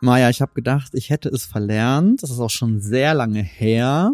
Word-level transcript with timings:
Maja, 0.00 0.30
ich 0.30 0.40
habe 0.40 0.52
gedacht, 0.54 0.90
ich 0.94 1.10
hätte 1.10 1.28
es 1.28 1.44
verlernt. 1.44 2.22
Das 2.22 2.30
ist 2.30 2.38
auch 2.38 2.50
schon 2.50 2.80
sehr 2.80 3.14
lange 3.14 3.42
her. 3.42 4.12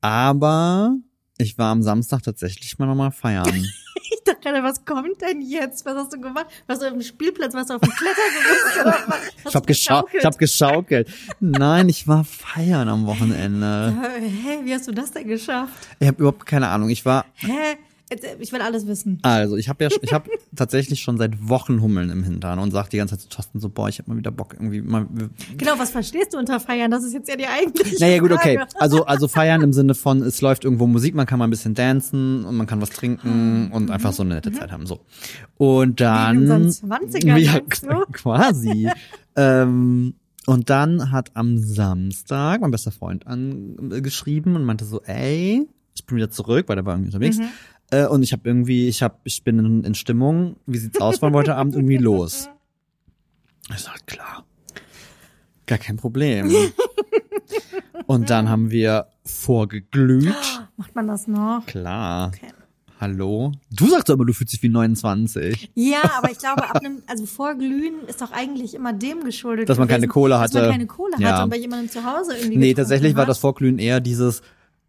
Aber 0.00 0.94
ich 1.38 1.56
war 1.58 1.72
am 1.72 1.82
Samstag 1.82 2.22
tatsächlich 2.22 2.78
mal 2.78 2.86
nochmal 2.86 3.12
feiern. 3.12 3.66
Ich 4.08 4.22
dachte 4.22 4.40
gerade, 4.40 4.62
was 4.62 4.84
kommt 4.84 5.20
denn 5.20 5.40
jetzt? 5.40 5.84
Was 5.84 5.94
hast 5.96 6.12
du 6.12 6.20
gemacht? 6.20 6.46
Warst 6.66 6.82
du 6.82 6.86
auf 6.86 6.92
dem 6.92 7.02
Spielplatz? 7.02 7.54
Warst 7.54 7.70
du 7.70 7.74
auf 7.74 7.80
dem 7.80 7.90
Klettergerüst? 7.90 9.24
Ich 9.48 9.54
habe 9.54 9.66
geschaukelt? 9.66 10.22
ich 10.22 10.24
hab 10.24 10.38
geschaukelt. 10.38 11.08
Nein, 11.40 11.88
ich 11.88 12.06
war 12.06 12.24
feiern 12.24 12.88
am 12.88 13.06
Wochenende. 13.06 13.96
Hä, 14.20 14.60
wie 14.64 14.74
hast 14.74 14.86
du 14.86 14.92
das 14.92 15.10
denn 15.12 15.26
geschafft? 15.26 15.72
Ich 15.98 16.06
habe 16.06 16.18
überhaupt 16.18 16.46
keine 16.46 16.68
Ahnung. 16.68 16.88
Ich 16.88 17.04
war 17.04 17.24
Hä? 17.34 17.76
Ich 18.38 18.52
will 18.52 18.60
alles 18.60 18.86
wissen. 18.86 19.18
also, 19.22 19.56
ich 19.56 19.68
habe 19.68 19.82
ja 19.82 19.90
ich 20.00 20.12
habe 20.12 20.30
tatsächlich 20.54 21.00
schon 21.00 21.18
seit 21.18 21.48
Wochen 21.48 21.80
Hummeln 21.80 22.10
im 22.10 22.22
Hintern 22.22 22.60
und 22.60 22.70
sag 22.70 22.88
die 22.88 22.98
ganze 22.98 23.16
Zeit 23.16 23.22
zu 23.22 23.28
Thorsten 23.28 23.58
so, 23.58 23.68
boah, 23.68 23.88
ich 23.88 23.98
habe 23.98 24.10
mal 24.10 24.16
wieder 24.16 24.30
Bock 24.30 24.54
irgendwie 24.54 24.80
mal 24.80 25.08
Genau, 25.56 25.72
was 25.76 25.90
verstehst 25.90 26.32
du 26.32 26.38
unter 26.38 26.60
Feiern? 26.60 26.92
Das 26.92 27.02
ist 27.02 27.14
jetzt 27.14 27.28
ja 27.28 27.34
die 27.36 27.48
eigentliche 27.48 27.96
Naja, 27.98 28.20
gut, 28.20 28.30
okay. 28.30 28.58
Frage. 28.58 28.70
Also, 28.78 29.06
also 29.06 29.26
feiern 29.26 29.62
im 29.62 29.72
Sinne 29.72 29.94
von, 29.94 30.22
es 30.22 30.40
läuft 30.40 30.64
irgendwo 30.64 30.86
Musik, 30.86 31.14
man 31.16 31.26
kann 31.26 31.40
mal 31.40 31.46
ein 31.46 31.50
bisschen 31.50 31.74
dancen 31.74 32.44
und 32.44 32.56
man 32.56 32.66
kann 32.68 32.80
was 32.80 32.90
trinken 32.90 33.70
und 33.72 33.90
einfach 33.90 34.12
so 34.12 34.22
eine 34.22 34.36
nette 34.36 34.52
Zeit 34.52 34.70
haben, 34.70 34.86
so. 34.86 35.00
Und 35.56 36.00
dann. 36.00 36.44
in 36.44 36.50
unseren 36.50 36.92
20ern, 36.92 37.36
ja, 37.38 37.60
quasi. 38.12 38.88
ähm, 39.34 40.14
und 40.46 40.70
dann 40.70 41.10
hat 41.10 41.32
am 41.34 41.58
Samstag 41.58 42.60
mein 42.60 42.70
bester 42.70 42.92
Freund 42.92 43.26
angeschrieben 43.26 44.54
und 44.54 44.64
meinte 44.64 44.84
so, 44.84 45.02
ey, 45.02 45.66
ich 45.94 46.06
bin 46.06 46.16
wieder 46.16 46.30
zurück, 46.30 46.68
weil 46.68 46.76
der 46.76 46.84
war 46.86 46.94
irgendwie 46.94 47.08
unterwegs. 47.08 47.38
Äh, 47.90 48.06
und 48.06 48.22
ich 48.22 48.32
habe 48.32 48.42
irgendwie, 48.48 48.88
ich 48.88 49.02
habe, 49.02 49.16
ich 49.24 49.44
bin 49.44 49.58
in, 49.58 49.84
in 49.84 49.94
Stimmung. 49.94 50.56
Wie 50.66 50.78
sieht's 50.78 51.00
aus? 51.00 51.22
Wollen 51.22 51.32
wir 51.32 51.38
heute 51.38 51.56
Abend 51.56 51.74
irgendwie 51.74 51.98
los? 51.98 52.48
Ich 53.74 53.80
sag, 53.80 54.06
klar. 54.06 54.44
Gar 55.66 55.78
kein 55.78 55.96
Problem. 55.96 56.54
Und 58.06 58.30
dann 58.30 58.48
haben 58.48 58.70
wir 58.70 59.06
vorgeglüht. 59.24 60.32
Macht 60.76 60.94
man 60.94 61.08
das 61.08 61.26
noch? 61.26 61.64
Klar. 61.66 62.28
Okay. 62.28 62.52
Hallo? 63.00 63.50
Du 63.72 63.88
sagst 63.88 64.08
aber, 64.08 64.24
du 64.24 64.32
fühlst 64.32 64.52
dich 64.54 64.62
wie 64.62 64.68
29. 64.68 65.72
Ja, 65.74 65.98
aber 66.16 66.30
ich 66.30 66.38
glaube, 66.38 66.62
ab 66.70 66.76
einem, 66.76 67.02
also 67.08 67.26
Vorglühen 67.26 68.06
ist 68.06 68.22
doch 68.22 68.30
eigentlich 68.30 68.74
immer 68.74 68.92
dem 68.92 69.24
geschuldet. 69.24 69.68
Dass 69.68 69.78
man 69.78 69.88
keine 69.88 70.02
gewesen, 70.02 70.12
Kohle 70.12 70.34
Dass 70.38 70.52
man 70.54 70.62
hatte. 70.62 70.70
keine 70.72 70.86
Kohle 70.86 71.12
Ja. 71.18 71.32
hatte 71.32 71.42
und 71.44 71.50
bei 71.50 71.58
jemandem 71.58 71.90
zu 71.90 72.04
Hause 72.04 72.36
irgendwie 72.38 72.56
Nee, 72.58 72.74
tatsächlich 72.74 73.14
war 73.16 73.22
hat. 73.22 73.28
das 73.28 73.38
Vorglühen 73.38 73.78
eher 73.80 74.00
dieses, 74.00 74.42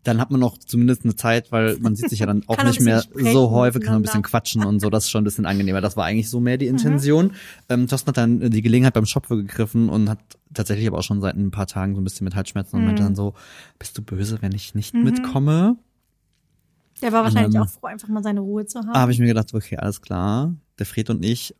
dann 0.03 0.20
hat 0.22 0.31
man 0.31 0.40
noch 0.40 0.58
zumindest 0.58 1.03
eine 1.03 1.16
Zeit, 1.16 1.52
weil 1.52 1.78
man 1.80 1.95
sieht 1.95 2.09
sich 2.09 2.20
ja 2.20 2.26
dann 2.26 2.44
auch 2.48 2.64
nicht 2.64 2.80
mehr 2.81 3.02
sprechen 3.02 3.34
so 3.34 3.52
häufig, 3.52 3.84
kann 3.84 3.95
ein 3.95 4.02
bisschen 4.02 4.22
quatschen 4.22 4.64
und 4.64 4.80
so, 4.80 4.90
das 4.90 5.03
ist 5.06 5.09
schon 5.12 5.22
ein 5.22 5.26
bisschen 5.26 5.45
angenehmer. 5.45 5.81
Das 5.81 5.98
war 5.98 6.06
eigentlich 6.06 6.30
so 6.30 6.40
Mhm. 6.40 6.44
mehr 6.45 6.58
die 6.58 6.67
Intention. 6.67 7.31
Ähm, 7.67 7.88
Thorsten 7.88 8.08
hat 8.09 8.18
dann 8.18 8.40
die 8.50 8.62
Gelegenheit 8.62 8.94
beim 8.94 9.06
Shop 9.06 9.28
gegriffen 9.28 9.90
und 9.90 10.09
hat 10.09 10.20
tatsächlich 10.53 10.88
aber 10.88 11.00
auch 11.00 11.03
schon 11.03 11.20
seit 11.22 11.36
ein 11.36 11.52
paar 11.52 11.68
Tagen 11.68 11.94
so 11.95 12.02
ein 12.02 12.03
bisschen 12.06 12.23
mit 12.25 12.36
Halsschmerzen 12.36 12.78
und 12.78 12.86
meinte 12.86 13.02
Mhm. 13.02 13.08
dann 13.08 13.16
so, 13.16 13.34
bist 13.80 13.98
du 13.98 14.02
böse, 14.02 14.38
wenn 14.42 14.53
ich 14.53 14.75
nicht 14.75 14.94
mitkomme? 14.94 15.75
Der 17.02 17.12
war 17.12 17.23
wahrscheinlich 17.23 17.53
dann- 17.53 17.64
auch 17.64 17.70
froh, 17.70 17.88
einfach 17.88 18.08
mal 18.08 18.23
seine 18.23 18.40
Ruhe 18.40 18.66
zu 18.66 18.80
haben. 18.80 18.94
habe 18.94 19.12
ich 19.12 19.20
mir 19.20 19.28
gedacht, 19.28 19.53
okay, 19.53 19.78
alles 19.78 20.02
klar. 20.02 20.56
Der 20.80 20.86
Fred 20.86 21.09
und 21.09 21.23
ich 21.25 21.53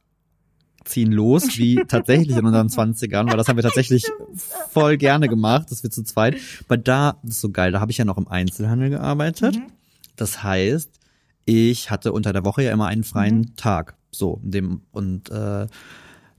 ziehen 0.88 1.12
los, 1.12 1.44
wie 1.58 1.84
tatsächlich 1.88 2.36
in 2.36 2.46
unseren 2.46 2.70
Zwanzigern, 2.70 3.28
weil 3.30 3.38
das 3.38 3.48
haben 3.48 3.58
wir 3.58 3.64
tatsächlich 3.64 4.04
voll 4.72 4.98
gerne 4.98 5.28
gemacht, 5.28 5.72
dass 5.72 5.84
wir 5.84 5.90
zu 5.90 6.04
zweit. 6.04 6.38
Weil 6.68 6.80
da, 6.80 7.18
das 7.24 7.36
ist 7.36 7.42
so 7.42 7.50
geil, 7.50 7.72
da 7.72 7.80
habe 7.80 7.92
ich 7.92 7.98
ja 7.98 8.06
noch 8.06 8.18
im 8.18 8.28
Einzelhandel 8.28 8.90
gearbeitet. 8.90 9.60
Das 10.16 10.44
heißt, 10.44 10.90
ich 11.46 11.92
hatte 11.92 12.12
unter 12.12 12.34
der 12.34 12.44
Woche 12.44 12.64
ja 12.64 12.72
immer 12.72 12.88
einen 12.88 13.04
freien 13.04 13.56
Tag. 13.56 13.96
So, 14.12 14.42
in 14.44 14.52
dem, 14.52 14.82
und 14.92 15.30
äh, 15.30 15.68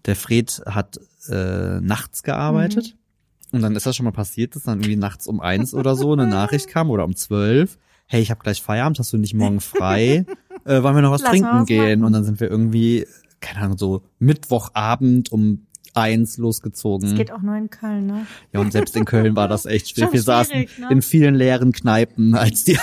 der 0.04 0.16
Fred 0.16 0.62
hat 0.66 0.98
äh, 1.28 1.80
nachts 1.80 2.22
gearbeitet. 2.22 2.96
Und 3.52 3.62
dann 3.62 3.74
ist 3.76 3.86
das 3.86 3.96
schon 3.96 4.04
mal 4.04 4.12
passiert, 4.12 4.54
dass 4.56 4.64
dann 4.64 4.80
irgendwie 4.80 4.96
nachts 4.96 5.26
um 5.26 5.40
eins 5.40 5.72
oder 5.72 5.96
so 5.96 6.12
eine 6.12 6.26
Nachricht 6.26 6.68
kam 6.68 6.90
oder 6.90 7.04
um 7.04 7.16
zwölf. 7.16 7.78
Hey, 8.06 8.20
ich 8.20 8.30
habe 8.30 8.42
gleich 8.42 8.62
Feierabend, 8.62 8.98
hast 8.98 9.12
du 9.12 9.18
nicht 9.18 9.34
morgen 9.34 9.60
frei? 9.60 10.24
Äh, 10.64 10.82
wollen 10.82 10.94
wir 10.94 11.02
noch 11.02 11.12
was 11.12 11.22
Lass 11.22 11.30
trinken 11.30 11.60
was 11.60 11.66
gehen? 11.66 12.00
machen. 12.00 12.04
Und 12.06 12.12
dann 12.12 12.24
sind 12.24 12.40
wir 12.40 12.50
irgendwie, 12.50 13.06
keine 13.40 13.60
Ahnung, 13.60 13.78
so 13.78 14.02
Mittwochabend 14.18 15.32
um 15.32 15.66
eins 15.94 16.38
losgezogen. 16.38 17.14
geht 17.14 17.32
auch 17.32 17.42
nur 17.42 17.56
in 17.56 17.70
Köln, 17.70 18.06
ne? 18.06 18.26
Ja, 18.52 18.60
und 18.60 18.72
selbst 18.72 18.96
in 18.96 19.04
Köln 19.04 19.36
war 19.36 19.48
das 19.48 19.66
echt 19.66 19.90
schwierig. 19.94 20.12
Wir 20.12 20.22
saßen 20.22 20.60
ne? 20.60 20.88
in 20.90 21.02
vielen 21.02 21.34
leeren 21.34 21.72
Kneipen 21.72 22.34
als 22.34 22.64
die, 22.64 22.78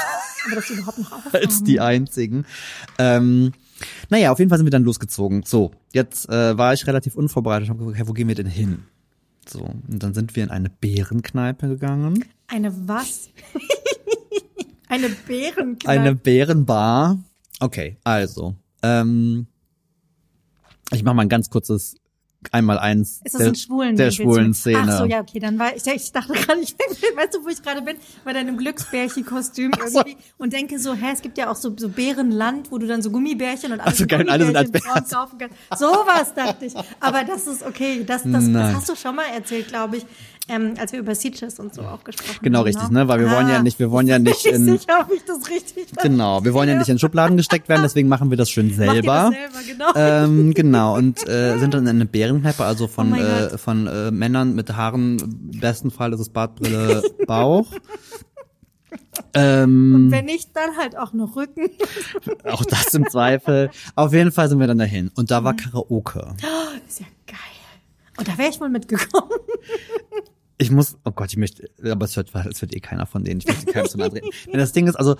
als 1.31 1.63
die 1.63 1.79
einzigen. 1.79 2.45
Ähm, 2.97 3.53
naja, 4.09 4.31
auf 4.31 4.39
jeden 4.39 4.49
Fall 4.49 4.57
sind 4.57 4.65
wir 4.65 4.71
dann 4.71 4.83
losgezogen. 4.83 5.43
So, 5.45 5.71
jetzt 5.93 6.29
äh, 6.29 6.57
war 6.57 6.73
ich 6.73 6.87
relativ 6.87 7.15
unvorbereitet 7.15 7.69
und 7.69 7.75
habe 7.75 7.85
gesagt, 7.85 7.99
hey, 7.99 8.07
wo 8.07 8.13
gehen 8.13 8.27
wir 8.27 8.35
denn 8.35 8.47
hin? 8.47 8.83
So, 9.47 9.61
und 9.61 10.01
dann 10.01 10.13
sind 10.13 10.35
wir 10.35 10.43
in 10.43 10.49
eine 10.49 10.69
Bärenkneipe 10.69 11.67
gegangen. 11.67 12.25
Eine 12.47 12.73
was? 12.87 13.29
Eine 14.87 15.09
Bärenkneipe. 15.09 15.89
Eine 15.89 16.15
Bärenbar. 16.15 17.17
Okay, 17.59 17.97
also, 18.03 18.55
ähm, 18.83 19.47
ich 20.91 21.03
mache 21.03 21.15
mal 21.15 21.23
ein 21.23 21.29
ganz 21.29 21.49
kurzes 21.49 21.95
einmal 22.51 22.77
eins 22.77 23.21
Ist 23.23 23.33
das 23.33 23.39
der, 23.39 23.47
ein 23.47 23.55
schwulen 23.55 23.95
der 23.95 24.11
schwulen 24.11 24.53
Szene. 24.53 24.85
Ach 24.87 24.99
so, 24.99 25.05
ja, 25.05 25.21
okay, 25.21 25.39
dann 25.39 25.57
war 25.59 25.75
ich, 25.75 25.85
ich 25.85 26.11
dachte 26.11 26.33
gerade, 26.33 26.59
ich 26.61 26.75
weißt 27.15 27.33
du, 27.33 27.43
wo 27.43 27.49
ich 27.49 27.61
gerade 27.61 27.81
bin? 27.81 27.95
Bei 28.23 28.33
deinem 28.33 28.57
Glücksbärchen-Kostüm 28.57 29.71
so. 29.87 29.99
irgendwie 29.99 30.17
und 30.37 30.53
denke 30.53 30.79
so, 30.79 30.93
hä, 30.93 31.07
es 31.13 31.21
gibt 31.21 31.37
ja 31.37 31.49
auch 31.49 31.55
so, 31.55 31.75
so 31.77 31.89
Bärenland, 31.89 32.71
wo 32.71 32.77
du 32.77 32.87
dann 32.87 33.01
so 33.01 33.09
Gummibärchen 33.11 33.71
und 33.71 33.79
alles 33.79 33.95
Ach 33.95 33.99
so, 33.99 34.07
geil, 34.07 34.29
alle 34.29 34.45
sind 34.45 34.55
als 34.55 34.71
Bären. 34.71 35.05
kaufen 35.09 35.37
kannst. 35.37 35.57
Sowas 35.77 36.33
dachte 36.35 36.65
ich. 36.65 36.73
Aber 36.99 37.23
das 37.23 37.47
ist 37.47 37.63
okay, 37.63 38.03
das, 38.05 38.23
das, 38.23 38.51
das 38.51 38.73
hast 38.75 38.89
du 38.89 38.95
schon 38.95 39.15
mal 39.15 39.25
erzählt, 39.33 39.67
glaube 39.67 39.97
ich, 39.97 40.05
ähm, 40.47 40.73
als 40.79 40.91
wir 40.91 40.99
über 40.99 41.15
Sieges 41.15 41.59
und 41.59 41.73
so 41.73 41.81
auch 41.81 42.03
gesprochen 42.03 42.39
Genau, 42.43 42.59
haben. 42.59 42.65
richtig, 42.65 42.89
ne? 42.89 43.07
Weil 43.07 43.19
wir 43.19 43.31
wollen 43.31 43.47
ja 43.49 43.61
nicht, 43.63 43.79
wir 43.79 43.89
wollen 43.91 44.07
ja 44.07 44.19
nicht 44.19 44.45
Ich 44.45 44.51
in, 44.53 44.65
sicher, 44.65 44.99
ob 45.01 45.11
ich 45.11 45.23
das 45.25 45.49
richtig 45.49 45.87
genau, 46.01 46.43
wir 46.43 46.53
wollen 46.53 46.69
ja 46.69 46.77
nicht 46.77 46.89
in 46.89 46.99
Schubladen 46.99 47.37
gesteckt 47.37 47.67
werden, 47.69 47.81
deswegen 47.83 48.07
machen 48.09 48.29
wir 48.29 48.37
das 48.37 48.49
schön 48.49 48.73
selber. 48.73 49.31
das 49.31 49.63
selber, 49.65 49.67
genau. 49.67 49.91
ähm, 49.95 50.53
genau, 50.53 50.95
und 50.97 51.27
äh, 51.27 51.57
sind 51.57 51.73
dann 51.73 51.83
in 51.83 51.89
eine 51.95 52.05
Bärenkneipe, 52.05 52.63
also 52.63 52.87
von, 52.87 53.13
Oh 53.13 53.15
äh, 53.17 53.57
von 53.57 53.87
äh, 53.87 54.11
Männern 54.11 54.53
mit 54.55 54.75
Haaren, 54.75 55.17
im 55.19 55.59
besten 55.59 55.89
Fall 55.91 56.13
ist 56.13 56.19
es 56.19 56.29
Bartbrille, 56.29 57.01
Bauch. 57.27 57.67
ähm, 59.33 60.07
Wenn 60.11 60.25
nicht, 60.25 60.55
dann 60.55 60.77
halt 60.77 60.97
auch 60.97 61.13
noch 61.13 61.35
Rücken. 61.35 61.69
auch 62.45 62.63
das 62.65 62.93
im 62.93 63.07
Zweifel. 63.09 63.69
Auf 63.95 64.13
jeden 64.13 64.31
Fall 64.31 64.47
sind 64.49 64.59
wir 64.59 64.67
dann 64.67 64.77
dahin. 64.77 65.11
Und 65.15 65.31
da 65.31 65.43
war 65.43 65.53
Mhm. 65.53 65.57
Karaoke. 65.57 66.35
Ist 66.87 66.99
ja 67.01 67.05
geil. 67.27 67.37
Und 68.17 68.27
da 68.27 68.37
wäre 68.37 68.49
ich 68.49 68.59
wohl 68.61 68.69
mitgekommen. 68.69 69.29
Ich 70.57 70.71
muss, 70.71 70.97
oh 71.03 71.11
Gott, 71.11 71.29
ich 71.31 71.37
möchte, 71.37 71.69
aber 71.83 72.05
es 72.05 72.15
hört, 72.15 72.33
es 72.33 72.61
hört 72.61 72.73
eh 72.75 72.79
keiner 72.79 73.05
von 73.05 73.23
denen. 73.23 73.39
Ich 73.41 73.47
möchte 73.47 73.65
keinem 73.71 73.87
zu 73.89 73.97
nahe 73.97 74.09
treten. 74.09 74.27
Denn 74.47 74.59
das 74.59 74.71
Ding 74.71 74.87
ist, 74.87 74.95
also, 74.95 75.15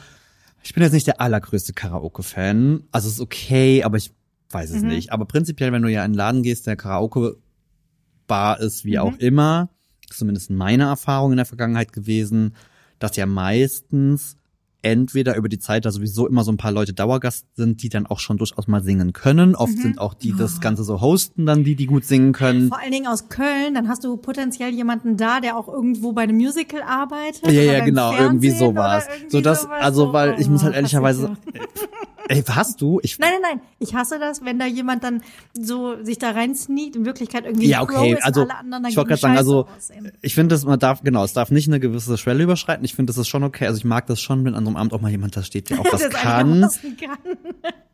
ich 0.64 0.74
bin 0.74 0.82
jetzt 0.82 0.94
nicht 0.94 1.08
der 1.08 1.20
allergrößte 1.22 1.74
Karaoke-Fan. 1.74 2.84
Also, 2.92 3.08
es 3.10 3.16
ist 3.16 3.20
okay, 3.20 3.84
aber 3.84 3.98
ich 3.98 4.12
weiß 4.50 4.70
Mhm. 4.72 4.76
es 4.78 4.84
nicht. 4.84 5.12
Aber 5.12 5.26
prinzipiell, 5.26 5.72
wenn 5.74 5.82
du 5.82 5.90
ja 5.92 6.00
in 6.02 6.06
einen 6.06 6.14
Laden 6.14 6.42
gehst, 6.44 6.68
der 6.68 6.76
Karaoke-Bar 6.76 8.60
ist, 8.62 8.86
Mhm. 8.86 8.90
wie 8.90 9.00
auch 9.00 9.18
immer, 9.18 9.70
zumindest 10.10 10.50
meine 10.52 10.84
Erfahrung 10.84 11.32
in 11.32 11.38
der 11.38 11.46
Vergangenheit 11.46 11.92
gewesen, 11.92 12.56
dass 13.00 13.16
ja 13.18 13.26
meistens 13.26 14.38
entweder 14.86 15.36
über 15.36 15.50
die 15.50 15.58
Zeit 15.58 15.84
da 15.84 15.92
sowieso 15.92 16.28
immer 16.28 16.44
so 16.44 16.52
ein 16.52 16.58
paar 16.58 16.72
Leute 16.72 16.94
Dauergast 16.94 17.48
sind, 17.56 17.82
die 17.82 17.90
dann 17.90 18.06
auch 18.06 18.20
schon 18.20 18.38
durchaus 18.38 18.68
mal 18.68 18.84
singen 18.84 19.14
können. 19.14 19.50
Mhm. 19.50 19.56
Oft 19.56 19.78
sind 19.80 19.98
auch 20.00 20.14
die 20.14 20.32
das 20.38 20.62
Ganze 20.62 20.84
so 20.84 21.02
hosten 21.02 21.48
dann, 21.48 21.64
die, 21.64 21.76
die 21.76 21.88
gut 21.88 22.06
singen 22.06 22.34
können. 22.34 22.70
Vor 22.70 22.80
allen 22.80 22.92
Dingen 22.92 23.08
aus 23.08 23.28
Köln, 23.28 23.74
dann 23.74 23.88
hast 23.90 24.04
du 24.04 24.16
potenziell 24.16 24.70
jemanden 24.70 25.18
da, 25.18 25.40
der 25.40 25.58
auch 25.58 25.68
irgendwo 25.68 26.14
bei 26.14 26.22
einem 26.22 26.38
Musical 26.38 26.84
arbeitet. 26.84 27.42
Ja, 27.46 27.50
oder 27.50 27.78
ja, 27.80 27.84
genau, 27.84 28.12
Fernsehen 28.12 28.26
irgendwie 28.44 28.50
oder 28.50 28.58
sowas. 28.58 29.08
irgendwie 29.10 29.32
So 29.32 29.42
das, 29.42 29.62
sowas. 29.64 29.82
also, 29.82 30.14
weil 30.14 30.40
ich 30.40 30.48
muss 30.48 30.62
halt 30.62 30.74
Oh, 30.74 30.78
ehrlicherweise. 30.78 31.36
ey, 32.30 32.44
hast 32.44 32.82
du? 32.82 33.00
Ich, 33.04 33.20
Nein, 33.20 33.30
nein, 33.42 33.58
nein. 33.58 33.62
Ich 33.80 33.94
hasse 33.96 34.20
das, 34.20 34.44
wenn 34.44 34.60
da 34.60 34.66
jemand 34.66 35.04
dann 35.04 35.22
so 35.54 36.04
sich 36.04 36.18
da 36.18 36.32
rein 36.32 36.56
sneakt, 36.56 36.96
in 36.96 37.06
Wirklichkeit 37.06 37.46
irgendwie 37.46 37.68
ja, 37.68 37.82
okay, 37.82 38.14
ist 38.14 38.24
also, 38.24 38.42
und 38.42 38.52
alle 38.52 38.60
anderen 38.60 38.86
ich 38.86 38.98
wollte 38.98 39.10
gerade 39.10 39.22
sagen, 39.22 39.38
also, 39.38 39.68
aussehen. 39.76 40.12
ich 40.22 40.36
finde, 40.36 40.56
das, 40.56 40.66
man 40.66 40.80
darf, 40.80 41.02
genau, 41.04 41.24
es 41.24 41.34
darf 41.34 41.52
nicht 41.52 41.68
eine 41.68 41.80
gewisse 41.80 42.18
Schwelle 42.18 42.44
überschreiten. 42.44 42.84
Ich 42.86 42.96
finde, 42.96 43.12
das 43.12 43.18
ist 43.18 43.28
schon 43.28 43.44
okay. 43.44 43.68
Also, 43.68 43.78
ich 43.78 43.86
mag 43.86 44.08
das 44.08 44.22
schon, 44.22 44.44
wenn 44.46 44.56
an 44.56 44.64
so 44.64 44.70
einem 44.70 44.78
Abend 44.78 44.94
auch 44.94 45.02
mal 45.02 45.12
jemand 45.12 45.36
da 45.38 45.44
steht, 45.44 45.70
der 45.70 45.80
auch 45.80 45.86
was 45.92 46.02
Das 46.02 46.10
kann, 46.14 46.62
kann. 46.62 47.18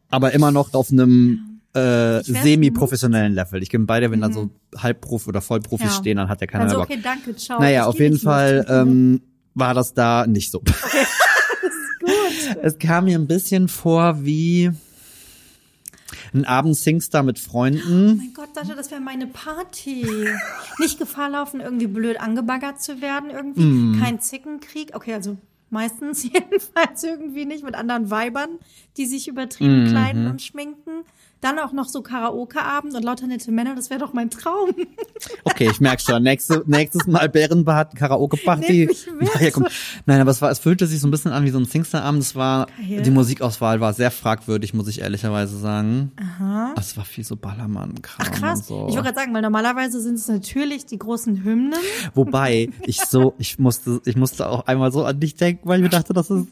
aber 0.09 0.31
immer 0.33 0.51
noch 0.51 0.73
auf 0.73 0.91
einem, 0.91 1.59
äh, 1.73 2.21
semi-professionellen 2.23 3.33
Level. 3.33 3.61
Ich 3.63 3.69
bin 3.69 3.85
bei 3.85 3.99
dir, 4.01 4.11
wenn 4.11 4.19
dann 4.21 4.33
so 4.33 4.49
Halbprofi 4.77 5.29
oder 5.29 5.41
Vollprofis 5.41 5.85
Ja. 5.87 5.91
stehen, 5.93 6.17
dann 6.17 6.27
hat 6.27 6.41
ja 6.41 6.47
keiner 6.47 6.65
Also, 6.65 6.77
mehr 6.79 6.85
Bock. 6.85 6.91
okay, 6.93 7.01
danke, 7.01 7.35
ciao. 7.37 7.59
Naja, 7.61 7.81
Ich 7.83 7.87
auf 7.87 7.99
jeden. 7.99 8.17
Fall, 8.19 8.65
ähm, 8.69 9.21
war 9.53 9.73
das 9.73 9.93
da 9.93 10.25
nicht 10.27 10.51
so. 10.51 10.59
Gut. 10.59 10.73
Es 12.61 12.79
kam 12.79 13.05
mir 13.05 13.17
ein 13.17 13.27
bisschen 13.27 13.67
vor 13.67 14.23
wie 14.23 14.71
ein 16.33 16.45
Abend 16.45 16.75
Singstar 16.75 17.23
mit 17.23 17.39
Freunden. 17.39 18.17
Mein 18.17 18.33
Gott, 18.33 18.53
Sascha, 18.53 18.75
das 18.75 18.91
wäre 18.91 19.01
meine 19.01 19.27
Party. 19.27 20.05
Nicht 20.79 20.99
Gefahr 20.99 21.29
laufen, 21.29 21.61
irgendwie 21.61 21.87
blöd 21.87 22.19
angebaggert 22.19 22.81
zu 22.81 23.01
werden, 23.01 23.29
irgendwie. 23.29 23.61
Mm. 23.63 23.99
Kein 24.01 24.19
Zickenkrieg. 24.19 24.93
Okay, 24.93 25.13
also 25.13 25.37
Meistens 25.71 26.23
jedenfalls 26.31 27.01
irgendwie 27.03 27.45
nicht 27.45 27.63
mit 27.63 27.75
anderen 27.75 28.11
Weibern, 28.11 28.49
die 28.97 29.05
sich 29.05 29.27
übertrieben 29.29 29.85
Mhm. 29.85 29.87
kleiden 29.87 30.27
und 30.27 30.41
schminken. 30.41 31.05
Dann 31.41 31.57
auch 31.57 31.73
noch 31.73 31.87
so 31.89 32.03
Karaoke-Abend 32.03 32.93
und 32.95 33.03
lauter 33.03 33.25
nette 33.25 33.51
Männer, 33.51 33.75
das 33.75 33.89
wäre 33.89 33.99
doch 33.99 34.13
mein 34.13 34.29
Traum. 34.29 34.71
Okay, 35.43 35.69
ich 35.69 35.79
merk 35.79 36.01
schon. 36.01 36.23
Nächste, 36.23 36.63
nächstes 36.65 37.05
Mal 37.05 37.29
Bärenbad, 37.29 37.95
Karaoke-Party. 37.95 38.89
Nein, 40.07 40.21
aber 40.21 40.31
es 40.31 40.41
war, 40.41 40.49
es 40.49 40.57
fühlte 40.57 40.87
sich 40.87 40.99
so 40.99 41.07
ein 41.07 41.11
bisschen 41.11 41.31
an 41.31 41.43
wie 41.45 41.51
so 41.51 41.59
ein 41.59 41.65
Singsterabend. 41.65 42.23
Es 42.23 42.35
war, 42.35 42.65
Geil. 42.65 43.03
die 43.03 43.11
Musikauswahl 43.11 43.79
war 43.79 43.93
sehr 43.93 44.09
fragwürdig, 44.09 44.73
muss 44.73 44.87
ich 44.87 45.01
ehrlicherweise 45.01 45.57
sagen. 45.59 46.11
Aha. 46.19 46.73
Es 46.77 46.97
war 46.97 47.05
viel 47.05 47.23
so 47.23 47.35
Ballermann-Kram 47.35 48.27
Ach 48.27 48.31
krass. 48.31 48.67
so. 48.67 48.87
Ich 48.87 48.95
wollte 48.95 49.09
gerade 49.09 49.15
sagen, 49.19 49.33
weil 49.33 49.43
normalerweise 49.43 50.01
sind 50.01 50.15
es 50.15 50.27
natürlich 50.27 50.87
die 50.87 50.97
großen 50.97 51.43
Hymnen. 51.43 51.75
Wobei 52.15 52.69
ich 52.81 53.01
so, 53.01 53.35
ich 53.37 53.59
musste, 53.59 54.01
ich 54.05 54.15
musste 54.15 54.49
auch 54.49 54.65
einmal 54.65 54.91
so 54.91 55.05
an 55.05 55.19
dich 55.19 55.35
denken, 55.35 55.67
weil 55.67 55.79
ich 55.79 55.83
mir 55.83 55.89
dachte, 55.89 56.13
das 56.13 56.31
ist, 56.31 56.47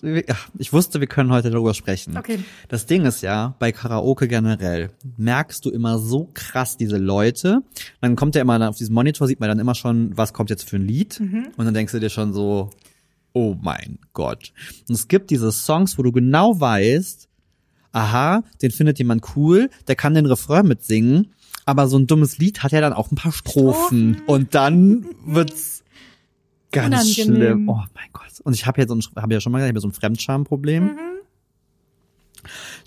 ich 0.59 0.73
wusste, 0.73 0.99
wir 0.99 1.07
können 1.07 1.31
heute 1.31 1.49
darüber 1.49 1.73
sprechen. 1.73 2.17
Okay. 2.17 2.39
Das 2.67 2.85
Ding 2.85 3.05
ist 3.05 3.21
ja, 3.21 3.55
bei 3.57 3.71
Karaoke 3.71 4.27
generell 4.27 4.78
merkst 5.17 5.65
du 5.65 5.69
immer 5.69 5.99
so 5.99 6.29
krass 6.33 6.77
diese 6.77 6.97
Leute. 6.97 7.61
Dann 8.01 8.15
kommt 8.15 8.35
ja 8.35 8.41
immer 8.41 8.69
auf 8.69 8.77
diesem 8.77 8.95
Monitor, 8.95 9.27
sieht 9.27 9.39
man 9.39 9.49
dann 9.49 9.59
immer 9.59 9.75
schon, 9.75 10.15
was 10.17 10.33
kommt 10.33 10.49
jetzt 10.49 10.69
für 10.69 10.77
ein 10.77 10.87
Lied. 10.87 11.19
Und 11.19 11.65
dann 11.65 11.73
denkst 11.73 11.91
du 11.91 11.99
dir 11.99 12.09
schon 12.09 12.33
so, 12.33 12.69
oh 13.33 13.55
mein 13.61 13.99
Gott. 14.13 14.53
Und 14.87 14.95
es 14.95 15.07
gibt 15.07 15.29
diese 15.29 15.51
Songs, 15.51 15.97
wo 15.97 16.03
du 16.03 16.11
genau 16.11 16.59
weißt, 16.59 17.27
aha, 17.91 18.43
den 18.61 18.71
findet 18.71 18.99
jemand 18.99 19.35
cool, 19.35 19.69
der 19.87 19.95
kann 19.95 20.13
den 20.13 20.25
Refrain 20.25 20.67
mitsingen, 20.67 21.33
aber 21.65 21.87
so 21.87 21.97
ein 21.97 22.07
dummes 22.07 22.37
Lied 22.37 22.63
hat 22.63 22.71
ja 22.71 22.81
dann 22.81 22.93
auch 22.93 23.11
ein 23.11 23.15
paar 23.15 23.31
Strophen. 23.31 24.15
Strophen. 24.15 24.27
Und 24.27 24.55
dann 24.55 25.05
wird's 25.25 25.83
ganz 26.71 27.17
Unangenehm. 27.17 27.35
schlimm. 27.35 27.69
Oh 27.69 27.83
mein 27.93 28.09
Gott. 28.13 28.25
Und 28.43 28.53
ich 28.53 28.65
habe 28.65 28.81
ja 28.81 28.87
so 28.87 28.95
ein, 28.95 29.01
habe 29.15 29.33
ja 29.33 29.41
schon 29.41 29.51
mal 29.51 29.59
gesagt, 29.59 29.69
ich 29.69 29.75
habe 29.75 29.81
so 29.81 29.87
ein 29.87 29.99
Fremdschamproblem. 29.99 30.97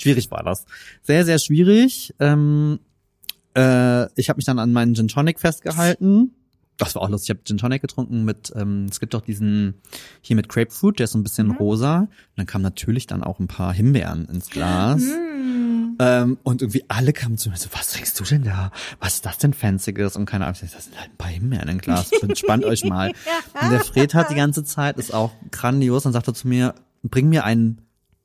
Schwierig 0.03 0.31
war 0.31 0.43
das. 0.43 0.67
Sehr, 1.03 1.25
sehr 1.25 1.39
schwierig. 1.39 2.15
Ähm, 2.19 2.81
äh, 3.55 4.07
ich 4.21 4.29
habe 4.29 4.39
mich 4.39 4.47
dann 4.47 4.59
an 4.59 4.73
meinen 4.73 4.95
Gin 4.95 5.09
Tonic 5.09 5.39
festgehalten. 5.39 6.35
Das 6.77 6.95
war 6.95 7.03
auch 7.03 7.09
lustig. 7.09 7.31
Ich 7.31 7.37
habe 7.37 7.45
Gin 7.45 7.59
Tonic 7.59 7.83
getrunken 7.83 8.25
mit, 8.25 8.53
ähm, 8.57 8.87
es 8.91 8.99
gibt 8.99 9.15
doch 9.15 9.21
diesen 9.21 9.75
hier 10.21 10.35
mit 10.37 10.49
Grapefruit, 10.49 10.99
der 10.99 11.05
ist 11.05 11.13
so 11.13 11.19
ein 11.19 11.23
bisschen 11.23 11.53
rosa. 11.53 12.01
Und 12.01 12.09
dann 12.35 12.47
kamen 12.47 12.65
natürlich 12.65 13.07
dann 13.07 13.23
auch 13.23 13.39
ein 13.39 13.47
paar 13.47 13.73
Himbeeren 13.73 14.27
ins 14.27 14.51
Glas. 14.51 15.03
Ähm, 15.99 16.39
und 16.43 16.63
irgendwie 16.63 16.85
alle 16.89 17.13
kamen 17.13 17.39
zu 17.39 17.51
mir 17.51 17.57
so, 17.57 17.69
was 17.73 17.93
trinkst 17.93 18.19
du 18.19 18.25
denn 18.25 18.43
da? 18.43 18.73
Was 18.99 19.15
ist 19.17 19.27
das 19.27 19.39
denn 19.39 19.53
Fancyes? 19.53 20.17
Und 20.17 20.27
keine 20.27 20.47
Ahnung, 20.47 20.59
das 20.61 20.85
sind 20.85 20.99
halt 20.99 21.11
ein 21.11 21.17
paar 21.17 21.31
Himbeeren 21.31 21.69
im 21.69 21.79
Glas. 21.79 22.11
Entspannt 22.23 22.65
euch 22.65 22.85
mal. 22.85 23.13
Und 23.63 23.71
der 23.71 23.81
Fred 23.81 24.15
hat 24.15 24.31
die 24.31 24.35
ganze 24.35 24.65
Zeit, 24.65 24.97
ist 24.97 25.15
auch 25.15 25.31
grandios, 25.53 26.03
dann 26.03 26.13
sagt 26.13 26.27
er 26.27 26.35
zu 26.35 26.49
mir, 26.49 26.75
bring 27.03 27.29
mir 27.29 27.45
einen, 27.45 27.83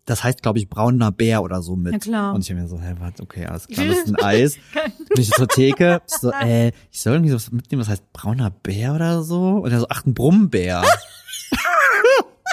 das 0.07 0.23
heißt, 0.23 0.41
glaube 0.41 0.57
ich, 0.57 0.69
brauner 0.69 1.11
Bär 1.11 1.43
oder 1.43 1.61
so 1.61 1.75
mit. 1.75 1.91
Ja, 1.93 1.99
klar. 1.99 2.33
Und 2.33 2.41
ich 2.41 2.49
hab 2.49 2.57
mir 2.57 2.67
so, 2.67 2.79
hä, 2.79 2.95
was, 2.99 3.19
okay, 3.21 3.45
alles 3.45 3.67
klar, 3.67 3.85
das 3.89 3.97
ist 3.99 4.07
ein 4.07 4.23
Eis. 4.23 4.55
Bin 5.09 5.21
ich 5.21 5.29
zur 5.31 5.47
Theke, 5.47 6.01
ich 6.07 6.13
so, 6.15 6.31
äh, 6.31 6.71
ich 6.91 7.01
soll 7.01 7.13
irgendwie 7.13 7.33
was 7.35 7.51
mitnehmen, 7.51 7.81
das 7.81 7.89
heißt 7.89 8.13
brauner 8.13 8.49
Bär 8.49 8.95
oder 8.95 9.21
so. 9.21 9.57
Und 9.57 9.71
er 9.71 9.81
so, 9.81 9.87
ach, 9.89 10.05
ein 10.05 10.13
Brummbär. 10.13 10.81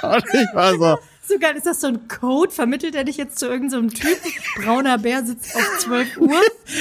und 0.03 0.25
ich 0.35 0.55
war 0.55 0.73
so, 0.73 0.99
So 1.29 1.39
geil, 1.39 1.57
ist 1.57 1.67
das 1.67 1.81
so 1.81 1.87
ein 1.87 2.09
Code? 2.09 2.51
Vermittelt 2.51 2.97
er 2.97 3.05
dich 3.05 3.17
jetzt 3.17 3.39
zu 3.39 3.47
irgendeinem 3.47 3.89
so 3.89 3.97
Typen? 3.97 4.31
Brauner 4.65 4.99
Bär 4.99 5.25
sitzt 5.25 5.55
auf 5.55 5.79
12 5.79 6.19
Uhr. 6.19 6.31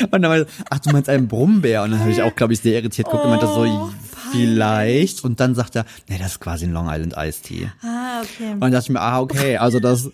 Und 0.02 0.12
dann 0.12 0.22
meinte, 0.24 0.48
ach, 0.72 0.80
du 0.80 0.90
meinst 0.92 1.08
einen 1.08 1.28
Brummbär? 1.28 1.84
Und 1.84 1.92
dann 1.92 2.00
habe 2.00 2.12
ich 2.12 2.22
auch, 2.22 2.36
glaube 2.36 2.54
ich, 2.54 2.60
sehr 2.62 2.74
irritiert 2.80 3.08
geguckt 3.08 3.26
und 3.26 3.30
meinte 3.30 3.48
so, 3.48 3.64
Oh, 3.64 3.92
vielleicht. 4.32 5.24
Und 5.24 5.40
dann 5.40 5.56
sagt 5.56 5.76
er, 5.76 5.86
nee, 6.10 6.18
das 6.18 6.34
ist 6.34 6.40
quasi 6.40 6.66
ein 6.66 6.74
Long 6.74 6.88
Island 6.90 7.14
Iced 7.16 7.44
Tea. 7.44 7.70
Ah, 7.84 8.22
okay. 8.22 8.54
Und 8.54 8.62
dann 8.62 8.72
dachte 8.72 8.86
ich 8.86 8.90
mir, 8.90 9.02
ah, 9.02 9.22
okay, 9.22 9.58
also 9.58 9.80
das, 9.80 10.10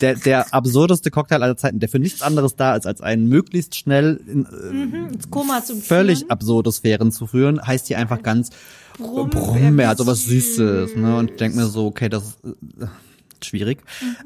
der, 0.00 0.16
der 0.16 0.52
absurdeste 0.52 1.10
Cocktail 1.10 1.42
aller 1.42 1.56
Zeiten, 1.56 1.78
der 1.78 1.88
für 1.88 1.98
nichts 1.98 2.22
anderes 2.22 2.56
da 2.56 2.76
ist, 2.76 2.86
als 2.86 3.00
einen 3.00 3.28
möglichst 3.28 3.76
schnell 3.76 4.20
in 4.26 4.46
äh, 4.46 5.12
Ins 5.12 5.30
Koma 5.30 5.64
zu 5.64 5.76
völlig 5.76 6.20
führen. 6.20 6.30
absurde 6.30 6.72
Sphären 6.72 7.12
zu 7.12 7.26
führen, 7.26 7.64
heißt 7.64 7.86
hier 7.86 7.98
einfach 7.98 8.22
ganz 8.22 8.50
Brummbär, 8.98 9.40
Brummbär, 9.40 9.88
hat 9.88 9.98
wie 9.98 10.02
sowas 10.04 10.24
Süßes, 10.24 10.96
ne? 10.96 11.16
Und 11.16 11.30
ich 11.30 11.36
denk 11.36 11.54
mir 11.54 11.66
so, 11.66 11.86
okay, 11.86 12.08
das 12.08 12.24
ist 12.24 12.44
äh, 12.44 12.86
schwierig. 13.42 13.82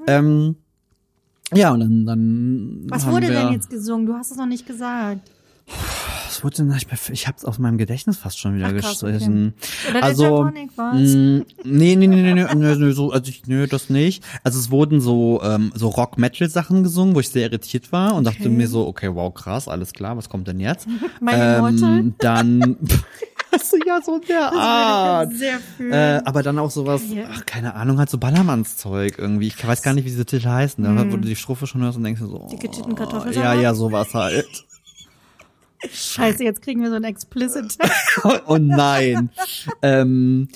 Ähm, 0.06 0.56
ja, 1.52 1.72
und 1.72 1.80
dann, 1.80 2.06
dann 2.06 2.86
Was 2.88 3.06
wurde 3.06 3.28
denn 3.28 3.52
jetzt 3.52 3.70
gesungen? 3.70 4.06
Du 4.06 4.14
hast 4.14 4.30
es 4.30 4.36
noch 4.36 4.46
nicht 4.46 4.66
gesagt. 4.66 5.20
Was 6.36 6.44
wurde 6.44 6.56
denn, 6.56 6.72
ich, 6.76 6.86
ich 7.10 7.28
hab's 7.28 7.46
aus 7.46 7.58
meinem 7.58 7.78
Gedächtnis 7.78 8.18
fast 8.18 8.38
schon 8.38 8.56
wieder 8.56 8.66
Ach, 8.66 8.72
krass, 8.72 9.02
okay. 9.02 9.12
gestrichen. 9.12 9.54
Oder 9.88 10.00
der 10.00 10.04
also, 10.04 10.50
war's? 10.76 10.94
mh, 10.94 11.44
nee, 11.64 11.96
nee, 11.96 11.96
nee, 11.96 12.06
nee, 12.06 12.34
nee, 12.34 12.54
nee, 12.54 12.74
nee, 12.74 12.92
so, 12.92 13.10
also 13.10 13.30
ich, 13.30 13.46
nö, 13.46 13.66
das 13.66 13.88
nicht. 13.88 14.22
Also 14.44 14.58
es 14.58 14.70
wurden 14.70 15.00
so, 15.00 15.40
ähm, 15.42 15.72
so 15.74 15.88
Rock-Metal-Sachen 15.88 16.82
gesungen, 16.82 17.14
wo 17.14 17.20
ich 17.20 17.30
sehr 17.30 17.44
irritiert 17.44 17.90
war 17.90 18.14
und 18.14 18.24
dachte 18.24 18.50
mir 18.50 18.68
so, 18.68 18.86
okay, 18.86 19.14
wow, 19.14 19.32
krass, 19.32 19.66
alles 19.66 19.92
klar, 19.94 20.18
was 20.18 20.28
kommt 20.28 20.46
denn 20.46 20.60
jetzt? 20.60 20.86
Immortal? 21.20 21.98
ähm, 22.00 22.14
dann, 22.18 22.76
hast 23.52 23.72
du 23.72 23.78
ja 23.86 24.00
so 24.02 24.18
der 24.18 24.52
Art. 24.52 25.32
Sehr 25.32 25.58
fühlen. 25.58 25.92
Äh, 25.92 26.22
aber 26.26 26.42
dann 26.42 26.58
auch 26.58 26.70
sowas, 26.70 27.00
ach, 27.32 27.46
keine 27.46 27.74
Ahnung, 27.74 27.98
halt 27.98 28.10
so 28.10 28.18
Ballermannszeug 28.18 29.18
irgendwie. 29.18 29.46
Ich 29.46 29.66
weiß 29.66 29.80
gar 29.80 29.94
nicht, 29.94 30.04
wie 30.04 30.10
diese 30.10 30.26
Titel 30.26 30.48
heißen. 30.48 30.84
Da 30.84 31.10
wo 31.10 31.16
du 31.16 31.26
die 31.26 31.36
Strophe 31.36 31.66
schon 31.66 31.80
hörst 31.80 31.96
und 31.96 32.04
denkst 32.04 32.20
so, 32.20 32.46
Dicke 32.50 32.70
Titten, 32.70 32.92
oh, 32.92 32.96
Kartoffelsalat? 32.96 33.56
Ja, 33.56 33.60
ja, 33.60 33.74
sowas 33.74 34.12
halt. 34.12 34.66
Scheiße, 35.90 36.42
jetzt 36.44 36.62
kriegen 36.62 36.82
wir 36.82 36.90
so 36.90 36.96
ein 36.96 37.04
Explicit. 37.04 37.76
oh 38.46 38.56
nein. 38.58 39.30
ähm, 39.82 40.48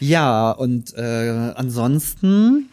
ja, 0.00 0.50
und 0.52 0.94
äh, 0.94 1.52
ansonsten, 1.56 2.68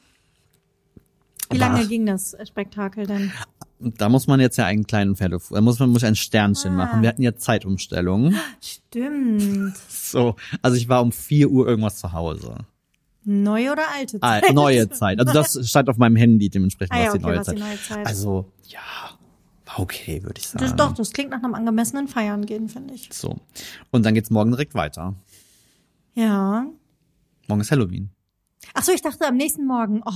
Wie 1.49 1.57
lange 1.57 1.81
Ach. 1.83 1.89
ging 1.89 2.05
das 2.05 2.35
Spektakel 2.47 3.05
denn? 3.07 3.31
da 3.79 4.07
muss 4.09 4.25
man 4.27 4.39
jetzt 4.39 4.57
ja 4.57 4.65
einen 4.65 4.87
kleinen 4.87 5.15
Pferde, 5.15 5.37
da 5.51 5.61
muss 5.61 5.79
man 5.79 5.89
muss 5.89 6.03
ein 6.03 6.15
Sternchen 6.15 6.71
Ah. 6.73 6.77
machen. 6.85 7.01
Wir 7.01 7.09
hatten 7.09 7.21
ja 7.21 7.35
Zeitumstellung. 7.35 8.33
Stimmt. 8.61 9.75
So, 9.89 10.35
also 10.61 10.77
ich 10.77 10.87
war 10.87 11.01
um 11.01 11.11
4 11.11 11.49
Uhr 11.49 11.67
irgendwas 11.67 11.97
zu 11.97 12.13
Hause. 12.13 12.55
Neue 13.25 13.71
oder 13.71 13.81
alte 13.93 14.17
Ah, 14.21 14.39
Zeit? 14.39 14.53
neue 14.53 14.89
Zeit. 14.91 15.19
Also 15.19 15.33
das 15.33 15.59
stand 15.69 15.89
auf 15.89 15.97
meinem 15.97 16.15
Handy, 16.15 16.47
dementsprechend 16.49 16.93
Ah 16.93 16.97
war 16.97 17.03
ja, 17.05 17.11
es 17.11 17.17
die 17.19 17.25
okay, 17.25 17.35
war's 17.37 17.47
die 17.47 17.59
neue 17.59 17.81
Zeit. 17.81 18.07
Also, 18.07 18.51
ja, 18.67 18.79
okay, 19.79 20.23
würde 20.23 20.39
ich 20.39 20.47
sagen. 20.47 20.63
Das, 20.63 20.75
doch, 20.75 20.93
das 20.93 21.11
klingt 21.11 21.31
nach 21.31 21.43
einem 21.43 21.53
angemessenen 21.55 22.07
Feiern 22.07 22.45
gehen, 22.45 22.69
finde 22.69 22.93
ich. 22.93 23.09
So. 23.11 23.37
Und 23.91 24.05
dann 24.05 24.13
geht's 24.13 24.29
morgen 24.29 24.51
direkt 24.51 24.73
weiter. 24.75 25.15
Ja. 26.13 26.67
Morgen 27.47 27.61
ist 27.61 27.71
Halloween. 27.71 28.09
Ach 28.73 28.83
so, 28.83 28.91
ich 28.91 29.01
dachte 29.01 29.27
am 29.27 29.37
nächsten 29.37 29.65
Morgen. 29.67 30.01
Oh, 30.05 30.11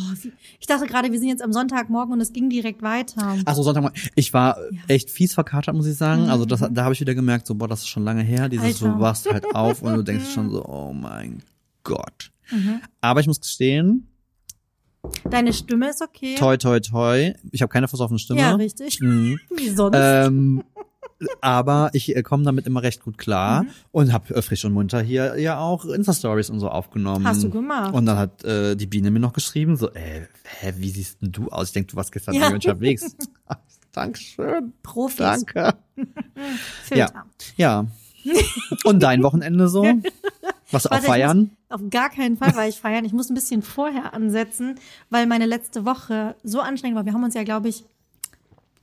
ich 0.60 0.66
dachte 0.66 0.88
gerade, 0.88 1.12
wir 1.12 1.20
sind 1.20 1.28
jetzt 1.30 1.44
am 1.44 1.54
Sonntagmorgen 1.54 2.14
und 2.14 2.20
es 2.20 2.34
ging 2.34 2.50
direkt 2.50 2.82
weiter. 2.82 3.38
Ach 3.46 3.56
so, 3.56 3.62
Sonntag. 3.64 3.94
Ich 4.16 4.34
war 4.34 4.58
echt 4.88 5.12
fies 5.12 5.34
verkatert, 5.34 5.76
muss 5.76 5.86
ich 5.86 5.96
sagen. 5.98 6.30
Also 6.30 6.46
das, 6.46 6.62
Mhm. 6.62 6.74
da 6.74 6.84
habe 6.84 6.94
ich 6.94 7.00
wieder 7.00 7.14
gemerkt, 7.14 7.46
so 7.46 7.54
boah, 7.56 7.68
das 7.68 7.82
ist 7.82 7.90
schon 7.90 8.04
lange 8.04 8.24
her. 8.24 8.50
Dieses, 8.50 8.82
Alter. 8.82 8.94
du 8.96 9.00
wachst 9.00 9.32
halt 9.32 9.54
auf 9.56 9.84
und 9.84 9.94
du 9.96 10.04
denkst 10.04 10.34
schon 10.34 10.50
so, 10.50 10.66
oh 10.66 10.94
mein 10.94 11.44
Gott. 11.84 12.32
Mhm. 12.52 12.82
Aber 13.02 13.20
ich 13.20 13.28
muss 13.28 13.40
gestehen, 13.40 14.08
Deine 15.30 15.54
Stimme 15.54 15.90
ist 15.90 16.02
okay. 16.02 16.36
toi 16.36 16.58
toi 16.58 16.80
toi, 16.80 17.34
ich 17.52 17.62
habe 17.62 17.72
keine 17.72 17.88
versoffene 17.88 18.20
Stimme. 18.20 18.40
Ja, 18.42 18.56
richtig. 18.56 19.00
Mhm. 19.00 19.40
Wie 19.56 19.70
sonst? 19.70 19.98
Ähm, 20.00 20.64
aber 21.42 21.90
ich 21.94 22.16
äh, 22.16 22.24
komme 22.24 22.44
damit 22.44 22.66
immer 22.66 22.82
recht 22.84 23.04
gut 23.04 23.18
klar 23.18 23.64
Mhm. 23.64 23.70
und 23.92 24.14
habe 24.14 24.34
äh, 24.36 24.42
frisch 24.42 24.64
und 24.66 24.74
munter 24.74 25.02
hier 25.02 25.38
ja 25.40 25.60
auch 25.60 25.86
Insta-Stories 25.86 26.50
und 26.50 26.60
so 26.60 26.70
aufgenommen. 26.70 27.26
Hast 27.28 27.44
du 27.44 27.50
gemacht. 27.50 27.94
Und 27.94 28.06
dann 28.06 28.18
hat 28.18 28.44
äh, 28.44 28.76
die 28.76 28.88
Biene 28.88 29.12
mir 29.12 29.20
noch 29.20 29.34
geschrieben, 29.34 29.76
so, 29.76 29.90
äh, 29.92 30.28
hä, 30.60 30.74
wie 30.78 30.90
siehst 30.90 31.22
denn 31.22 31.32
du 31.32 31.50
aus? 31.50 31.68
Ich 31.68 31.74
denke, 31.74 31.92
du 31.92 31.96
warst 31.98 32.12
gestern 32.12 32.36
Ja. 32.36 32.48
ja. 32.48 32.54
unterwegs. 32.54 33.16
Dankeschön. 33.92 34.74
Profis. 34.84 35.18
Danke. 35.18 35.74
Filter. 36.84 37.26
Ja. 37.58 37.86
Und 38.84 39.02
dein 39.02 39.24
Wochenende 39.24 39.68
so? 39.70 39.84
Was 40.72 40.88
auch 40.88 41.00
feiern? 41.02 41.52
Muss, 41.70 41.82
auf 41.82 41.90
gar 41.90 42.10
keinen 42.10 42.38
Fall 42.38 42.56
war 42.56 42.68
ich 42.68 42.80
feiern. 42.80 43.06
Ich 43.06 43.14
muss 43.14 43.30
ein 43.30 43.36
bisschen 43.36 43.62
vorher 43.62 44.14
ansetzen, 44.14 44.76
weil 45.10 45.28
meine 45.28 45.46
letzte 45.46 45.86
Woche 45.86 46.36
so 46.44 46.60
anstrengend 46.60 46.98
war. 46.98 47.06
Wir 47.06 47.14
haben 47.14 47.24
uns 47.24 47.34
ja, 47.34 47.44
glaube 47.44 47.70
ich, 47.70 47.84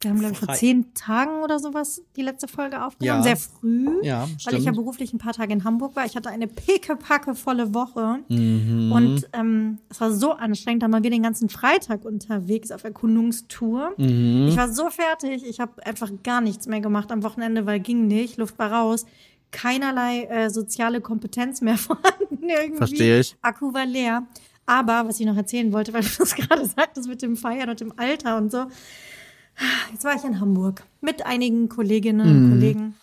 wir 0.02 0.10
haben, 0.10 0.20
glaube 0.20 0.34
ich, 0.34 0.38
vor 0.38 0.54
zehn 0.54 0.92
Tagen 0.92 1.42
oder 1.42 1.58
sowas 1.58 2.02
die 2.16 2.22
letzte 2.22 2.48
Folge 2.48 2.84
aufgenommen. 2.84 3.20
Ja. 3.20 3.22
Sehr 3.22 3.36
früh. 3.36 3.88
Ja, 4.02 4.28
Weil 4.44 4.56
ich 4.56 4.64
ja 4.64 4.72
beruflich 4.72 5.14
ein 5.14 5.18
paar 5.18 5.32
Tage 5.32 5.54
in 5.54 5.64
Hamburg 5.64 5.96
war. 5.96 6.04
Ich 6.04 6.14
hatte 6.16 6.28
eine 6.28 6.46
pickepacke 6.46 7.34
volle 7.34 7.72
Woche. 7.72 8.18
Mhm. 8.28 8.92
Und 8.92 9.28
ähm, 9.32 9.78
es 9.88 10.00
war 10.00 10.12
so 10.12 10.32
anstrengend. 10.32 10.82
Dann 10.82 10.92
waren 10.92 11.02
wir 11.02 11.10
den 11.10 11.22
ganzen 11.22 11.48
Freitag 11.48 12.04
unterwegs 12.04 12.70
auf 12.72 12.84
Erkundungstour. 12.84 13.94
Mhm. 13.96 14.48
Ich 14.48 14.56
war 14.56 14.70
so 14.70 14.90
fertig. 14.90 15.44
Ich 15.46 15.60
habe 15.60 15.84
einfach 15.86 16.10
gar 16.22 16.42
nichts 16.42 16.66
mehr 16.66 16.80
gemacht 16.80 17.10
am 17.10 17.22
Wochenende, 17.22 17.64
weil 17.64 17.80
ging 17.80 18.06
nicht. 18.06 18.36
Luft 18.36 18.58
war 18.58 18.70
raus. 18.70 19.06
Keinerlei 19.50 20.24
äh, 20.24 20.50
soziale 20.50 21.00
Kompetenz 21.00 21.60
mehr 21.60 21.78
vorhanden. 21.78 22.48
Irgendwie. 22.48 22.76
Verstehe 22.78 23.20
ich. 23.20 23.36
Akku 23.42 23.72
war 23.72 23.86
leer. 23.86 24.26
Aber 24.66 25.08
was 25.08 25.20
ich 25.20 25.26
noch 25.26 25.36
erzählen 25.36 25.72
wollte, 25.72 25.92
weil 25.92 26.02
du 26.02 26.08
das 26.18 26.34
gerade 26.34 26.64
sagtest 26.76 27.08
mit 27.08 27.22
dem 27.22 27.36
Feiern 27.36 27.70
und 27.70 27.80
dem 27.80 27.92
Alter 27.96 28.36
und 28.36 28.50
so. 28.50 28.66
Jetzt 29.92 30.04
war 30.04 30.14
ich 30.14 30.24
in 30.24 30.40
Hamburg 30.40 30.82
mit 31.00 31.24
einigen 31.24 31.68
Kolleginnen 31.68 32.20
und 32.20 32.50
Kollegen. 32.50 32.94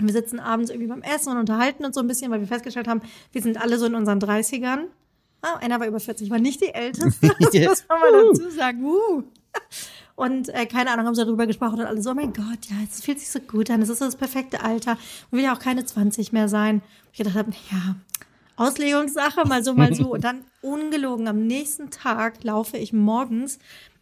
Wir 0.00 0.12
sitzen 0.12 0.40
abends 0.40 0.70
irgendwie 0.70 0.88
beim 0.88 1.02
Essen 1.02 1.30
und 1.30 1.38
unterhalten 1.38 1.84
uns 1.84 1.94
so 1.94 2.00
ein 2.00 2.08
bisschen, 2.08 2.32
weil 2.32 2.40
wir 2.40 2.48
festgestellt 2.48 2.88
haben, 2.88 3.00
wir 3.30 3.42
sind 3.42 3.60
alle 3.60 3.78
so 3.78 3.86
in 3.86 3.94
unseren 3.94 4.18
30ern. 4.18 4.86
Ah, 5.40 5.58
einer 5.58 5.78
war 5.78 5.86
über 5.86 6.00
40, 6.00 6.30
war 6.30 6.38
nicht 6.38 6.62
die 6.62 6.74
älteste. 6.74 7.28
Das 7.38 7.52
muss 7.52 7.84
man 7.88 8.00
mal 8.00 8.24
dazu 8.32 8.50
sagen. 8.50 8.82
Uh. 8.82 9.22
Und 10.16 10.48
äh, 10.50 10.66
keine 10.66 10.90
Ahnung, 10.90 11.06
haben 11.06 11.14
sie 11.14 11.24
darüber 11.24 11.46
gesprochen 11.46 11.80
und 11.80 11.86
alle 11.86 12.00
so, 12.00 12.10
oh 12.10 12.14
mein 12.14 12.32
Gott, 12.32 12.66
ja, 12.70 12.76
es 12.88 13.02
fühlt 13.02 13.18
sich 13.18 13.30
so 13.30 13.40
gut 13.40 13.68
an, 13.70 13.82
es 13.82 13.88
ist 13.88 14.00
das 14.00 14.14
perfekte 14.14 14.62
Alter 14.62 14.92
und 15.30 15.38
will 15.38 15.44
ja 15.44 15.54
auch 15.54 15.58
keine 15.58 15.84
20 15.84 16.32
mehr 16.32 16.48
sein. 16.48 16.82
Ich 17.12 17.18
gedacht 17.18 17.34
habe, 17.34 17.50
ja, 17.72 17.96
Auslegungssache, 18.56 19.46
mal 19.48 19.64
so, 19.64 19.74
mal 19.74 19.94
so. 19.94 20.08
Und 20.14 20.22
dann 20.22 20.44
ungelogen, 20.62 21.26
am 21.26 21.46
nächsten 21.46 21.90
Tag 21.90 22.44
laufe 22.44 22.76
ich 22.76 22.92
morgens 22.92 23.58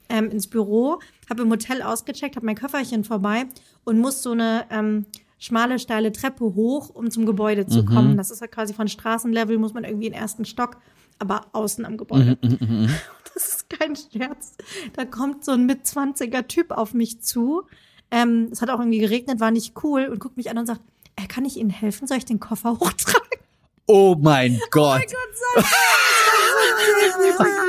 ähm, 0.08 0.30
ins 0.30 0.46
Büro, 0.46 0.98
habe 1.30 1.42
im 1.42 1.50
Hotel 1.50 1.80
ausgecheckt, 1.80 2.36
habe 2.36 2.44
mein 2.44 2.56
Köfferchen 2.56 3.04
vorbei 3.04 3.46
und 3.84 3.98
muss 3.98 4.22
so 4.22 4.32
eine 4.32 4.66
ähm, 4.70 5.06
schmale, 5.38 5.78
steile 5.78 6.12
Treppe 6.12 6.44
hoch, 6.44 6.90
um 6.90 7.10
zum 7.10 7.24
Gebäude 7.24 7.66
zu 7.66 7.84
kommen. 7.84 8.16
Das 8.16 8.30
ist 8.30 8.40
ja 8.40 8.46
quasi 8.46 8.74
von 8.74 8.88
Straßenlevel, 8.88 9.56
muss 9.58 9.72
man 9.72 9.84
irgendwie 9.84 10.06
in 10.06 10.12
den 10.12 10.20
ersten 10.20 10.44
Stock, 10.44 10.76
aber 11.18 11.46
außen 11.52 11.84
am 11.86 11.96
Gebäude. 11.96 12.36
Das 13.34 13.48
ist 13.48 13.70
kein 13.70 13.96
Scherz. 13.96 14.54
Da 14.92 15.04
kommt 15.04 15.44
so 15.44 15.52
ein 15.52 15.64
mit 15.64 15.86
20er 15.86 16.46
Typ 16.46 16.70
auf 16.70 16.92
mich 16.92 17.22
zu. 17.22 17.62
Ähm, 18.10 18.48
es 18.52 18.60
hat 18.60 18.68
auch 18.68 18.78
irgendwie 18.78 18.98
geregnet, 18.98 19.40
war 19.40 19.50
nicht 19.50 19.82
cool 19.82 20.06
und 20.06 20.18
guckt 20.18 20.36
mich 20.36 20.50
an 20.50 20.58
und 20.58 20.66
sagt, 20.66 20.82
äh, 21.16 21.26
kann 21.26 21.44
ich 21.44 21.56
Ihnen 21.56 21.70
helfen? 21.70 22.06
Soll 22.06 22.18
ich 22.18 22.24
den 22.24 22.40
Koffer 22.40 22.72
hochtragen? 22.80 23.40
Oh 23.86 24.14
mein 24.18 24.60
Gott. 24.70 25.02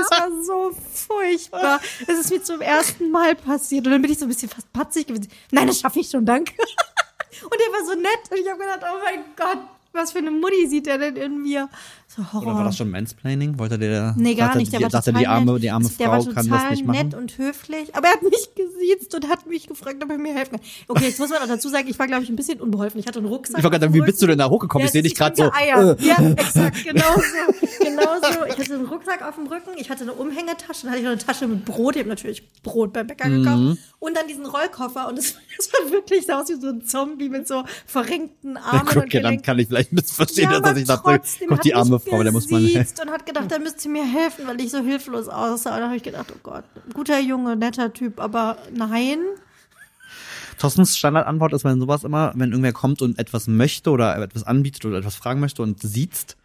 Das 0.10 0.20
war 0.20 0.44
so 0.44 0.72
furchtbar. 0.94 1.80
Es 2.08 2.20
ist 2.20 2.30
mir 2.30 2.44
zum 2.44 2.62
ersten 2.62 3.10
Mal 3.12 3.36
passiert. 3.36 3.86
Und 3.86 3.94
dann 3.94 4.02
bin 4.02 4.12
ich 4.12 4.20
so 4.20 4.26
ein 4.26 4.30
bisschen 4.30 4.50
fast 4.50 4.72
patzig 4.72 5.08
gewesen. 5.08 5.30
Nein, 5.52 5.68
das 5.68 5.80
schaffe 5.80 6.00
ich 6.00 6.10
schon, 6.10 6.26
danke. 6.26 6.54
Und 7.44 7.54
er 7.60 7.74
war 7.74 7.86
so 7.86 7.94
nett. 7.96 8.20
Und 8.30 8.38
ich 8.38 8.48
habe 8.48 8.60
gedacht, 8.60 8.82
oh 8.84 9.00
mein 9.04 9.26
Gott, 9.36 9.58
was 9.94 10.12
für 10.12 10.18
eine 10.20 10.32
Mutti 10.32 10.68
sieht 10.68 10.88
er 10.88 10.98
denn 10.98 11.16
in 11.16 11.42
mir? 11.42 11.70
So 12.08 12.24
Horror. 12.34 12.48
Oder 12.48 12.56
war 12.58 12.64
das 12.66 12.78
schon 12.78 12.90
Mansplaining? 12.92 13.58
Wollte 13.58 13.78
der, 13.80 14.14
Nee, 14.18 14.36
gar 14.36 14.56
nicht. 14.56 14.72
Der 14.74 14.82
war 14.82 14.90
dachte, 14.90 15.14
die 15.14 15.26
arme, 15.26 15.54
nett. 15.54 15.64
die 15.64 15.72
arme 15.72 15.90
der 15.90 16.08
Frau 16.08 16.26
war 16.26 16.34
kann 16.34 16.48
das 16.50 16.70
nicht 16.72 16.86
machen? 16.86 17.08
nett 17.10 17.14
und 17.16 17.38
höflich. 17.38 17.96
Aber 17.96 18.08
er 18.08 18.14
hat 18.14 18.22
mich 18.24 18.50
gesiezt 18.56 19.16
und 19.16 19.28
hat 19.30 19.48
mich 19.48 19.68
gefragt, 19.68 20.04
ob 20.04 20.10
er 20.12 20.18
mir 20.18 20.34
helfen 20.36 20.52
kann. 20.58 20.62
Okay, 20.88 21.06
jetzt 21.06 21.20
muss 21.20 21.30
man 21.30 21.40
auch 21.42 21.48
dazu 21.48 21.70
sagen, 21.70 21.88
ich 21.88 21.98
war, 21.98 22.08
glaube 22.08 22.24
ich, 22.24 22.30
ein 22.30 22.36
bisschen 22.36 22.60
unbeholfen. 22.62 23.00
Ich 23.00 23.08
hatte 23.08 23.20
einen 23.20 23.28
Rucksack. 23.28 23.58
Ich 23.58 23.64
wollte 23.64 23.80
gerade 23.80 23.94
wie 23.94 24.02
bist 24.02 24.22
du 24.22 24.28
denn 24.28 24.38
da 24.38 24.50
hochgekommen? 24.50 24.86
ich 24.86 24.92
sehe 24.92 25.02
dich 25.02 25.16
gerade 25.16 25.36
so. 25.36 25.52
Eier. 25.52 25.98
Äh. 26.00 26.04
Ja, 26.06 26.18
exakt, 26.32 26.84
genau 26.84 27.16
so. 27.16 27.84
Genau 27.84 28.02
so. 28.22 28.46
Ich 28.48 28.58
hatte 28.60 28.74
einen 28.76 28.86
Rucksack 28.86 29.22
auf 29.28 29.36
dem 29.36 29.48
Rücken, 29.48 29.72
ich 29.78 29.90
hatte 29.90 30.04
eine 30.04 30.14
Umhängetasche, 30.14 30.84
dann 30.84 30.92
hatte 30.92 31.00
ich 31.00 31.04
noch 31.06 31.12
eine 31.12 31.20
Tasche 31.22 31.48
mit 31.48 31.66
Brot. 31.66 31.96
Ich 31.96 32.02
habe 32.02 32.10
natürlich 32.10 32.44
Brot 32.62 32.94
beim 32.94 33.08
Bäcker 33.08 33.28
Mhm. 33.28 33.44
gekauft. 33.44 33.78
Und 34.00 34.18
dann 34.18 34.28
diesen 34.28 34.46
Rollkoffer. 34.46 35.08
Und 35.08 35.18
es 35.18 35.36
war 35.84 35.92
wirklich 35.92 36.26
sah 36.26 36.42
aus 36.42 36.50
wie 36.50 36.60
so 36.60 36.68
ein 36.68 36.84
Zombie 36.86 37.30
mit 37.30 37.48
so 37.48 37.64
verrenkten 37.88 38.58
Armen 38.58 38.88
Ja, 38.88 38.96
und 39.02 39.06
okay, 39.08 39.22
dann 39.22 39.42
kann 39.42 39.58
ich 39.60 39.68
vielleicht 39.68 39.83
missverstehen, 39.92 40.52
Ja, 40.52 40.60
dass 40.60 40.78
ich 40.78 40.86
dachte, 40.86 41.22
Gott, 41.48 41.64
die 41.64 41.76
arme 41.76 42.00
Frau, 42.00 42.24
der 42.24 42.32
muss 42.32 42.50
man. 42.50 42.64
und 42.66 43.12
hat 43.12 43.26
gedacht, 43.26 43.52
er 43.52 43.60
müsste 43.60 43.90
mir 43.90 44.06
helfen, 44.06 44.48
weil 44.48 44.60
ich 44.62 44.72
so 44.72 44.80
hilflos 44.80 45.28
aussah. 45.28 45.76
Und 45.76 45.82
da 45.82 45.86
habe 45.88 45.98
ich 45.98 46.04
gedacht, 46.04 46.28
oh 46.34 46.40
Gott, 46.44 46.64
guter 46.94 47.20
Junge, 47.20 47.56
netter 47.56 47.92
Typ, 47.94 48.20
aber 48.20 48.58
nein. 48.74 49.20
Thorstens 50.58 50.98
Standardantwort 50.98 51.54
ist, 51.54 51.64
wenn 51.64 51.80
sowas 51.80 52.04
immer, 52.04 52.32
wenn 52.36 52.52
irgendwer 52.52 52.74
kommt 52.74 53.02
und 53.02 53.18
etwas 53.20 53.48
möchte 53.48 53.90
oder 53.90 54.18
etwas 54.22 54.44
anbietet 54.44 54.86
oder 54.86 55.00
etwas 55.00 55.16
fragen 55.16 55.40
möchte 55.40 55.62
und 55.62 55.82
siezt, 55.82 56.38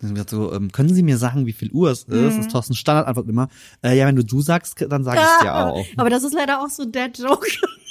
dann 0.00 0.14
wird 0.14 0.28
so, 0.28 0.52
ähm, 0.52 0.70
können 0.72 0.92
Sie 0.92 1.02
mir 1.02 1.16
sagen, 1.16 1.46
wie 1.46 1.52
viel 1.52 1.70
Uhr 1.70 1.90
es 1.90 2.04
ist? 2.04 2.08
Mhm. 2.08 2.40
Ist 2.40 2.50
Thorstens 2.50 2.78
Standardantwort 2.78 3.28
immer, 3.28 3.48
äh, 3.82 3.96
ja, 3.96 4.06
wenn 4.06 4.16
du 4.16 4.24
du 4.24 4.40
sagst, 4.42 4.84
dann 4.88 5.04
sage 5.04 5.20
ich 5.20 5.42
dir 5.42 5.54
auch. 5.54 5.86
Aber 5.96 6.10
das 6.10 6.22
ist 6.22 6.34
leider 6.34 6.60
auch 6.62 6.68
so 6.68 6.84
Dad 6.84 7.18
Joke. 7.18 7.48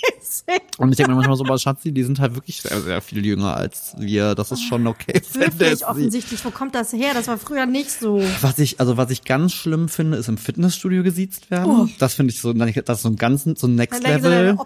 Und 0.77 0.91
ich 0.91 0.97
denke 0.97 1.11
mir 1.11 1.15
manchmal 1.15 1.37
so, 1.37 1.45
aber 1.45 1.57
Schatzi, 1.57 1.91
die 1.91 2.03
sind 2.03 2.19
halt 2.19 2.35
wirklich 2.35 2.61
sehr, 2.61 2.81
sehr 2.81 3.01
viel 3.01 3.25
jünger 3.25 3.55
als 3.55 3.95
wir. 3.97 4.35
Das 4.35 4.51
ist 4.51 4.61
schon 4.63 4.85
okay. 4.87 5.21
Höflich 5.33 5.87
offensichtlich. 5.87 6.43
Wo 6.43 6.49
kommt 6.51 6.75
das 6.75 6.91
her? 6.93 7.11
Das 7.13 7.27
war 7.27 7.37
früher 7.37 7.65
nicht 7.65 7.91
so. 7.91 8.21
Was 8.41 8.59
ich, 8.59 8.79
also 8.79 8.97
was 8.97 9.09
ich 9.11 9.23
ganz 9.23 9.53
schlimm 9.53 9.87
finde, 9.87 10.17
ist 10.17 10.27
im 10.27 10.37
Fitnessstudio 10.37 11.03
gesiezt 11.03 11.49
werden. 11.51 11.71
Oh. 11.71 11.87
Das 11.99 12.15
finde 12.15 12.33
ich 12.33 12.41
so, 12.41 12.51
das 12.53 12.97
ist 12.97 13.01
so 13.03 13.09
ein 13.09 13.15
ganzen, 13.15 13.55
so 13.55 13.67
ein 13.67 13.75
Next 13.75 14.03
Level. 14.03 14.57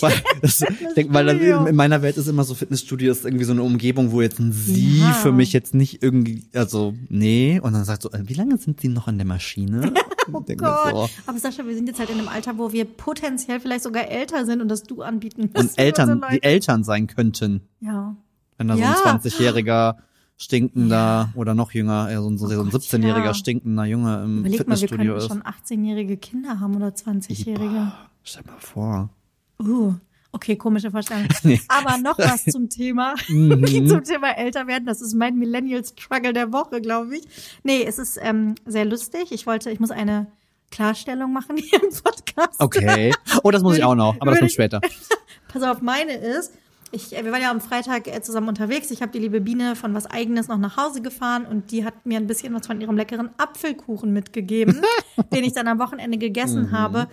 Weil, 0.00 0.12
das, 0.42 0.60
ich 0.62 0.68
denk, 0.96 1.12
weil 1.14 1.26
das, 1.26 1.68
in 1.68 1.76
meiner 1.76 2.02
Welt 2.02 2.16
ist 2.16 2.28
immer 2.28 2.44
so 2.44 2.54
Fitnessstudio 2.54 3.10
ist 3.10 3.24
irgendwie 3.24 3.44
so 3.44 3.52
eine 3.52 3.62
Umgebung, 3.62 4.12
wo 4.12 4.20
jetzt 4.20 4.38
ein 4.38 4.52
Sie 4.52 5.00
Ja. 5.00 5.12
für 5.12 5.32
mich 5.32 5.52
jetzt 5.52 5.74
nicht 5.74 6.02
irgendwie, 6.02 6.44
also 6.54 6.94
nee. 7.08 7.60
Und 7.60 7.72
dann 7.72 7.84
sagt 7.84 8.02
so, 8.02 8.10
äh, 8.12 8.22
wie 8.24 8.34
lange 8.34 8.58
sind 8.58 8.80
Sie 8.80 8.88
noch 8.88 9.06
an 9.06 9.16
der 9.18 9.26
Maschine? 9.26 9.92
oh 10.32 10.40
Gott. 10.56 10.90
so. 10.92 11.10
Aber 11.26 11.38
Sascha, 11.38 11.66
wir 11.66 11.74
sind 11.74 11.88
jetzt 11.88 11.98
halt 11.98 12.10
in 12.10 12.18
einem 12.18 12.28
Alter, 12.28 12.58
wo 12.58 12.72
wir 12.72 12.84
potenziell 12.84 13.60
vielleicht 13.60 13.84
sogar 13.84 14.08
älter 14.08 14.44
sind 14.44 14.60
und 14.60 14.68
das 14.68 14.75
du 14.84 15.02
anbieten 15.02 15.42
Und 15.42 15.54
musst. 15.54 15.78
Eltern, 15.78 16.20
So 16.20 16.28
die. 16.30 16.42
Eltern 16.42 16.84
sein 16.84 17.06
könnten, 17.06 17.62
Ja. 17.80 18.16
wenn 18.58 18.68
da 18.68 18.74
so 18.76 18.80
Ja. 18.82 18.90
ein 19.04 19.20
20-jähriger 19.20 19.96
stinkender 20.38 21.30
oder 21.34 21.54
noch 21.54 21.72
jünger, 21.72 22.10
ja, 22.10 22.20
so 22.20 22.28
ein, 22.28 22.38
so 22.38 22.46
ein 22.46 22.58
Oh 22.58 22.64
Gott, 22.64 22.82
17-jähriger 22.82 23.24
ja. 23.24 23.34
stinkender 23.34 23.84
Junge 23.84 24.22
im 24.22 24.38
Überleg 24.40 24.44
mal, 24.44 24.48
wir 24.50 24.58
Fitnessstudio 24.88 25.14
könnten 25.14 25.18
ist. 25.18 25.28
schon 25.28 25.42
18-jährige 25.42 26.16
Kinder 26.18 26.60
haben 26.60 26.76
oder 26.76 26.88
20-jährige. 26.88 27.92
Stell 28.22 28.42
mal 28.44 28.58
vor. 28.60 29.10
Uh, 29.58 29.94
okay, 30.32 30.56
komische 30.56 30.90
Vorstellung. 30.90 31.26
Nee. 31.42 31.60
Aber 31.68 31.96
noch 31.98 32.18
was 32.18 32.44
zum 32.44 32.68
Thema, 32.68 33.14
Mhm. 33.28 33.86
zum 33.88 34.04
Thema 34.04 34.36
älter 34.36 34.66
werden. 34.66 34.84
Das 34.86 35.00
ist 35.00 35.14
mein 35.14 35.38
Millennial-Struggle 35.38 36.32
der 36.32 36.52
Woche, 36.52 36.80
glaube 36.80 37.16
ich. 37.16 37.24
Nee, 37.62 37.84
es 37.84 37.98
ist 37.98 38.18
ähm, 38.20 38.54
sehr 38.66 38.84
lustig. 38.84 39.32
Ich 39.32 39.46
wollte, 39.46 39.70
ich 39.70 39.80
muss 39.80 39.90
eine 39.90 40.26
Klarstellung 40.70 41.32
machen 41.32 41.56
hier 41.56 41.82
im 41.82 41.90
Podcast. 41.90 42.60
Okay. 42.60 43.12
Oh, 43.42 43.50
das 43.50 43.62
muss 43.62 43.76
ich 43.76 43.84
auch 43.84 43.94
noch, 43.94 44.16
aber 44.20 44.32
das 44.32 44.40
kommt 44.40 44.52
später. 44.52 44.80
Pass 45.48 45.62
auf, 45.62 45.80
meine 45.80 46.14
ist, 46.14 46.52
ich, 46.92 47.10
wir 47.10 47.32
waren 47.32 47.42
ja 47.42 47.50
am 47.50 47.60
Freitag 47.60 48.06
äh, 48.08 48.20
zusammen 48.22 48.48
unterwegs. 48.48 48.90
Ich 48.90 49.02
habe 49.02 49.12
die 49.12 49.18
liebe 49.18 49.40
Biene 49.40 49.76
von 49.76 49.94
was 49.94 50.06
Eigenes 50.06 50.48
noch 50.48 50.58
nach 50.58 50.76
Hause 50.76 51.02
gefahren 51.02 51.44
und 51.46 51.70
die 51.72 51.84
hat 51.84 52.06
mir 52.06 52.18
ein 52.18 52.26
bisschen 52.26 52.54
was 52.54 52.66
von 52.66 52.80
ihrem 52.80 52.96
leckeren 52.96 53.30
Apfelkuchen 53.38 54.12
mitgegeben, 54.12 54.82
den 55.32 55.44
ich 55.44 55.52
dann 55.52 55.68
am 55.68 55.78
Wochenende 55.78 56.18
gegessen 56.18 56.72
habe. 56.72 57.08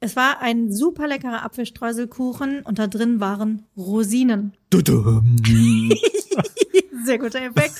Es 0.00 0.16
war 0.16 0.40
ein 0.40 0.72
super 0.72 1.06
leckerer 1.06 1.44
Apfelstreuselkuchen 1.44 2.62
und 2.62 2.78
da 2.78 2.86
drin 2.86 3.20
waren 3.20 3.66
Rosinen. 3.76 4.54
Dudum. 4.70 5.36
Sehr 7.04 7.18
guter 7.18 7.42
Effekt. 7.42 7.74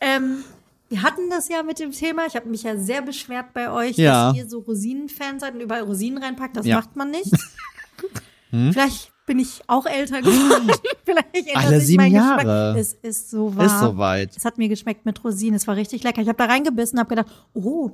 ähm, 0.00 0.44
wir 0.90 1.02
hatten 1.02 1.30
das 1.30 1.48
ja 1.48 1.62
mit 1.62 1.78
dem 1.78 1.92
Thema. 1.92 2.26
Ich 2.26 2.36
habe 2.36 2.48
mich 2.48 2.64
ja 2.64 2.76
sehr 2.76 3.00
beschwert 3.00 3.52
bei 3.54 3.70
euch, 3.70 3.96
Ja. 3.96 4.28
dass 4.28 4.36
ihr 4.38 4.48
so 4.48 4.58
Rosinenfans 4.58 5.40
seid 5.40 5.54
und 5.54 5.60
überall 5.60 5.82
Rosinen 5.82 6.22
reinpackt. 6.22 6.56
Das 6.56 6.66
Ja. 6.66 6.76
macht 6.76 6.94
man 6.96 7.10
nicht. 7.10 7.30
Vielleicht 8.50 9.12
bin 9.26 9.38
ich 9.38 9.62
auch 9.68 9.86
älter 9.86 10.20
geworden. 10.22 10.70
Vielleicht 11.04 11.34
ändert 11.34 11.56
Alle 11.56 11.78
sich 11.78 11.86
sieben 11.86 12.02
mein 12.02 12.12
Jahre. 12.12 12.74
Geschmack. 12.74 12.76
Es 12.76 12.94
ist 12.94 13.30
so 13.30 13.54
wahr. 13.56 13.66
Ist 13.66 13.80
soweit. 13.80 14.36
Es 14.36 14.44
hat 14.44 14.58
mir 14.58 14.68
geschmeckt 14.68 15.06
mit 15.06 15.22
Rosinen. 15.22 15.54
Es 15.54 15.66
war 15.68 15.76
richtig 15.76 16.02
lecker. 16.02 16.20
Ich 16.20 16.28
habe 16.28 16.36
da 16.38 16.46
reingebissen 16.46 16.98
und 16.98 17.04
habe 17.04 17.14
gedacht, 17.14 17.28
oh, 17.54 17.90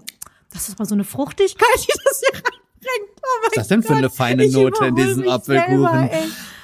das 0.53 0.69
ist 0.69 0.79
mal 0.79 0.87
so 0.87 0.95
eine 0.95 1.05
Fruchtigkeit, 1.05 1.69
die 1.77 1.93
das 2.05 2.21
hier 2.21 2.33
reinbringt. 2.35 3.21
Oh 3.21 3.27
Was 3.43 3.49
ist 3.49 3.57
das 3.59 3.69
denn 3.69 3.83
für 3.83 3.89
Gott. 3.89 3.97
eine 3.99 4.11
feine 4.11 4.49
Note 4.49 4.87
in 4.87 4.95
diesem 4.97 5.29
Apfelkuchen? 5.29 5.69
Selber. 5.83 6.11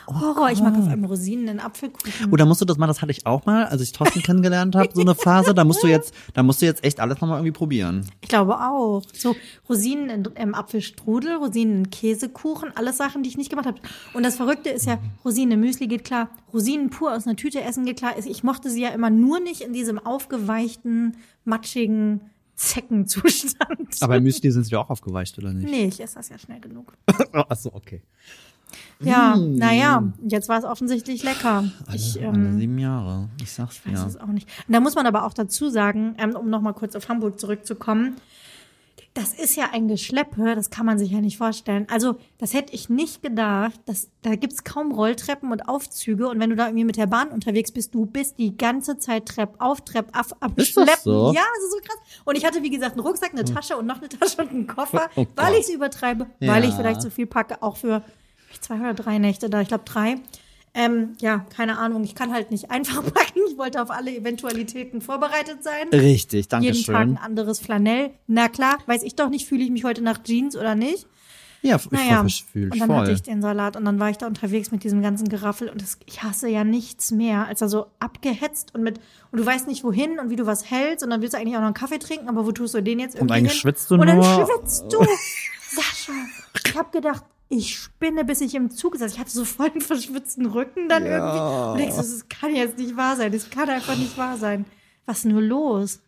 Horror. 0.07 0.51
Ich 0.51 0.61
mag 0.61 0.77
auf 0.77 0.89
einem 0.89 1.05
Rosinen 1.05 1.49
in 1.49 1.61
Apfelkuchen. 1.61 2.33
Oder 2.33 2.45
musst 2.45 2.61
du 2.61 2.65
das 2.65 2.79
mal, 2.79 2.87
das 2.87 3.03
hatte 3.03 3.13
ich 3.13 3.27
auch 3.27 3.47
mal, 3.47 3.67
als 3.67 3.81
ich 3.83 3.93
Thorsten 3.93 4.23
kennengelernt 4.23 4.75
habe, 4.75 4.91
so 4.93 5.01
eine 5.01 5.15
Phase, 5.15 5.55
da 5.55 5.65
musst 5.65 5.83
du 5.83 5.87
jetzt, 5.87 6.15
da 6.35 6.43
musst 6.43 6.63
du 6.63 6.67
jetzt 6.67 6.85
echt 6.85 7.01
alles 7.01 7.21
nochmal 7.21 7.39
irgendwie 7.39 7.53
probieren. 7.53 8.09
Ich 8.21 8.29
glaube 8.29 8.59
auch. 8.59 9.03
So 9.13 9.37
Rosinen 9.69 10.11
in, 10.11 10.25
im 10.37 10.55
Apfelstrudel, 10.55 11.37
Rosinen 11.37 11.85
in 11.85 11.91
Käsekuchen, 11.91 12.71
alles 12.77 12.97
Sachen, 12.97 13.23
die 13.23 13.29
ich 13.29 13.37
nicht 13.37 13.51
gemacht 13.51 13.67
habe. 13.67 13.81
Und 14.15 14.25
das 14.25 14.37
Verrückte 14.37 14.71
ist 14.71 14.87
ja, 14.87 14.99
Rosinen 15.25 15.53
im 15.53 15.61
Müsli 15.61 15.87
geht 15.87 16.05
klar, 16.05 16.29
Rosinen 16.53 16.91
pur 16.91 17.15
aus 17.15 17.27
einer 17.27 17.37
Tüte 17.37 17.63
essen 17.63 17.85
geht 17.85 17.99
klar. 17.99 18.15
Ich 18.19 18.43
mochte 18.43 18.71
sie 18.71 18.83
ja 18.83 18.91
immer 18.91 19.11
nur 19.11 19.41
nicht 19.41 19.63
in 19.63 19.73
diesem 19.73 19.99
aufgeweichten, 19.99 21.17
matschigen 21.45 22.21
Zeckenzustand. 22.55 23.97
Aber 24.01 24.17
im 24.17 24.25
Müsli 24.25 24.51
sind 24.53 24.65
sie 24.65 24.77
auch 24.77 24.91
aufgeweicht, 24.91 25.39
oder 25.39 25.53
nicht? 25.53 25.71
nee, 25.71 25.87
ich 25.87 26.01
esse 26.01 26.17
das 26.17 26.29
ja 26.29 26.39
schnell 26.39 26.61
genug. 26.61 26.93
Ach 27.33 27.57
so, 27.57 27.73
okay. 27.73 28.03
Ja, 29.01 29.37
naja, 29.37 30.03
jetzt 30.27 30.49
war 30.49 30.59
es 30.59 30.65
offensichtlich 30.65 31.23
lecker. 31.23 31.65
Ich, 31.95 32.19
Alle 32.21 32.29
ähm, 32.29 32.59
sieben 32.59 32.79
Jahre. 32.79 33.29
Ich 33.43 33.53
sag's 33.53 33.81
weiß 33.87 34.01
dir. 34.01 34.07
es 34.07 34.17
auch 34.17 34.27
nicht. 34.29 34.49
Und 34.69 34.73
da 34.75 34.81
muss 34.81 34.95
man 34.95 35.07
aber 35.07 35.25
auch 35.25 35.35
dazu 35.35 35.69
sagen, 35.71 36.15
ähm, 36.19 36.37
um 36.37 36.51
nochmal 36.51 36.75
kurz 36.75 36.95
auf 36.97 37.09
Hamburg 37.09 37.39
zurückzukommen, 37.41 38.17
das 39.15 39.35
ist 39.35 39.57
ja 39.57 39.67
ein 39.75 39.89
Geschleppe, 39.89 40.55
das 40.55 40.71
kann 40.71 40.87
man 40.87 40.99
sich 40.99 41.11
ja 41.11 41.21
nicht 41.21 41.37
vorstellen. 41.37 41.87
Also, 41.91 42.17
das 42.39 42.55
hätte 42.55 42.73
ich 42.73 42.89
nicht 42.89 43.23
gedacht. 43.23 43.79
dass 43.85 44.09
da 44.23 44.37
gibt's 44.37 44.65
kaum 44.65 44.91
Rolltreppen 44.91 45.53
und 45.53 45.69
Aufzüge. 45.69 46.29
Und 46.29 46.41
wenn 46.41 46.49
du 46.49 46.57
da 46.57 46.65
irgendwie 46.69 46.85
mit 46.87 46.97
der 46.97 47.07
Bahn 47.09 47.29
unterwegs 47.29 47.73
bist, 47.73 47.95
du 47.95 48.07
bist 48.07 48.39
die 48.39 48.57
ganze 48.57 48.97
Zeit 48.97 49.27
Trepp 49.27 49.57
auf, 49.59 49.83
Trepp 49.83 50.17
ab, 50.17 50.29
am 50.41 50.53
Ist 50.57 50.75
das 50.79 50.85
Schleppen. 50.85 51.03
so? 51.05 51.33
Ja, 51.35 51.43
das 51.57 51.65
ist 51.65 51.73
so 51.73 51.79
krass. 51.83 52.23
Und 52.25 52.39
ich 52.39 52.47
hatte, 52.47 52.63
wie 52.63 52.71
gesagt, 52.71 52.93
einen 52.93 53.07
Rucksack, 53.07 53.33
eine 53.33 53.45
Tasche 53.45 53.77
und 53.77 53.85
noch 53.85 53.99
eine 53.99 54.09
Tasche 54.09 54.41
und 54.41 54.49
einen 54.51 54.67
Koffer, 54.67 55.11
Oh 55.17 55.27
weil 55.37 55.51
Gott. 55.51 55.59
ich 55.61 55.69
es 55.69 55.75
übertreibe, 55.75 56.27
weil 56.41 56.63
Ja. 56.63 56.69
ich 56.71 56.75
vielleicht 56.75 57.03
so 57.03 57.11
viel 57.11 57.27
packe, 57.27 57.63
auch 57.63 57.77
für 57.77 58.03
zwei 58.63 58.77
oder 58.81 58.95
drei 58.95 59.19
Nächte 59.19 59.51
da. 59.51 59.61
Ich 59.61 59.69
glaube 59.69 59.85
drei. 59.85 60.17
Ähm, 60.75 61.11
ja, 61.21 61.45
keine 61.55 61.79
Ahnung. 61.79 62.03
Ich 62.05 62.15
kann 62.15 62.33
halt 62.33 62.51
nicht 62.51 62.71
einfach 62.71 63.03
packen. 63.15 63.41
Ich 63.51 63.59
wollte 63.59 63.83
auf 63.83 63.91
alle 63.91 64.11
Eventualitäten 64.17 65.03
vorbereitet 65.03 65.63
sein. 65.63 65.89
Richtig, 65.93 66.49
danke 66.49 66.67
Jeden 66.69 66.83
Tag 66.85 66.95
ein 66.97 67.09
schön. 67.09 67.19
anderes 67.19 67.61
Flanell. 67.61 68.11
Na 68.27 68.49
klar, 68.49 68.79
weiß 68.87 69.03
ich 69.03 69.15
doch 69.15 69.29
nicht, 69.29 69.47
fühle 69.47 69.63
ich 69.65 69.71
mich 69.71 69.85
heute 69.85 70.03
nach 70.03 70.23
Jeans 70.23 70.57
oder 70.57 70.75
nicht. 70.75 71.07
Ja, 71.65 71.77
ich 71.77 71.91
Naja, 71.93 72.27
fühle 72.51 72.67
und 72.67 72.75
ich 72.75 72.81
dann 72.81 72.89
voll. 72.89 72.97
hatte 72.99 73.13
ich 73.13 73.23
den 73.23 73.41
Salat 73.41 73.77
und 73.77 73.85
dann 73.85 74.01
war 74.01 74.11
ich 74.11 74.17
da 74.19 74.27
unterwegs 74.27 74.73
mit 74.73 74.83
diesem 74.83 75.01
ganzen 75.01 75.29
Geraffel 75.29 75.69
und 75.69 75.81
das, 75.81 75.97
ich 76.07 76.21
hasse 76.25 76.49
ja 76.49 76.65
nichts 76.65 77.13
mehr, 77.13 77.47
als 77.47 77.61
er 77.61 77.69
so 77.69 77.87
abgehetzt 78.01 78.75
und 78.75 78.83
mit 78.83 78.99
und 79.31 79.39
du 79.39 79.47
weißt 79.47 79.69
nicht 79.69 79.85
wohin 79.85 80.19
und 80.19 80.29
wie 80.29 80.35
du 80.35 80.45
was 80.45 80.69
hältst 80.69 81.05
und 81.05 81.11
dann 81.11 81.21
willst 81.21 81.35
du 81.35 81.39
eigentlich 81.39 81.55
auch 81.55 81.61
noch 81.61 81.67
einen 81.67 81.75
Kaffee 81.75 81.99
trinken, 82.01 82.29
aber 82.29 82.47
wo 82.47 82.51
tust 82.51 82.75
du 82.75 82.83
den 82.83 82.99
jetzt 82.99 83.15
irgendwie 83.15 83.35
eigentlich 83.35 83.53
hin? 83.53 83.61
schwitzt 83.61 83.89
du 83.93 83.95
und 83.95 84.07
dann 84.07 84.17
nur. 84.17 84.25
schwitzt 84.25 84.87
du, 84.93 84.99
Sascha. 85.71 86.13
Ich 86.67 86.77
habe 86.77 86.91
gedacht, 86.91 87.25
ich 87.55 87.79
spinne, 87.79 88.25
bis 88.25 88.41
ich 88.41 88.55
im 88.55 88.71
Zug 88.71 88.97
saß. 88.97 89.13
Ich 89.13 89.19
hatte 89.19 89.31
so 89.31 89.45
voll 89.45 89.71
einen 89.71 89.81
verschwitzten 89.83 90.47
Rücken 90.47 90.89
dann 90.89 91.05
Ja. 91.05 91.19
irgendwie. 91.19 91.73
Und 91.73 91.79
denkst, 91.79 91.97
du, 91.97 92.01
das 92.03 92.29
kann 92.29 92.55
jetzt 92.57 92.79
nicht 92.79 92.97
wahr 92.97 93.17
sein. 93.17 93.31
Das 93.31 93.51
kann 93.51 93.69
einfach 93.69 93.97
nicht 93.97 94.17
wahr 94.17 94.39
sein. 94.39 94.65
Was 95.05 95.19
ist 95.19 95.25
nur 95.27 95.43
los? 95.43 96.01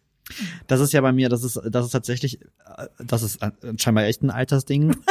Das 0.68 0.80
ist 0.80 0.92
ja 0.94 1.02
bei 1.02 1.12
mir, 1.12 1.28
das 1.28 1.44
ist, 1.44 1.60
das 1.68 1.84
ist 1.86 1.92
tatsächlich, 1.92 2.40
äh, 2.76 2.86
das 2.98 3.22
ist 3.22 3.42
äh, 3.42 3.50
scheinbar 3.76 4.04
echt 4.04 4.22
ein 4.22 4.30
Altersding. 4.30 4.96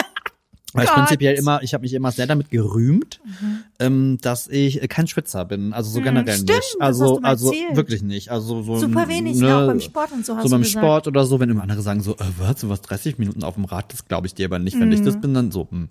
Weil 0.73 0.85
ich 0.85 0.89
Gott. 0.89 0.97
prinzipiell 0.99 1.35
immer, 1.35 1.61
ich 1.61 1.73
habe 1.73 1.83
mich 1.83 1.93
immer 1.93 2.11
sehr 2.11 2.25
damit 2.27 2.49
gerühmt, 2.49 3.21
ähm, 3.79 4.17
dass 4.21 4.47
ich 4.47 4.81
äh, 4.81 4.87
kein 4.87 5.07
Schwitzer 5.07 5.45
bin. 5.45 5.71
Also 5.73 5.91
so 5.91 6.01
generell 6.01 6.33
stimmt, 6.33 6.49
nicht. 6.49 6.75
Also, 6.79 7.19
also 7.21 7.51
erzählt. 7.51 7.75
wirklich 7.75 8.01
nicht. 8.01 8.31
Also 8.31 8.63
so 8.63 8.77
Super 8.79 9.07
wenig, 9.07 9.37
ne? 9.37 9.55
Auch 9.55 9.67
beim 9.67 9.79
Sport 9.79 10.11
und 10.11 10.25
so 10.25 10.35
hast 10.35 10.43
So 10.43 10.49
beim 10.49 10.61
gesagt. 10.63 10.83
Sport 10.83 11.07
oder 11.07 11.25
so, 11.25 11.39
wenn 11.39 11.49
immer 11.49 11.61
andere 11.61 11.81
sagen 11.81 12.01
so, 12.01 12.13
äh, 12.15 12.23
was, 12.37 12.61
du 12.61 12.69
warst 12.69 12.89
30 12.89 13.19
Minuten 13.19 13.43
auf 13.43 13.53
dem 13.55 13.65
Rad, 13.65 13.93
das 13.93 14.07
glaube 14.07 14.27
ich 14.27 14.33
dir 14.33 14.45
aber 14.47 14.59
nicht. 14.59 14.79
Wenn 14.79 14.91
ich 14.91 15.01
Mhm. 15.01 15.05
das 15.05 15.21
bin, 15.21 15.33
dann 15.33 15.51
so. 15.51 15.67
Hm. 15.69 15.89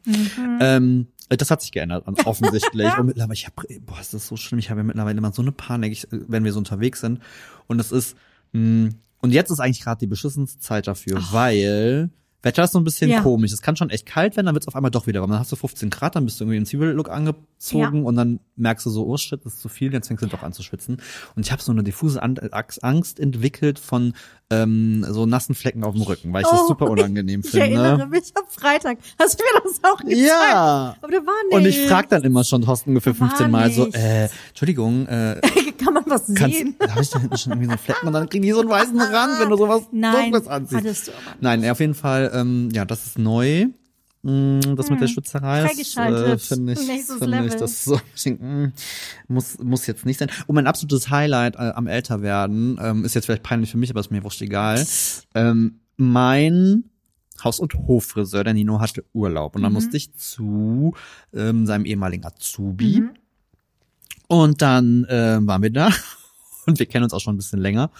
Ähm, 0.60 1.06
äh, 1.28 1.36
das 1.36 1.50
hat 1.50 1.62
sich 1.62 1.70
geändert, 1.72 2.04
offensichtlich. 2.24 2.86
und 2.98 3.06
mittlerweile, 3.06 3.34
ich 3.34 3.46
habe, 3.46 3.80
boah, 3.86 4.00
ist 4.00 4.14
das 4.14 4.26
so 4.26 4.36
schlimm. 4.36 4.58
Ich 4.58 4.70
habe 4.70 4.80
ja 4.80 4.84
mittlerweile 4.84 5.16
immer 5.18 5.32
so 5.32 5.42
eine 5.42 5.52
Panik, 5.52 5.92
ich, 5.92 6.08
wenn 6.10 6.44
wir 6.44 6.52
so 6.52 6.58
unterwegs 6.58 7.00
sind. 7.00 7.20
Und 7.68 7.78
es 7.80 7.92
ist, 7.92 8.16
mh, 8.52 8.90
und 9.20 9.30
jetzt 9.32 9.50
ist 9.50 9.60
eigentlich 9.60 9.80
gerade 9.82 10.00
die 10.00 10.08
beschissenste 10.08 10.58
Zeit 10.58 10.88
dafür, 10.88 11.22
weil 11.30 12.10
Wetter 12.42 12.64
ist 12.64 12.72
so 12.72 12.78
ein 12.80 12.84
bisschen 12.84 13.10
Ja. 13.10 13.20
komisch. 13.22 13.52
Es 13.52 13.62
kann 13.62 13.76
schon 13.76 13.90
echt 13.90 14.04
kalt 14.06 14.36
werden, 14.36 14.46
dann 14.46 14.54
wird 14.54 14.64
es 14.64 14.68
auf 14.68 14.74
einmal 14.76 14.90
doch 14.90 15.06
wieder 15.06 15.20
warm. 15.20 15.30
Dann 15.30 15.38
hast 15.40 15.52
du 15.52 15.56
15 15.56 15.90
Grad, 15.90 16.16
dann 16.16 16.24
bist 16.24 16.40
du 16.40 16.44
irgendwie 16.44 16.56
im 16.58 16.66
Zwiebellook 16.66 17.08
angezogen 17.08 18.04
und 18.04 18.16
dann 18.16 18.40
merkst 18.56 18.84
du 18.86 18.90
so, 18.90 19.06
oh 19.06 19.16
shit, 19.16 19.44
das 19.44 19.54
ist 19.54 19.60
zu 19.62 19.68
viel, 19.68 19.92
jetzt 19.92 20.08
fängst 20.08 20.22
du 20.22 20.28
doch 20.28 20.42
an 20.42 20.52
zu 20.52 20.62
schwitzen. 20.62 20.98
Und 21.36 21.46
ich 21.46 21.52
habe 21.52 21.62
so 21.62 21.70
eine 21.72 21.82
diffuse 21.84 22.20
Angst 22.22 23.20
entwickelt 23.20 23.78
von 23.78 24.14
ähm, 24.50 25.06
so 25.08 25.24
nassen 25.24 25.54
Flecken 25.54 25.82
auf 25.84 25.94
dem 25.94 26.02
Rücken, 26.02 26.32
weil 26.32 26.42
ich 26.42 26.48
das 26.48 26.60
Oh, 26.64 26.68
super 26.68 26.90
unangenehm 26.90 27.40
Ich 27.44 27.50
finde. 27.50 27.66
erinnere 27.66 28.06
mich 28.08 28.24
am 28.34 28.44
Freitag. 28.48 28.98
Hast 29.18 29.40
du 29.40 29.44
mir 29.44 29.62
das 29.64 29.80
auch 29.90 29.98
gezeigt? 29.98 30.18
Ja. 30.26 30.96
Aber 31.00 31.10
da 31.12 31.18
war 31.18 31.32
nicht. 31.48 31.54
Und 31.56 31.64
ich 31.66 31.88
frage 31.88 32.08
dann 32.10 32.22
immer 32.24 32.44
schon 32.44 32.62
Thorsten 32.62 32.90
ungefähr 32.90 33.18
War 33.18 33.28
15 33.28 33.50
Mal 33.50 33.70
so, 33.72 33.86
äh, 33.92 34.28
Entschuldigung, 34.48 35.06
äh, 35.06 35.40
Kann 35.84 35.94
man 35.94 36.04
was 36.06 36.26
kannst, 36.34 36.56
sehen? 36.58 36.76
habe 36.88 37.02
ich 37.02 37.10
da 37.10 37.18
hinten 37.20 37.36
schon 37.38 37.52
irgendwie 37.52 37.66
so 37.66 37.70
einen 37.72 37.78
Flecken 37.78 38.06
und 38.06 38.12
dann 38.12 38.28
kriegen 38.28 38.42
die 38.42 38.52
so 38.52 38.60
einen 38.60 38.70
weißen 38.70 39.00
Rand, 39.00 39.40
wenn 39.40 39.48
du 39.50 39.56
sowas 39.56 39.82
Nein, 39.92 40.30
Dunkles 40.32 40.48
anziehst. 40.48 40.76
hattest 40.80 41.06
du 41.08 41.12
aber 41.12 41.20
nicht. 41.30 41.42
Nein, 41.42 41.70
auf 41.70 41.80
jeden 41.80 41.94
Fall, 41.94 42.30
ähm, 42.34 42.68
ja, 42.72 42.84
das 42.84 43.06
ist 43.06 43.18
neu. 43.18 43.66
Mm, 44.24 44.60
Das 44.76 44.88
mit 44.88 45.00
der 45.00 45.08
Schwitzerei, 45.08 45.62
das 45.62 45.72
äh, 45.72 46.38
finde 46.38 46.72
ich, 46.74 46.78
finde 47.18 47.44
ich, 47.46 47.56
das 47.56 47.84
so, 47.84 47.98
mm, 48.30 48.72
muss, 49.26 49.58
muss 49.58 49.86
jetzt 49.88 50.06
nicht 50.06 50.20
sein. 50.20 50.30
Und 50.46 50.54
mein 50.54 50.68
absolutes 50.68 51.10
Highlight 51.10 51.56
äh, 51.56 51.72
am 51.74 51.88
Älterwerden, 51.88 52.78
ähm, 52.80 53.04
ist 53.04 53.14
jetzt 53.14 53.24
vielleicht 53.26 53.42
peinlich 53.42 53.72
für 53.72 53.78
mich, 53.78 53.90
aber 53.90 53.98
ist 53.98 54.10
mir 54.12 54.22
wurscht 54.22 54.42
egal. 54.42 54.84
Ähm, 55.34 55.80
mein 55.96 56.84
Haus- 57.42 57.58
und 57.58 57.74
Hoffriseur, 57.74 58.44
der 58.44 58.54
Nino 58.54 58.80
hatte 58.80 59.04
Urlaub 59.12 59.56
und 59.56 59.62
dann 59.62 59.72
musste 59.72 59.96
ich 59.96 60.14
zu 60.14 60.94
ähm, 61.34 61.66
seinem 61.66 61.84
ehemaligen 61.84 62.24
Azubi. 62.24 63.02
Und 64.28 64.62
dann 64.62 65.06
ähm, 65.08 65.46
waren 65.46 65.62
wir 65.62 65.70
da 65.70 65.90
und 66.66 66.78
wir 66.78 66.86
kennen 66.86 67.04
uns 67.04 67.12
auch 67.12 67.20
schon 67.20 67.34
ein 67.34 67.38
bisschen 67.38 67.60
länger. 67.60 67.90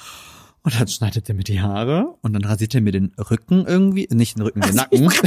Und 0.63 0.79
dann 0.79 0.87
schneidet 0.87 1.29
er 1.29 1.35
mir 1.35 1.43
die 1.43 1.61
Haare 1.61 2.15
und 2.23 2.35
dann 2.35 2.45
rasiert 2.45 2.75
er 2.75 2.81
mir 2.81 2.93
den 2.93 3.13
Rücken 3.19 3.67
irgendwie, 3.67 4.07
nicht 4.11 4.37
den 4.37 4.43
Rücken, 4.43 4.61
den 4.61 4.77
Nacken. 4.77 5.13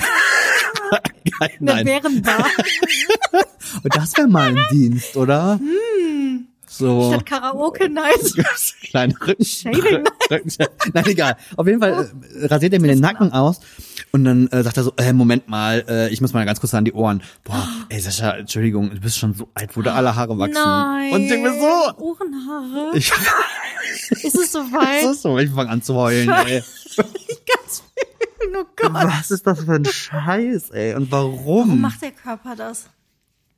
Nein, 1.40 1.50
Eine 1.60 1.60
nein. 1.60 1.86
Bärenbar. 1.86 2.46
Und 3.84 3.96
das 3.96 4.16
wäre 4.16 4.28
mal 4.28 4.50
ein 4.50 4.66
Dienst, 4.72 5.18
oder? 5.18 5.60
So. 6.78 7.12
Statt 7.14 7.26
Karaoke 7.26 7.90
Night. 7.90 8.34
Kleine 8.90 9.14
Rücken. 9.20 9.46
Shaving. 9.46 10.04
Rücken. 10.30 10.52
Nein, 10.94 11.06
egal. 11.08 11.38
Auf 11.56 11.68
jeden 11.68 11.80
Fall 11.80 12.12
äh, 12.42 12.46
rasiert 12.48 12.74
er 12.74 12.82
mir 12.82 12.88
den 12.88 13.00
Nacken 13.00 13.32
aus 13.32 13.62
und 14.12 14.26
dann 14.26 14.48
äh, 14.48 14.62
sagt 14.64 14.76
er 14.78 14.84
so, 14.84 14.94
äh, 14.98 15.14
Moment 15.14 15.48
mal, 15.48 15.86
äh, 15.88 16.10
ich 16.10 16.20
muss 16.20 16.34
mal 16.34 16.46
ganz 16.46 16.60
kurz 16.60 16.74
an 16.74 16.84
die 16.84 16.94
Ohren. 16.94 17.24
Boah, 17.44 17.68
ey 17.90 18.00
Sascha, 18.00 18.32
Entschuldigung, 18.32 18.90
du 18.90 19.00
bist 19.00 19.18
schon 19.18 19.34
so 19.34 19.48
alt, 19.54 19.76
wo 19.78 19.82
da 19.82 19.96
alle 19.96 20.16
Haare 20.16 20.38
wachsen. 20.38 20.54
Nein. 20.54 21.14
Und 21.14 21.22
ich 21.22 21.30
denk 21.30 21.44
mir 21.44 21.54
so, 21.54 22.04
Ohrenhaare. 22.04 22.98
ich, 22.98 23.12
ist 24.10 24.36
es 24.36 24.52
soweit? 24.52 25.04
ist 25.04 25.22
so, 25.22 25.38
ich 25.40 25.50
fange 25.52 25.70
an 25.70 25.82
zu 25.82 25.96
heulen, 25.96 26.30
ey. 26.30 26.62
Ganz 26.98 27.84
viel. 27.94 28.56
Oh 28.58 28.66
Gott. 28.76 28.94
Was 28.94 29.32
ist 29.32 29.48
das 29.48 29.64
für 29.64 29.74
ein 29.74 29.86
Scheiß, 29.86 30.70
ey? 30.72 30.94
Und 30.96 31.12
warum? 31.12 31.68
Warum 31.68 31.82
macht 31.82 32.02
der 32.02 32.12
Körper 32.12 32.56
das? 32.56 32.90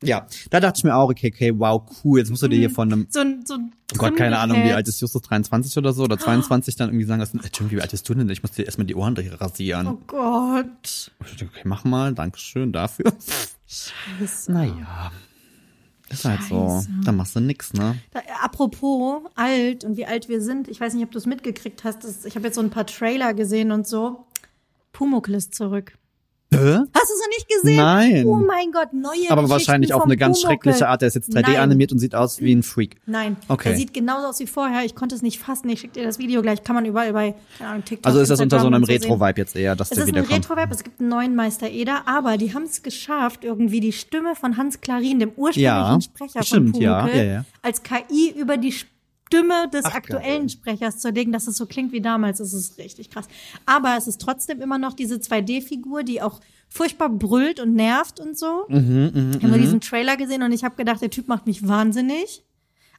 Ja, 0.03 0.27
da 0.49 0.59
dachte 0.59 0.77
ich 0.79 0.83
mir 0.83 0.95
auch, 0.95 1.09
okay, 1.09 1.31
okay, 1.33 1.53
wow, 1.57 1.81
cool, 2.03 2.19
jetzt 2.19 2.29
musst 2.29 2.43
du 2.43 2.47
dir 2.47 2.57
hier 2.57 2.69
von 2.69 2.91
einem 2.91 3.07
So 3.09 3.19
ein, 3.19 3.45
so 3.45 3.55
ein 3.55 3.73
Oh 3.93 3.97
Gott, 3.97 4.15
keine 4.17 4.37
Ahnung, 4.37 4.63
wie 4.63 4.73
alt 4.73 4.87
ist 4.87 4.99
Justus, 4.99 5.21
23 5.21 5.77
oder 5.77 5.93
so, 5.93 6.03
oder 6.03 6.19
22, 6.19 6.75
dann 6.75 6.89
irgendwie 6.89 7.05
sagen 7.05 7.21
lassen, 7.21 7.39
Entschuldigung, 7.41 7.79
wie 7.79 7.81
alt 7.81 7.91
bist 7.91 8.07
du 8.07 8.13
denn? 8.13 8.29
Ich 8.29 8.43
muss 8.43 8.51
dir 8.51 8.65
erstmal 8.65 8.85
die 8.85 8.95
Ohren 8.95 9.15
rasieren. 9.17 9.87
Oh 9.87 9.97
Gott. 10.05 11.11
Ich 11.23 11.31
dachte, 11.31 11.45
Okay, 11.45 11.61
mach 11.63 11.83
mal, 11.85 12.13
Dankeschön 12.13 12.73
dafür. 12.73 13.13
Scheiße. 13.65 14.51
Naja, 14.51 15.11
ist 16.09 16.25
halt 16.25 16.43
so. 16.43 16.83
Dann 17.03 17.15
machst 17.15 17.35
du 17.35 17.39
nix, 17.39 17.73
ne? 17.73 17.97
Da, 18.11 18.21
apropos 18.43 19.23
alt 19.35 19.83
und 19.83 19.97
wie 19.97 20.05
alt 20.05 20.29
wir 20.29 20.41
sind, 20.41 20.67
ich 20.67 20.79
weiß 20.79 20.93
nicht, 20.93 21.03
ob 21.03 21.11
du 21.11 21.17
es 21.17 21.25
mitgekriegt 21.25 21.83
hast. 21.83 22.03
Das, 22.03 22.25
ich 22.25 22.35
habe 22.35 22.45
jetzt 22.45 22.55
so 22.55 22.61
ein 22.61 22.69
paar 22.69 22.85
Trailer 22.85 23.33
gesehen 23.33 23.71
und 23.71 23.87
so. 23.87 24.25
Pumuckl 24.93 25.33
ist 25.33 25.55
zurück. 25.55 25.97
Hä? 26.53 26.59
Hast 26.59 27.09
du 27.09 27.13
es 27.13 27.19
noch 27.19 27.27
nicht 27.27 27.47
gesehen? 27.49 27.75
Nein. 27.75 28.25
Oh 28.25 28.35
mein 28.35 28.71
Gott, 28.71 28.93
neue 28.93 29.29
Aber 29.29 29.49
wahrscheinlich 29.49 29.93
auf 29.93 30.03
eine 30.03 30.15
ganz 30.15 30.41
Pumuckl. 30.41 30.63
schreckliche 30.63 30.87
Art. 30.87 31.01
Der 31.01 31.09
ist 31.09 31.15
jetzt 31.15 31.35
3D 31.35 31.41
Nein. 31.41 31.55
animiert 31.57 31.91
und 31.91 31.99
sieht 31.99 32.15
aus 32.15 32.39
wie 32.39 32.53
ein 32.55 32.63
Freak. 32.63 32.95
Nein, 33.05 33.35
Okay. 33.49 33.71
er 33.71 33.75
sieht 33.77 33.93
genauso 33.93 34.27
aus 34.27 34.39
wie 34.39 34.47
vorher. 34.47 34.85
Ich 34.85 34.95
konnte 34.95 35.13
es 35.13 35.21
nicht 35.21 35.39
fassen. 35.39 35.67
Ich 35.69 35.81
schicke 35.81 35.93
dir 35.99 36.05
das 36.05 36.19
Video 36.19 36.41
gleich. 36.41 36.63
Kann 36.63 36.75
man 36.75 36.85
überall 36.85 37.11
bei 37.11 37.35
keine 37.57 37.71
Ahnung, 37.71 37.83
TikTok. 37.85 38.05
Also 38.07 38.21
ist 38.21 38.29
das 38.29 38.39
unter 38.39 38.61
so 38.61 38.67
einem. 38.67 38.83
Retro-Vibe 38.85 39.41
jetzt 39.41 39.55
eher, 39.57 39.75
dass 39.75 39.91
Es 39.91 39.97
der 39.97 40.07
ist 40.07 40.15
ein. 40.15 40.23
Retro-Vibe. 40.23 40.73
Es 40.73 40.83
gibt 40.83 41.01
einen 41.01 41.09
neuen 41.09 41.35
Meister 41.35 41.69
Eder, 41.69 42.03
aber 42.07 42.37
die 42.37 42.53
haben 42.53 42.63
es 42.63 42.81
geschafft, 42.81 43.43
irgendwie 43.43 43.81
die 43.81 43.91
Stimme 43.91 44.33
von 44.35 44.55
Hans 44.55 44.79
Klarin, 44.79 45.19
dem 45.19 45.31
ursprünglichen 45.35 45.61
Ja, 45.63 45.99
Sprecher 46.01 46.43
stimmt, 46.43 46.71
von 46.75 46.81
ja, 46.81 46.99
Pumuckl, 47.01 47.17
ja, 47.17 47.23
ja. 47.23 47.45
als 47.61 47.83
KI 47.83 48.33
über 48.37 48.55
die 48.57 48.71
Stimme 48.71 48.91
des 49.29 49.85
Ach, 49.85 49.95
aktuellen 49.95 50.47
geil. 50.47 50.49
Sprechers 50.49 50.99
zu 50.99 51.09
legen, 51.09 51.31
dass 51.31 51.47
es 51.47 51.57
so 51.57 51.65
klingt 51.65 51.91
wie 51.91 52.01
damals. 52.01 52.39
Ist 52.39 52.77
richtig 52.77 53.09
krass. 53.09 53.27
Aber 53.65 53.95
es 53.97 54.07
ist 54.07 54.21
trotzdem 54.21 54.61
immer 54.61 54.77
noch 54.77 54.93
diese 54.93 55.15
2D-Figur, 55.15 56.03
die 56.03 56.21
auch 56.21 56.39
furchtbar 56.69 57.09
brüllt 57.09 57.59
und 57.59 57.73
nervt 57.73 58.19
und 58.19 58.37
so. 58.37 58.65
Mhm, 58.67 59.31
ich 59.31 59.37
habe 59.37 59.47
nur 59.49 59.57
diesen 59.57 59.81
Trailer 59.81 60.17
gesehen 60.17 60.43
und 60.43 60.51
ich 60.51 60.63
habe 60.63 60.75
gedacht, 60.75 61.01
der 61.01 61.09
Typ 61.09 61.27
macht 61.27 61.47
mich 61.47 61.67
wahnsinnig. 61.67 62.43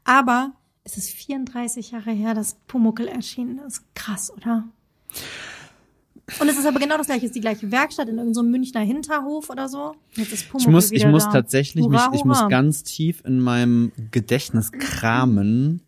Aber 0.05 0.53
es 0.85 0.97
ist 0.97 1.11
34 1.11 1.91
Jahre 1.91 2.13
her, 2.13 2.35
dass 2.35 2.55
Pumuckl 2.67 3.09
erschienen 3.09 3.59
ist. 3.67 3.83
Krass, 3.95 4.33
oder? 4.35 4.65
Und 6.41 6.49
es 6.49 6.59
ist 6.59 6.67
aber 6.67 6.79
genau 6.79 6.99
das 6.99 7.07
gleiche, 7.07 7.25
es 7.25 7.31
ist 7.31 7.37
die 7.37 7.41
gleiche 7.41 7.71
Werkstatt 7.73 8.09
in 8.09 8.17
irgendeinem 8.19 8.35
so 8.35 8.43
Münchner 8.43 8.81
Hinterhof 8.81 9.49
oder 9.49 9.69
so. 9.69 9.95
Jetzt 10.15 10.33
ist 10.33 10.49
Pumuckl 10.51 10.69
Ich 10.69 10.73
muss, 10.73 10.93
ich 10.93 11.07
muss 11.07 11.25
da. 11.25 11.33
tatsächlich, 11.33 11.85
hurra, 11.85 12.11
mich, 12.11 12.21
ich 12.21 12.25
muss 12.25 12.41
hurra. 12.41 12.49
ganz 12.49 12.83
tief 12.85 13.23
in 13.25 13.41
meinem 13.41 13.93
Gedächtnis 14.11 14.71
kramen. 14.73 15.83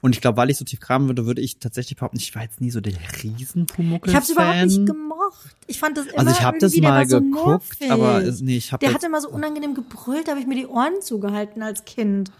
Und 0.00 0.14
ich 0.14 0.20
glaube, 0.20 0.36
weil 0.36 0.48
ich 0.50 0.56
so 0.56 0.64
tief 0.64 0.80
kramen 0.80 1.08
würde, 1.08 1.26
würde 1.26 1.40
ich 1.42 1.58
tatsächlich 1.58 1.96
behaupten, 1.96 2.18
ich 2.18 2.34
war 2.34 2.42
jetzt 2.42 2.60
nie 2.60 2.70
so 2.70 2.80
der 2.80 2.94
riesen 3.22 3.66
pumuckl 3.66 4.08
Ich 4.10 4.14
habe 4.14 4.24
es 4.24 4.30
überhaupt 4.30 4.64
nicht 4.66 4.86
gemocht. 4.86 5.56
Ich 5.66 5.78
fand 5.78 5.96
das 5.98 6.06
immer 6.06 6.18
Also 6.18 6.30
ich 6.30 6.40
habe 6.42 6.58
das 6.58 6.72
der 6.72 6.82
mal 6.82 7.08
so 7.08 7.20
geguckt, 7.20 7.80
nervig. 7.80 7.90
aber 7.90 8.22
es- 8.22 8.40
nee, 8.40 8.56
ich 8.56 8.72
habe 8.72 8.84
Der 8.84 8.94
hat 8.94 9.02
immer 9.02 9.20
so 9.20 9.28
unangenehm 9.28 9.74
gebrüllt, 9.74 10.26
da 10.28 10.32
habe 10.32 10.40
ich 10.40 10.46
mir 10.46 10.54
die 10.54 10.66
Ohren 10.66 11.02
zugehalten 11.02 11.62
als 11.62 11.84
Kind. 11.84 12.30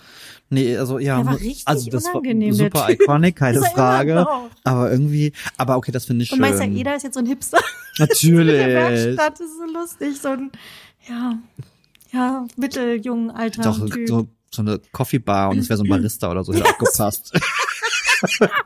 nee, 0.50 0.76
also 0.76 0.98
ja, 0.98 1.22
Der 1.22 1.32
also 1.64 1.90
das 1.90 2.04
war 2.04 2.22
der 2.22 2.52
super 2.54 2.88
iconic, 2.90 3.36
keine 3.36 3.60
Frage, 3.60 4.26
aber 4.64 4.90
irgendwie, 4.92 5.32
aber 5.56 5.76
okay, 5.76 5.90
das 5.92 6.04
finde 6.04 6.22
ich 6.24 6.32
Und 6.32 6.38
schön. 6.38 6.48
Meister 6.50 6.64
Eder 6.66 6.96
ist 6.96 7.02
jetzt 7.02 7.14
so 7.14 7.20
ein 7.20 7.26
Hipster. 7.26 7.58
der 7.98 8.06
Natürlich. 8.06 8.66
Werkstatt 8.66 9.32
das 9.32 9.40
ist 9.40 9.56
so 9.58 9.72
lustig, 9.80 10.20
so 10.20 10.28
ein 10.28 10.50
ja, 11.08 11.38
ja, 12.12 12.46
mitteljungen 12.56 13.30
alter 13.30 13.62
Doch, 13.62 13.84
Typ. 13.90 14.08
so, 14.08 14.28
so 14.50 14.62
eine 14.62 14.80
Coffee 14.92 15.18
Bar 15.18 15.50
und 15.50 15.58
es 15.58 15.68
wäre 15.68 15.76
so 15.76 15.84
ein 15.84 15.88
Barista 15.90 16.30
oder 16.30 16.44
so, 16.44 16.52
hätte 16.52 16.64
auch 16.66 16.78
gepasst. 16.78 17.32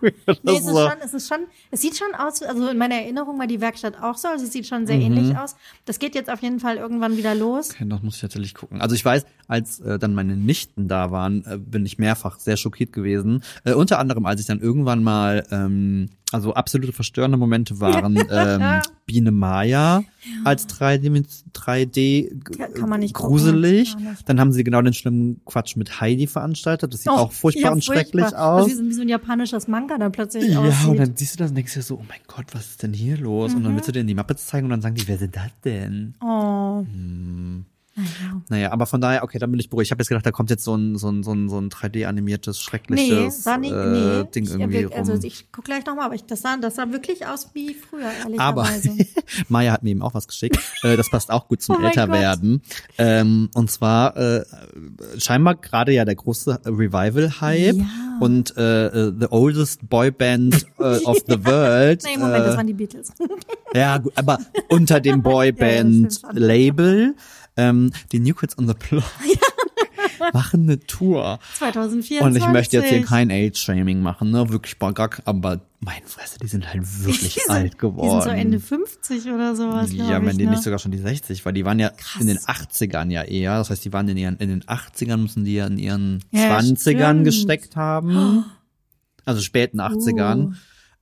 Nee, 0.00 0.12
es 0.56 0.60
ist 0.64 0.70
schon, 0.70 0.92
es 1.04 1.12
ist 1.14 1.28
schon, 1.28 1.38
es 1.70 1.80
sieht 1.82 1.96
schon 1.98 2.14
aus, 2.14 2.42
also 2.42 2.68
in 2.68 2.78
meiner 2.78 2.94
Erinnerung 2.94 3.38
war 3.38 3.46
die 3.46 3.60
Werkstatt 3.60 4.00
auch 4.00 4.16
so, 4.16 4.28
also 4.28 4.44
es 4.46 4.52
sieht 4.52 4.66
schon 4.66 4.86
sehr 4.86 4.96
Mhm. 4.96 5.02
ähnlich 5.02 5.36
aus. 5.36 5.56
Das 5.84 5.98
geht 5.98 6.14
jetzt 6.14 6.30
auf 6.30 6.40
jeden 6.40 6.58
Fall 6.58 6.76
irgendwann 6.78 7.18
wieder 7.18 7.34
los. 7.34 7.70
Okay, 7.70 7.84
das 7.86 8.00
muss 8.02 8.16
ich 8.16 8.22
natürlich 8.22 8.54
gucken. 8.54 8.80
Also 8.80 8.94
ich 8.94 9.04
weiß, 9.04 9.26
als 9.48 9.80
äh, 9.80 9.98
dann 9.98 10.14
meine 10.14 10.36
Nichten 10.38 10.88
da 10.88 11.10
waren, 11.10 11.44
äh, 11.44 11.58
bin 11.58 11.84
ich 11.84 11.98
mehrfach 11.98 12.38
sehr 12.38 12.56
schockiert 12.56 12.94
gewesen. 12.94 13.42
Äh, 13.64 13.74
unter 13.74 13.98
anderem, 13.98 14.24
als 14.24 14.40
ich 14.40 14.46
dann 14.46 14.60
irgendwann 14.60 15.02
mal, 15.02 15.44
ähm, 15.50 16.08
also 16.32 16.54
absolute 16.54 16.92
verstörende 16.94 17.36
Momente 17.36 17.78
waren, 17.78 18.16
ähm, 18.30 18.80
Biene 19.06 19.32
Maya 19.32 20.04
als 20.44 20.68
3D, 20.68 21.26
3D 21.54 22.30
Ja, 22.58 22.68
kann 22.68 22.88
man 22.88 23.00
nicht 23.00 23.14
gruselig. 23.14 23.92
gucken, 23.92 24.10
nicht. 24.10 24.28
Dann 24.28 24.38
haben 24.40 24.52
sie 24.52 24.62
genau 24.64 24.80
den 24.80 24.94
schlimmen 24.94 25.40
Quatsch 25.44 25.76
mit 25.76 26.00
Heidi 26.00 26.26
veranstaltet. 26.26 26.92
Das 26.94 27.02
sieht 27.02 27.10
Oh, 27.12 27.16
auch 27.16 27.32
furchtbar 27.32 27.62
ja, 27.62 27.72
und 27.72 27.84
schrecklich 27.84 28.22
furchtbar. 28.26 28.54
aus. 28.54 28.64
Also 28.64 28.70
wie 28.70 28.84
so, 28.84 28.88
wie 28.90 28.94
so 28.94 29.02
ein 29.02 29.08
japanisches 29.08 29.66
Manga 29.68 29.98
dann 29.98 30.12
plötzlich 30.12 30.48
Ja, 30.48 30.60
aussieht. 30.60 30.88
und 30.88 30.96
dann 30.98 31.16
siehst 31.16 31.34
du 31.34 31.38
das 31.38 31.50
und 31.50 31.56
denkst 31.56 31.74
dir 31.74 31.82
so, 31.82 31.96
oh 31.96 32.04
mein 32.08 32.20
Gott, 32.28 32.46
was 32.52 32.66
ist 32.70 32.82
denn 32.82 32.92
hier 32.92 33.16
los? 33.18 33.54
Und 33.54 33.64
dann 33.64 33.74
willst 33.74 33.88
du 33.88 33.92
denen 33.92 34.06
die 34.06 34.14
Muppets 34.14 34.46
zeigen 34.46 34.66
und 34.66 34.70
dann 34.70 34.82
sagen 34.82 34.94
die, 34.94 35.06
wer 35.08 35.18
sind 35.18 35.34
das 35.36 35.50
denn? 35.64 36.14
oh. 36.22 36.84
Hm. 36.86 37.64
Naja. 37.94 38.42
Naja, 38.48 38.72
aber 38.72 38.86
von 38.86 39.00
daher, 39.00 39.22
okay, 39.22 39.38
dann 39.38 39.50
bin 39.50 39.60
ich 39.60 39.68
beruhigt. 39.68 39.88
Ich 39.88 39.90
habe 39.90 40.00
jetzt 40.02 40.08
gedacht, 40.08 40.24
da 40.24 40.30
kommt 40.30 40.48
jetzt 40.50 40.64
so 40.64 40.74
ein, 40.74 40.96
so 40.96 41.10
ein, 41.10 41.22
so 41.22 41.32
ein, 41.32 41.48
so 41.50 41.58
ein 41.58 41.68
3D-animiertes, 41.68 42.56
Nee, 42.56 42.62
schreckliches 42.62 43.44
sah 43.44 43.58
nicht, 43.58 43.72
äh, 43.72 43.86
nee. 44.22 44.24
Ding 44.34 44.44
ich, 44.44 44.50
irgendwie 44.50 44.84
rum. 44.84 44.96
Also 44.98 45.14
ich 45.22 45.48
guck 45.52 45.64
gleich 45.66 45.84
nochmal, 45.84 46.06
aber 46.06 46.14
ich, 46.14 46.24
das, 46.24 46.40
sah, 46.40 46.56
das 46.56 46.76
sah 46.76 46.90
wirklich 46.90 47.26
aus 47.26 47.50
wie 47.52 47.74
früher, 47.74 48.10
Aber 48.38 48.64
ehrlicherweise. 48.66 48.96
Maya 49.48 49.72
hat 49.72 49.82
mir 49.82 49.90
eben 49.90 50.02
auch 50.02 50.14
was 50.14 50.26
geschickt. 50.28 50.58
Äh, 50.82 50.96
das 50.96 51.10
passt 51.10 51.30
auch 51.30 51.46
gut 51.46 51.62
zum 51.62 51.76
Oh 51.76 51.86
Älterwerden. 51.86 52.60
Ähm, 52.98 53.50
und 53.54 53.70
zwar 53.70 54.16
äh, 54.16 54.44
scheinbar 55.18 55.54
gerade 55.54 55.92
ja 55.92 56.04
der 56.04 56.16
große 56.16 56.60
Revival-Hype 56.66 57.76
Ja. 57.76 57.84
und 58.18 58.56
äh, 58.56 58.86
äh, 58.86 59.12
the 59.16 59.26
oldest 59.30 59.88
Boyband 59.88 60.66
äh, 60.80 60.98
of 61.04 61.18
the 61.28 61.44
world. 61.44 62.02
nee, 62.04 62.16
Moment, 62.16 62.44
das 62.46 62.54
äh, 62.54 62.56
waren 62.56 62.66
die 62.66 62.72
Beatles. 62.72 63.12
ja, 63.74 63.98
gut, 63.98 64.12
aber 64.16 64.38
unter 64.70 64.98
dem 65.00 65.22
Boyband-Label. 65.22 67.14
Ähm, 67.56 67.92
die 68.12 68.18
New 68.20 68.34
Kids 68.34 68.56
on 68.58 68.66
the 68.66 68.74
Block 68.74 69.04
machen 70.32 70.62
eine 70.62 70.78
Tour. 70.80 71.38
2024. 71.58 72.20
Und 72.22 72.36
ich 72.36 72.52
möchte 72.52 72.76
jetzt 72.78 72.88
hier 72.88 73.02
kein 73.04 73.30
Age-Shaming 73.30 74.00
machen, 74.00 74.30
ne? 74.30 74.48
Wirklich 74.50 74.78
gar, 74.78 75.10
aber 75.24 75.60
mein 75.80 76.02
Fresse, 76.06 76.38
die 76.38 76.46
sind 76.46 76.72
halt 76.72 76.82
wirklich 77.04 77.34
sind- 77.34 77.50
alt 77.50 77.64
Die 77.64 77.68
sind 77.70 77.78
geworden. 77.78 78.22
so 78.22 78.28
Ende 78.30 78.60
50 78.60 79.26
oder 79.26 79.56
sowas, 79.56 79.92
Ja, 79.92 80.20
wenn 80.22 80.28
ich, 80.30 80.36
die 80.38 80.44
ne? 80.44 80.52
nicht 80.52 80.62
sogar 80.62 80.78
schon 80.78 80.92
die 80.92 80.98
60, 80.98 81.44
weil 81.44 81.52
die 81.52 81.64
waren 81.64 81.78
ja 81.80 81.90
Krass. 81.90 82.20
in 82.20 82.28
den 82.28 82.38
80ern 82.38 83.10
ja 83.10 83.22
eher. 83.22 83.58
Das 83.58 83.70
heißt, 83.70 83.84
die 83.84 83.92
waren 83.92 84.08
in, 84.08 84.16
ihren, 84.16 84.36
in 84.36 84.48
den 84.48 84.62
80ern, 84.62 85.16
müssen 85.16 85.44
die 85.44 85.54
ja 85.54 85.66
in 85.66 85.78
ihren 85.78 86.20
Ja, 86.30 86.58
20ern 86.58 86.76
stimmt. 86.76 87.24
gesteckt 87.24 87.76
haben. 87.76 88.44
Also 89.24 89.40
späten 89.40 89.80
80ern. 89.80 90.54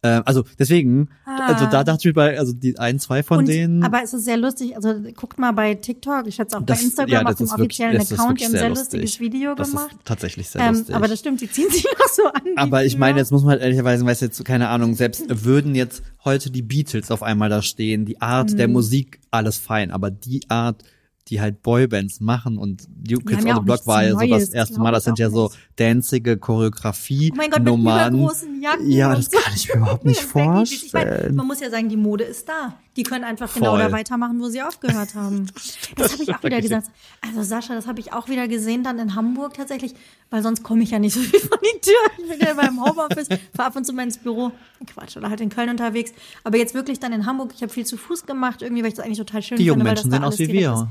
Ähm, 0.02 0.22
also 0.24 0.44
deswegen, 0.58 1.10
Ah. 1.26 1.48
also 1.52 1.66
da 1.66 1.84
dachte 1.84 2.08
ich 2.08 2.14
bei, 2.14 2.38
also 2.38 2.52
die 2.54 2.78
ein, 2.78 2.98
zwei 2.98 3.22
von 3.22 3.38
Und, 3.40 3.48
denen. 3.48 3.82
aber 3.84 4.02
es 4.02 4.14
ist 4.14 4.24
sehr 4.24 4.38
lustig, 4.38 4.74
also 4.74 4.94
guckt 5.14 5.38
mal 5.38 5.52
bei 5.52 5.74
TikTok, 5.74 6.26
ich 6.26 6.36
schätze 6.36 6.56
auch 6.56 6.62
das, 6.62 6.78
bei 6.78 6.84
Instagram 6.84 7.10
ja, 7.12 7.22
auf 7.22 7.34
dem 7.34 7.46
wirklich, 7.50 7.60
offiziellen 7.60 8.00
ist 8.00 8.12
Account, 8.12 8.40
die 8.40 8.44
wirklich 8.44 8.46
haben 8.48 8.54
ein 8.54 8.58
sehr 8.58 8.68
lustig. 8.70 9.00
lustiges 9.02 9.20
Video 9.20 9.54
das 9.54 9.68
gemacht. 9.70 9.92
Ist 9.92 10.04
tatsächlich 10.06 10.48
sehr 10.48 10.62
Ähm, 10.62 10.74
lustig. 10.74 10.94
aber 10.94 11.06
das 11.08 11.18
stimmt, 11.18 11.40
die 11.42 11.50
ziehen 11.50 11.70
sich 11.70 11.84
noch 11.84 12.08
so 12.08 12.24
an. 12.26 12.42
Aber 12.56 12.84
ich 12.84 12.96
meine, 12.96 13.18
jetzt 13.18 13.30
muss 13.30 13.42
man 13.42 13.50
halt 13.52 13.62
ehrlicherweise, 13.62 14.04
weißt 14.06 14.22
du, 14.22 14.24
jetzt, 14.26 14.42
keine 14.44 14.68
Ahnung, 14.68 14.94
selbst 14.94 15.24
würden 15.44 15.74
jetzt 15.74 16.02
heute 16.24 16.50
die 16.50 16.62
Beatles 16.62 17.10
auf 17.10 17.22
einmal 17.22 17.50
da 17.50 17.60
stehen, 17.60 18.06
die 18.06 18.20
Art 18.22 18.52
Mhm. 18.52 18.56
der 18.56 18.68
Musik, 18.68 19.20
alles 19.30 19.58
fein, 19.58 19.90
aber 19.90 20.10
die 20.10 20.40
Art, 20.48 20.82
die 21.30 21.40
halt 21.40 21.62
Boybands 21.62 22.20
machen 22.20 22.58
und 22.58 22.86
New 23.08 23.18
Kids 23.20 23.44
on 23.46 23.54
the 23.54 23.60
Block 23.62 23.86
war 23.86 24.04
ja 24.04 24.12
so 24.18 24.26
das 24.26 24.48
erste 24.50 24.78
Mal, 24.80 24.90
ich 24.90 24.94
das 24.96 25.04
sind 25.04 25.18
ja 25.18 25.30
so 25.30 25.50
danzige 25.76 26.36
Choreografie 26.36 27.30
Oh 27.32 27.36
mein 27.36 27.50
Gott, 27.50 27.60
mit 27.60 27.68
Nummern. 27.68 28.12
übergroßen 28.14 28.60
Jacken 28.60 28.90
Ja, 28.90 29.14
das 29.14 29.26
so. 29.26 29.38
kann 29.38 29.52
ich 29.54 29.68
mir 29.68 29.76
überhaupt 29.80 30.04
nicht 30.04 30.20
Ich 30.20 30.34
meine, 30.34 30.56
vorstellen. 30.56 31.34
man 31.36 31.46
muss 31.46 31.60
ja 31.60 31.70
sagen, 31.70 31.88
die 31.88 31.96
Mode 31.96 32.24
ist 32.24 32.48
da. 32.48 32.74
Die 32.96 33.04
können 33.04 33.24
einfach 33.24 33.52
genau 33.54 33.70
Voll. 33.70 33.78
da 33.78 33.92
weitermachen, 33.92 34.40
wo 34.40 34.48
sie 34.48 34.60
aufgehört 34.62 35.14
haben. 35.14 35.46
Das 35.96 36.12
habe 36.12 36.22
ich 36.22 36.34
auch 36.34 36.42
wieder 36.42 36.60
gesagt. 36.60 36.88
Also 37.20 37.42
Sascha, 37.42 37.74
das 37.74 37.86
habe 37.86 38.00
ich 38.00 38.12
auch 38.12 38.28
wieder 38.28 38.48
gesehen 38.48 38.82
dann 38.82 38.98
in 38.98 39.14
Hamburg 39.14 39.54
tatsächlich, 39.54 39.94
weil 40.30 40.42
sonst 40.42 40.62
komme 40.62 40.82
ich 40.82 40.90
ja 40.90 40.98
nicht 40.98 41.14
so 41.14 41.20
viel 41.20 41.40
von 41.40 41.58
die 41.62 41.80
Tür. 41.80 41.94
Ich 42.18 42.28
bin 42.38 42.46
ja 42.46 42.54
beim 42.54 42.82
Homeoffice, 42.84 43.28
fahre 43.56 43.68
ab 43.68 43.76
und 43.76 43.84
zu 43.86 43.92
mal 43.92 44.02
ins 44.02 44.18
Büro. 44.18 44.50
Quatsch, 44.86 45.16
oder 45.16 45.30
halt 45.30 45.40
in 45.40 45.48
Köln 45.50 45.68
unterwegs. 45.70 46.12
Aber 46.44 46.56
jetzt 46.58 46.74
wirklich 46.74 46.98
dann 47.00 47.12
in 47.12 47.26
Hamburg, 47.26 47.52
ich 47.54 47.62
habe 47.62 47.72
viel 47.72 47.84
zu 47.86 47.96
Fuß 47.96 48.26
gemacht, 48.26 48.62
irgendwie, 48.62 48.82
weil 48.82 48.88
ich 48.90 48.94
das 48.94 49.04
eigentlich 49.04 49.18
total 49.18 49.42
schön 49.42 49.58
Die 49.58 49.64
jungen 49.64 49.80
finde, 49.80 49.90
weil 49.90 49.94
das 49.96 50.04
Menschen 50.04 50.20
sehen 50.22 50.24
aus 50.24 50.38
wie 50.38 50.46
direkt 50.46 50.74
ist. 50.74 50.88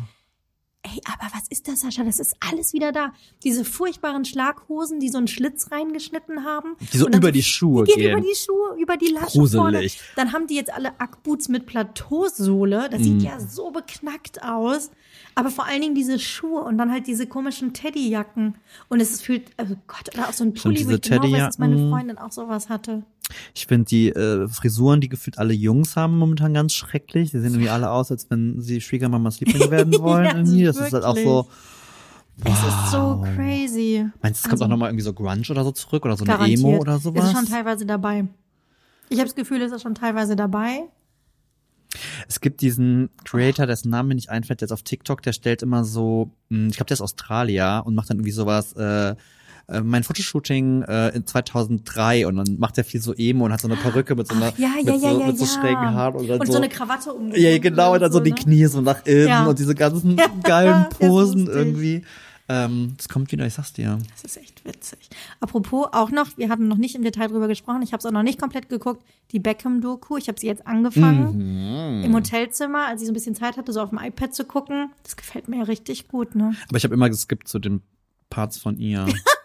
Ey, 0.82 1.02
aber 1.06 1.30
was 1.36 1.44
ist 1.50 1.68
das, 1.68 1.82
Sascha? 1.82 2.06
Das 2.06 2.20
ist 2.20 2.38
alles 2.39 2.72
wieder 2.72 2.94
da. 2.94 3.12
Diese 3.44 3.65
furchtbaren 3.65 4.24
Schlaghosen, 4.24 5.02
die 5.02 5.10
so 5.10 5.18
einen 5.18 5.28
Schlitz 5.28 5.72
reingeschnitten 5.72 6.46
haben. 6.46 6.78
Die 6.94 6.98
so 6.98 7.08
über 7.10 7.34
die 7.34 7.44
Schuhe 7.44 7.84
die 7.84 7.92
gehen. 7.92 8.02
gehen. 8.04 8.12
über 8.18 8.22
die 8.22 8.36
Schuhe, 8.36 8.78
über 8.82 8.96
die 8.96 9.08
Lasche 9.10 9.39
Gruselig. 9.39 9.98
vorne. 9.98 10.13
Dann 10.15 10.32
haben 10.32 10.48
die 10.48 10.56
jetzt 10.56 10.74
alle 10.74 10.98
Ackboots 11.02 11.50
mit 11.50 11.65
Plateausohle. 11.65 12.89
Das 12.89 13.02
Mhm. 13.02 13.04
sieht 13.20 13.22
ja 13.24 13.39
so 13.42 13.72
beknackt 13.72 14.42
aus. 14.42 14.89
Aber 15.36 15.50
vor 15.50 15.65
allen 15.65 15.82
Dingen 15.82 15.96
diese 15.96 16.18
Schuhe 16.18 16.62
und 16.62 16.78
dann 16.78 16.92
halt 16.92 17.08
diese 17.08 17.28
komischen 17.28 17.74
Teddyjacken. 17.74 18.56
Und 18.88 19.02
es 19.02 19.22
fühlt, 19.22 19.52
also 19.58 19.76
Gott, 19.88 20.13
oder 20.15 20.30
auch 20.30 20.34
so 20.34 20.46
ein 20.46 20.54
Pulli, 20.54 20.86
wo 20.88 20.92
ich 20.92 21.02
genau 21.02 21.24
weiß, 21.24 21.32
dass 21.46 21.60
meine 21.60 21.89
Freundin 21.89 22.18
auch 22.18 22.32
sowas 22.32 22.70
hatte. 22.70 23.04
Ich 23.54 23.68
finde 23.68 23.86
die 23.86 24.10
äh, 24.10 24.48
Frisuren, 24.48 25.02
die 25.02 25.10
gefühlt 25.10 25.38
alle 25.38 25.54
Jungs 25.54 25.96
haben, 25.96 26.18
momentan 26.18 26.54
ganz 26.54 26.74
schrecklich. 26.74 27.32
Die 27.32 27.39
sehen 27.39 27.52
irgendwie 27.54 27.70
alle 27.70 27.92
aus, 27.92 28.12
als 28.12 28.30
wenn 28.30 28.60
sie 28.62 28.82
Schwiegermamas 28.82 29.39
Liebling 29.39 29.70
werden 29.72 29.94
wollen. 30.00 30.26
Ja, 30.26 30.36
irgendwie. 30.38 30.63
Das 30.63 30.78
ist 30.78 30.94
halt 30.94 31.04
auch 31.04 31.18
so. 31.18 31.48
Es 32.44 32.52
ist 32.54 32.92
so 32.92 33.22
crazy. 33.36 34.06
Meinst 34.22 34.44
du, 34.44 34.48
es 34.48 34.50
kommt 34.50 34.54
Also- 34.54 34.65
auch 34.65 34.70
nochmal 34.70 34.89
irgendwie 34.89 35.04
so 35.04 35.13
Grunge 35.13 35.44
oder 35.50 35.63
so 35.63 35.72
zurück 35.72 36.06
oder 36.06 36.15
so 36.15 36.24
eine 36.24 36.34
Garantiert. 36.34 36.60
Emo 36.60 36.78
oder 36.78 36.98
sowas? 37.00 37.26
Ist 37.26 37.32
schon 37.38 37.46
teilweise 37.48 37.86
dabei. 37.86 38.26
Ich 39.10 39.18
habe 39.18 39.28
das 39.28 39.36
Gefühl, 39.36 39.62
es 39.62 39.72
ist 39.72 39.82
schon 39.82 39.96
teilweise 39.96 40.36
dabei. 40.36 40.84
Es 42.28 42.39
gibt 42.39 42.62
diesen 42.62 43.10
Creator, 43.26 43.65
dessen 43.65 43.89
Name 43.89 44.10
mir 44.10 44.15
nicht 44.15 44.30
einfällt, 44.30 44.62
jetzt 44.62 44.72
auf 44.72 44.84
TikTok, 44.84 45.24
der 45.24 45.34
stellt 45.34 45.63
immer 45.63 45.84
so, 45.84 46.32
mh, 46.50 46.68
ich 46.70 46.76
glaube, 46.76 46.86
der 46.88 46.94
ist 46.94 47.02
Australier 47.02 47.82
und 47.86 47.96
macht 47.96 48.10
dann 48.12 48.18
irgendwie 48.18 48.32
sowas, 48.32 48.74
äh, 48.74 49.15
äh, 49.71 49.82
mein 49.82 50.03
Fotoshooting 50.03 50.84
äh, 50.84 51.10
in 51.15 51.25
2003 51.25 52.27
und 52.27 52.36
dann 52.38 52.58
macht 52.60 52.77
er 52.77 52.84
viel 52.84 53.01
so 53.01 53.13
Emo 53.13 53.45
und 53.45 53.53
hat 53.53 53.62
so 53.62 53.67
eine 53.67 53.77
Perücke 53.77 54.15
mit 54.15 54.27
so 54.27 54.36
einer 54.36 54.53
Ja, 54.58 54.69
ja, 54.84 54.93
mit, 54.93 55.03
ja, 55.03 55.12
so, 55.12 55.19
ja, 55.19 55.27
mit 55.27 55.38
so 55.38 55.45
ja. 55.45 55.51
schrägen 55.51 55.93
Haaren 55.93 56.15
und 56.15 56.27
dann 56.27 56.39
Und 56.39 56.45
so, 56.47 56.53
so 56.53 56.58
eine 56.60 56.69
Krawatte 56.69 57.13
um. 57.13 57.34
ja 57.36 57.58
genau 57.60 57.93
und 57.93 58.01
dann 58.01 58.12
so 58.12 58.19
die 58.19 58.32
ne? 58.32 58.36
Knie 58.36 58.65
so 58.65 58.82
nach 58.82 59.05
innen 59.05 59.27
Ja. 59.27 59.45
und 59.45 59.60
diese 59.60 59.75
ganzen 59.75 60.17
Ja, 60.17 60.27
geilen 60.43 60.88
Posen 60.89 61.47
irgendwie. 61.47 62.03
Ähm, 62.51 62.95
das 62.97 63.08
kommt 63.10 63.32
wieder, 63.32 63.45
ich 63.45 63.53
sag's 63.53 63.73
dir. 63.73 63.99
Das 64.12 64.23
ist 64.23 64.38
echt 64.41 64.65
witzig. 64.65 64.97
Apropos 65.39 65.88
auch 65.91 66.10
noch, 66.10 66.36
wir 66.36 66.49
hatten 66.49 66.67
noch 66.67 66.77
nicht 66.77 66.95
im 66.95 67.03
Detail 67.03 67.27
drüber 67.27 67.47
gesprochen, 67.47 67.84
ich 67.84 67.93
habe 67.93 67.99
es 67.99 68.05
auch 68.08 68.12
noch 68.12 68.23
nicht 68.23 68.41
komplett 68.41 68.69
geguckt, 68.69 69.03
die 69.32 69.38
Beckham-Doku, 69.39 70.17
ich 70.17 70.27
habe 70.29 70.39
sie 70.39 70.47
jetzt 70.47 70.65
angefangen, 70.65 71.97
Mhm. 71.99 72.03
im 72.05 72.15
Hotelzimmer, 72.15 72.88
als 72.88 73.01
ich 73.01 73.05
so 73.08 73.12
ein 73.12 73.13
bisschen 73.13 73.36
Zeit 73.36 73.55
hatte, 73.58 73.71
so 73.71 73.82
auf 73.82 73.89
dem 73.91 73.99
iPad 73.99 74.34
zu 74.34 74.45
gucken. 74.45 74.89
Das 75.03 75.15
gefällt 75.15 75.47
mir 75.47 75.67
richtig 75.67 76.08
gut, 76.08 76.34
ne? 76.34 76.55
Aber 76.69 76.77
ich 76.77 76.84
habe 76.84 76.95
immer 76.95 77.08
geskippt 77.10 77.47
zu 77.47 77.60
den 77.60 77.84
Parts 78.32 78.58
von 78.58 78.77
ihr. 78.79 79.05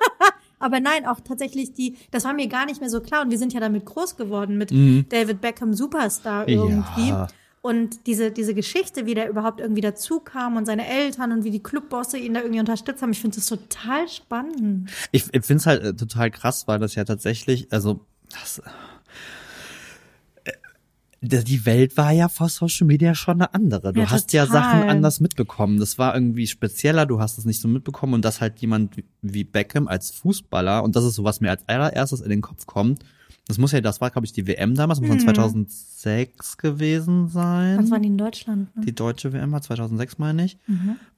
Aber 0.64 0.81
nein, 0.81 1.05
auch 1.07 1.20
tatsächlich 1.20 1.74
die, 1.74 1.96
das 2.11 2.24
war 2.24 2.33
mir 2.33 2.46
gar 2.46 2.64
nicht 2.64 2.81
mehr 2.81 2.88
so 2.88 3.00
klar 3.03 3.20
und 3.22 3.31
wir 3.31 3.37
sind 3.38 3.53
ja 3.53 3.61
damit 3.61 3.85
groß 3.85 4.16
geworden 4.16 4.57
mit 4.57 4.70
Mhm. 4.72 5.05
David 5.11 5.42
Beckham 5.42 5.74
Superstar 5.74 6.48
Ja. 6.48 6.57
irgendwie. 6.64 7.12
Und 7.61 8.07
diese, 8.07 8.31
diese 8.31 8.55
Geschichte, 8.55 9.05
wie 9.07 9.14
der 9.14 9.29
überhaupt 9.29 9.61
irgendwie 9.61 9.81
dazu 9.83 10.20
kam 10.20 10.57
und 10.57 10.64
seine 10.66 10.87
Eltern 10.87 11.33
und 11.33 11.44
wie 11.44 11.50
die 11.50 11.62
Clubbosse 11.62 12.16
ihn 12.18 12.35
da 12.35 12.40
irgendwie 12.40 12.61
unterstützt 12.61 13.03
haben, 13.03 13.12
ich 13.12 13.20
finde 13.20 13.37
das 13.37 13.46
total 13.46 14.09
spannend. 14.09 14.90
Ich, 15.12 15.24
ich 15.33 15.44
finde 15.44 15.61
es 15.61 15.66
halt 15.66 15.83
äh, 15.83 15.94
total 15.94 16.31
krass, 16.31 16.66
weil 16.66 16.79
das 16.79 16.94
ja 16.94 17.05
tatsächlich, 17.05 17.70
also 17.72 18.00
das, 18.31 18.62
die 21.28 21.64
Welt 21.66 21.96
war 21.96 22.12
ja 22.12 22.28
vor 22.28 22.48
Social 22.48 22.87
Media 22.87 23.14
schon 23.14 23.34
eine 23.40 23.52
andere. 23.54 23.92
Du 23.92 24.00
Ja, 24.00 24.10
hast 24.10 24.32
ja 24.32 24.46
total. 24.46 24.62
Sachen 24.62 24.88
anders 24.88 25.20
mitbekommen. 25.20 25.78
Das 25.78 25.98
war 25.98 26.14
irgendwie 26.14 26.46
spezieller, 26.46 27.06
du 27.06 27.20
hast 27.20 27.38
es 27.38 27.44
nicht 27.44 27.60
so 27.60 27.68
mitbekommen 27.68 28.14
und 28.14 28.24
dass 28.24 28.40
halt 28.40 28.58
jemand 28.60 28.96
wie- 28.96 29.04
wie 29.22 29.44
Beckham 29.44 29.88
als 29.88 30.10
Fußballer, 30.10 30.82
und 30.82 30.96
das 30.96 31.04
ist 31.04 31.14
so, 31.14 31.24
was 31.24 31.40
mir 31.40 31.50
als 31.50 31.66
allererstes 31.68 32.20
in 32.20 32.30
den 32.30 32.40
Kopf 32.42 32.66
kommt, 32.66 33.04
das 33.46 33.59
muss 33.59 33.72
ja, 33.72 33.80
das 33.83 34.00
war, 34.00 34.11
glaube 34.11 34.24
ich, 34.26 34.33
die 34.33 34.46
WM 34.46 34.74
damals, 34.74 35.00
muss 35.00 35.09
von 35.11 35.20
2006 35.20 36.57
gewesen 36.57 37.28
sein. 37.28 37.76
Das 37.76 37.90
waren 37.90 38.02
die 38.02 38.09
in 38.09 38.18
Deutschland, 38.18 38.74
ne? 38.76 38.85
die 38.85 38.94
deutsche 38.94 39.33
WM 39.33 39.52
war 39.52 39.61
2006, 39.61 40.18
meine 40.18 40.44
ich, 40.46 40.57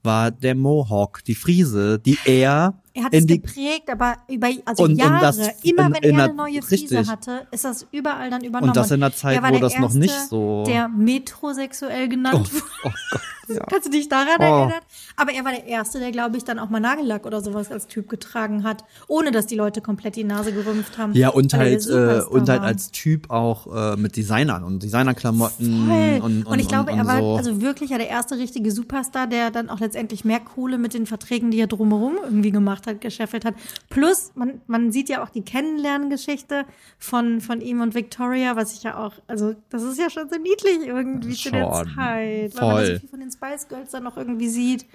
war 0.02 0.30
der 0.30 0.54
Mohawk, 0.54 1.22
die 1.24 1.34
Friese, 1.34 1.98
die 1.98 2.18
er, 2.24 2.74
Er 2.94 3.04
hat 3.04 3.12
in 3.12 3.20
es 3.20 3.26
die 3.26 3.40
geprägt, 3.40 3.90
aber 3.90 4.16
über 4.28 4.48
also 4.64 4.84
Und- 4.84 4.90
und 4.92 4.98
Jahre, 4.98 5.20
das 5.20 5.38
immer 5.62 5.86
in- 5.86 5.94
wenn 5.94 6.02
in 6.10 6.18
er 6.18 6.24
eine 6.24 6.34
neue 6.34 6.62
Friese 6.62 6.98
richtig. 6.98 7.08
hatte, 7.08 7.46
ist 7.50 7.64
das 7.64 7.86
überall 7.92 8.30
dann 8.30 8.42
übernommen. 8.42 8.70
Und 8.70 8.76
das 8.76 8.90
in 8.90 9.02
einer 9.02 9.12
Zeit, 9.14 9.40
war 9.42 9.48
wo 9.50 9.52
der 9.54 9.60
das 9.60 9.78
noch 9.78 9.92
nicht 9.94 10.12
Erste, 10.12 10.28
so- 10.28 10.64
Der 10.66 10.88
metrosexuell 10.88 12.08
genannt 12.08 12.52
wurde. 12.52 12.64
oh 12.84 12.90
Gott, 13.10 13.20
ja. 13.48 13.64
Kannst 13.68 13.86
du 13.86 13.90
dich 13.90 14.08
daran 14.08 14.26
Oh. 14.38 14.42
erinnern? 14.42 14.80
Aber 15.16 15.32
er 15.32 15.44
war 15.44 15.52
der 15.52 15.66
Erste, 15.66 15.98
der, 15.98 16.10
glaube 16.12 16.36
ich, 16.36 16.44
dann 16.44 16.58
auch 16.58 16.68
mal 16.68 16.80
Nagellack 16.80 17.26
oder 17.26 17.40
sowas 17.40 17.70
als 17.72 17.86
Typ 17.86 18.08
getragen 18.08 18.64
hat, 18.64 18.84
ohne 19.08 19.30
dass 19.30 19.46
die 19.46 19.54
Leute 19.56 19.80
komplett 19.80 20.16
die 20.16 20.24
Nase 20.24 20.52
gerümpft 20.52 20.98
haben. 20.98 21.12
Ja, 21.14 21.28
und 21.30 21.52
er 21.52 21.58
halt, 21.58 21.86
äh, 21.88 22.22
und 22.28 22.48
halt 22.48 22.62
als 22.62 22.90
Typ 22.90 23.30
auch 23.30 23.66
äh, 23.94 23.96
mit 23.96 24.16
Designern 24.16 24.62
und 24.64 24.82
Designerklamotten 24.82 25.86
Voll. 25.86 26.20
und, 26.22 26.46
und, 26.46 26.58
ich 26.58 26.68
glaube, 26.68 26.90
und, 26.92 26.98
er 26.98 27.02
und 27.04 27.08
war 27.08 27.20
so. 27.20 27.36
also 27.36 27.60
wirklich 27.60 27.90
ja 27.90 27.98
der 27.98 28.08
erste 28.08 28.36
richtige 28.38 28.70
Superstar, 28.70 29.26
der 29.26 29.50
dann 29.50 29.70
auch 29.70 29.80
letztendlich 29.80 30.24
mehr 30.24 30.40
Kohle 30.40 30.78
mit 30.78 30.94
den 30.94 31.06
Verträgen, 31.06 31.50
die 31.50 31.58
er 31.60 31.66
drumherum 31.66 32.16
irgendwie 32.24 32.50
gemacht 32.50 32.86
hat, 32.86 33.00
gescheffelt 33.00 33.44
hat. 33.44 33.54
Plus, 33.90 34.32
man, 34.34 34.60
man 34.66 34.92
sieht 34.92 35.08
ja 35.08 35.22
auch 35.22 35.30
die 35.30 35.42
Kennenlerngeschichte 35.42 36.64
von, 36.98 37.40
von 37.40 37.60
ihm 37.60 37.80
und 37.80 37.94
Victoria, 37.94 38.56
was 38.56 38.72
ich 38.74 38.82
ja 38.82 38.98
auch, 38.98 39.12
also 39.26 39.54
das 39.70 39.82
ist 39.82 39.98
ja 39.98 40.10
schon 40.10 40.28
so 40.28 40.38
niedlich 40.38 40.86
irgendwie 40.86 41.34
zu 41.34 41.50
der 41.50 41.64
Schon. 41.64 41.94
Zeit, 41.96 41.96
weil 41.96 42.50
man 42.60 42.70
Voll. 42.70 42.86
so 42.86 43.00
viel 43.00 43.08
von 43.08 43.20
den 43.20 43.30
Spice 43.36 43.68
Girls 43.68 43.90
dann 43.92 44.04
noch 44.04 44.16
irgendwie 44.16 44.48
sieht. 44.48 44.86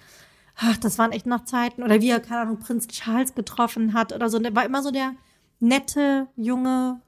Ach, 0.56 0.78
das 0.78 0.98
waren 0.98 1.12
echt 1.12 1.26
noch 1.26 1.46
Zeiten. 1.46 1.84
Oder 1.84 2.02
wie 2.02 2.10
er, 2.10 2.20
keine 2.20 2.42
Ahnung, 2.42 2.60
Prinz 2.60 2.88
Charles 2.88 3.36
getroffen 3.36 3.94
hat 3.94 4.14
oder 4.14 4.30
so. 4.30 4.38
Und 4.38 4.46
er 4.46 4.56
war 4.56 4.66
immer 4.66 4.84
so 4.84 4.92
der 4.92 5.14
nette 5.60 6.28
Junge 6.36 7.02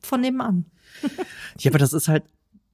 von 0.00 0.20
nebenan. 0.20 0.64
Ja, 1.58 1.70
aber 1.70 1.78
das 1.78 1.92
ist 1.92 2.08
halt 2.08 2.24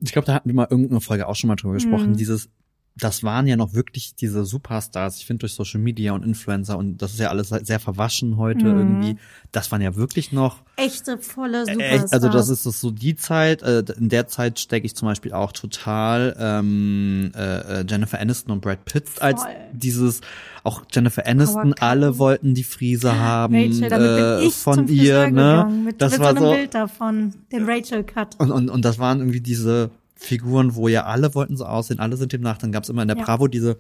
Ich 0.01 0.13
glaube, 0.13 0.27
da 0.27 0.35
hatten 0.35 0.49
wir 0.49 0.55
mal 0.55 0.69
irgendeine 0.71 1.01
Folge 1.01 1.27
auch 1.27 1.35
schon 1.35 1.49
mal 1.49 1.57
drüber 1.57 1.75
gesprochen. 1.75 2.11
Mhm. 2.11 2.17
Dieses, 2.17 2.49
das 2.97 3.25
waren 3.25 3.49
ja 3.49 3.57
noch 3.57 3.75
wirklich 3.75 4.15
diese 4.15 4.45
Superstars. 4.45 5.17
Ich 5.17 5.27
finde 5.27 5.41
durch 5.41 5.55
Social 5.55 5.81
Media 5.81 6.13
und 6.13 6.25
Influencer 6.25 6.79
und 6.79 6.99
das 6.99 7.13
ist 7.15 7.19
ja 7.19 7.29
alles 7.29 7.49
sehr 7.49 7.81
verwaschen 7.81 8.37
heute 8.37 8.67
Mhm. 8.67 8.79
irgendwie. 8.79 9.17
Das 9.51 9.73
waren 9.73 9.83
ja 9.83 9.97
wirklich 9.97 10.31
noch 10.31 10.63
Echte, 10.77 11.19
volle 11.19 11.67
Superstars. 11.67 12.13
Also 12.13 12.29
das 12.29 12.49
ist 12.49 12.63
so 12.63 12.91
die 12.93 13.17
Zeit, 13.17 13.63
äh, 13.63 13.83
in 13.99 14.11
der 14.11 14.29
Zeit 14.29 14.61
stecke 14.61 14.87
ich 14.87 14.95
zum 14.95 15.09
Beispiel 15.09 15.33
auch 15.33 15.51
total 15.51 16.37
ähm, 16.39 17.33
äh, 17.35 17.81
äh, 17.81 17.85
Jennifer 17.89 18.21
Aniston 18.21 18.53
und 18.53 18.61
Brad 18.61 18.85
Pitt 18.85 19.07
als 19.21 19.43
Voll. 19.43 19.51
dieses, 19.73 20.21
auch 20.63 20.83
Jennifer 20.93 21.27
Aniston, 21.27 21.75
alle 21.81 22.19
wollten 22.19 22.55
die 22.55 22.65
Friese 22.65 23.19
haben 23.19 23.55
Rachel, 23.57 23.89
damit 23.89 24.09
äh, 24.09 24.39
bin 24.39 24.49
ich 24.49 24.55
von 24.55 24.79
ihr, 24.89 25.25
Friseur 25.25 25.31
ne? 25.31 25.83
mit, 25.85 26.01
das 26.01 26.13
mit 26.13 26.21
war 26.21 26.37
so 26.37 26.45
einem 26.47 26.57
Bild 26.59 26.75
davon, 26.75 27.35
den 27.51 27.65
Rachel-Cut. 27.65 28.37
und, 28.39 28.53
und, 28.53 28.71
und 28.71 28.85
das 28.85 28.99
waren 29.01 29.19
irgendwie 29.19 29.41
diese 29.41 29.91
Figuren, 30.17 30.75
wo 30.75 30.89
ja 30.89 31.05
alle 31.05 31.35
wollten 31.35 31.57
so 31.57 31.65
aussehen, 31.67 32.01
alle 32.01 32.17
sind 32.17 32.33
dem 32.33 32.41
nach. 32.43 32.59
Dann 32.59 32.73
gab's 32.73 32.89
immer 32.89 33.03
in 33.03 33.09
der 33.09 33.17
Ja. 33.17 33.25
Bravo 33.25 33.49
diese 33.49 33.79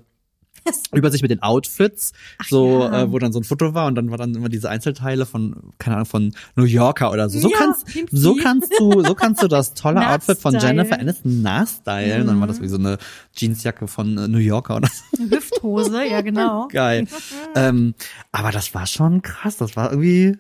Übersicht 0.94 1.20
mit 1.23 1.31
den 1.31 1.42
Outfits, 1.42 2.12
so 2.49 2.81
ja. 2.81 3.03
äh, 3.03 3.12
wo 3.12 3.18
dann 3.18 3.33
so 3.33 3.40
ein 3.40 3.44
Foto 3.44 3.75
war 3.75 3.87
und 3.87 3.97
dann 3.97 4.11
war 4.11 4.18
dann 4.18 4.35
immer 4.35 4.49
diese 4.49 4.70
Einzelteile 4.70 5.27
von 5.27 5.73
keine 5.79 5.97
Ahnung 5.97 6.07
von 6.07 6.35
New 6.57 6.64
Yorker 6.64 7.11
oder 7.11 7.29
so. 7.29 7.40
So 7.40 7.51
Ja, 7.51 7.59
kannst 7.59 7.87
so 8.11 8.35
kannst 8.37 8.73
du 8.79 9.03
so 9.05 9.14
kannst 9.14 9.42
du 9.42 9.49
das 9.49 9.75
tolle 9.75 10.09
Outfit 10.14 10.38
von. 10.38 10.55
Jennifer 10.59 10.99
Aniston 10.99 11.42
nachstylen. 11.42 12.27
Dann 12.27 12.40
war 12.40 12.47
das 12.47 12.62
wie 12.62 12.68
so 12.68 12.77
eine 12.79 12.99
Jeansjacke 13.37 13.88
von 13.88 14.16
äh, 14.16 14.29
New 14.29 14.38
Yorker 14.38 14.77
oder 14.77 14.88
so. 14.88 15.25
Hüfthose, 15.29 16.07
ja 16.07 16.20
genau. 16.23 16.68
Geil. 16.73 17.07
ähm, 17.57 17.94
aber 18.33 18.51
das 18.53 18.75
war 18.75 18.87
schon 18.87 19.20
krass. 19.23 19.57
Das 19.57 19.77
war 19.77 19.90
irgendwie 19.90 20.38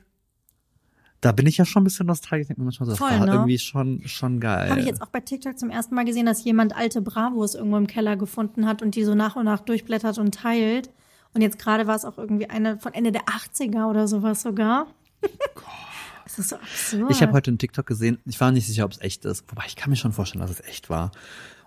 da 1.24 1.32
bin 1.32 1.46
ich 1.46 1.56
ja 1.56 1.64
schon 1.64 1.82
ein 1.82 1.84
bisschen 1.84 2.06
nostalgisch. 2.06 2.44
Ich 2.44 2.48
denke 2.48 2.60
mir 2.60 2.66
manchmal 2.66 2.86
so, 2.86 2.92
das 2.92 2.98
Voll, 2.98 3.18
war 3.18 3.26
ne? 3.26 3.32
irgendwie 3.32 3.58
schon 3.58 4.02
schon 4.04 4.40
geil. 4.40 4.68
Habe 4.68 4.80
ich 4.80 4.86
jetzt 4.86 5.00
auch 5.00 5.08
bei 5.08 5.20
TikTok 5.20 5.58
zum 5.58 5.70
ersten 5.70 5.94
Mal 5.94 6.04
gesehen, 6.04 6.26
dass 6.26 6.44
jemand 6.44 6.76
alte 6.76 7.00
Bravos 7.00 7.54
irgendwo 7.54 7.78
im 7.78 7.86
Keller 7.86 8.16
gefunden 8.16 8.66
hat 8.66 8.82
und 8.82 8.94
die 8.94 9.04
so 9.04 9.14
nach 9.14 9.34
und 9.36 9.46
nach 9.46 9.60
durchblättert 9.60 10.18
und 10.18 10.34
teilt. 10.34 10.90
Und 11.32 11.40
jetzt 11.40 11.58
gerade 11.58 11.86
war 11.86 11.96
es 11.96 12.04
auch 12.04 12.18
irgendwie 12.18 12.50
eine 12.50 12.78
von 12.78 12.92
Ende 12.92 13.10
der 13.10 13.22
80er 13.22 13.88
oder 13.88 14.06
sowas 14.06 14.42
sogar. 14.42 14.86
Das 16.24 16.38
ist 16.38 16.48
so 16.48 16.56
absurd. 16.56 17.10
Ich 17.10 17.22
habe 17.22 17.32
heute 17.32 17.50
einen 17.50 17.58
TikTok 17.58 17.86
gesehen, 17.86 18.18
ich 18.24 18.40
war 18.40 18.50
nicht 18.50 18.66
sicher, 18.66 18.86
ob 18.86 18.92
es 18.92 19.00
echt 19.02 19.24
ist. 19.26 19.44
Wobei 19.48 19.64
ich 19.66 19.76
kann 19.76 19.90
mir 19.90 19.96
schon 19.96 20.12
vorstellen, 20.12 20.40
dass 20.40 20.50
es 20.50 20.60
echt 20.62 20.88
war. 20.88 21.12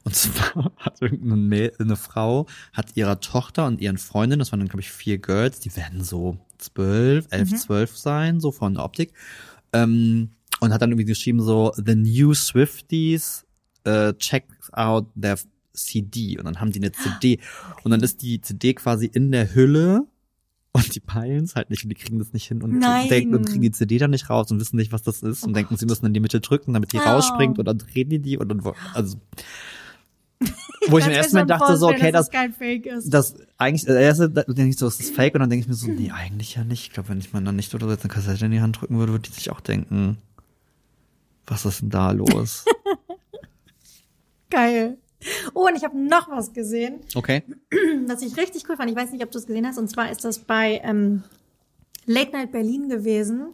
Und 0.04 0.16
zwar 0.16 0.72
hat 0.78 1.02
irgendeine 1.02 1.96
Frau, 1.96 2.48
hat 2.74 2.98
ihrer 2.98 3.20
Tochter 3.20 3.68
und 3.68 3.80
ihren 3.80 3.98
Freundinnen, 3.98 4.40
das 4.40 4.52
waren 4.52 4.60
dann, 4.60 4.68
glaube 4.68 4.82
ich, 4.82 4.92
vier 4.92 5.20
Girls, 5.20 5.60
die 5.60 5.74
werden 5.78 6.04
so 6.04 6.38
zwölf, 6.58 7.28
elf, 7.30 7.54
zwölf 7.56 7.98
sein, 7.98 8.40
so 8.40 8.52
von 8.52 8.74
der 8.76 8.84
Optik. 8.84 9.14
Ähm, 9.74 10.32
und 10.60 10.74
hat 10.74 10.82
dann 10.82 10.92
irgendwie 10.92 11.06
geschrieben 11.06 11.42
so, 11.42 11.72
the 11.76 11.96
new 11.96 12.34
Swifties 12.34 13.46
äh, 13.84 14.14
check 14.16 14.46
out 14.72 15.08
their 15.20 15.38
CD. 15.74 16.38
Und 16.38 16.46
dann 16.46 16.60
haben 16.60 16.72
die 16.72 16.80
eine 16.80 16.92
CD. 16.92 17.40
Und 17.84 17.92
dann 17.92 18.02
ist 18.02 18.22
die 18.22 18.42
CD 18.42 18.74
quasi 18.74 19.06
in 19.06 19.32
der 19.32 19.54
Hülle 19.54 20.08
und 20.74 20.94
die 20.94 21.00
peilen 21.00 21.44
es 21.46 21.56
halt 21.56 21.70
nicht 21.70 21.84
und 21.84 21.90
die 21.90 21.96
kriegen 21.96 22.20
das 22.20 22.34
nicht 22.34 22.48
hin 22.48 22.62
und 22.62 22.82
denken 23.10 23.34
und 23.36 23.46
kriegen 23.48 23.62
die 23.62 23.72
CD 23.72 23.98
dann 23.98 24.12
nicht 24.12 24.30
raus 24.30 24.52
und 24.52 24.60
wissen 24.60 24.76
nicht, 24.76 24.92
was 24.92 25.02
das 25.02 25.24
ist 25.24 25.44
und 25.44 25.56
denken, 25.56 25.76
sie 25.76 25.86
müssen 25.88 26.06
in 26.06 26.14
die 26.14 26.20
Mitte 26.20 26.40
drücken, 26.40 26.74
damit 26.74 26.94
die 26.94 26.98
Oh. 27.00 27.02
rausspringt 27.10 27.58
und 27.58 27.66
dann 27.66 27.80
drehen 27.80 28.10
die 28.10 28.20
die 28.20 28.38
und 28.38 28.50
dann, 28.50 28.62
also, 28.94 29.18
wo 30.90 30.98
ich 30.98 31.06
mir 31.06 31.14
erstmal 31.14 31.42
schon 31.42 31.48
dachte, 31.48 31.78
so, 31.78 31.88
okay, 31.88 32.12
dass 32.12 32.28
das, 32.28 32.32
kein 32.32 32.54
Fake 32.54 32.86
ist. 32.86 33.10
das 33.10 33.36
eigentlich, 33.58 33.88
äh, 33.88 34.02
erste, 34.02 34.30
da 34.30 34.44
denke 34.44 34.70
ich 34.70 34.78
so, 34.78 34.88
ist 34.88 35.00
das 35.00 35.10
fake? 35.10 35.36
Und 35.36 35.42
dann 35.42 35.50
denke 35.50 35.64
ich 35.64 35.68
mir 35.68 35.74
so, 35.74 35.88
nee, 35.88 36.12
eigentlich 36.12 36.56
ja 36.56 36.64
nicht. 36.64 36.88
Ich 36.88 36.94
glaube, 36.94 37.10
wenn 37.10 37.20
ich 37.20 37.34
meiner 37.34 37.52
nicht 37.52 37.74
oder 37.76 37.86
so 37.86 37.92
jetzt 37.92 38.04
eine 38.04 38.14
Kassette 38.14 38.46
in 38.46 38.52
die 38.52 38.62
Hand 38.62 38.82
drücken 38.82 38.98
würde, 38.98 39.12
würde 39.14 39.30
die 39.30 39.36
sich 39.36 39.52
auch 39.52 39.62
denken, 39.62 40.18
was 41.46 41.66
ist 41.66 41.82
denn 41.82 41.90
da 41.90 42.12
los? 42.12 42.66
Geil. 44.50 44.98
Oh, 45.54 45.68
und 45.68 45.76
ich 45.76 45.84
habe 45.84 45.98
noch 45.98 46.30
was 46.30 46.54
gesehen, 46.54 47.00
Okay. 47.16 47.44
was 48.08 48.22
ich 48.22 48.38
richtig 48.38 48.70
cool 48.70 48.78
fand. 48.78 48.90
Ich 48.90 48.96
weiß 48.96 49.12
nicht, 49.12 49.24
ob 49.24 49.32
du 49.32 49.40
es 49.40 49.48
gesehen 49.48 49.66
hast. 49.66 49.78
Und 49.78 49.90
zwar 49.90 50.12
ist 50.12 50.24
das 50.24 50.40
bei 50.40 50.80
ähm, 50.84 51.24
Late 52.06 52.32
Night 52.32 52.52
Berlin 52.52 52.90
gewesen. 52.90 53.48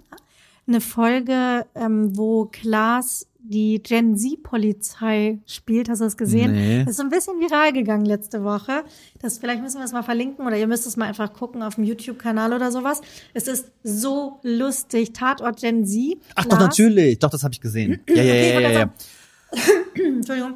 Eine 0.67 0.82
Folge, 0.82 1.65
ähm, 1.76 2.15
wo 2.17 2.46
Klaas 2.46 3.28
die 3.45 3.82
Gen 3.84 4.15
Z-Polizei 4.17 5.39
spielt. 5.45 5.89
Hast 5.89 5.99
du 5.99 6.06
das 6.06 6.17
gesehen? 6.17 6.53
Nee. 6.53 6.79
Das 6.79 6.91
ist 6.91 6.97
so 6.97 7.03
ein 7.03 7.10
bisschen 7.10 7.39
viral 7.39 7.73
gegangen 7.73 8.06
letzte 8.06 8.43
Woche. 8.43 8.84
Das, 9.21 9.38
vielleicht 9.38 9.62
müssen 9.62 9.77
wir 9.79 9.86
es 9.86 9.91
mal 9.91 10.03
verlinken 10.03 10.45
oder 10.47 10.58
ihr 10.58 10.67
müsst 10.67 10.88
es 10.88 10.95
mal 10.97 11.06
einfach 11.06 11.34
gucken 11.34 11.62
auf 11.62 11.75
dem 11.75 11.84
YouTube-Kanal 11.84 12.53
oder 12.53 12.71
sowas. 12.71 13.01
Es 13.34 13.47
ist 13.47 13.71
so 13.84 14.39
lustig. 14.43 15.13
Tatort 15.13 15.60
Gen 15.60 15.86
Z. 15.86 16.17
Ach 16.36 16.43
doch, 16.45 16.49
Klaas- 16.58 16.62
natürlich. 16.62 17.19
Doch, 17.19 17.29
das 17.29 17.43
habe 17.43 17.53
ich 17.53 17.62
gesehen. 17.62 17.99
Ja, 18.10 18.23
ja, 18.23 18.34
Okay, 18.34 18.53
ja, 18.53 18.60
ja, 18.62 18.71
ja. 18.79 18.93
Entschuldigung. 20.06 20.53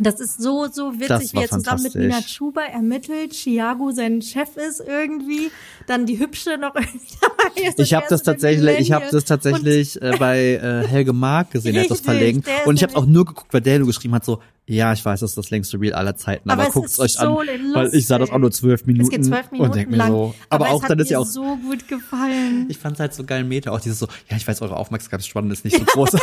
Das 0.00 0.20
ist 0.20 0.40
so, 0.40 0.68
so 0.72 0.94
witzig, 0.94 1.08
Das 1.08 1.34
wie 1.34 1.38
er 1.38 1.48
zusammen 1.50 1.82
mit. 1.82 1.94
Nina 1.94 2.22
Schuber 2.22 2.62
ermittelt, 2.62 3.34
Chiago 3.34 3.90
sein 3.92 4.22
Chef 4.22 4.56
ist 4.56 4.80
irgendwie, 4.80 5.50
dann 5.86 6.06
die 6.06 6.18
Hübsche 6.18 6.56
noch 6.56 6.74
irgendwie 6.74 7.14
dabei 7.20 7.68
ist. 7.68 7.78
Ich 7.78 7.92
habe 7.92 8.06
er 8.06 8.08
das 8.08 8.20
ist 8.20 8.26
so 8.26 8.32
tatsächlich, 8.32 8.78
ich 8.78 8.92
habe 8.92 9.04
das 9.10 9.24
tatsächlich 9.24 10.00
bei 10.18 10.54
äh, 10.54 10.86
Helge 10.88 11.12
Mark 11.12 11.50
gesehen, 11.50 11.74
der 11.74 11.82
hat 11.82 11.90
das 11.90 11.98
Richtig, 12.08 12.18
verlinkt. 12.18 12.48
Und 12.64 12.76
ich 12.76 12.82
habe 12.82 12.96
auch 12.96 13.04
nur 13.04 13.26
geguckt, 13.26 13.52
weil 13.52 13.60
der 13.60 13.80
geschrieben 13.86 14.14
hat, 14.14 14.24
so, 14.24 14.40
ja, 14.66 14.92
ich 14.92 15.04
weiß, 15.04 15.20
das 15.20 15.30
ist 15.32 15.36
das 15.38 15.50
längste 15.50 15.80
Reel 15.80 15.92
aller 15.92 16.14
Zeiten, 16.16 16.48
aber, 16.48 16.62
Aber 16.62 16.68
es 16.68 16.74
guckt's 16.74 16.92
ist 16.92 16.98
euch 17.00 17.12
so 17.14 17.40
an, 17.40 17.46
weil 17.74 17.94
ich 17.94 18.06
sah 18.06 18.18
das 18.18 18.30
auch 18.30 18.38
nur 18.38 18.50
zwölf 18.52 18.86
Minuten, 18.86 19.04
Es 19.04 19.10
geht 19.10 19.24
zwölf 19.24 19.50
Minuten 19.50 19.70
und 19.70 19.76
denk 19.76 19.90
mir 19.90 19.96
lang. 19.96 20.10
so, 20.10 20.34
aber, 20.48 20.66
es 20.66 20.72
auch 20.72 20.82
hat 20.84 20.90
dann 20.90 20.98
ist 21.00 21.10
ja 21.10 21.18
mir 21.18 21.22
auch, 21.22 21.26
so 21.26 21.56
gut 21.56 21.88
gefallen. 21.88 22.66
ich 22.68 22.78
fand's 22.78 23.00
halt 23.00 23.12
so 23.12 23.24
geil 23.24 23.44
Meter, 23.44 23.72
auch 23.72 23.80
dieses 23.80 23.98
so, 23.98 24.06
ja, 24.30 24.36
ich 24.36 24.46
weiß, 24.46 24.62
eure 24.62 24.76
Aufmerksamkeitsspanne 24.76 25.52
ist 25.52 25.64
nicht 25.64 25.76
so 25.78 25.84
groß. 25.84 26.10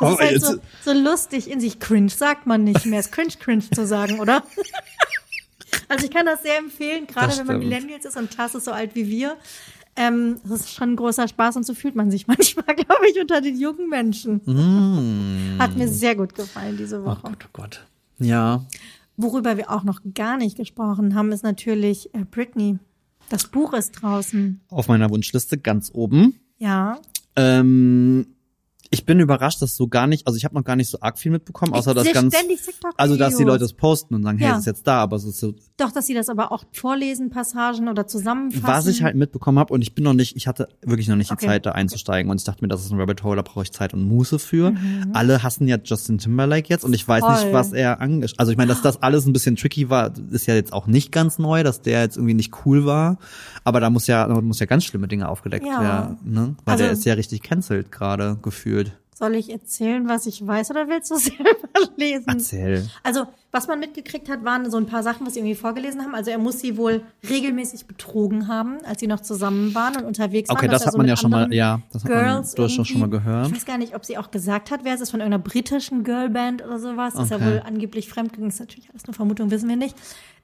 Das 0.00 0.08
Oh, 0.08 0.14
ist 0.14 0.20
halt 0.20 0.32
jetzt- 0.32 0.46
so, 0.46 0.54
so 0.84 0.92
lustig 0.94 1.50
in 1.50 1.60
sich. 1.60 1.78
Cringe 1.78 2.08
sagt 2.08 2.46
man 2.46 2.64
nicht 2.64 2.86
mehr. 2.86 3.00
Es 3.00 3.06
ist 3.06 3.12
cringe, 3.12 3.32
cringe 3.38 3.62
zu 3.70 3.86
sagen, 3.86 4.18
oder? 4.18 4.42
Also 5.88 6.04
ich 6.06 6.10
kann 6.10 6.26
das 6.26 6.42
sehr 6.42 6.58
empfehlen, 6.58 7.06
gerade 7.06 7.28
Das 7.28 7.38
wenn 7.38 7.46
man. 7.46 7.58
Millennials 7.58 8.04
ist 8.04 8.16
und 8.16 8.30
Klaas 8.30 8.54
ist 8.54 8.64
so 8.64 8.72
alt 8.72 8.94
wie 8.94 9.08
wir. 9.08 9.36
Ähm, 9.96 10.36
das 10.44 10.60
ist 10.60 10.72
schon 10.74 10.90
ein 10.92 10.96
großer 10.96 11.28
Spaß 11.28 11.56
und 11.56 11.66
so 11.66 11.74
fühlt 11.74 11.94
man 11.96 12.10
sich 12.10 12.26
manchmal, 12.26 12.74
glaube 12.76 13.06
ich, 13.12 13.20
unter 13.20 13.40
den 13.40 13.58
jungen 13.58 13.88
Menschen. 13.88 14.40
Mm. 14.44 15.58
Hat 15.58 15.76
mir 15.76 15.88
sehr 15.88 16.14
gut 16.16 16.34
gefallen 16.34 16.76
diese 16.76 17.00
Oh 17.02 17.06
Woche. 17.06 17.20
Gott, 17.22 17.44
oh 17.46 17.50
Gott. 17.52 17.86
Ja, 18.18 18.64
Worüber 19.22 19.58
wir 19.58 19.70
auch 19.70 19.84
noch 19.84 20.00
gar 20.14 20.38
nicht 20.38 20.56
gesprochen 20.56 21.14
haben, 21.14 21.30
ist 21.30 21.42
natürlich 21.44 22.14
äh, 22.14 22.24
Britney. 22.24 22.78
Das 23.28 23.48
Buch 23.48 23.74
ist 23.74 23.92
draußen. 24.00 24.62
auf 24.70 24.88
meiner 24.88 25.10
Wunschliste 25.10 25.58
ganz 25.58 25.90
oben. 25.92 26.40
Ja. 26.56 26.98
Ähm, 27.36 28.26
ich 28.92 29.06
bin 29.06 29.20
überrascht, 29.20 29.62
dass 29.62 29.76
so 29.76 29.86
gar 29.86 30.08
nicht, 30.08 30.26
also 30.26 30.36
ich 30.36 30.44
habe 30.44 30.54
noch 30.56 30.64
gar 30.64 30.74
nicht 30.74 30.90
so 30.90 30.98
arg 31.00 31.16
viel 31.16 31.30
mitbekommen, 31.30 31.72
außer 31.74 31.94
dass 31.94 32.12
ganz, 32.12 32.34
also 32.96 33.16
dass 33.16 33.36
die 33.36 33.44
Leute 33.44 33.64
es 33.64 33.72
posten 33.72 34.14
und 34.16 34.24
sagen, 34.24 34.38
hey, 34.38 34.48
Ja. 34.48 34.54
es 34.54 34.60
ist 34.60 34.66
jetzt 34.66 34.86
da, 34.86 35.00
aber 35.02 35.14
es 35.16 35.22
ist 35.24 35.38
so, 35.38 35.54
Doch, 35.76 35.92
dass 35.92 36.06
sie 36.06 36.14
das 36.14 36.28
aber 36.28 36.50
auch 36.50 36.64
vorlesen, 36.72 37.30
Passagen 37.30 37.88
oder 37.88 38.08
zusammenfassen. 38.08 38.66
was 38.66 38.86
ich 38.88 39.04
halt 39.04 39.14
mitbekommen 39.14 39.60
habe 39.60 39.72
und 39.72 39.82
ich 39.82 39.94
bin 39.94 40.02
noch 40.02 40.12
nicht, 40.12 40.34
ich 40.36 40.48
hatte 40.48 40.68
wirklich 40.82 41.06
noch 41.06 41.14
nicht 41.14 41.30
Okay. 41.30 41.38
die 41.42 41.46
Zeit 41.46 41.66
da 41.66 41.72
einzusteigen 41.72 42.30
und 42.32 42.38
ich 42.40 42.44
dachte 42.44 42.64
mir, 42.64 42.68
das 42.68 42.84
ist 42.84 42.90
ein 42.90 42.98
Rabbit 42.98 43.22
Hole, 43.22 43.36
da 43.36 43.42
brauche 43.42 43.62
ich 43.62 43.70
Zeit 43.72 43.94
und 43.94 44.02
Muße 44.02 44.40
für. 44.40 44.72
Mhm. 44.72 45.10
Alle 45.12 45.42
hassen 45.44 45.68
ja 45.68 45.78
Justin 45.82 46.18
Timberlake 46.18 46.68
jetzt 46.68 46.84
und 46.84 46.92
ich 46.92 47.06
weiß 47.06 47.22
Voll. 47.24 47.44
nicht, 47.44 47.52
was 47.52 47.72
er 47.72 48.00
angesch, 48.00 48.32
also 48.38 48.50
ich 48.50 48.58
meine, 48.58 48.70
dass 48.70 48.82
das 48.82 49.00
alles 49.02 49.24
ein 49.24 49.32
bisschen 49.32 49.54
tricky 49.54 49.88
war, 49.88 50.12
ist 50.32 50.46
ja 50.46 50.54
jetzt 50.54 50.72
auch 50.72 50.88
nicht 50.88 51.12
ganz 51.12 51.38
neu, 51.38 51.62
dass 51.62 51.80
der 51.80 52.00
jetzt 52.02 52.16
irgendwie 52.16 52.34
nicht 52.34 52.52
cool 52.66 52.86
war, 52.86 53.18
aber 53.62 53.78
da 53.78 53.88
muss 53.88 54.08
ja, 54.08 54.26
da 54.26 54.40
muss 54.40 54.58
ja 54.58 54.66
ganz 54.66 54.84
schlimme 54.84 55.06
Dinge 55.06 55.28
aufgedeckt 55.28 55.64
Ja. 55.64 55.80
werden, 55.80 56.18
ne? 56.24 56.56
Weil 56.64 56.72
Also- 56.72 56.84
der 56.84 56.92
ist 56.92 57.04
ja 57.04 57.14
richtig 57.14 57.42
cancelled 57.42 57.92
gerade 57.92 58.36
gefühlt. 58.42 58.79
Soll 59.20 59.34
ich 59.34 59.50
erzählen, 59.50 60.08
was 60.08 60.24
ich 60.24 60.46
weiß, 60.46 60.70
oder 60.70 60.88
willst 60.88 61.10
du 61.10 61.16
selber 61.18 61.68
lesen? 61.96 62.24
Erzähl. 62.26 62.88
Also, 63.02 63.26
was 63.52 63.66
man 63.66 63.80
mitgekriegt 63.80 64.28
hat, 64.28 64.44
waren 64.44 64.70
so 64.70 64.76
ein 64.76 64.86
paar 64.86 65.02
Sachen, 65.02 65.26
was 65.26 65.34
sie 65.34 65.40
irgendwie 65.40 65.56
vorgelesen 65.56 66.02
haben. 66.02 66.14
Also, 66.14 66.30
er 66.30 66.38
muss 66.38 66.60
sie 66.60 66.76
wohl 66.76 67.02
regelmäßig 67.28 67.86
betrogen 67.86 68.46
haben, 68.48 68.78
als 68.84 69.00
sie 69.00 69.06
noch 69.06 69.20
zusammen 69.20 69.74
waren 69.74 69.96
und 69.96 70.04
unterwegs 70.04 70.48
waren. 70.48 70.58
Okay, 70.58 70.68
das 70.68 70.86
hat 70.86 70.92
so 70.92 70.98
man 70.98 71.08
ja 71.08 71.16
schon 71.16 71.30
mal, 71.30 71.52
ja, 71.52 71.80
das 71.92 72.04
hat 72.04 72.10
man 72.10 72.18
Girls 72.20 72.54
durchaus 72.54 72.86
schon 72.88 73.00
mal 73.00 73.10
gehört. 73.10 73.48
Ich 73.48 73.54
weiß 73.54 73.66
gar 73.66 73.78
nicht, 73.78 73.94
ob 73.96 74.04
sie 74.04 74.18
auch 74.18 74.30
gesagt 74.30 74.70
hat, 74.70 74.80
wer 74.84 74.94
es 74.94 75.00
ist, 75.00 75.10
von 75.10 75.20
irgendeiner 75.20 75.42
britischen 75.42 76.04
Girlband 76.04 76.64
oder 76.64 76.78
sowas. 76.78 77.14
Ist 77.14 77.30
ja 77.30 77.36
Okay. 77.36 77.46
wohl 77.46 77.62
angeblich 77.66 78.08
fremdgegangen. 78.08 78.50
Ist 78.50 78.60
natürlich 78.60 78.88
alles 78.90 79.06
nur 79.06 79.14
Vermutung, 79.14 79.50
wissen 79.50 79.68
wir 79.68 79.76
nicht. 79.76 79.96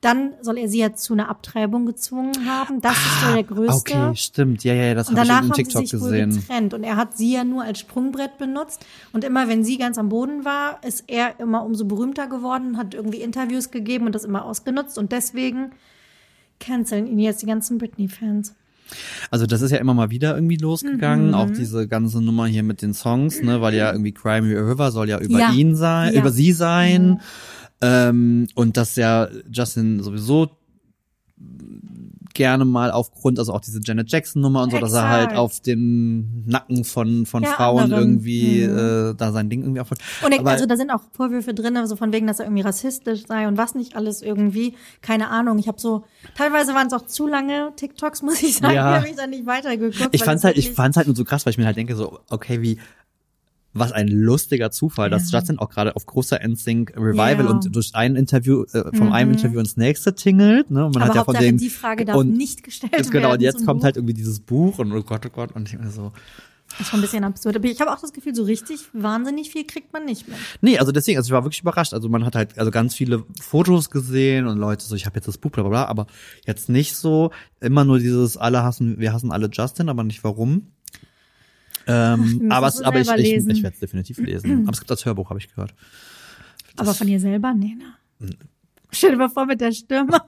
Dann 0.02 0.34
soll 0.42 0.58
er 0.58 0.68
sie 0.68 0.78
ja 0.80 0.92
zu 0.92 1.14
einer 1.14 1.30
Abtreibung 1.30 1.86
gezwungen 1.86 2.46
haben. 2.46 2.82
Das 2.82 2.92
ist 2.96 3.20
so 3.22 3.32
der 3.32 3.42
größte. 3.44 3.94
Ah, 3.94 4.08
Okay, 4.08 4.16
stimmt. 4.16 4.62
Ja, 4.62 4.74
ja, 4.74 4.84
ja, 4.84 4.94
das 4.94 5.08
habe 5.10 5.20
ich 5.22 5.26
in 5.28 5.34
haben 5.34 5.52
TikTok 5.52 5.80
sie 5.82 5.86
sich 5.86 6.00
gesehen. 6.00 6.32
wohl 6.34 6.38
getrennt. 6.40 6.74
Und 6.74 6.84
er 6.84 6.96
hat 6.96 7.16
sie 7.16 7.32
ja 7.32 7.44
nur 7.44 7.62
als 7.62 7.78
Sprungbrett 7.78 8.36
benutzt. 8.36 8.84
Und 9.14 9.24
immer, 9.24 9.48
wenn 9.48 9.64
sie 9.64 9.78
ganz 9.78 9.96
am 9.96 10.10
Boden 10.10 10.44
war, 10.44 10.80
ist 10.84 11.04
er 11.06 11.40
immer 11.40 11.64
umso 11.64 11.86
berühmter 11.86 12.26
geworden, 12.26 12.76
hat 12.76 12.94
irgendwie 12.96 13.20
Interviews 13.22 13.70
gegeben 13.70 14.06
und 14.06 14.14
das 14.14 14.24
immer 14.24 14.44
ausgenutzt. 14.44 14.98
Und 14.98 15.12
deswegen 15.12 15.70
canceln 16.58 17.06
ihn 17.06 17.18
jetzt 17.18 17.42
die 17.42 17.46
ganzen 17.46 17.78
Britney-Fans. 17.78 18.54
Also 19.30 19.46
das 19.46 19.62
ist 19.62 19.72
ja 19.72 19.78
immer 19.78 19.94
mal 19.94 20.10
wieder 20.10 20.34
irgendwie 20.36 20.56
Mhm. 20.56 20.62
losgegangen, 20.62 21.34
auch 21.34 21.50
diese 21.50 21.88
ganze 21.88 22.20
Nummer 22.22 22.46
hier 22.46 22.62
mit 22.62 22.82
den 22.82 22.94
Songs, 22.94 23.42
ne, 23.42 23.60
weil 23.60 23.74
ja 23.74 23.90
irgendwie 23.92 24.12
Cry 24.12 24.40
Me 24.40 24.56
a 24.56 24.62
River 24.62 24.90
soll 24.92 25.08
ja 25.08 25.18
über 25.18 25.38
Ja. 25.40 25.52
ihn 25.52 25.74
sein, 25.76 26.14
Ja. 26.14 26.20
über 26.20 26.30
sie 26.30 26.52
sein. 26.52 27.20
Ähm, 27.82 28.46
und 28.54 28.76
dass 28.76 28.96
ja 28.96 29.28
Justin 29.50 30.02
sowieso 30.02 30.50
gerne 32.36 32.64
mal 32.64 32.90
aufgrund, 32.90 33.38
also 33.38 33.52
auch 33.52 33.60
diese 33.60 33.80
Janet 33.82 34.10
Jackson 34.10 34.40
Nummer 34.42 34.62
und 34.62 34.70
so, 34.70 34.78
dass 34.78 34.92
er 34.92 35.08
halt 35.08 35.22
Exakt. 35.24 35.38
auf 35.38 35.60
dem 35.60 36.44
Nacken 36.46 36.84
von 36.84 37.26
von 37.26 37.42
Ja, 37.42 37.50
Frauen 37.50 37.84
anderen. 37.84 38.02
irgendwie 38.04 38.66
Mhm. 38.66 38.78
äh, 39.10 39.14
da 39.16 39.32
sein 39.32 39.50
Ding 39.50 39.62
irgendwie 39.62 39.80
aufholt. 39.80 40.00
Und 40.24 40.38
Aber- 40.38 40.50
also 40.50 40.66
da 40.66 40.76
sind 40.76 40.90
auch 40.90 41.00
Vorwürfe 41.12 41.52
drin, 41.54 41.78
so 41.86 41.96
von 41.96 42.12
wegen, 42.12 42.26
dass 42.26 42.38
er 42.38 42.46
irgendwie 42.46 42.62
rassistisch 42.62 43.26
sei 43.26 43.48
und 43.48 43.56
was 43.58 43.74
nicht 43.74 43.96
alles 43.96 44.22
irgendwie. 44.22 44.74
Keine 45.02 45.28
Ahnung. 45.30 45.58
Ich 45.58 45.68
habe 45.68 45.80
so, 45.80 46.04
teilweise 46.36 46.74
waren 46.74 46.86
es 46.86 46.92
auch 46.92 47.06
zu 47.06 47.26
lange 47.26 47.72
TikToks, 47.76 48.22
muss 48.22 48.42
ich 48.42 48.56
sagen. 48.58 48.74
Ja. 48.74 48.96
Habe 48.96 49.08
ich 49.08 49.16
dann 49.16 49.30
nicht 49.30 49.46
weitergeguckt. 49.46 50.08
Ich 50.12 50.22
fand's 50.24 50.40
es 50.42 50.44
halt, 50.44 50.56
ich 50.58 50.70
fand's 50.72 50.96
halt 50.96 51.06
nur 51.06 51.16
so 51.16 51.24
krass, 51.24 51.44
weil 51.46 51.50
ich 51.52 51.58
mir 51.58 51.66
halt 51.66 51.76
denke 51.76 51.96
so, 51.96 52.20
okay, 52.30 52.62
wie 52.62 52.78
was 53.78 53.92
ein 53.92 54.08
lustiger 54.08 54.70
Zufall, 54.70 55.10
dass 55.10 55.30
Ja. 55.30 55.38
Justin 55.38 55.58
auch 55.58 55.68
gerade 55.68 55.96
auf 55.96 56.06
großer 56.06 56.40
NSYNC 56.40 56.94
Revival 56.96 57.44
Ja. 57.44 57.50
und 57.50 57.74
durch 57.74 57.94
ein 57.94 58.16
Interview 58.16 58.64
äh, 58.72 58.90
vom 58.96 59.08
Mhm. 59.08 59.12
einem 59.12 59.30
Interview 59.32 59.60
ins 59.60 59.76
nächste 59.76 60.14
tingelt, 60.14 60.70
ne? 60.70 60.86
Und 60.86 60.94
man 60.94 61.02
Aber 61.04 61.10
hat 61.10 61.16
ja 61.16 61.24
von 61.24 61.34
dem 61.34 61.58
die 61.58 61.70
Frage 61.70 62.04
darf 62.04 62.16
und 62.16 62.32
nicht 62.36 62.62
gestellt 62.62 62.92
jetzt 62.92 63.12
werden. 63.12 63.22
genau 63.22 63.32
und 63.34 63.42
jetzt 63.42 63.64
kommt 63.66 63.80
Buch. 63.80 63.84
halt 63.84 63.96
irgendwie 63.96 64.14
dieses 64.14 64.40
Buch 64.40 64.78
und 64.78 64.92
oh 64.92 65.02
Gott, 65.02 65.24
oh 65.26 65.30
Gott 65.30 65.52
und 65.54 65.72
ich 65.72 65.78
so, 65.92 66.12
Das 66.68 66.80
ist 66.80 66.88
schon 66.88 66.98
ein 66.98 67.02
bisschen 67.02 67.22
absurd. 67.22 67.54
Aber 67.56 67.66
ich 67.68 67.80
habe 67.80 67.92
auch 67.92 68.00
das 68.00 68.12
Gefühl, 68.12 68.34
so 68.34 68.42
richtig 68.42 68.80
wahnsinnig 68.92 69.50
viel 69.50 69.64
kriegt 69.64 69.92
man 69.92 70.04
nicht 70.04 70.26
mehr. 70.26 70.36
Nee, 70.62 70.78
also 70.78 70.90
deswegen, 70.90 71.16
also 71.16 71.28
ich 71.28 71.32
war 71.32 71.44
wirklich 71.44 71.60
überrascht. 71.60 71.94
Also 71.94 72.08
man 72.08 72.24
hat 72.24 72.34
halt 72.34 72.58
also 72.58 72.72
ganz 72.72 72.92
viele 72.94 73.22
Fotos 73.40 73.88
gesehen 73.88 74.48
und 74.48 74.58
Leute 74.58 74.84
so, 74.84 74.96
ich 74.96 75.06
habe 75.06 75.14
jetzt 75.14 75.28
das 75.28 75.38
Buch, 75.38 75.52
bla 75.52 75.62
bla 75.62 75.70
bla, 75.70 75.84
aber 75.84 76.06
jetzt 76.44 76.68
nicht 76.68 76.96
so 76.96 77.30
immer 77.60 77.84
nur 77.84 78.00
dieses 78.00 78.36
alle 78.36 78.64
hassen, 78.64 78.98
wir 78.98 79.12
hassen 79.12 79.30
alle 79.30 79.48
Justin, 79.52 79.88
aber 79.88 80.02
nicht 80.02 80.24
warum. 80.24 80.72
Ähm, 81.86 82.46
aber 82.50 82.66
es 82.68 82.80
aber 82.82 83.00
ich, 83.00 83.08
ich, 83.08 83.46
ich 83.46 83.62
werde 83.62 83.74
es 83.74 83.80
definitiv 83.80 84.18
lesen. 84.18 84.62
aber 84.64 84.72
es 84.72 84.78
gibt 84.80 84.90
das 84.90 85.04
Hörbuch, 85.04 85.30
habe 85.30 85.38
ich 85.38 85.48
gehört. 85.48 85.74
Aber 86.76 86.94
von 86.94 87.08
ihr 87.08 87.20
selber? 87.20 87.54
Nee, 87.54 87.76
ne? 88.20 88.30
Stell 88.92 89.10
dir 89.12 89.16
mal 89.16 89.28
vor 89.28 89.46
mit 89.46 89.60
der 89.60 89.72
Stimme. 89.72 90.08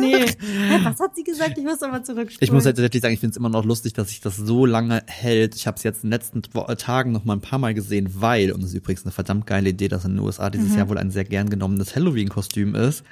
nee. 0.00 0.26
Hä, 0.26 0.78
Was 0.84 1.00
hat 1.00 1.14
sie 1.16 1.22
gesagt? 1.24 1.58
Ich 1.58 1.64
muss 1.64 1.82
aber 1.82 2.02
zurückspulen. 2.02 2.38
Ich 2.40 2.52
muss 2.52 2.64
halt 2.64 2.76
tatsächlich 2.76 3.02
sagen, 3.02 3.14
ich 3.14 3.20
finde 3.20 3.32
es 3.32 3.36
immer 3.36 3.48
noch 3.48 3.64
lustig, 3.64 3.92
dass 3.92 4.08
sich 4.08 4.20
das 4.20 4.36
so 4.36 4.64
lange 4.64 5.02
hält. 5.06 5.54
Ich 5.54 5.66
habe 5.66 5.76
es 5.76 5.82
jetzt 5.82 6.04
in 6.04 6.10
den 6.10 6.12
letzten 6.12 6.42
äh, 6.54 6.76
Tagen 6.76 7.12
noch 7.12 7.24
mal 7.24 7.34
ein 7.34 7.40
paar 7.40 7.58
Mal 7.58 7.74
gesehen, 7.74 8.08
weil, 8.20 8.52
und 8.52 8.62
das 8.62 8.70
ist 8.70 8.76
übrigens 8.76 9.04
eine 9.04 9.12
verdammt 9.12 9.46
geile 9.46 9.70
Idee, 9.70 9.88
dass 9.88 10.04
in 10.04 10.12
den 10.16 10.20
USA 10.20 10.50
dieses 10.50 10.74
Jahr 10.76 10.88
wohl 10.88 10.98
ein 10.98 11.10
sehr 11.10 11.24
gern 11.24 11.50
genommenes 11.50 11.94
Halloween-Kostüm 11.96 12.74
ist, 12.74 13.04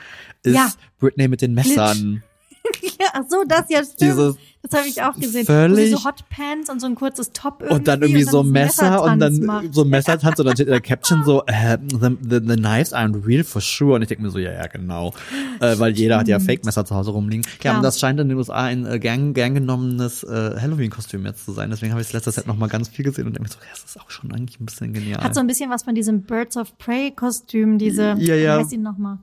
ist 0.42 0.50
Mhm. 0.52 0.54
Ja. 0.54 0.72
Britney 0.98 1.28
mit 1.28 1.42
den 1.42 1.54
Messern. 1.54 2.22
ja, 3.00 3.06
ach 3.12 3.22
so, 3.28 3.44
das 3.46 3.64
ja 3.68 3.82
stimmt. 3.84 4.00
Dieses 4.00 4.36
das 4.60 4.80
habe 4.80 4.88
ich 4.88 5.00
auch 5.02 5.14
gesehen. 5.14 5.46
völlig- 5.46 5.92
so 5.92 6.04
Hotpants 6.04 6.68
und 6.68 6.80
so 6.80 6.86
ein 6.88 6.96
kurzes 6.96 7.30
Top 7.32 7.60
irgendwie. 7.60 7.76
und 7.76 7.86
dann 7.88 8.02
irgendwie 8.02 8.24
so 8.24 8.40
ein 8.40 8.50
Messer 8.50 9.04
und 9.04 9.20
dann 9.20 9.38
macht. 9.44 9.72
so 9.72 9.82
ein 9.82 9.88
Messertanz 9.88 10.38
und 10.40 10.46
dann 10.46 10.56
steht 10.56 10.66
in 10.66 10.72
der 10.72 10.80
Caption 10.80 11.22
so 11.24 11.44
äh, 11.46 11.78
the, 11.88 12.16
the, 12.28 12.40
the 12.44 12.56
knives 12.56 12.92
aren't 12.92 13.24
real 13.24 13.44
for 13.44 13.62
sure 13.62 13.94
und 13.94 14.02
ich 14.02 14.08
denke 14.08 14.24
mir 14.24 14.30
so 14.30 14.38
ja 14.40 14.52
ja 14.52 14.66
genau 14.66 15.14
äh, 15.60 15.78
weil 15.78 15.92
jeder 15.96 16.18
hat 16.18 16.26
ja 16.26 16.40
Fake 16.40 16.64
Messer 16.64 16.84
zu 16.84 16.96
Hause 16.96 17.12
rumliegen 17.12 17.44
ja 17.44 17.58
Klar. 17.60 17.76
und 17.76 17.82
das 17.84 18.00
scheint 18.00 18.18
in 18.18 18.28
den 18.28 18.36
USA 18.36 18.64
ein 18.64 18.84
äh, 18.84 18.98
gern, 18.98 19.32
gern 19.32 19.54
genommenes 19.54 20.24
äh, 20.24 20.56
Halloween 20.60 20.90
Kostüm 20.90 21.24
jetzt 21.24 21.44
zu 21.44 21.52
sein 21.52 21.70
deswegen 21.70 21.92
habe 21.92 22.02
ich 22.02 22.08
es 22.08 22.12
letzter 22.12 22.32
Zeit 22.32 22.48
noch 22.48 22.56
mal 22.56 22.68
ganz 22.68 22.88
viel 22.88 23.04
gesehen 23.04 23.26
und 23.28 23.36
denke 23.36 23.48
mir 23.48 23.54
so 23.54 23.60
ja 23.60 23.70
das 23.70 23.84
ist 23.84 24.00
auch 24.00 24.10
schon 24.10 24.32
eigentlich 24.32 24.58
ein 24.60 24.66
bisschen 24.66 24.92
genial 24.92 25.22
Hat 25.22 25.34
so 25.34 25.40
ein 25.40 25.46
bisschen 25.46 25.70
was 25.70 25.84
von 25.84 25.94
diesem 25.94 26.22
Birds 26.22 26.56
of 26.56 26.76
Prey 26.78 27.12
Kostüm, 27.12 27.78
diese, 27.78 28.16
Ja, 28.18 28.34
ja. 28.34 28.56
wie 28.56 28.60
heißt 28.62 28.72
die 28.72 28.76
nochmal? 28.78 29.18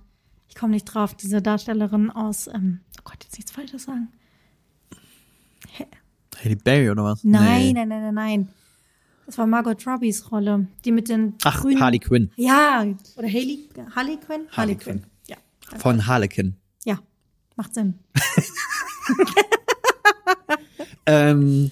Ich 0.47 0.55
komme 0.55 0.71
nicht 0.71 0.85
drauf, 0.85 1.13
diese 1.13 1.41
Darstellerin 1.41 2.09
aus, 2.11 2.47
ähm, 2.47 2.79
Gott, 3.05 3.23
jetzt 3.23 3.37
nichts 3.37 3.51
Falsches 3.51 3.83
sagen. 3.83 4.09
Haley 6.43 6.55
Berry 6.55 6.89
oder 6.89 7.03
was 7.05 7.23
Nein, 7.23 7.67
Nee. 7.67 7.73
nein, 7.73 7.87
nein, 7.87 8.01
nein, 8.01 8.13
nein. 8.13 8.49
Das 9.25 9.37
war 9.37 9.47
Margot 9.47 9.87
Robbies 9.87 10.29
Rolle, 10.31 10.67
die 10.83 10.91
mit 10.91 11.07
den 11.09 11.33
ach 11.43 11.61
grünen. 11.61 11.79
Harley 11.79 11.99
Quinn 11.99 12.29
Ja, 12.35 12.85
oder 13.15 13.27
Haley, 13.27 13.69
Harley 13.95 14.17
Quinn? 14.17 14.41
Harley 14.51 14.75
Quinn. 14.75 15.05
Ja. 15.27 15.37
von 15.79 16.05
Harlequin 16.05 16.55
Ja, 16.83 16.99
macht 17.55 17.73
Sinn. 17.73 17.95
ähm, 21.07 21.71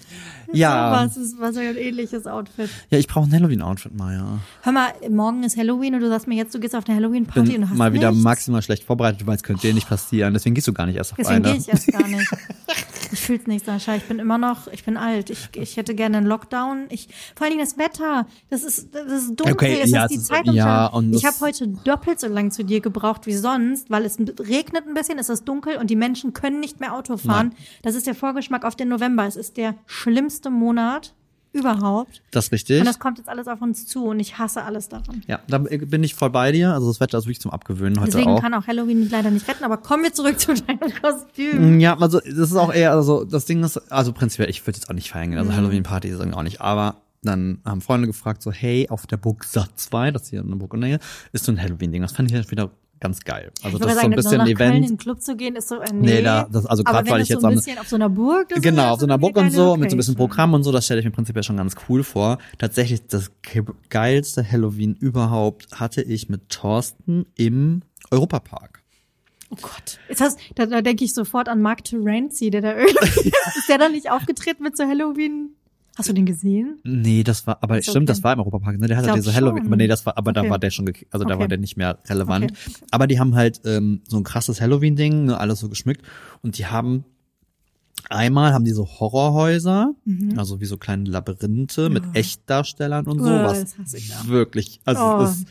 ja 0.56 0.90
So 0.90 1.04
was 1.04 1.16
ist 1.16 1.40
was 1.40 1.56
ein 1.56 1.76
ähnliches 1.76 2.26
Outfit. 2.26 2.70
ja 2.90 2.98
ich 2.98 3.06
brauche 3.08 3.28
ein 3.28 3.32
Halloween 3.32 3.62
Outfit 3.62 3.94
mal 3.96 4.14
ja 4.14 4.38
Hör 4.62 4.72
mal, 4.72 4.92
morgen 5.10 5.42
ist 5.42 5.56
Halloween 5.56 5.94
und 5.94 6.00
du 6.00 6.08
sagst 6.08 6.26
mir 6.28 6.36
jetzt, 6.36 6.54
du 6.54 6.60
gehst 6.60 6.74
auf 6.74 6.86
eine 6.86 6.96
Halloween-Party 6.96 7.56
und 7.56 7.68
hast 7.70 7.76
mal 7.76 7.92
wieder 7.92 8.10
nichts. 8.10 8.24
maximal 8.24 8.62
schlecht 8.62 8.84
vorbereitet 8.84 9.20
du 9.20 9.24
meinst 9.24 9.44
könnte 9.44 9.66
dir 9.66 9.74
nicht 9.74 9.88
passieren 9.88 10.32
deswegen 10.34 10.54
gehst 10.54 10.68
du 10.68 10.72
gar 10.72 10.86
nicht 10.86 10.96
erst 10.96 11.12
auf 11.12 11.16
Deswegen 11.18 11.44
eine 11.44 11.52
gehe 11.52 11.60
ich 11.60 11.68
erst 11.68 11.86
gar 11.88 12.06
nicht. 12.08 12.30
Ich 13.14 13.20
fühl's 13.20 13.46
nicht, 13.46 13.64
Sascha. 13.64 13.94
Ich 13.94 14.04
bin 14.04 14.18
immer 14.18 14.38
noch, 14.38 14.66
ich 14.66 14.84
bin 14.84 14.96
alt. 14.96 15.30
Ich, 15.30 15.48
ich 15.54 15.76
hätte 15.76 15.94
gerne 15.94 16.18
einen 16.18 16.26
Lockdown. 16.26 16.86
Ich, 16.90 17.08
vor 17.36 17.46
allen 17.46 17.56
Dingen 17.56 17.64
das 17.64 17.78
Wetter. 17.78 18.26
Das 18.50 18.64
ist, 18.64 18.94
das 18.94 19.06
ist 19.06 19.36
dunkel. 19.36 19.54
Okay, 19.54 19.80
es 19.82 19.90
ja, 19.90 20.04
ist 20.04 20.10
die 20.10 20.18
Zeitumstellung. 20.18 20.56
ja, 20.56 20.86
und 20.86 21.14
ich 21.14 21.24
habe 21.24 21.36
heute 21.40 21.68
doppelt 21.68 22.18
so 22.18 22.26
lang 22.26 22.50
zu 22.50 22.64
dir 22.64 22.80
gebraucht 22.80 23.26
wie 23.26 23.34
sonst, 23.34 23.88
weil 23.88 24.04
es 24.04 24.18
regnet 24.18 24.86
ein 24.86 24.94
bisschen, 24.94 25.18
es 25.18 25.28
ist 25.28 25.44
dunkel 25.44 25.76
und 25.76 25.90
die 25.90 25.96
Menschen 25.96 26.32
können 26.32 26.58
nicht 26.58 26.80
mehr 26.80 26.94
Auto 26.94 27.16
fahren. 27.16 27.54
Das 27.82 27.94
ist 27.94 28.06
der 28.06 28.14
Vorgeschmack 28.14 28.64
auf 28.64 28.74
den 28.74 28.88
November. 28.88 29.26
Es 29.26 29.36
ist 29.36 29.56
der 29.56 29.76
schlimmste 29.86 30.50
Monat 30.50 31.14
überhaupt. 31.54 32.20
das 32.32 32.46
ist 32.46 32.52
richtig 32.52 32.80
Und 32.80 32.86
das 32.86 32.98
kommt 32.98 33.16
jetzt 33.18 33.28
alles 33.28 33.48
auf 33.48 33.62
uns 33.62 33.86
zu 33.86 34.04
und 34.06 34.20
ich 34.20 34.38
hasse 34.38 34.62
alles 34.62 34.88
daran. 34.88 35.22
Ja, 35.26 35.40
da 35.48 35.58
bin 35.58 36.02
ich 36.04 36.14
voll 36.14 36.30
bei 36.30 36.52
dir. 36.52 36.72
Also 36.74 36.88
das 36.88 37.00
Wetter 37.00 37.16
ist 37.18 37.24
wirklich 37.24 37.40
zum 37.40 37.50
Abgewöhnen 37.52 37.98
heute 38.00 38.10
Deswegen 38.10 38.30
auch. 38.32 38.40
kann 38.42 38.52
auch 38.54 38.66
Halloween 38.66 39.00
mich 39.00 39.10
leider 39.10 39.30
nicht 39.30 39.48
retten, 39.48 39.64
aber 39.64 39.76
kommen 39.78 40.02
wir 40.02 40.12
zurück 40.12 40.38
zu 40.38 40.52
deinem 40.54 40.78
Kostüm. 41.02 41.76
Mm, 41.76 41.80
Ja, 41.80 41.96
also 41.98 42.20
das 42.20 42.50
ist 42.50 42.56
auch 42.56 42.72
eher, 42.72 42.92
also 42.92 43.24
das 43.24 43.44
Ding 43.46 43.62
ist, 43.64 43.78
also 43.90 44.12
prinzipiell, 44.12 44.50
ich 44.50 44.66
würde 44.66 44.78
jetzt 44.78 44.90
auch 44.90 44.94
nicht 44.94 45.10
feiern 45.10 45.30
gehen. 45.30 45.38
Also 45.38 45.50
Mhm. 45.52 45.56
Halloween-Party 45.56 46.08
ist 46.08 46.18
irgendwie 46.18 46.36
auch 46.38 46.42
nicht. 46.42 46.60
Aber 46.60 46.96
dann 47.22 47.60
haben 47.64 47.80
Freunde 47.80 48.06
gefragt, 48.06 48.42
so, 48.42 48.52
hey, 48.52 48.88
auf 48.90 49.06
der 49.06 49.16
Burg 49.16 49.44
Sat 49.44 49.70
2, 49.76 50.10
das 50.10 50.22
ist 50.24 50.28
hier 50.30 50.40
in 50.40 50.48
der 50.50 50.56
Burg 50.56 50.74
in 50.74 50.80
der 50.82 50.90
Nähe, 50.90 50.98
ist 51.32 51.44
so 51.46 51.52
ein 51.52 51.60
Halloween-Ding. 51.62 52.02
Das 52.02 52.12
fand 52.12 52.28
ich 52.30 52.34
halt 52.36 52.50
wieder 52.50 52.70
ganz 53.04 53.20
geil. 53.20 53.52
Also 53.62 53.78
das 53.78 53.86
ist 53.88 53.92
so 53.94 54.00
sagen, 54.00 54.12
ein 54.12 54.16
bisschen 54.16 54.38
nach 54.38 54.46
ein 54.46 54.54
Köln 54.56 54.70
in 54.70 54.76
Event. 54.78 54.90
den 54.90 54.96
Club 54.98 55.20
zu 55.22 55.36
gehen, 55.36 55.54
ist 55.56 55.68
so 55.68 55.78
ein 55.78 56.00
nee. 56.00 56.14
Nee, 56.16 56.22
da- 56.22 56.48
das- 56.50 56.66
also 56.66 56.82
wenn 56.84 57.06
weil 57.10 57.20
ich 57.20 57.28
jetzt 57.28 57.42
so 57.42 57.46
ein 57.46 57.54
bisschen 57.54 57.78
auf 57.78 57.86
so 57.88 57.96
einer 57.96 58.08
Burg 58.08 58.50
ist, 58.50 58.62
Genau, 58.62 58.92
auf 58.94 59.00
so 59.00 59.06
einer 59.06 59.18
Burg 59.18 59.36
und 59.36 59.50
so, 59.52 59.76
mit 59.76 59.90
so 59.90 59.94
ein 59.94 59.98
bisschen. 59.98 60.14
Programm 60.16 60.54
und 60.54 60.62
so, 60.64 60.72
das 60.72 60.84
stelle 60.86 61.00
ich 61.00 61.04
mir 61.06 61.12
prinzipiell 61.12 61.42
schon 61.44 61.56
ganz 61.58 61.74
cool 61.88 62.02
vor. 62.02 62.38
Tatsächlich, 62.58 63.06
das 63.06 63.30
ge- 63.42 63.62
geilste 63.90 64.50
Halloween 64.50 64.94
überhaupt 64.94 65.68
hatte 65.78 66.02
ich 66.02 66.28
mit 66.28 66.48
Thorsten 66.48 67.26
im 67.36 67.82
Europapark. 68.10 68.82
Oh 69.50 69.56
Gott. 69.60 69.98
Ist 70.08 70.20
das, 70.20 70.36
da, 70.56 70.66
da 70.66 70.82
denke 70.82 71.04
ich 71.04 71.14
sofort 71.14 71.48
an 71.48 71.60
Mark 71.62 71.84
Terenzi, 71.84 72.50
der 72.50 72.60
da 72.62 72.74
irgendwie, 72.76 73.28
ist 73.58 73.68
der 73.68 73.78
da 73.78 73.88
nicht 73.88 74.10
aufgetreten 74.10 74.62
mit 74.64 74.76
so 74.76 74.84
Halloween? 74.84 75.50
Hast 75.96 76.08
du 76.08 76.12
den 76.12 76.26
gesehen? 76.26 76.78
Nee, 76.82 77.22
das 77.22 77.46
war, 77.46 77.58
aber 77.62 77.80
stimmt, 77.80 77.96
okay. 77.96 78.04
das 78.06 78.24
war 78.24 78.32
im 78.32 78.40
Europapark, 78.40 78.78
ne? 78.80 78.88
Der 78.88 78.96
hatte 78.96 79.12
diese 79.14 79.32
Halloween, 79.32 79.64
aber 79.66 79.76
nee, 79.76 79.86
das 79.86 80.04
war, 80.06 80.18
aber 80.18 80.32
da 80.32 80.40
Okay. 80.40 80.50
war 80.50 80.58
der 80.58 80.70
schon, 80.70 80.86
also 81.10 81.24
da 81.24 81.34
Okay. 81.34 81.40
war 81.42 81.48
der 81.48 81.58
nicht 81.58 81.76
mehr 81.76 81.98
relevant. 82.06 82.52
Aber 82.90 83.06
die 83.06 83.20
haben 83.20 83.36
halt 83.36 83.60
ähm, 83.64 84.00
so 84.08 84.16
ein 84.16 84.24
krasses 84.24 84.60
Halloween-Ding, 84.60 85.26
ne, 85.26 85.38
alles 85.38 85.60
so 85.60 85.68
geschmückt. 85.68 86.02
Und 86.42 86.58
die 86.58 86.66
haben 86.66 87.04
einmal 88.10 88.52
haben 88.52 88.64
die 88.64 88.72
so 88.72 88.86
Horrorhäuser, 88.86 89.94
also 90.36 90.60
wie 90.60 90.64
so 90.66 90.76
kleine 90.78 91.08
Labyrinthe 91.08 91.88
mit 91.90 92.02
Echtdarstellern 92.14 93.06
und 93.06 93.20
so, 93.20 93.30
Oh, 93.30 93.44
was 93.44 93.60
das 93.60 93.78
hasse 93.78 93.96
ich 93.98 94.08
ja. 94.08 94.26
wirklich, 94.26 94.80
also 94.84 95.00
Oh. 95.02 95.22
es 95.22 95.36
ist 95.38 95.46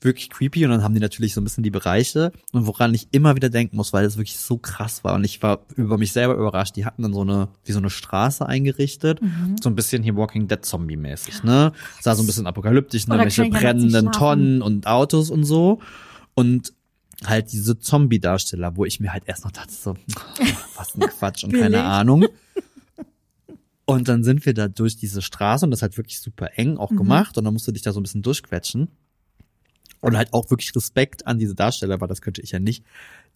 wirklich 0.00 0.30
creepy 0.30 0.64
und 0.64 0.70
dann 0.70 0.82
haben 0.84 0.94
die 0.94 1.00
natürlich 1.00 1.34
so 1.34 1.40
ein 1.40 1.44
bisschen 1.44 1.64
die 1.64 1.70
Bereiche 1.70 2.30
und 2.52 2.66
woran 2.66 2.94
ich 2.94 3.08
immer 3.10 3.34
wieder 3.34 3.50
denken 3.50 3.76
muss, 3.76 3.92
weil 3.92 4.04
es 4.04 4.16
wirklich 4.16 4.36
so 4.38 4.56
krass 4.56 5.02
war 5.02 5.14
und 5.14 5.24
ich 5.24 5.42
war 5.42 5.64
über 5.76 5.98
mich 5.98 6.12
selber 6.12 6.34
überrascht. 6.34 6.76
Die 6.76 6.84
hatten 6.84 7.02
dann 7.02 7.12
so 7.12 7.22
eine 7.22 7.48
wie 7.64 7.72
so 7.72 7.78
eine 7.78 7.90
Straße 7.90 8.46
eingerichtet, 8.46 9.20
Mhm. 9.20 9.56
so 9.60 9.68
ein 9.68 9.74
bisschen 9.74 10.02
hier 10.04 10.14
Walking 10.16 10.46
Dead 10.46 10.64
Zombie 10.64 10.96
mäßig, 10.96 11.42
ne? 11.42 11.72
Sah 12.00 12.14
so 12.14 12.22
ein 12.22 12.26
bisschen 12.26 12.46
apokalyptisch, 12.46 13.06
ne? 13.08 13.18
Welche 13.18 13.44
brennenden. 13.50 14.12
Tonnen 14.12 14.62
und 14.62 14.86
Autos 14.86 15.30
und 15.30 15.42
so 15.44 15.80
und 16.34 16.72
halt 17.26 17.50
diese 17.50 17.80
Zombie-Darsteller, 17.80 18.76
wo 18.76 18.84
ich 18.84 19.00
mir 19.00 19.12
halt 19.12 19.24
erst 19.26 19.44
noch 19.44 19.50
dachte 19.50 19.72
so, 19.72 19.96
was 20.76 20.94
ein 20.94 21.00
Quatsch 21.00 21.42
und 21.42 21.52
keine. 21.52 21.82
Ahnung. 21.82 22.26
Und 23.84 24.08
dann 24.08 24.22
sind 24.22 24.44
wir 24.44 24.52
da 24.54 24.68
durch 24.68 24.96
diese 24.96 25.22
Straße 25.22 25.64
und 25.64 25.70
das 25.70 25.78
ist 25.78 25.82
halt 25.82 25.96
wirklich 25.96 26.20
super 26.20 26.50
eng 26.56 26.72
Mhm. 26.72 26.78
auch 26.78 26.90
gemacht 26.90 27.38
und 27.38 27.44
dann 27.44 27.54
musst 27.54 27.66
du 27.66 27.72
dich 27.72 27.82
da 27.82 27.92
so 27.92 28.00
ein 28.00 28.02
bisschen 28.02 28.22
durchquetschen. 28.22 28.88
Und 30.00 30.16
halt 30.16 30.32
auch 30.32 30.48
wirklich 30.50 30.74
Respekt 30.76 31.26
an 31.26 31.38
diese 31.38 31.54
Darsteller, 31.54 32.00
weil 32.00 32.08
das 32.08 32.20
könnte 32.22 32.40
ich 32.40 32.52
ja 32.52 32.60
nicht. 32.60 32.84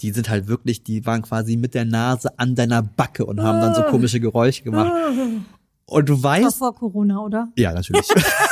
Die 0.00 0.10
sind 0.12 0.28
halt 0.28 0.46
wirklich, 0.46 0.82
die 0.84 1.04
waren 1.06 1.22
quasi 1.22 1.56
mit 1.56 1.74
der 1.74 1.84
Nase 1.84 2.38
an 2.38 2.54
deiner 2.54 2.82
Backe 2.82 3.26
und 3.26 3.40
haben 3.42 3.60
dann 3.60 3.74
so 3.74 3.82
komische 3.82 4.20
Geräusche 4.20 4.62
gemacht. 4.62 4.92
Und 5.86 6.08
du 6.08 6.14
Das 6.14 6.22
war 6.22 6.40
weißt, 6.42 6.58
vor 6.58 6.74
Corona, 6.74 7.18
oder? 7.20 7.48
ja, 7.56 7.72
natürlich. 7.72 8.06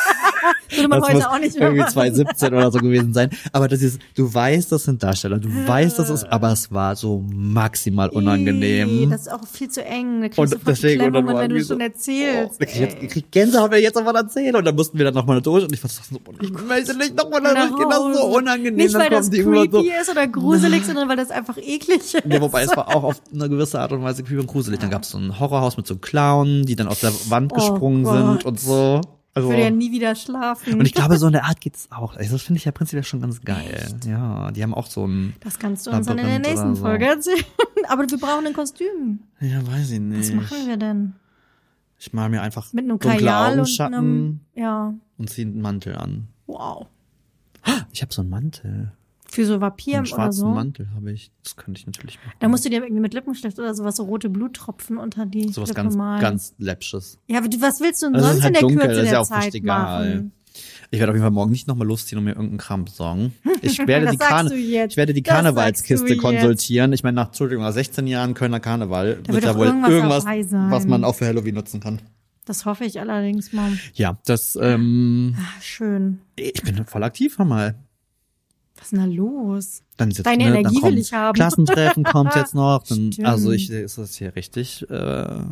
Würde 0.74 0.88
man 0.88 1.00
Das 1.00 1.08
heute 1.08 1.16
muss 1.18 1.26
auch 1.26 1.38
nicht 1.38 1.56
irgendwie 1.56 1.80
machen. 1.80 1.92
2017 1.92 2.54
oder 2.54 2.70
so 2.72 2.78
gewesen 2.78 3.12
sein. 3.12 3.30
Aber 3.52 3.68
das 3.68 3.82
ist, 3.82 4.00
du 4.14 4.32
weißt, 4.32 4.70
das 4.72 4.84
sind 4.84 5.02
Darsteller, 5.02 5.38
du 5.38 5.48
weißt, 5.48 5.98
das 5.98 6.10
ist, 6.10 6.24
aber 6.24 6.52
es 6.52 6.70
war 6.72 6.96
so 6.96 7.24
maximal 7.32 8.08
unangenehm. 8.10 9.10
Das 9.10 9.22
ist 9.22 9.32
auch 9.32 9.46
viel 9.46 9.68
zu 9.68 9.84
eng. 9.84 10.20
Da 10.22 10.28
kriegst 10.28 10.38
Und 10.38 10.52
du 10.52 10.58
deswegen, 10.66 11.04
und 11.04 11.12
dann 11.12 11.26
war 11.26 11.38
wenn 11.40 11.50
du 11.50 11.56
irgendwie 11.56 11.68
schon 11.68 11.78
so, 11.78 11.84
erzählst. 11.84 12.60
Oh, 12.60 12.64
ich, 12.66 12.74
jetzt, 12.76 12.96
ich 13.02 13.10
krieg 13.10 13.30
Gänsehaut, 13.30 13.70
wenn 13.70 13.78
ich 13.78 13.84
jetzt 13.84 13.96
davon 13.96 14.14
erzähle. 14.14 14.58
Und 14.58 14.64
dann 14.64 14.74
mussten 14.76 14.98
wir 14.98 15.04
dann 15.04 15.14
nochmal 15.14 15.40
durch. 15.40 15.64
Und 15.64 15.72
ich 15.72 15.82
war 15.82 15.90
so, 15.90 16.00
ich 16.40 16.50
möchte 16.50 16.96
nicht 16.96 17.16
nochmal 17.16 17.40
durchgehen, 17.42 17.88
das 17.90 17.98
ist 17.98 18.16
so 18.20 18.36
unangenehm. 18.36 18.76
Nicht, 18.76 18.94
weil 18.94 19.10
das 19.10 19.30
creepy 19.30 19.70
so. 19.70 19.80
ist 19.80 20.10
oder 20.10 20.26
gruselig, 20.26 20.84
sondern 20.84 21.08
weil 21.08 21.16
das 21.16 21.30
einfach 21.30 21.56
eklig 21.58 21.98
ist. 21.98 22.16
Ja, 22.30 22.40
wobei 22.40 22.62
es 22.62 22.76
war 22.76 22.88
auch 22.94 23.02
auf 23.02 23.20
eine 23.34 23.48
gewisse 23.48 23.80
Art 23.80 23.92
und 23.92 24.02
Weise 24.02 24.22
creepy 24.22 24.40
und 24.40 24.46
gruselig. 24.46 24.78
Dann 24.80 24.90
gab 24.90 25.02
es 25.02 25.10
so 25.10 25.18
ein 25.18 25.38
Horrorhaus 25.40 25.76
mit 25.76 25.86
so 25.86 25.96
Clownen, 25.96 26.64
die 26.64 26.76
dann 26.76 26.86
aus 26.88 27.00
der 27.00 27.12
Wand 27.28 27.52
Oh 27.52 27.56
gesprungen 27.56 28.04
Gott. 28.04 28.14
sind 28.16 28.44
und 28.44 28.60
so. 28.60 29.00
Also, 29.32 29.48
Ich 29.48 29.52
würde 29.54 29.62
ja 29.64 29.70
nie 29.70 29.92
wieder 29.92 30.14
schlafen. 30.16 30.74
und 30.80 30.86
ich 30.86 30.92
glaube, 30.92 31.16
so 31.16 31.26
in 31.26 31.32
der 31.32 31.44
Art 31.46 31.60
geht's 31.60 31.88
auch. 31.90 32.16
Also 32.16 32.32
das 32.32 32.42
finde 32.42 32.58
ich 32.58 32.64
ja 32.64 32.72
prinzipiell 32.72 33.04
schon 33.04 33.20
ganz 33.20 33.40
geil. 33.42 33.88
Ja, 34.04 34.50
die 34.50 34.62
haben 34.62 34.74
auch 34.74 34.86
so 34.86 35.06
ein 35.06 35.34
das 35.40 35.58
kannst 35.58 35.86
du 35.86 35.90
uns 35.92 36.06
dann 36.06 36.18
in 36.18 36.24
der 36.24 36.34
Labyrinth 36.38 36.48
nächsten 36.48 36.74
so. 36.74 36.82
Folge 36.82 37.06
erzählen. 37.06 37.44
aber 37.88 38.10
wir 38.10 38.18
brauchen 38.18 38.46
ein 38.46 38.52
Kostüm. 38.54 39.20
Ja, 39.40 39.64
weiß 39.66 39.90
ich 39.92 40.00
nicht. 40.00 40.30
Was 40.30 40.34
machen 40.34 40.66
wir 40.66 40.76
denn? 40.76 41.14
Ich 41.98 42.12
mal 42.12 42.28
mir 42.28 42.42
einfach 42.42 42.72
Mit 42.72 42.84
einem 42.84 42.98
Kajal 42.98 43.52
und 43.52 43.58
Augenschatten 43.60 43.94
einem, 43.94 44.40
ja, 44.54 44.94
und 45.18 45.30
ziehe 45.30 45.46
einen 45.46 45.60
Mantel 45.60 45.96
an. 45.96 46.28
wow. 46.46 46.86
Ich 47.92 48.00
habe 48.00 48.12
so 48.12 48.22
einen 48.22 48.30
Mantel. 48.30 48.92
Für 49.32 49.46
so 49.46 49.60
Vampir 49.60 49.94
einen 49.98 50.06
oder 50.06 50.06
schwarzen 50.16 50.40
so. 50.40 50.48
Mantel 50.48 50.88
habe 50.94 51.12
ich. 51.12 51.30
Das 51.44 51.54
könnte 51.56 51.78
ich 51.78 51.86
natürlich 51.86 52.18
machen. 52.24 52.36
Da 52.40 52.48
musst 52.48 52.64
du 52.64 52.68
dir 52.70 52.82
irgendwie 52.82 53.00
mit 53.00 53.14
Lippenstift 53.14 53.58
oder 53.58 53.74
sowas 53.74 53.96
so 53.96 54.04
rote 54.04 54.28
Bluttropfen 54.28 54.98
unter 54.98 55.24
die 55.26 55.48
Sowas 55.52 55.68
Lippe 55.68 55.82
ganz, 55.82 55.96
malen. 55.96 56.20
ganz 56.20 56.54
läppsches. 56.58 57.18
Ja, 57.28 57.38
aber 57.38 57.48
du, 57.48 57.60
was 57.60 57.80
willst 57.80 58.02
du 58.02 58.06
denn 58.06 58.16
Also 58.16 58.26
sonst 58.28 58.42
halt 58.42 58.48
in 58.48 58.52
der 58.54 58.62
dunkel, 58.62 58.78
Kürze 58.78 58.94
das 58.96 58.98
ist 58.98 59.04
der 59.04 59.12
ja 59.12 59.20
auch 59.20 59.26
Zeit 59.42 59.54
egal. 59.54 60.14
machen? 60.16 60.32
Ich 60.90 60.98
werde 60.98 61.12
auf 61.12 61.14
jeden 61.14 61.22
Fall 61.22 61.30
morgen 61.30 61.52
nicht 61.52 61.68
nochmal 61.68 61.86
losziehen 61.86 62.18
und 62.18 62.24
mir 62.24 62.30
irgendeinen 62.32 62.58
Kram 62.58 62.84
besorgen. 62.84 63.32
Ich 63.62 63.78
werde, 63.86 64.06
die, 64.10 64.16
Karne 64.16 64.52
ich 64.52 64.96
werde 64.96 65.14
die 65.14 65.22
Karnevalskiste 65.22 66.16
konsultieren. 66.16 66.92
Ich 66.92 67.04
meine, 67.04 67.14
nach, 67.14 67.26
Entschuldigung, 67.28 67.62
nach 67.62 67.72
16 67.72 68.08
Jahren 68.08 68.34
Kölner 68.34 68.58
Karneval 68.58 69.20
Da 69.22 69.32
wird 69.32 69.44
doch 69.46 69.56
wohl 69.56 69.66
irgendwas 69.66 70.24
was 70.24 70.86
man 70.86 71.04
auch 71.04 71.14
für 71.14 71.26
Halloween 71.26 71.54
nutzen 71.54 71.78
kann. 71.78 72.00
Das 72.46 72.64
hoffe 72.64 72.84
ich 72.84 72.98
allerdings 72.98 73.52
mal. 73.52 73.70
Ja, 73.94 74.18
das, 74.26 74.58
ähm, 74.60 75.36
Ah, 75.38 75.60
schön. 75.60 76.18
ich 76.34 76.60
bin 76.64 76.84
voll 76.84 77.04
aktiv 77.04 77.38
mal. 77.38 77.76
Was 78.80 78.86
ist 78.86 78.92
denn 78.92 78.98
da 79.00 79.04
los? 79.06 79.82
Dann 79.96 80.10
ist 80.10 80.18
jetzt, 80.18 80.26
Deine 80.26 80.44
ne, 80.50 80.58
Energie 80.58 80.82
will 80.82 80.98
ich 80.98 81.12
haben. 81.12 81.34
Klassentreffen 81.34 82.02
kommt 82.04 82.34
jetzt 82.34 82.54
noch. 82.54 82.82
Dann, 82.82 83.10
also 83.24 83.52
ich, 83.52 83.70
ist 83.70 83.98
das 83.98 84.14
hier 84.16 84.34
richtig, 84.34 84.82
äh, 84.82 84.86
das 84.88 85.44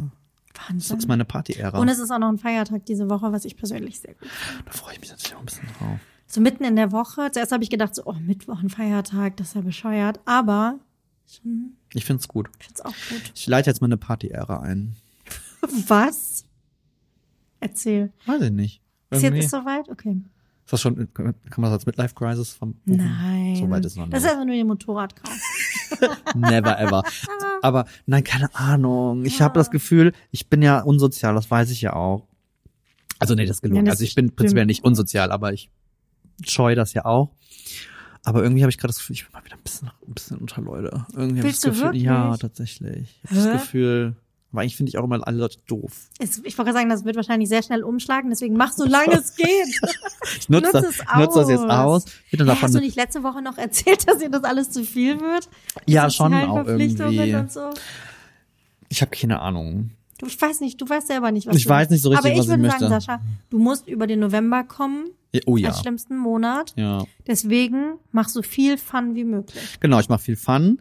Wahnsinn. 0.69 0.99
ist 0.99 1.07
meine 1.09 1.25
Party-Ära. 1.25 1.79
Und 1.79 1.89
es 1.89 1.99
ist 1.99 2.11
auch 2.11 2.19
noch 2.19 2.29
ein 2.31 2.39
Feiertag 2.39 2.85
diese 2.87 3.09
Woche, 3.09 3.31
was 3.31 3.45
ich 3.45 3.57
persönlich 3.57 4.01
sehr 4.01 4.15
gut 4.15 4.29
finde. 4.29 4.65
Da 4.65 4.73
freue 4.73 4.95
ich 4.95 5.01
mich 5.01 5.11
natürlich 5.11 5.35
auch 5.35 5.41
ein 5.41 5.47
bisschen 5.47 5.69
drauf. 5.79 5.99
So 6.27 6.41
mitten 6.41 6.65
in 6.65 6.75
der 6.77 6.91
Woche. 6.93 7.31
Zuerst 7.33 7.53
habe 7.53 7.63
ich 7.63 7.71
gedacht, 7.71 7.95
so, 7.95 8.03
oh, 8.07 8.15
Mittwoch 8.15 8.61
ein 8.63 8.69
Feiertag, 8.71 9.37
das 9.37 9.49
ist 9.49 9.55
ja 9.55 9.61
bescheuert. 9.61 10.21
Aber 10.25 10.79
schon, 11.31 11.77
Ich 11.95 12.05
find's 12.05 12.27
gut. 12.29 12.49
ich 12.59 12.67
finde 12.67 12.81
es 12.81 12.85
auch 12.85 12.95
gut. 13.11 13.33
Ich 13.35 13.47
leite 13.47 13.71
jetzt 13.71 13.81
meine 13.81 13.97
Party-Ära 13.97 14.61
ein. 14.61 14.97
Was? 15.87 16.45
Erzähl. 17.61 18.13
Weiß 18.27 18.43
ich 18.43 18.51
nicht. 18.53 18.81
Ist 19.11 19.23
Irgendwie- 19.23 19.43
jetzt 19.43 19.51
soweit? 19.51 19.89
Okay. 19.89 20.21
Ist 20.69 20.73
das 20.75 20.81
schon, 20.83 21.15
kann 21.15 21.35
man 21.57 21.63
das 21.63 21.73
als 21.73 21.87
Midlife 21.87 22.15
Crisis 22.15 22.53
vom 22.53 22.75
Nein. 22.85 23.57
So 23.57 23.71
weit 23.71 23.87
ist 23.87 23.97
noch 23.97 24.05
nicht. 24.05 24.13
Das 24.13 24.23
ist 24.23 24.31
einfach 24.31 24.45
nur 24.45 24.55
die 24.55 24.65
Motorradkauf. 24.65 25.35
Never 26.35 26.79
ever. 26.79 27.03
Aber 27.63 27.87
nein, 28.05 28.23
keine 28.23 28.55
Ahnung. 28.55 29.25
Ich 29.25 29.41
habe 29.41 29.55
das 29.59 29.71
Gefühl, 29.71 30.13
ich 30.31 30.51
bin 30.51 30.61
ja 30.61 30.81
unsozial, 30.83 31.35
das 31.35 31.51
weiß 31.51 31.71
ich 31.71 31.81
ja 31.81 31.95
auch. 31.95 32.29
Also 33.19 33.35
nee, 33.35 33.47
das 33.47 33.57
ist 33.57 33.63
gelogen. 33.63 33.79
Ja, 33.79 33.85
das 33.85 33.93
also 33.93 34.05
ich 34.05 34.15
bin 34.15 34.27
stimmt. 34.27 34.37
prinzipiell 34.37 34.67
nicht 34.67 34.85
unsozial, 34.85 35.33
aber 35.33 35.55
ich 35.55 35.71
scheue 36.47 36.75
das 36.75 36.93
ja 36.93 37.07
auch. 37.07 37.31
Aber 38.23 38.43
irgendwie 38.43 38.61
habe 38.63 38.69
ich 38.69 38.77
gerade 38.77 38.89
das 38.89 38.99
Gefühl, 38.99 39.15
ich 39.15 39.25
bin 39.25 39.33
mal 39.33 39.45
wieder 39.47 39.57
ein 39.57 39.63
bisschen, 39.63 39.89
ein 39.89 40.13
bisschen 40.13 40.37
unter 40.37 40.61
Leute. 40.61 41.07
Irgendwie 41.15 41.39
habe 41.39 41.49
ich 41.49 41.55
das 41.55 41.61
du 41.63 41.71
Gefühl, 41.71 41.85
wirklich? 41.85 42.03
ja, 42.03 42.37
tatsächlich. 42.37 43.21
Ich 43.25 43.31
habe 43.31 43.43
das 43.43 43.53
Gefühl, 43.63 44.17
aber 44.53 44.63
eigentlich 44.63 44.77
finde 44.77 44.91
ich 44.91 44.99
auch 44.99 45.05
immer 45.05 45.27
alle 45.27 45.39
Leute 45.39 45.59
doof. 45.67 46.09
Es, 46.19 46.41
ich 46.45 46.57
wollte 46.57 46.73
sagen, 46.73 46.89
das 46.89 47.05
wird 47.05 47.17
wahrscheinlich 47.17 47.49
sehr 47.49 47.63
schnell 47.63 47.83
umschlagen, 47.85 48.31
deswegen 48.31 48.57
mach 48.57 48.73
so 48.73 48.85
lange 48.85 49.15
es 49.15 49.35
geht. 49.37 49.47
Ich 50.39 50.49
nutze 50.49 50.65
Nutz 50.67 50.73
das, 50.73 50.85
es 50.85 51.05
nutze 51.17 51.39
das 51.41 51.49
jetzt 51.49 51.61
aus. 51.65 52.05
Bitte 52.31 52.45
davon. 52.45 52.63
Hast 52.63 52.75
du 52.75 52.81
nicht 52.81 52.97
letzte 52.97 53.23
Woche 53.23 53.41
noch 53.43 53.57
erzählt, 53.59 54.07
dass 54.09 54.21
ihr 54.23 54.31
das 54.31 54.45
alles 54.45 54.71
zu 54.71 54.85
viel 54.85 55.21
wird? 55.21 55.49
ja, 55.87 56.05
Mit 56.05 56.13
schon 56.15 56.35
auch 56.35 56.67
irgendwie. 56.67 57.49
So? 57.49 57.71
Ich 58.89 59.01
habe 59.03 59.11
keine 59.11 59.41
Ahnung. 59.41 59.91
Du, 60.19 60.27
ich 60.27 60.41
weiß 60.41 60.61
nicht, 60.61 60.81
du 60.81 60.89
weißt 60.89 61.07
selber 61.07 61.31
nicht, 61.31 61.47
was 61.47 61.55
Ich 61.57 61.65
du 61.65 61.71
weiß 61.71 61.91
nicht 61.91 62.03
so 62.03 62.09
richtig, 62.11 62.25
Aber 62.27 62.33
ich 62.33 62.39
was 62.39 62.47
ich 62.47 62.51
würde 62.51 62.63
möchte. 62.63 62.79
sagen, 62.81 63.01
Sascha, 63.01 63.21
du 63.51 63.59
musst 63.59 63.87
über 63.87 64.07
den 64.07 64.19
November 64.21 64.65
kommen, 64.65 65.11
Ja, 65.33 65.41
Oh 65.47 65.57
ja. 65.57 65.69
als 65.69 65.81
schlimmsten 65.81 66.17
Monat. 66.17 66.73
Ja. 66.77 67.05
Deswegen 67.27 67.99
mach 68.11 68.29
so 68.29 68.43
viel 68.43 68.79
Fun 68.79 69.15
wie 69.15 69.25
möglich. 69.25 69.79
Genau, 69.81 70.01
ich 70.01 70.09
mache 70.09 70.21
viel 70.23 70.37
Fun. 70.37 70.81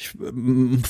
Ich, 0.00 0.14
ähm, 0.24 0.80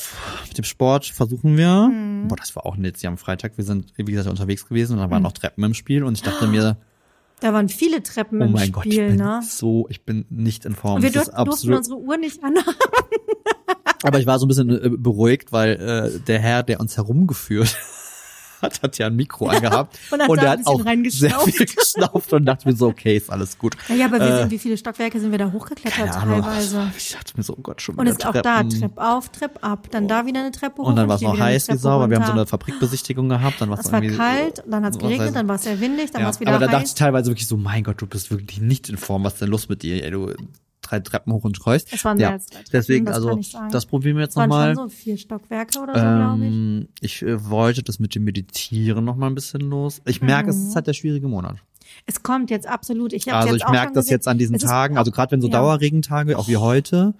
mit 0.47 0.57
dem 0.57 0.63
Sport 0.63 1.07
versuchen 1.07 1.57
wir. 1.57 1.87
Mhm. 1.91 2.27
Boah, 2.27 2.35
das 2.35 2.55
war 2.55 2.67
auch 2.67 2.77
nett. 2.77 2.97
Sie 2.97 3.07
am 3.07 3.17
Freitag, 3.17 3.57
wir 3.57 3.63
sind, 3.65 3.91
wie 3.97 4.03
gesagt, 4.03 4.29
unterwegs 4.29 4.67
gewesen 4.67 4.93
und 4.93 4.99
da 4.99 5.07
Mhm. 5.07 5.11
waren 5.11 5.23
noch 5.23 5.31
Treppen 5.31 5.63
im 5.63 5.73
Spiel 5.73 6.03
und 6.03 6.13
ich 6.15 6.21
dachte 6.21 6.45
mir, 6.47 6.77
Da 7.41 7.51
waren 7.53 7.69
viele 7.69 8.03
Treppen 8.03 8.39
oh 8.41 8.45
im 8.45 8.51
mein 8.51 8.71
Gott, 8.71 8.85
ich 8.85 8.93
Spiel, 8.93 9.07
bin 9.07 9.15
ne? 9.17 9.39
so, 9.43 9.87
ich 9.89 10.03
bin 10.05 10.25
nicht 10.29 10.65
in 10.65 10.75
Form. 10.75 10.97
Und 10.97 11.01
wir 11.03 11.11
Das 11.11 11.25
dur 11.25 11.33
ist 11.39 11.47
durften 11.47 11.73
unsere 11.73 11.97
Uhr 11.97 12.17
nicht 12.17 12.43
anhaben. 12.43 12.75
Aber 14.03 14.19
ich 14.19 14.25
war 14.27 14.37
so 14.39 14.45
ein 14.45 14.49
bisschen 14.49 14.69
äh, 14.69 14.89
beruhigt, 14.89 15.51
weil 15.51 15.71
äh, 16.15 16.19
der 16.19 16.39
Herr, 16.39 16.63
der 16.63 16.79
uns 16.79 16.95
herumgeführt 16.97 17.75
hat, 18.61 18.81
hat 18.81 18.97
ja 18.97 19.07
ein 19.07 19.15
Mikro 19.15 19.47
angehabt 19.47 19.97
Und 20.11 20.21
hat 20.21 20.41
der 20.41 20.51
ein 20.51 20.57
bisschen 21.03 21.33
auch 21.33 21.45
sehr 21.45 21.53
viel 21.53 21.65
geschnauft 21.65 22.33
und 22.33 22.45
dachte 22.45 22.67
mir 22.67 22.75
so, 22.75 22.87
okay, 22.87 23.17
ist 23.17 23.29
alles 23.29 23.57
gut. 23.57 23.75
Naja, 23.87 24.05
aber 24.05 24.19
wir 24.19 24.25
Äh, 24.27 24.37
sind, 24.41 24.51
wie 24.51 24.59
viele 24.59 24.77
Stockwerke 24.77 25.19
sind 25.19 25.31
wir 25.31 25.37
da 25.39 25.51
hochgeklettert 25.51 26.11
teilweise? 26.13 26.91
Ich 26.97 27.11
dachte 27.13 27.33
mir 27.37 27.43
so, 27.43 27.53
oh 27.57 27.61
Gott, 27.61 27.81
schon 27.81 27.95
Und 27.95 28.01
wieder 28.05 28.11
es 28.11 28.17
ist 28.19 28.25
auch 28.25 28.33
da, 28.33 28.61
Treppen. 28.61 28.79
Trepp 28.79 28.97
auf, 28.97 29.29
Trepp 29.29 29.59
ab, 29.63 29.87
dann 29.91 30.07
da 30.07 30.25
wieder 30.25 30.39
eine 30.41 30.51
Treppe 30.51 30.81
hoch. 30.81 30.87
Und 30.87 30.95
dann 30.95 31.07
war 31.07 31.15
es 31.15 31.21
noch 31.21 31.37
heiß 31.37 31.63
wie 31.63 31.67
Treppe 31.71 31.79
Sau, 31.79 31.99
weil 31.99 32.09
wir 32.09 32.17
haben 32.17 32.25
so 32.25 32.31
eine 32.31 32.45
Fabrikbesichtigung 32.45 33.29
gehabt. 33.29 33.61
Dann 33.61 33.69
war's 33.69 33.85
Es 33.85 33.91
war 33.91 34.01
kalt, 34.01 34.63
dann 34.67 34.83
hat 34.85 34.93
es 34.93 34.99
geregnet, 34.99 35.35
dann 35.35 35.47
war 35.47 35.55
es 35.55 35.63
sehr 35.63 35.79
windig, 35.79 36.11
dann 36.11 36.21
Ja, 36.21 36.25
war 36.25 36.33
es 36.33 36.39
wieder 36.39 36.51
aber 36.51 36.59
da 36.59 36.65
dachte 36.67 36.79
heiß. 36.81 36.89
ich 36.89 36.95
teilweise 36.95 37.29
wirklich 37.31 37.47
so, 37.47 37.57
mein 37.57 37.83
Gott, 37.83 38.01
du 38.01 38.07
bist 38.07 38.31
wirklich 38.31 38.61
nicht 38.61 38.89
in 38.89 38.97
Form. 38.97 39.23
Was 39.23 39.33
ist 39.33 39.41
denn 39.41 39.49
los 39.49 39.69
mit 39.69 39.83
dir? 39.83 40.03
Ey, 40.03 40.11
du 40.11 40.33
drei 40.89 40.99
Treppen 40.99 41.33
hoch 41.33 41.43
und 41.43 41.59
kreust. 41.59 41.87
Es 41.93 42.03
waren 42.05 42.17
mehr 42.17 42.27
ja, 42.27 42.33
als 42.33 42.45
drei 42.47 42.57
Treppen, 42.57 42.71
Deswegen, 42.71 43.05
das 43.05 43.15
also 43.15 43.39
das 43.71 43.85
probieren 43.85 44.15
wir 44.17 44.23
jetzt 44.23 44.35
nochmal. 44.37 44.75
so 44.75 44.89
vier 44.89 45.17
Stockwerke 45.17 45.79
oder 45.79 45.93
so, 45.93 45.99
glaube 46.01 46.45
ich. 46.45 46.51
Ähm, 46.53 46.87
ich 47.01 47.21
äh, 47.21 47.49
wollte 47.49 47.83
das 47.83 47.99
mit 47.99 48.15
dem 48.15 48.23
Meditieren 48.23 49.05
noch 49.05 49.15
mal 49.15 49.27
ein 49.27 49.35
bisschen 49.35 49.61
los. 49.61 50.01
Ich 50.05 50.21
merke, 50.21 50.49
es 50.49 50.57
Mhm. 50.57 50.67
ist 50.69 50.75
halt 50.75 50.87
der 50.87 50.93
schwierige 50.93 51.27
Monat. 51.27 51.57
Es 52.05 52.21
kommt 52.23 52.49
jetzt 52.51 52.67
absolut. 52.67 53.13
Ich 53.13 53.31
Also 53.33 53.53
jetzt 53.55 53.63
ich 53.65 53.69
merke 53.71 53.93
das 53.93 54.05
gesehen. 54.05 54.15
jetzt 54.15 54.27
an 54.27 54.37
diesen 54.37 54.57
Tagen, 54.59 54.97
also 54.97 55.11
gerade 55.11 55.31
wenn 55.31 55.41
so 55.41 55.47
ja. 55.47 55.53
Dauerregentage, 55.59 56.37
auch 56.37 56.47
wie 56.47 56.57
heute. 56.57 57.13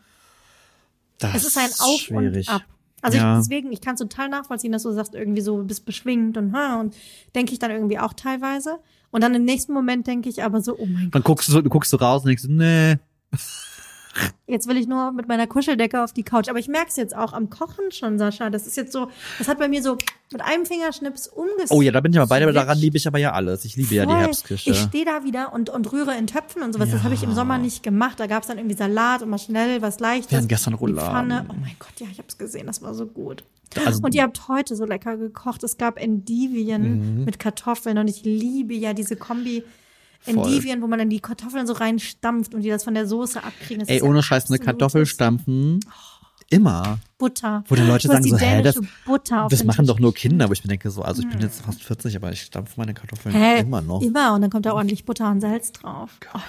Das 1.18 1.36
Es 1.36 1.46
ist 1.48 1.58
ein 1.58 1.70
Auf 1.80 2.00
schwierig. 2.00 2.48
und 2.48 2.56
Ab. 2.56 2.62
Also 3.02 3.18
Ja. 3.18 3.34
ich, 3.40 3.46
deswegen, 3.48 3.72
ich 3.72 3.82
kann 3.82 3.96
es 3.96 4.00
total 4.02 4.30
nachvollziehen, 4.30 4.72
dass 4.72 4.84
du 4.84 4.92
sagst, 4.92 5.16
irgendwie 5.16 5.42
so, 5.42 5.58
bist 5.64 5.86
beschwingt 5.86 6.38
und 6.38 6.54
ha, 6.54 6.80
und 6.82 6.94
denke 7.34 7.54
ich 7.54 7.60
dann 7.60 7.72
irgendwie 7.72 7.98
auch 8.00 8.14
teilweise. 8.14 8.78
Und 9.12 9.24
dann 9.24 9.34
im 9.34 9.44
nächsten 9.44 9.74
Moment 9.74 10.06
denke 10.06 10.30
ich 10.30 10.44
aber 10.44 10.62
so, 10.62 10.78
oh 10.78 10.86
mein 10.86 11.06
Gott, 11.06 11.16
Dann 11.16 11.24
guckst 11.24 11.48
du, 11.48 11.54
so- 11.54 11.62
du 11.62 11.70
guckst 11.70 11.90
so 11.92 11.98
raus 11.98 12.22
und 12.24 12.28
denkst, 12.28 12.44
nee, 12.48 12.98
jetzt 14.48 14.68
will 14.68 14.78
ich 14.78 14.88
nur 14.88 15.12
mit 15.12 15.28
meiner 15.28 15.48
Kuscheldecke 15.48 16.04
auf 16.04 16.12
die 16.14 16.24
Couch. 16.24 16.50
Aber 16.50 16.60
ich 16.60 16.68
merke 16.68 16.88
es 16.90 16.96
jetzt 16.96 17.16
auch 17.16 17.32
am 17.34 17.50
Kochen 17.50 17.92
schon, 17.92 18.18
Sascha. 18.18 18.50
Das 18.50 18.66
ist 18.68 18.76
jetzt 18.76 18.92
so, 18.92 19.10
das 19.38 19.48
hat 19.48 19.60
bei 19.60 19.68
mir 19.70 19.82
so 19.84 19.98
mit 20.32 20.42
einem 20.42 20.66
Fingerschnips 20.66 21.28
umgesetzt. 21.28 21.72
Oh 21.72 21.82
ja, 21.82 21.92
da 21.92 22.02
bin 22.02 22.12
ich 22.12 22.18
aber 22.20 22.28
beide, 22.28 22.52
daran 22.52 22.78
liebe 22.78 22.98
ich 22.98 23.08
aber 23.08 23.20
ja 23.20 23.32
alles. 23.34 23.66
Ich 23.66 23.76
liebe 23.76 23.94
ja 23.96 24.06
die 24.06 24.12
Voll. 24.12 24.20
Herbstküche. 24.22 24.72
Ich 24.72 24.80
stehe 24.80 25.06
da 25.06 25.24
wieder 25.24 25.54
und, 25.54 25.70
und 25.70 25.92
rühre 25.92 26.18
in 26.18 26.28
Töpfen 26.28 26.64
und 26.64 26.74
sowas. 26.74 26.90
Das 26.90 27.00
Ja. 27.00 27.04
habe 27.04 27.14
ich 27.14 27.24
im 27.24 27.34
Sommer 27.34 27.58
nicht 27.58 27.84
gemacht. 27.84 28.20
Da 28.20 28.28
gab 28.28 28.42
es 28.44 28.48
dann 28.48 28.58
irgendwie 28.58 28.76
Salat 28.76 29.22
und 29.22 29.30
mal 29.30 29.38
schnell 29.38 29.82
was 29.82 30.00
Leichtes. 30.00 30.32
Wir 30.32 30.38
hatten 30.40 30.48
gestern 30.48 30.74
Rouladen. 30.74 31.32
Oh 31.50 31.54
mein 31.62 31.76
Gott, 31.80 31.94
ja, 32.00 32.08
ich 32.12 32.18
habe 32.18 32.28
es 32.28 32.38
gesehen. 32.38 32.68
Das 32.68 32.82
war 32.82 32.94
so 32.94 33.06
gut. 33.06 33.44
Also- 33.86 34.02
und 34.02 34.16
ihr 34.16 34.24
habt 34.24 34.48
heute 34.48 34.76
so 34.76 34.86
lecker 34.86 35.16
gekocht. 35.18 35.64
Es 35.64 35.78
gab 35.78 36.00
Endivien 36.02 37.18
Mhm. 37.20 37.26
mit 37.26 37.38
Kartoffeln 37.40 38.00
und 38.00 38.08
ich 38.10 38.24
liebe 38.24 38.74
ja 38.74 38.94
diese 38.94 39.16
Kombi. 39.16 39.64
Endivien, 40.26 40.82
wo 40.82 40.88
man 40.88 41.00
dann 41.00 41.10
die 41.10 41.20
Kartoffeln 41.20 41.66
so 41.68 41.74
reinstampft 41.74 42.54
und 42.54 42.62
die 42.62 42.70
das 42.70 42.84
von 42.84 42.94
der 42.94 43.08
Soße 43.08 43.44
abkriegen. 43.44 43.80
Das 43.80 43.90
Ey, 43.90 44.02
ohne 44.02 44.22
Scheiß, 44.24 44.50
eine 44.50 44.60
Kartoffel 44.60 45.06
stampfen. 45.06 45.80
Immer. 46.52 46.98
Butter. 47.20 47.64
Wo 47.68 47.76
die 47.76 47.84
Leute 47.84 48.08
sagen 48.08 48.24
die 48.24 48.32
so, 48.32 48.38
hä, 48.38 48.64
das, 48.64 48.80
das 49.52 49.64
machen 49.66 49.86
doch 49.86 50.00
nur 50.00 50.16
Kinder. 50.16 50.50
Wo 50.50 50.54
ich 50.54 50.64
mir 50.64 50.70
denke 50.70 50.90
so, 50.90 51.04
also 51.04 51.22
ich 51.22 51.30
bin 51.30 51.40
jetzt 51.42 51.62
fast 51.62 51.84
40, 51.84 52.16
aber 52.16 52.32
ich 52.32 52.42
stampfe 52.42 52.74
meine 52.78 52.96
Kartoffeln 52.96 53.36
Hä? 53.36 53.60
immer 53.60 53.82
noch. 53.82 54.02
Immer. 54.02 54.34
Und 54.34 54.42
dann 54.42 54.50
kommt 54.50 54.66
da 54.66 54.74
ordentlich 54.74 55.06
Butter 55.06 55.30
und 55.30 55.42
Salz 55.42 55.72
drauf. 55.74 56.10
Oh, 56.34 56.40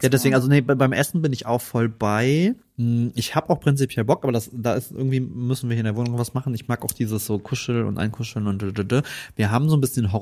Ja, 0.00 0.08
deswegen, 0.08 0.34
also 0.34 0.48
nee, 0.48 0.62
bei- 0.62 0.76
beim 0.76 0.92
Essen 0.92 1.20
bin 1.20 1.32
ich 1.34 1.44
auch 1.44 1.60
voll 1.60 1.90
bei. 1.90 2.54
Hm, 2.78 3.12
Ich 3.14 3.34
habe 3.34 3.50
auch 3.50 3.60
prinzipiell 3.60 4.04
Bock, 4.06 4.22
aber 4.24 4.32
das, 4.32 4.48
da 4.50 4.74
ist 4.74 4.92
irgendwie 4.92 5.20
müssen 5.20 5.68
wir 5.68 5.74
hier 5.74 5.80
in 5.82 5.92
der 5.92 5.96
Wohnung 5.96 6.16
was 6.18 6.32
machen. 6.32 6.54
Ich 6.54 6.68
mag 6.68 6.82
auch 6.82 6.92
dieses 6.92 7.26
so 7.26 7.38
Kuschel 7.38 7.84
und 7.84 7.98
Einkuscheln 7.98 8.46
und 8.46 8.62
dödödö. 8.62 9.02
Wir 9.36 9.50
haben 9.50 9.68
so 9.68 9.76
ein 9.76 9.82
bisschen 9.82 10.12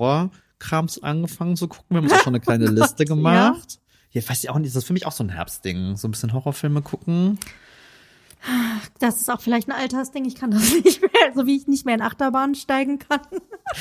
Horrorkrams 0.61 1.03
angefangen 1.03 1.57
zu 1.57 1.69
gucken. 1.69 1.87
Wir 1.89 1.97
haben 1.99 2.05
uns 2.05 2.13
auch 2.13 2.23
schon 2.23 2.35
eine 2.35 2.41
kleine 2.41 2.67
Liste 2.71 3.05
gemacht. 3.05 3.79
Ja, 4.13 4.29
weiß 4.29 4.43
ich 4.43 4.51
auch 4.51 4.59
nicht, 4.59 4.75
das 4.75 4.83
ist 4.83 4.87
für 4.87 4.93
mich 4.93 5.07
auch 5.07 5.13
so 5.13 5.25
ein 5.25 5.31
Herbstding. 5.31 5.97
So 5.97 6.09
ein 6.09 6.11
bisschen 6.11 6.33
Horrorfilme 6.33 6.83
gucken. 6.83 7.39
Das 8.99 9.21
ist 9.21 9.31
auch 9.31 9.41
vielleicht 9.41 9.69
ein 9.69 9.73
Altersding. 9.77 10.25
Ich 10.25 10.35
kann 10.35 10.51
das 10.51 10.73
nicht 10.85 11.03
mehr, 11.03 11.11
so 11.35 11.47
wie 11.47 11.57
ich 11.57 11.67
nicht 11.67 11.85
mehr 11.87 11.95
in 11.95 12.01
Achterbahn 12.03 12.55
steigen 12.55 12.99
kann. 12.99 13.21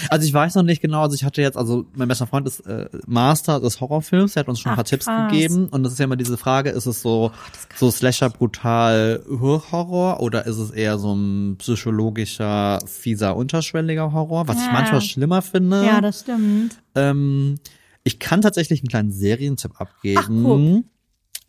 Also 0.10 0.26
ich 0.28 0.34
weiß 0.34 0.55
noch 0.55 0.64
nicht 0.64 0.82
genau, 0.82 1.01
also 1.01 1.16
ich 1.16 1.24
hatte 1.24 1.41
jetzt, 1.41 1.57
also 1.57 1.86
mein 1.95 2.07
bester 2.07 2.28
Freund 2.28 2.45
ist 2.47 2.60
äh, 2.68 2.89
Master 3.07 3.60
des 3.60 3.82
Horrorfilms, 3.82 4.34
der 4.34 4.41
hat 4.41 4.47
uns 4.49 4.60
schon 4.60 4.70
ein 4.72 4.74
Ach, 4.74 4.78
paar 4.78 4.86
Tipps 4.86 5.05
krass. 5.07 5.32
gegeben 5.32 5.68
und 5.70 5.84
das 5.84 5.93
ist 5.93 5.99
ja 5.99 6.05
immer 6.05 6.16
diese 6.16 6.38
Frage, 6.38 6.70
ist 6.70 6.86
es 6.86 7.01
so, 7.01 7.32
so 7.76 7.89
Slasher 7.89 8.30
brutal 8.30 9.24
Horror 9.30 10.20
oder 10.22 10.45
ist 10.45 10.57
es 10.57 10.70
eher 10.72 10.99
so 10.99 11.14
ein 11.16 11.55
psychologischer, 11.57 12.80
fieser, 12.86 13.36
unterschwelliger 13.36 14.12
Horror, 14.14 14.47
was 14.47 14.57
ich 14.57 14.66
Ja. 14.66 14.72
manchmal 14.74 15.01
schlimmer 15.01 15.41
finde. 15.41 15.86
Ja, 15.86 16.01
das 16.01 16.22
stimmt. 16.22 16.78
ähm, 16.95 17.55
ich 18.03 18.20
kann 18.20 18.41
tatsächlich 18.41 18.82
einen 18.82 18.89
kleinen 18.89 19.12
Serientipp 19.12 19.72
Ach, 19.76 19.82
abgeben. 19.82 20.89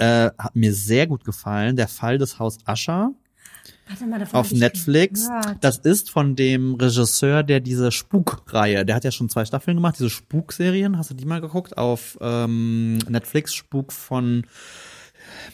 Äh, 0.00 0.30
hat 0.38 0.56
mir 0.56 0.72
sehr 0.72 1.06
gut 1.06 1.24
gefallen, 1.24 1.76
der 1.76 1.88
Fall 1.88 2.18
des 2.18 2.38
Haus 2.38 2.58
Ascher 2.64 3.12
mal, 4.06 4.26
auf 4.32 4.52
Netflix. 4.52 5.28
Das 5.60 5.78
ist 5.78 6.10
von 6.10 6.36
dem 6.36 6.74
Regisseur, 6.74 7.42
der 7.42 7.60
diese 7.60 7.92
Spukreihe, 7.92 8.84
der 8.84 8.96
hat 8.96 9.04
ja 9.04 9.10
schon 9.10 9.28
zwei 9.28 9.44
Staffeln 9.44 9.76
gemacht, 9.76 9.96
diese 9.98 10.10
Spukserien. 10.10 10.96
Hast 10.96 11.10
du 11.10 11.14
die 11.14 11.26
mal 11.26 11.40
geguckt? 11.40 11.76
Auf 11.76 12.18
ähm, 12.20 12.98
Netflix 13.08 13.54
Spuk 13.54 13.92
von 13.92 14.44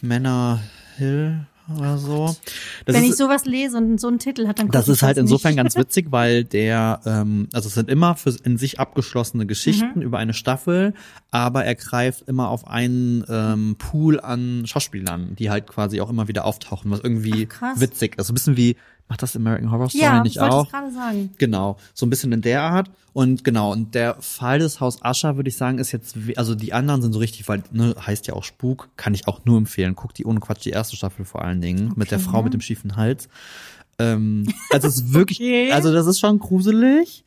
Männer 0.01 0.61
Hill 0.97 1.47
oder 1.75 1.99
so. 1.99 2.37
Das 2.85 2.95
Wenn 2.95 3.05
ist, 3.05 3.11
ich 3.11 3.17
sowas 3.17 3.45
lese 3.45 3.77
und 3.77 4.01
so 4.01 4.09
einen 4.09 4.19
Titel 4.19 4.47
hat, 4.47 4.59
dann 4.59 4.69
das 4.71 4.89
ist 4.89 5.03
halt 5.03 5.17
das 5.17 5.23
insofern 5.23 5.57
ganz 5.57 5.77
witzig, 5.77 6.07
weil 6.11 6.45
der, 6.45 7.01
ähm, 7.07 7.49
also 7.53 7.69
es 7.69 7.75
sind 7.75 7.89
immer 7.91 8.15
für 8.15 8.35
in 8.45 8.59
sich 8.59 8.79
abgeschlossene 8.81 9.45
Mhm. 9.45 9.49
Geschichten 9.49 10.03
über 10.03 10.19
eine 10.19 10.35
Staffel, 10.35 10.95
aber 11.31 11.65
er 11.65 11.75
greift 11.75 12.23
immer 12.29 12.49
auf 12.51 12.67
einen 12.67 13.25
ähm, 13.29 13.77
Pool 13.79 14.21
an 14.21 14.67
Schauspielern, 14.67 15.35
die 15.37 15.51
halt 15.51 15.67
quasi 15.67 16.01
auch 16.01 16.11
immer 16.11 16.29
wieder 16.29 16.45
auftauchen, 16.45 16.91
was 16.91 17.01
irgendwie 17.01 17.49
Ach, 17.61 17.81
witzig 17.81 18.19
ist. 18.19 18.27
So 18.27 18.33
ein 18.33 18.35
bisschen 18.35 18.57
wie, 18.57 18.77
macht 19.09 19.23
das 19.23 19.37
American 19.37 19.71
Horror 19.71 19.89
Story 19.89 20.05
Ja, 20.05 20.23
nicht 20.23 20.41
auch? 20.41 20.65
ich 20.67 20.71
gerade 20.73 20.91
sagen. 20.93 21.31
Genau, 21.39 21.77
so 21.95 22.07
ein 22.07 22.11
bisschen 22.11 22.33
in 22.33 22.43
der 22.43 22.63
Art. 22.63 22.91
Und 23.13 23.45
genau, 23.45 23.73
und 23.73 23.95
der 23.95 24.17
Fall 24.21 24.59
des 24.59 24.81
Haus 24.81 25.03
Ascher, 25.03 25.37
würde 25.37 25.49
ich 25.49 25.57
sagen, 25.57 25.79
ist 25.79 25.91
jetzt, 25.93 26.17
also 26.37 26.55
die 26.55 26.73
anderen 26.75 27.01
sind 27.01 27.13
so 27.13 27.19
richtig, 27.19 27.49
weil, 27.49 27.63
ne, 27.73 27.95
heißt 27.99 28.27
ja 28.27 28.35
auch 28.35 28.45
Spuk, 28.45 28.91
kann 28.97 29.15
ich 29.15 29.27
auch 29.27 29.45
nur 29.47 29.57
empfehlen. 29.57 29.97
Guck 29.97 30.13
die 30.13 30.27
ohne 30.27 30.41
Quatsch, 30.41 30.65
die 30.67 30.71
erste 30.71 30.97
Staffel 30.97 31.25
vor 31.25 31.43
allen 31.43 31.61
Dingen, 31.63 31.93
mit 31.97 32.11
der 32.11 32.19
Frau 32.19 32.43
mit 32.43 32.53
dem 32.53 32.61
schiefen 32.61 32.97
Hals. 32.97 33.29
Ähm, 33.99 34.47
also 34.71 34.89
es 34.89 34.97
ist 34.97 35.15
wirklich, 35.15 35.39
Okay. 35.41 35.73
also 35.73 35.91
das 35.95 36.07
ist 36.07 36.21
schon 36.21 36.39
gruselig, 36.39 37.25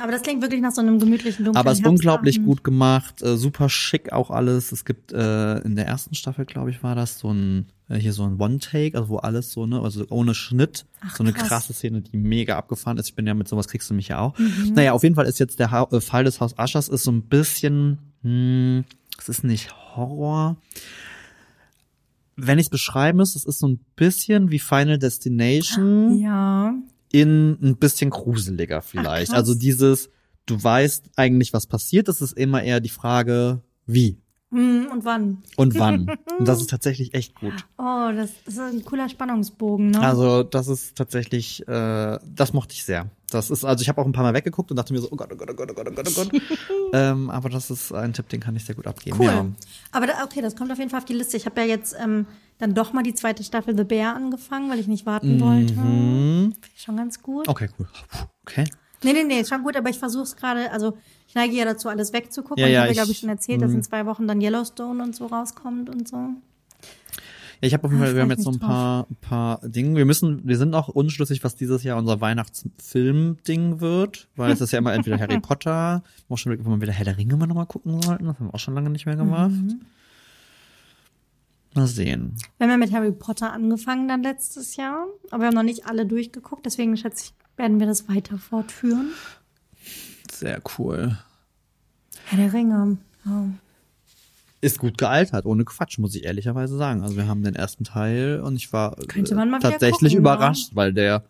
Aber 0.00 0.12
das 0.12 0.22
klingt 0.22 0.40
wirklich 0.42 0.60
nach 0.60 0.70
so 0.70 0.80
einem 0.80 1.00
gemütlichen, 1.00 1.44
dunklen 1.44 1.56
aber 1.60 1.72
es 1.72 1.80
ist 1.80 1.86
unglaublich 1.86 2.44
gut 2.44 2.62
gemacht, 2.62 3.20
äh, 3.22 3.36
super 3.36 3.68
schick 3.68 4.12
auch 4.12 4.30
alles. 4.30 4.70
Es 4.70 4.84
gibt 4.84 5.12
äh, 5.12 5.58
in 5.62 5.74
der 5.74 5.86
ersten 5.86 6.14
Staffel, 6.14 6.44
glaube 6.44 6.70
ich, 6.70 6.84
war 6.84 6.94
das 6.94 7.18
so 7.18 7.32
ein 7.32 7.66
hier 7.94 8.12
so 8.12 8.24
ein 8.24 8.40
One-Take, 8.40 8.96
also 8.98 9.08
wo 9.10 9.16
alles 9.18 9.52
so, 9.52 9.64
ne, 9.66 9.80
also 9.80 10.04
ohne 10.10 10.34
Schnitt, 10.34 10.86
Ach, 11.02 11.14
so 11.16 11.22
eine 11.22 11.32
krass. 11.32 11.48
krasse 11.48 11.72
Szene, 11.72 12.00
die 12.02 12.16
mega 12.16 12.56
abgefahren 12.58 12.98
ist. 12.98 13.08
Ich 13.08 13.14
bin 13.14 13.26
ja 13.26 13.34
mit 13.34 13.46
sowas 13.46 13.68
kriegst 13.68 13.88
du 13.90 13.94
mich 13.94 14.08
ja 14.08 14.18
auch. 14.18 14.36
Mhm. 14.38 14.72
Naja, 14.74 14.92
auf 14.92 15.04
jeden 15.04 15.14
Fall 15.14 15.26
ist 15.26 15.38
jetzt 15.38 15.58
der 15.60 15.70
ha 15.70 15.86
äh, 15.92 16.00
Fall 16.00 16.24
des 16.24 16.40
Haus 16.40 16.58
Aschers 16.58 16.88
ist 16.88 17.04
so 17.04 17.12
ein 17.12 17.22
bisschen, 17.22 17.98
hm, 18.22 18.84
es 19.18 19.28
ist 19.28 19.44
nicht 19.44 19.72
Horror. 19.94 20.56
Wenn 22.34 22.58
ich 22.58 22.66
es 22.66 22.70
beschreiben 22.70 23.18
müsste, 23.18 23.38
es 23.38 23.44
ist 23.44 23.60
so 23.60 23.68
ein 23.68 23.78
bisschen 23.94 24.50
wie 24.50 24.58
Final 24.58 24.98
Destination 24.98 26.18
Ja. 26.20 26.74
in 27.12 27.56
ein 27.62 27.76
bisschen 27.76 28.10
gruseliger 28.10 28.82
vielleicht. 28.82 29.28
krass. 29.30 29.38
also 29.38 29.54
dieses, 29.54 30.10
du 30.44 30.62
weißt 30.62 31.10
eigentlich, 31.16 31.52
was 31.52 31.66
passiert, 31.66 32.08
es 32.08 32.20
ist 32.20 32.36
immer 32.36 32.62
eher 32.62 32.80
die 32.80 32.88
Frage, 32.90 33.62
wie 33.86 34.18
und 34.50 35.04
wann? 35.04 35.42
und 35.56 35.78
wann. 35.78 36.16
und 36.38 36.46
das 36.46 36.60
ist 36.60 36.70
tatsächlich 36.70 37.14
echt 37.14 37.34
gut. 37.34 37.66
Oh, 37.78 38.10
das 38.14 38.30
ist 38.46 38.58
ein 38.58 38.84
cooler 38.84 39.08
Spannungsbogen, 39.08 39.90
ne? 39.90 40.00
Also 40.00 40.44
das 40.44 40.68
ist 40.68 40.96
tatsächlich, 40.96 41.66
äh, 41.66 42.18
das 42.24 42.52
mochte 42.52 42.72
ich 42.74 42.84
sehr. 42.84 43.10
Das 43.30 43.50
ist, 43.50 43.64
also 43.64 43.82
ich 43.82 43.88
habe 43.88 44.00
auch 44.00 44.06
ein 44.06 44.12
paar 44.12 44.22
Mal 44.22 44.34
weggeguckt 44.34 44.70
und 44.70 44.76
dachte 44.76 44.92
mir 44.92 45.00
so, 45.00 45.08
oh 45.10 45.16
Gott, 45.16 45.30
oh 45.32 45.36
Gott, 45.36 45.50
oh 45.50 45.54
Gott, 45.54 45.70
oh 45.70 45.74
Gott, 45.74 45.88
oh 45.88 45.94
Gott, 45.94 46.08
oh 46.08 46.24
Gott. 46.24 46.42
ähm, 46.92 47.28
aber 47.28 47.48
das 47.48 47.70
ist 47.70 47.92
ein 47.92 48.12
Tipp, 48.12 48.28
den 48.28 48.40
kann 48.40 48.54
ich 48.54 48.64
sehr 48.64 48.76
gut 48.76 48.86
abgeben. 48.86 49.18
Cool. 49.18 49.26
Ja. 49.26 49.46
Aber 49.90 50.06
da, 50.06 50.24
okay, 50.24 50.40
das 50.40 50.54
kommt 50.54 50.70
auf 50.70 50.78
jeden 50.78 50.90
Fall 50.90 51.00
auf 51.00 51.06
die 51.06 51.14
Liste. 51.14 51.36
Ich 51.36 51.44
habe 51.44 51.60
ja 51.60 51.66
jetzt 51.66 51.96
ähm, 52.00 52.26
dann 52.58 52.74
doch 52.74 52.92
mal 52.92 53.02
die 53.02 53.14
zweite 53.14 53.42
Staffel 53.42 53.76
The 53.76 53.84
Bear 53.84 54.14
angefangen, 54.14 54.70
weil 54.70 54.78
ich 54.78 54.86
nicht 54.86 55.06
warten 55.06 55.40
wollte. 55.40 55.74
Mhm. 55.74 56.52
Finde 56.52 56.68
ich 56.76 56.82
schon 56.82 56.96
ganz 56.96 57.20
gut. 57.20 57.48
Okay, 57.48 57.68
cool. 57.78 57.88
Okay. 58.42 58.64
Nee, 59.06 59.12
nee, 59.12 59.24
nee, 59.24 59.40
ist 59.40 59.48
schon 59.48 59.62
gut, 59.62 59.76
aber 59.76 59.88
ich 59.88 59.98
versuche 59.98 60.24
es 60.24 60.36
gerade, 60.36 60.70
also 60.72 60.96
ich 61.28 61.34
neige 61.34 61.54
ja 61.54 61.64
dazu, 61.64 61.88
alles 61.88 62.12
wegzugucken. 62.12 62.58
Ja, 62.58 62.66
und 62.66 62.70
ich 62.70 62.74
ja, 62.74 62.80
habe 62.80 62.86
ja, 62.88 62.90
ich- 62.92 62.96
glaube 62.98 63.12
ich, 63.12 63.18
schon 63.18 63.28
erzählt, 63.28 63.62
dass 63.62 63.70
mhm. 63.70 63.76
in 63.76 63.82
zwei 63.84 64.04
Wochen 64.06 64.26
dann 64.26 64.40
Yellowstone 64.40 65.02
und 65.02 65.14
so 65.14 65.26
rauskommt 65.26 65.88
und 65.88 66.08
so. 66.08 66.16
Ja, 66.16 67.68
ich 67.68 67.72
habe 67.72 67.84
auf 67.84 67.90
jeden 67.90 68.02
Ah, 68.02 68.06
Fall, 68.06 68.14
wir 68.16 68.22
haben 68.22 68.30
jetzt 68.30 68.42
so 68.42 68.50
ein 68.50 68.58
paar, 68.58 69.06
ein 69.10 69.16
paar 69.16 69.60
Dinge. 69.66 69.96
Wir 69.96 70.04
müssen, 70.04 70.46
wir 70.46 70.58
sind 70.58 70.74
auch 70.74 70.88
unschlüssig, 70.88 71.42
was 71.42 71.54
dieses 71.56 71.84
Jahr 71.84 71.96
unser 71.96 72.20
Weihnachtsfilm-Ding 72.20 73.80
wird, 73.80 74.28
weil 74.36 74.52
es 74.52 74.60
ist 74.60 74.72
ja 74.72 74.78
immer 74.78 74.92
entweder 74.92 75.18
Harry 75.18 75.40
Potter, 75.40 76.02
auch 76.28 76.36
schon 76.36 76.52
wir 76.52 76.80
wieder 76.80 76.92
Herr 76.92 77.04
der 77.06 77.16
Ringe 77.16 77.36
mal 77.36 77.46
nochmal 77.46 77.66
gucken 77.66 78.02
sollten. 78.02 78.26
Das 78.26 78.38
haben 78.38 78.48
wir 78.48 78.54
auch 78.54 78.58
schon 78.58 78.74
lange 78.74 78.90
nicht 78.90 79.06
mehr 79.06 79.16
gemacht. 79.16 79.52
Mhm. 79.52 79.80
Mal 81.74 81.86
sehen. 81.86 82.36
Wir 82.58 82.64
haben 82.66 82.70
ja 82.72 82.76
mit 82.78 82.92
Harry 82.92 83.12
Potter 83.12 83.52
angefangen 83.52 84.08
dann 84.08 84.22
letztes 84.22 84.76
Jahr, 84.76 85.06
aber 85.30 85.42
wir 85.42 85.46
haben 85.48 85.54
noch 85.54 85.62
nicht 85.62 85.86
alle 85.86 86.06
durchgeguckt, 86.06 86.64
deswegen 86.64 86.96
schätze 86.96 87.24
ich, 87.26 87.45
werden 87.56 87.80
wir 87.80 87.86
das 87.86 88.08
weiter 88.08 88.38
fortführen. 88.38 89.10
Sehr 90.30 90.60
cool. 90.78 91.18
Herr 92.24 92.38
der 92.38 92.52
Ringe. 92.52 92.98
Ja. 93.24 93.48
Ist 94.60 94.78
gut 94.78 94.98
gealtert, 94.98 95.46
ohne 95.46 95.64
Quatsch, 95.64 95.98
muss 95.98 96.14
ich 96.14 96.24
ehrlicherweise 96.24 96.76
sagen. 96.76 97.02
Also 97.02 97.16
wir 97.16 97.28
haben 97.28 97.42
den 97.42 97.54
ersten 97.54 97.84
Teil 97.84 98.40
und 98.40 98.56
ich 98.56 98.72
war 98.72 98.96
Könnte 99.08 99.34
man 99.34 99.50
mal 99.50 99.58
wieder 99.58 99.70
tatsächlich 99.72 100.12
gucken, 100.12 100.14
ne? 100.14 100.18
überrascht, 100.18 100.70
weil 100.74 100.92
der 100.92 101.24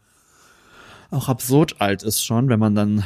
auch 1.10 1.28
absurd 1.28 1.80
alt 1.80 2.02
ist 2.02 2.24
schon, 2.24 2.48
wenn 2.48 2.58
man 2.58 2.74
dann 2.74 3.04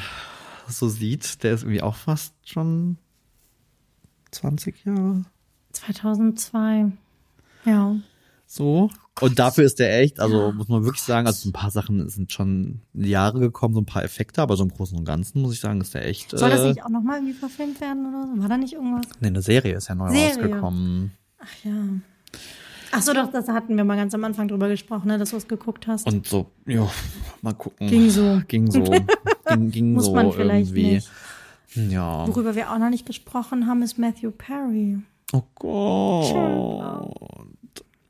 so 0.68 0.88
sieht. 0.88 1.42
Der 1.42 1.54
ist 1.54 1.62
irgendwie 1.62 1.82
auch 1.82 1.96
fast 1.96 2.34
schon 2.44 2.98
20 4.30 4.84
Jahre 4.84 5.24
2002. 5.72 6.92
Ja. 7.64 7.96
so. 8.46 8.90
Und 9.20 9.38
dafür 9.38 9.64
ist 9.64 9.78
der 9.78 10.00
echt, 10.00 10.20
also 10.20 10.52
muss 10.52 10.68
man 10.68 10.84
wirklich 10.84 11.02
sagen, 11.02 11.26
also 11.26 11.42
so 11.42 11.48
ein 11.50 11.52
paar 11.52 11.70
Sachen 11.70 12.08
sind 12.08 12.32
schon 12.32 12.80
Jahre 12.94 13.40
gekommen, 13.40 13.74
so 13.74 13.80
ein 13.80 13.86
paar 13.86 14.02
Effekte, 14.02 14.40
aber 14.42 14.56
so 14.56 14.64
im 14.64 14.70
Großen 14.70 14.96
und 14.96 15.04
Ganzen 15.04 15.42
muss 15.42 15.52
ich 15.54 15.60
sagen, 15.60 15.80
ist 15.80 15.94
der 15.94 16.06
echt. 16.06 16.30
Soll 16.30 16.50
das 16.50 16.60
äh, 16.60 16.68
nicht 16.68 16.84
auch 16.84 16.88
nochmal 16.88 17.18
irgendwie 17.18 17.34
verfilmt 17.34 17.80
werden 17.80 18.06
oder 18.06 18.26
so? 18.34 18.42
War 18.42 18.48
da 18.48 18.56
nicht 18.56 18.72
irgendwas? 18.72 19.06
Nee, 19.20 19.28
eine 19.28 19.42
Serie 19.42 19.76
ist 19.76 19.88
ja 19.88 19.94
neu 19.94 20.10
Serie. 20.10 20.28
rausgekommen. 20.28 21.12
Ach 21.38 21.64
ja. 21.64 21.72
Ach 22.92 23.02
so, 23.02 23.12
doch, 23.12 23.30
das 23.30 23.48
hatten 23.48 23.76
wir 23.76 23.84
mal 23.84 23.96
ganz 23.96 24.14
am 24.14 24.24
Anfang 24.24 24.48
drüber 24.48 24.68
gesprochen, 24.68 25.08
ne, 25.08 25.18
dass 25.18 25.30
du 25.30 25.36
es 25.36 25.46
geguckt 25.46 25.86
hast. 25.86 26.06
Und 26.06 26.26
so, 26.26 26.50
ja, 26.66 26.90
mal 27.40 27.52
gucken. 27.52 27.86
Ging 27.86 28.10
so. 28.10 28.40
Ging 28.48 28.70
so. 28.70 28.82
ging, 29.48 29.70
ging 29.70 29.92
Muss 29.92 30.06
so 30.06 30.14
man 30.14 30.32
vielleicht 30.32 30.74
irgendwie. 30.74 30.94
nicht. 30.94 31.10
Ja. 31.74 32.26
Worüber 32.26 32.56
wir 32.56 32.72
auch 32.72 32.78
noch 32.78 32.90
nicht 32.90 33.06
gesprochen 33.06 33.66
haben, 33.68 33.82
ist 33.82 33.96
Matthew 33.96 34.32
Perry. 34.32 34.98
Oh 35.32 35.42
Gott. 35.54 37.49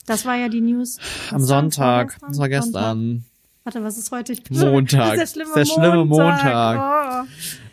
Das 0.07 0.25
war 0.27 0.37
ja 0.37 0.49
die 0.49 0.61
News. 0.61 0.99
Am 1.31 1.43
Sonntag. 1.43 2.17
Das 2.27 2.39
war 2.39 2.49
gestern. 2.49 3.25
Warte, 3.65 3.85
was 3.85 3.99
ist 3.99 4.11
heute? 4.11 4.35
Montag. 4.51 5.17
Das 5.17 5.25
ist 5.25 5.37
der 5.37 5.43
schlimme 5.45 5.55
Der 5.55 5.65
schlimme 5.67 6.05
Montag. 6.05 7.27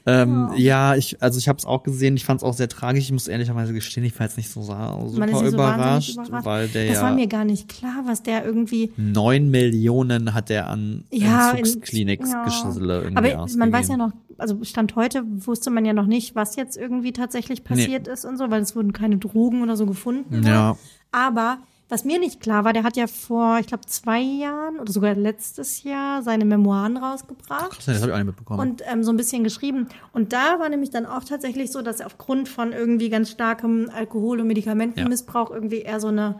Ähm, 0.05 0.47
Oh. 0.51 0.53
Ja, 0.55 0.95
ich, 0.95 1.21
also 1.21 1.37
ich 1.37 1.49
habe 1.49 1.57
es 1.59 1.65
auch 1.65 1.83
gesehen. 1.83 2.15
Ich 2.15 2.23
fand 2.23 2.39
es 2.39 2.43
auch 2.45 2.53
sehr 2.53 2.69
tragisch. 2.69 3.03
Ich 3.03 3.11
muss 3.11 3.27
ehrlicherweise 3.27 3.73
gestehen, 3.73 4.05
ich 4.05 4.17
war 4.17 4.25
jetzt 4.25 4.37
nicht 4.37 4.49
so 4.49 4.61
Man 4.61 5.09
super 5.09 5.25
nicht 5.25 5.37
so 5.37 5.45
überrascht, 5.47 6.17
weil 6.43 6.69
der 6.69 6.87
das 6.93 7.01
war 7.01 7.13
mir 7.13 7.27
gar 7.27 7.43
nicht 7.43 7.67
klar, 7.67 8.03
was 8.05 8.23
der 8.23 8.45
irgendwie. 8.45 8.93
neun 8.95 9.49
Millionen 9.51 10.33
hat 10.33 10.47
der 10.47 10.67
an 10.69 11.03
Ja, 11.11 11.51
in- 11.51 11.57
Entzugsklinik 11.57 12.21
ja. 12.25 12.45
Geschissele 12.45 13.01
irgendwie 13.01 13.17
Aber 13.17 13.27
man 13.27 13.39
ausgegeben. 13.39 13.73
weiß 13.73 13.87
ja 13.89 13.97
noch, 13.97 14.11
also 14.37 14.63
Stand 14.63 14.95
heute 14.95 15.23
wusste 15.45 15.71
man 15.71 15.83
ja 15.83 15.91
noch 15.91 16.07
nicht, 16.07 16.35
was 16.35 16.55
jetzt 16.55 16.77
irgendwie 16.77 17.11
tatsächlich 17.11 17.65
passiert 17.65 18.07
ist 18.07 18.23
und 18.23 18.37
so, 18.37 18.49
weil 18.49 18.61
es 18.61 18.77
wurden 18.77 18.93
keine 18.93 19.17
Drogen 19.17 19.61
oder 19.61 19.75
so 19.75 19.85
gefunden. 19.85 20.41
wohl. 20.41 20.49
Ja. 20.49 20.77
Aber 21.11 21.57
was 21.89 22.03
mir 22.03 22.19
nicht 22.19 22.41
klar 22.41 22.65
war, 22.65 22.73
der 22.73 22.83
hat 22.83 22.97
ja 22.97 23.07
vor, 23.07 23.59
ich 23.59 23.67
glaube, 23.67 23.85
zwei 23.85 24.19
Jahren 24.19 24.79
oder 24.79 24.91
sogar 24.91 25.15
letztes 25.15 25.83
Jahr 25.83 26.21
seine 26.21 26.43
Memoiren 26.43 26.97
rausgebracht. 26.97 27.71
Krass, 27.71 27.85
das 27.85 28.01
habe 28.01 28.07
ich 28.07 28.13
auch 28.13 28.17
nicht 28.17 28.27
mitbekommen. 28.27 28.59
und 28.59 28.83
ähm, 28.85 29.03
so 29.03 29.11
ein 29.11 29.17
bisschen 29.17 29.43
geschrieben. 29.43 29.87
Und 30.11 30.33
da 30.33 30.59
war 30.59 30.67
nämlich 30.67 30.89
dann 30.89 31.05
auch 31.05 31.23
tatsächlich 31.23 31.71
so, 31.71 31.81
dass 31.81 32.01
er 32.01 32.07
aufgrund 32.07 32.49
von 32.49 32.73
irgendwie 32.73 33.09
ganz 33.09 33.29
starkem 33.29 33.89
Alkohol- 33.93 34.41
und 34.41 34.47
Medikamentenmissbrauch 34.47 35.49
irgendwie 35.49 35.79
eher 35.79 35.99
so 35.99 36.07
eine 36.09 36.39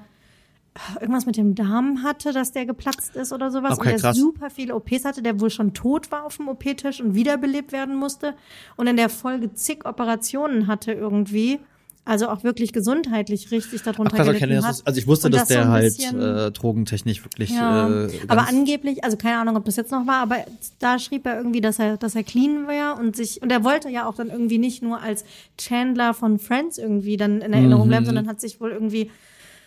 irgendwas 1.00 1.26
mit 1.26 1.38
dem 1.38 1.56
Darm 1.56 2.04
hatte, 2.04 2.34
dass 2.34 2.52
der 2.52 2.66
geplatzt 2.66 3.16
ist 3.16 3.34
oder 3.34 3.50
sowas. 3.50 3.80
Okay, 3.80 3.94
und 3.94 3.94
der 3.94 4.00
krass. 4.00 4.18
super 4.18 4.50
viele 4.50 4.76
OPs 4.76 5.06
hatte, 5.06 5.22
der 5.22 5.40
wohl 5.40 5.50
schon 5.50 5.74
tot 5.74 6.12
war 6.12 6.26
auf 6.26 6.38
dem 6.38 6.48
OP-Tisch 6.50 7.02
und 7.02 7.16
wiederbelebt 7.16 7.72
werden 7.72 7.96
musste. 7.96 8.36
Und 8.76 8.88
in 8.88 8.98
der 8.98 9.10
Folge 9.10 9.54
zig 9.54 9.86
Operationen 9.86 10.68
hatte 10.68 10.92
irgendwie. 10.92 11.60
Also 12.08 12.30
auch 12.30 12.44
wirklich 12.44 12.72
gesundheitlich 12.74 13.52
richtig 13.52 13.82
darunter 13.84 14.14
Ach, 14.14 14.18
krass, 14.18 14.28
okay, 14.30 14.40
gelitten 14.40 14.56
das 14.56 14.66
hat. 14.66 14.72
ist, 14.76 14.88
also 14.88 15.00
ich 15.00 15.08
wusste, 15.08 15.28
Und 15.28 15.34
dass 15.34 15.42
das 15.42 15.50
so 15.50 15.54
der 15.56 15.64
ein 15.66 15.70
halt 15.72 16.00
äh, 16.00 16.52
drogentechnisch 16.52 17.24
wirklich 17.24 17.50
ja, 17.52 18.06
äh, 18.06 18.10
aber 18.28 18.48
angeblich, 18.48 19.04
also 19.04 19.18
keine 19.18 19.38
Ahnung, 19.40 19.58
ob 19.58 19.66
das 19.66 19.76
jetzt 19.76 19.92
noch 19.92 20.08
war, 20.08 20.22
aber 20.22 20.38
da 20.80 21.00
schrieb 21.00 21.26
er 21.26 21.38
irgendwie, 21.38 21.62
dass 21.62 21.80
er, 21.80 21.98
dass 21.98 22.16
er 22.16 22.24
clean 22.24 22.66
war 22.68 22.98
und 23.00 23.16
sich, 23.16 23.42
und 23.42 23.52
er 23.52 23.64
wollte 23.64 23.90
ja 23.90 24.08
auch 24.08 24.16
dann 24.16 24.30
irgendwie 24.30 24.58
nicht 24.58 24.82
nur 24.82 25.02
als 25.02 25.26
Chandler 25.58 26.14
von 26.14 26.40
Friends 26.40 26.78
irgendwie 26.78 27.18
dann 27.18 27.42
in 27.42 27.54
Erinnerung 27.54 27.86
Mhm. 27.86 27.90
bleiben, 27.90 28.06
sondern 28.06 28.28
hat 28.28 28.40
sich 28.40 28.62
wohl 28.62 28.72
irgendwie 28.72 29.12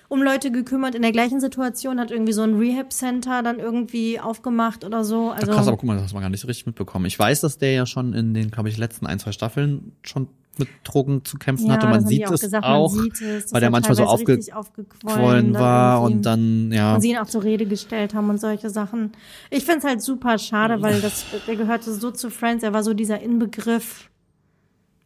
um 0.09 0.23
Leute 0.23 0.51
gekümmert 0.51 0.97
in 0.97 1.03
der 1.03 1.13
gleichen 1.13 1.41
Situation, 1.41 2.01
hat 2.01 2.11
irgendwie 2.11 2.33
so 2.33 2.43
ein 2.43 2.57
Rehab-Center 2.57 3.43
dann 3.45 3.61
irgendwie 3.61 4.19
aufgemacht 4.19 4.85
oder 4.85 5.05
so. 5.05 5.31
Also, 5.31 5.53
Ach, 5.53 5.57
krass, 5.57 5.69
aber 5.69 5.77
guck 5.77 5.85
mal, 5.87 5.95
das 5.95 6.05
hast 6.05 6.11
du 6.11 6.17
mal 6.17 6.21
gar 6.23 6.31
nicht 6.31 6.41
so 6.41 6.49
richtig 6.49 6.67
mitbekommen. 6.67 7.07
Ich 7.07 7.17
weiß, 7.19 7.43
dass 7.43 7.59
der 7.59 7.73
ja 7.73 7.87
schon 7.87 8.13
in 8.13 8.35
den, 8.35 8.51
glaube 8.51 8.69
ich, 8.69 8.77
letzten 8.77 9.07
ein, 9.07 9.21
zwei 9.21 9.31
Staffeln 9.31 9.93
schon 10.03 10.27
mit 10.59 10.69
Drogen 10.85 11.25
zu 11.25 11.39
kämpfen 11.39 11.67
ja, 11.67 11.75
hatte. 11.75 11.87
Man 11.87 12.07
sieht 12.07 12.27
auch 12.27 12.33
es 12.33 12.41
gesagt, 12.41 12.65
auch, 12.65 12.95
man 12.95 13.05
sieht 13.05 13.21
es, 13.21 13.53
weil 13.53 13.61
der 13.61 13.69
er 13.69 13.71
manchmal 13.71 13.95
so 13.97 14.05
richtig 14.05 14.53
aufgequollen 14.53 15.55
war 15.55 16.03
und 16.03 16.23
dann, 16.23 16.71
ja. 16.73 16.95
und 16.95 17.01
sie 17.01 17.11
ihn 17.11 17.19
auch 17.19 17.27
zur 17.27 17.45
Rede 17.45 17.67
gestellt 17.67 18.15
haben 18.15 18.29
und 18.31 18.41
solche 18.41 18.71
Sachen. 18.71 19.13
Ich 19.51 19.65
find's 19.65 19.85
halt 19.85 20.03
super 20.03 20.39
schade, 20.39 20.83
weil 20.83 21.01
das, 21.01 21.25
der 21.47 21.57
gehörte 21.57 21.93
so 21.93 22.11
zu 22.11 22.31
Friends, 22.31 22.63
er 22.63 22.73
war 22.73 22.83
so 22.83 22.95
dieser 22.95 23.21
Inbegriff, 23.21 24.11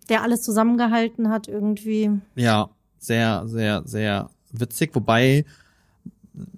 der 0.08 0.22
alles 0.22 0.42
zusammengehalten 0.42 1.30
hat 1.30 1.48
irgendwie. 1.48 2.10
Ja, 2.34 2.70
sehr, 2.98 3.44
sehr, 3.46 3.82
sehr 3.84 4.30
witzig, 4.52 4.94
wobei 4.94 5.44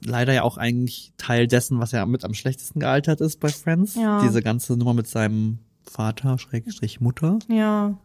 leider 0.05 0.33
ja 0.33 0.43
auch 0.43 0.57
eigentlich 0.57 1.13
Teil 1.19 1.47
dessen, 1.47 1.79
was 1.81 1.93
ja 1.93 2.07
mit 2.07 2.25
am 2.25 2.35
schlechtesten 2.35 2.81
gealtert 2.81 3.21
ist 3.21 3.41
bei 3.41 3.49
Friends. 3.49 3.95
Ja. 3.95 4.23
Diese 4.23 4.43
ganze 4.43 4.77
Nummer 4.77 4.95
mit 4.95 5.07
seinem 5.07 5.59
Vater, 5.83 6.39
Schrägstrich 6.39 7.01
Mutter. 7.01 7.39
Ja. 7.49 7.97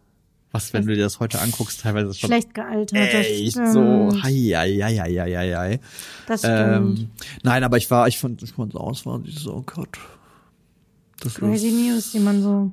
Was, 0.53 0.73
wenn 0.73 0.85
du 0.85 0.93
dir 0.93 1.03
das 1.03 1.21
heute 1.21 1.39
anguckst, 1.39 1.81
teilweise 1.81 2.13
schon 2.13 2.27
Schlecht 2.27 2.53
gealtert. 2.53 3.13
das 3.13 3.25
echt 3.25 3.53
so. 3.53 4.11
Hei, 4.21 4.51
hei, 4.53 4.79
hei, 4.81 4.97
hei, 4.97 5.35
hei, 5.37 5.55
hei. 5.55 5.79
Das 6.27 6.41
stimmt. 6.41 6.99
Ähm, 6.99 7.09
nein, 7.43 7.63
aber 7.63 7.77
ich 7.77 7.89
war, 7.89 8.07
ich 8.09 8.17
fand, 8.17 8.43
ich 8.43 8.51
fand 8.51 8.75
aus, 8.75 9.05
war 9.05 9.21
so, 9.27 9.55
oh 9.55 9.63
Gott. 9.65 9.97
Das 11.21 11.35
Crazy 11.35 11.67
ist, 11.67 11.73
News, 11.75 12.11
die 12.11 12.19
man 12.19 12.41
so 12.41 12.71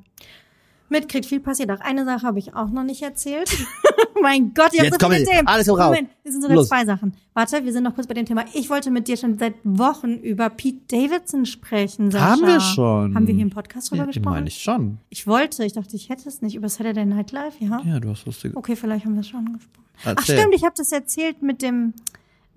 mitkriegt. 0.91 1.26
Viel 1.26 1.41
passiert 1.41 1.70
auch. 1.70 1.80
Eine 1.80 2.05
Sache 2.05 2.26
habe 2.26 2.39
ich 2.39 2.55
auch 2.55 2.70
noch 2.70 2.84
nicht 2.84 3.03
erzählt. 3.03 3.51
mein 4.22 4.55
Gott, 4.55 4.72
ihr 4.72 4.80
habt 4.80 4.93
Jetzt 4.93 5.01
so 5.01 5.11
viele 5.11 5.24
Themen. 5.24 5.47
alles 5.47 5.68
raus. 5.68 5.78
Moment, 5.78 6.11
es 6.24 6.32
sind 6.32 6.43
sogar 6.43 6.57
Los. 6.57 6.68
zwei 6.68 6.84
Sachen. 6.84 7.14
Warte, 7.34 7.64
wir 7.64 7.72
sind 7.72 7.84
noch 7.84 7.95
kurz 7.95 8.07
bei 8.07 8.14
dem 8.14 8.26
Thema. 8.26 8.45
Ich 8.55 8.68
wollte 8.70 8.91
mit 8.91 9.09
dir 9.09 9.16
schon 9.16 9.39
seit 9.39 9.55
Wochen 9.64 10.14
über 10.14 10.51
Pete 10.51 10.80
Davidson 10.89 11.47
sprechen. 11.47 12.11
Sascha. 12.11 12.26
Haben 12.26 12.47
wir 12.47 12.61
schon. 12.61 13.14
Haben 13.14 13.26
wir 13.26 13.34
hier 13.34 13.45
im 13.45 13.51
Podcast 13.51 13.91
drüber 13.91 14.03
ja, 14.03 14.07
gesprochen? 14.07 14.34
meine 14.34 14.49
ich 14.49 14.59
schon. 14.59 14.99
Ich 15.11 15.26
wollte, 15.26 15.64
ich 15.64 15.72
dachte, 15.72 15.97
ich 15.97 16.09
hätte 16.09 16.28
es 16.28 16.43
nicht. 16.43 16.55
Über 16.55 16.68
Saturday 16.68 17.05
Night 17.05 17.32
Live, 17.32 17.61
ja? 17.61 17.80
Ja, 17.84 18.01
du 18.01 18.11
hast 18.11 18.26
lustige. 18.26 18.57
Okay, 18.57 18.76
vielleicht 18.76 19.05
haben 19.05 19.14
wir 19.14 19.20
es 19.20 19.28
schon 19.28 19.53
gesprochen. 19.53 19.84
Ach 20.05 20.07
Erzähl. 20.16 20.39
stimmt, 20.39 20.55
ich 20.55 20.64
habe 20.64 20.74
das 20.76 20.93
erzählt 20.93 21.43
mit 21.43 21.62
dem 21.62 21.93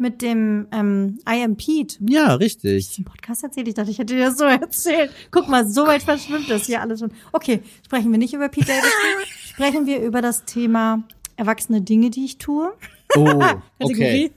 mit 0.02 0.22
dem 0.22 0.68
ähm, 0.72 1.20
I 1.30 1.44
am 1.44 1.56
Pete. 1.56 1.98
Ja, 2.10 2.34
richtig. 2.34 2.98
Im 2.98 3.06
Podcast 3.06 3.44
erzählt. 3.44 3.68
Ich 3.68 3.76
dachte, 3.76 3.92
ich 3.92 4.00
hätte 4.00 4.16
dir 4.16 4.26
das 4.26 4.38
so 4.38 4.46
erzählt. 4.46 5.12
Guck 5.30 5.48
mal, 5.48 5.68
so 5.68 5.86
weit 5.86 6.04
verschwimmt 6.04 6.50
das 6.50 6.66
hier 6.66 6.82
alles 6.82 7.00
schon. 7.00 7.12
Okay, 7.32 7.62
sprechen 7.86 8.12
wir 8.12 8.18
nicht 8.18 8.34
über 8.34 8.50
Pete 8.50 8.66
Davidson. 8.68 8.92
sprechen 9.54 9.86
wir 9.86 10.02
über 10.02 10.22
das 10.22 10.44
Thema 10.46 11.04
erwachsene 11.38 11.82
Dinge, 11.82 12.10
die 12.10 12.26
ich 12.26 12.38
tue. 12.40 12.74
Oh, 13.16 13.26
Kategorie. 13.80 13.80
okay. 13.80 14.32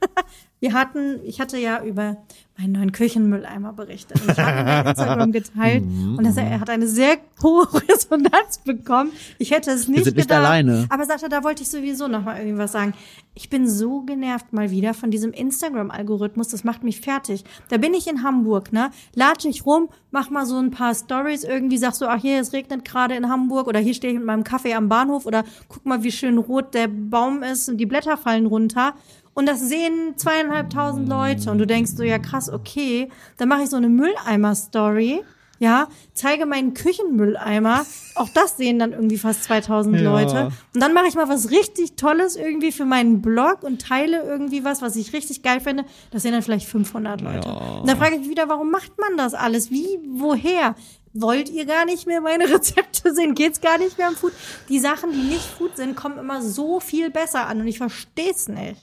Wir 0.65 0.73
hatten, 0.73 1.21
ich 1.25 1.41
hatte 1.43 1.59
ja 1.59 1.85
über 1.85 2.17
meinen 2.57 2.73
neuen 2.73 2.93
Küchenmülleimer 2.93 3.75
berichtet. 3.75 4.19
Und 4.23 4.31
ich 4.33 4.39
habe 4.39 4.61
ihn 4.61 4.65
bei 4.85 4.91
Instagram 4.91 5.33
geteilt 5.41 5.85
Mhm. 5.85 6.17
und 6.17 6.25
das, 6.25 6.39
er 6.39 6.59
hat 6.59 6.71
eine 6.71 6.87
sehr 6.87 7.19
hohe 7.43 7.67
Resonanz 7.89 8.59
bekommen. 8.65 9.11
Ich 9.39 9.51
hätte 9.51 9.73
es 9.73 9.89
nicht 9.89 10.05
sind 10.05 10.17
nicht 10.17 10.29
gedacht. 10.29 10.39
alleine. 10.47 10.87
Aber 10.89 11.05
Sascha, 11.05 11.29
da 11.29 11.45
wollte 11.45 11.63
ich 11.65 11.69
sowieso 11.69 12.09
noch 12.09 12.25
mal 12.25 12.39
irgendwas 12.39 12.73
sagen. 12.73 12.95
Ich 13.35 13.51
bin 13.51 13.69
so 13.69 14.01
genervt 14.03 14.55
mal 14.55 14.71
wieder 14.71 14.95
von 14.95 15.11
diesem 15.11 15.33
Instagram-Algorithmus. 15.33 16.49
Das 16.49 16.65
macht 16.65 16.83
mich 16.83 17.01
fertig. 17.03 17.45
Da 17.69 17.77
bin 17.77 17.93
ich 17.93 18.07
in 18.07 18.23
Hamburg, 18.23 18.73
ne? 18.73 18.91
Latsche 19.15 19.49
ich 19.51 19.67
rum, 19.67 19.91
mach 20.13 20.31
mal 20.31 20.47
so 20.47 20.57
ein 20.59 20.71
paar 20.71 20.95
Stories 20.95 21.45
irgendwie, 21.45 21.77
sagst 21.77 21.99
so, 21.99 22.07
ach 22.07 22.21
hier, 22.23 22.41
es 22.41 22.55
regnet 22.55 22.87
gerade 22.87 23.15
in 23.17 23.29
Hamburg 23.29 23.67
oder 23.67 23.81
hier 23.81 23.93
stehe 23.93 24.15
ich 24.15 24.19
mit 24.19 24.27
meinem 24.27 24.45
Kaffee 24.45 24.73
am 24.73 24.89
Bahnhof 24.89 25.27
oder 25.27 25.45
guck 25.69 25.85
mal, 25.85 26.03
wie 26.05 26.13
schön 26.13 26.39
rot 26.39 26.73
der 26.73 26.89
Baum 26.89 27.43
ist 27.43 27.69
und 27.69 27.77
die 27.77 27.87
Blätter 27.87 28.17
fallen 28.17 28.47
runter. 28.47 28.95
Und 29.35 29.47
das 29.47 29.61
sehen 29.61 30.15
zweieinhalbtausend 30.17 31.09
Leute 31.09 31.51
und 31.51 31.59
du 31.59 31.67
denkst 31.67 31.93
so, 31.97 32.05
ja 32.05 32.19
krass, 32.19 32.49
okay. 32.51 33.09
Dann 33.37 33.49
mache 33.49 33.63
ich 33.63 33.71
so 33.71 33.77
eine 33.77 33.89
Mülleimer-Story. 33.89 35.23
Ja, 35.61 35.89
zeige 36.15 36.47
meinen 36.47 36.75
Küchenmülleimer. 36.75 37.87
Auch 38.17 38.29
das 38.29 38.57
sehen 38.57 38.79
dann 38.81 38.93
irgendwie 38.93 39.19
fast 39.19 39.45
2000 39.45 39.97
Ja. 39.97 40.03
Leute. 40.03 40.51
Und 40.75 40.81
dann 40.83 40.93
mache 40.93 41.07
ich 41.07 41.15
mal 41.15 41.29
was 41.29 41.51
richtig 41.51 41.95
Tolles 41.95 42.37
irgendwie 42.37 42.73
für 42.73 42.85
meinen 42.85 43.23
Blog 43.23 43.63
und 43.63 43.81
teile 43.81 44.23
irgendwie 44.23 44.65
was, 44.65 44.83
was 44.83 44.97
ich 44.97 45.13
richtig 45.13 45.43
geil 45.43 45.61
finde. 45.61 45.85
Das 46.11 46.23
sehen 46.23 46.33
dann 46.33 46.43
vielleicht 46.43 46.67
500 46.67 47.21
Leute. 47.21 47.49
Ja. 47.49 47.79
Und 47.81 47.89
dann 47.89 47.97
frage 47.97 48.15
ich 48.15 48.21
mich 48.23 48.31
wieder, 48.31 48.49
warum 48.49 48.71
macht 48.71 48.99
man 48.99 49.17
das 49.17 49.33
alles? 49.35 49.71
Wie, 49.71 50.01
woher? 50.13 50.75
Wollt 51.13 51.49
ihr 51.49 51.65
gar 51.65 51.85
nicht 51.85 52.07
mehr 52.09 52.21
meine 52.21 52.45
Rezepte 52.53 53.15
sehen? 53.15 53.35
Geht's 53.35 53.61
gar 53.61 53.79
nicht 53.79 53.97
mehr 53.97 54.09
um 54.09 54.17
Food? 54.17 54.33
Die 54.69 54.81
Sachen, 54.81 55.13
die 55.13 55.23
nicht 55.23 55.47
Food 55.47 55.77
sind, 55.77 55.95
kommen 55.95 56.19
immer 56.19 56.43
so 56.43 56.81
viel 56.81 57.11
besser 57.11 57.47
an 57.47 57.61
und 57.61 57.69
ich 57.69 57.79
verstehe 57.79 58.33
es 58.33 58.49
nicht. 58.49 58.83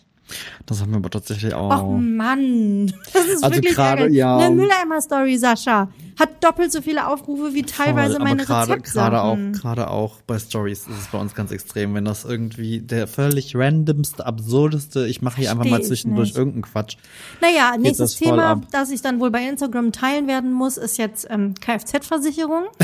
Das 0.66 0.82
haben 0.82 0.92
wir 0.92 0.98
aber 0.98 1.10
tatsächlich 1.10 1.54
auch. 1.54 1.84
Och 1.84 1.98
Mann, 2.00 2.88
das 3.14 3.26
ist 3.26 3.44
Also 3.44 3.56
wirklich 3.56 3.76
gerade, 3.76 4.10
ja. 4.10 4.38
Eine 4.38 4.56
Mülleimer-Story, 4.56 5.38
Sascha, 5.38 5.90
hat 6.20 6.44
doppelt 6.44 6.72
so 6.72 6.82
viele 6.82 7.08
Aufrufe 7.08 7.54
wie 7.54 7.64
teilweise 7.64 8.16
Voll, 8.16 8.24
meine 8.24 8.50
aber 8.50 8.78
gerade, 8.78 9.22
auch, 9.22 9.38
gerade 9.54 9.90
auch 9.90 10.22
bei 10.28 10.38
Stories 10.40 10.88
ist 10.88 11.00
es 11.00 11.08
bei 11.08 11.18
uns 11.18 11.34
ganz 11.34 11.52
extrem, 11.52 11.94
wenn 11.96 12.06
das 12.06 12.26
irgendwie 12.26 12.80
der 12.80 13.08
völlig 13.08 13.56
randomste, 13.56 14.26
absurdeste, 14.26 15.08
ich 15.08 15.22
mache 15.22 15.42
hier 15.42 15.52
einfach 15.52 15.66
mal 15.66 15.82
zwischendurch 15.82 16.36
irgendeinen 16.36 16.64
Quatsch. 16.64 16.98
Naja, 17.42 17.76
nächstes 17.78 18.12
das 18.12 18.20
Thema, 18.20 18.62
das 18.72 18.92
ich 18.92 19.02
dann 19.02 19.20
wohl 19.20 19.32
bei 19.32 19.48
Instagram 19.48 19.92
teilen 19.92 20.28
werden 20.28 20.52
muss, 20.52 20.78
ist 20.78 20.98
jetzt 20.98 21.28
ähm, 21.30 21.56
Kfz-Versicherung. 21.60 22.66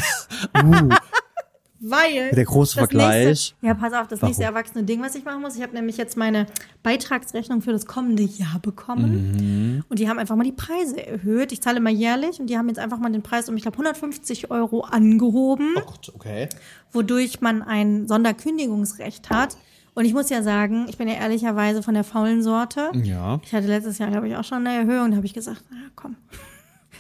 Uh, 0.56 0.89
Weil 1.80 2.32
Der 2.32 2.46
große 2.46 2.78
Vergleich. 2.78 3.26
Nächste, 3.26 3.66
ja, 3.66 3.74
pass 3.74 3.94
auf, 3.94 4.08
das 4.08 4.22
Warum? 4.22 4.30
nächste 4.30 4.44
erwachsene 4.44 4.84
Ding, 4.84 5.02
was 5.02 5.16
ich 5.16 5.24
machen 5.24 5.42
muss. 5.42 5.56
Ich 5.56 5.62
habe 5.62 5.74
nämlich 5.74 5.98
jetzt 5.98 6.18
meine 6.18 6.48
Beitragsrechnung 6.84 7.62
für 7.62 7.72
das 7.72 7.86
kommende 7.86 8.24
Jahr 8.24 8.60
bekommen. 8.60 9.32
Mhm. 9.34 9.84
Und 9.90 10.00
die 10.00 10.10
haben 10.10 10.18
einfach 10.18 10.36
mal 10.36 10.44
die 10.44 10.52
Preise 10.52 11.06
erhöht. 11.06 11.52
Ich 11.52 11.62
zahle 11.62 11.80
mal 11.80 11.92
jährlich 11.92 12.40
und 12.40 12.50
die 12.50 12.58
haben 12.58 12.68
jetzt 12.68 12.80
einfach 12.80 12.98
mal 12.98 13.12
den 13.12 13.22
Preis 13.22 13.48
um, 13.48 13.56
ich 13.56 13.62
glaube, 13.62 13.78
150 13.78 14.50
Euro 14.50 14.82
angehoben, 14.82 15.76
oh 15.78 15.94
okay. 16.16 16.50
wodurch 16.92 17.42
man 17.42 17.62
ein 17.62 18.08
Sonderkündigungsrecht 18.08 19.30
hat. 19.30 19.58
Und 19.94 20.06
ich 20.06 20.14
muss 20.14 20.30
ja 20.30 20.44
sagen, 20.44 20.86
ich 20.90 20.98
bin 20.98 21.08
ja 21.08 21.16
ehrlicherweise 21.16 21.82
von 21.82 21.96
der 21.96 22.04
faulen 22.04 22.44
Sorte. 22.44 22.92
Ja. 23.04 23.40
Ich 23.44 23.54
hatte 23.54 23.66
letztes 23.66 23.98
Jahr, 23.98 24.12
glaube 24.12 24.28
ich, 24.28 24.36
auch 24.36 24.44
schon 24.44 24.66
eine 24.68 24.78
Erhöhung. 24.78 25.10
Da 25.10 25.18
habe 25.18 25.26
ich 25.26 25.34
gesagt, 25.34 25.64
na 25.72 25.78
komm, 25.96 26.16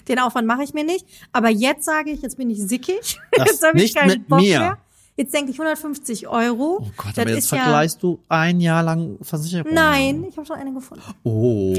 den 0.09 0.19
Aufwand 0.19 0.47
mache 0.47 0.63
ich 0.63 0.73
mir 0.73 0.83
nicht. 0.83 1.05
Aber 1.31 1.49
jetzt 1.49 1.85
sage 1.85 2.11
ich, 2.11 2.21
jetzt 2.21 2.37
bin 2.37 2.49
ich 2.49 2.61
sickig. 2.61 3.19
Das 3.31 3.47
jetzt 3.47 3.65
habe 3.65 3.81
ich 3.81 3.95
keinen 3.95 4.23
Bock 4.25 4.41
mehr. 4.41 4.77
Jetzt 5.19 5.33
denke 5.33 5.49
ich 5.51 5.57
150 5.59 6.27
Euro. 6.27 6.77
Oh 6.79 6.87
Gott, 6.95 7.07
Das 7.15 7.19
aber 7.19 7.29
jetzt 7.31 7.45
ist 7.45 7.51
ja- 7.51 7.57
vergleichst 7.57 8.03
du 8.03 8.19
ein 8.29 8.59
Jahr 8.59 8.83
lang 8.83 9.17
Versicherung. 9.21 9.73
Nein, 9.73 10.23
ich 10.29 10.37
habe 10.37 10.45
schon 10.45 10.55
eine 10.57 10.71
gefunden. 10.73 11.03
Oh. 11.23 11.73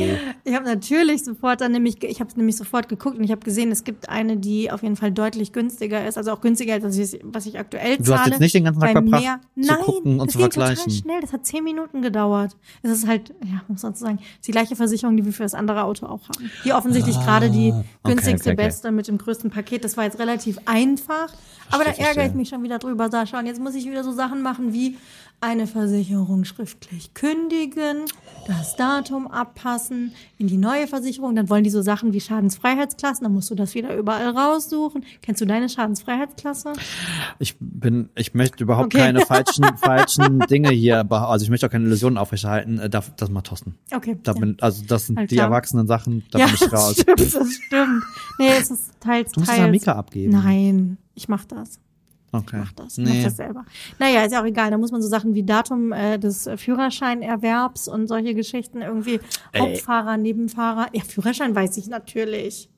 Ich 0.44 0.54
habe 0.54 0.64
natürlich 0.64 1.22
sofort 1.24 1.60
dann 1.60 1.70
nämlich, 1.70 2.02
ich 2.02 2.18
habe 2.20 2.30
nämlich 2.36 2.56
sofort 2.56 2.88
geguckt 2.88 3.16
und 3.16 3.22
ich 3.22 3.30
habe 3.30 3.40
gesehen, 3.42 3.70
es 3.70 3.84
gibt 3.84 4.08
eine, 4.08 4.36
die 4.38 4.72
auf 4.72 4.82
jeden 4.82 4.96
Fall 4.96 5.12
deutlich 5.12 5.52
günstiger 5.52 6.04
ist, 6.06 6.18
also 6.18 6.32
auch 6.32 6.40
günstiger 6.40 6.74
als 6.74 6.82
das, 6.96 7.16
was 7.22 7.46
ich 7.46 7.58
aktuell 7.58 7.96
Du 7.98 8.02
zahle. 8.04 8.18
hast 8.18 8.26
jetzt 8.30 8.40
nicht 8.40 8.54
den 8.56 8.64
ganzen 8.64 8.80
Tag 8.80 8.90
verbracht, 8.90 9.22
mehr- 9.22 9.40
zu 9.64 9.72
Nein, 9.72 9.82
gucken 9.84 10.12
und 10.20 10.26
das 10.26 10.32
zu 10.32 10.38
ging 10.38 10.50
vergleichen. 10.50 10.76
total 10.84 10.92
schnell. 10.98 11.20
Das 11.20 11.32
hat 11.32 11.46
zehn 11.46 11.62
Minuten 11.62 12.02
gedauert. 12.02 12.56
Es 12.82 12.90
ist 12.90 13.06
halt, 13.06 13.32
ja, 13.44 13.62
muss 13.68 13.82
man 13.84 13.94
so 13.94 14.04
sagen, 14.04 14.18
die 14.46 14.50
gleiche 14.50 14.74
Versicherung, 14.74 15.16
die 15.16 15.24
wir 15.24 15.32
für 15.32 15.44
das 15.44 15.54
andere 15.54 15.84
Auto 15.84 16.06
auch 16.06 16.28
haben. 16.28 16.50
Die 16.64 16.72
offensichtlich 16.72 17.14
gerade 17.20 17.50
die 17.50 17.70
okay, 17.72 17.84
günstigste, 18.02 18.50
okay, 18.50 18.58
okay. 18.58 18.66
beste 18.66 18.90
mit 18.90 19.06
dem 19.06 19.16
größten 19.18 19.50
Paket. 19.50 19.84
Das 19.84 19.96
war 19.96 20.02
jetzt 20.04 20.18
relativ 20.18 20.58
einfach. 20.64 21.32
Aber 21.70 21.84
da 21.84 21.90
ärgere 21.90 22.26
ich 22.26 22.34
mich 22.34 22.48
schon 22.48 22.62
wieder 22.62 22.78
drüber, 22.78 23.10
Sascha. 23.10 23.38
Und 23.38 23.46
jetzt 23.46 23.60
muss 23.60 23.74
ich 23.74 23.86
wieder 23.86 24.04
so 24.04 24.12
Sachen 24.12 24.42
machen 24.42 24.72
wie 24.72 24.96
eine 25.40 25.68
Versicherung 25.68 26.44
schriftlich 26.44 27.14
kündigen, 27.14 27.98
das 28.48 28.74
Datum 28.74 29.28
abpassen, 29.28 30.12
in 30.36 30.48
die 30.48 30.56
neue 30.56 30.88
Versicherung. 30.88 31.36
Dann 31.36 31.48
wollen 31.48 31.62
die 31.62 31.70
so 31.70 31.80
Sachen 31.80 32.12
wie 32.12 32.20
Schadensfreiheitsklassen. 32.20 33.22
Dann 33.22 33.32
musst 33.34 33.48
du 33.50 33.54
das 33.54 33.74
wieder 33.74 33.94
überall 33.96 34.30
raussuchen. 34.30 35.04
Kennst 35.22 35.40
du 35.40 35.46
deine 35.46 35.68
Schadensfreiheitsklasse? 35.68 36.72
Ich 37.38 37.54
bin, 37.60 38.08
ich 38.16 38.34
möchte 38.34 38.64
überhaupt 38.64 38.86
Okay. 38.86 38.98
keine 38.98 39.20
falschen, 39.26 39.64
falschen 39.76 40.40
Dinge 40.40 40.70
hier, 40.70 41.06
also 41.10 41.44
ich 41.44 41.50
möchte 41.50 41.66
auch 41.66 41.70
keine 41.70 41.84
Illusionen 41.84 42.18
aufrechterhalten. 42.18 42.78
Äh, 42.80 42.90
Das, 42.90 43.12
das 43.16 43.30
macht 43.30 43.46
Thorsten. 43.46 43.76
Okay. 43.94 44.16
Da 44.24 44.32
ja. 44.32 44.40
bin, 44.40 44.56
also 44.60 44.82
das 44.86 45.06
sind 45.06 45.18
Alles 45.18 45.28
die 45.28 45.36
klar. 45.36 45.46
erwachsenen 45.48 45.86
Sachen, 45.86 46.24
da 46.32 46.38
ja, 46.40 46.46
bin 46.46 46.54
ich 46.54 46.60
das 46.68 46.72
raus. 46.72 46.92
stimmt, 47.00 47.20
das 47.20 47.52
stimmt. 47.52 48.02
Nee, 48.40 48.48
es 48.58 48.70
ist 48.72 48.90
teils, 49.00 49.30
Du 49.32 49.40
musst 49.40 49.50
es 49.52 49.56
teils. 49.56 49.66
an 49.66 49.70
Mika 49.70 49.92
abgeben. 49.92 50.32
Nein, 50.32 50.96
ich 51.18 51.28
mach 51.28 51.44
das. 51.44 51.80
Okay. 52.30 52.58
mach 52.58 52.72
das. 52.72 52.96
Ich 52.98 53.04
mach 53.04 53.12
Nee. 53.12 53.24
das 53.24 53.36
selber. 53.36 53.64
Naja, 53.98 54.22
ist 54.24 54.32
ja 54.32 54.40
auch 54.40 54.46
egal. 54.46 54.70
Da 54.70 54.78
muss 54.78 54.92
man 54.92 55.02
so 55.02 55.08
Sachen 55.08 55.34
wie 55.34 55.42
Datum 55.42 55.92
äh, 55.92 56.18
des 56.18 56.48
Führerscheinerwerbs 56.56 57.88
und 57.88 58.06
solche 58.06 58.34
Geschichten 58.34 58.82
irgendwie. 58.82 59.20
Ey. 59.52 59.60
Hauptfahrer, 59.60 60.16
Nebenfahrer. 60.16 60.88
Ja, 60.92 61.02
Führerschein 61.02 61.54
weiß 61.54 61.76
ich 61.78 61.88
natürlich. 61.88 62.70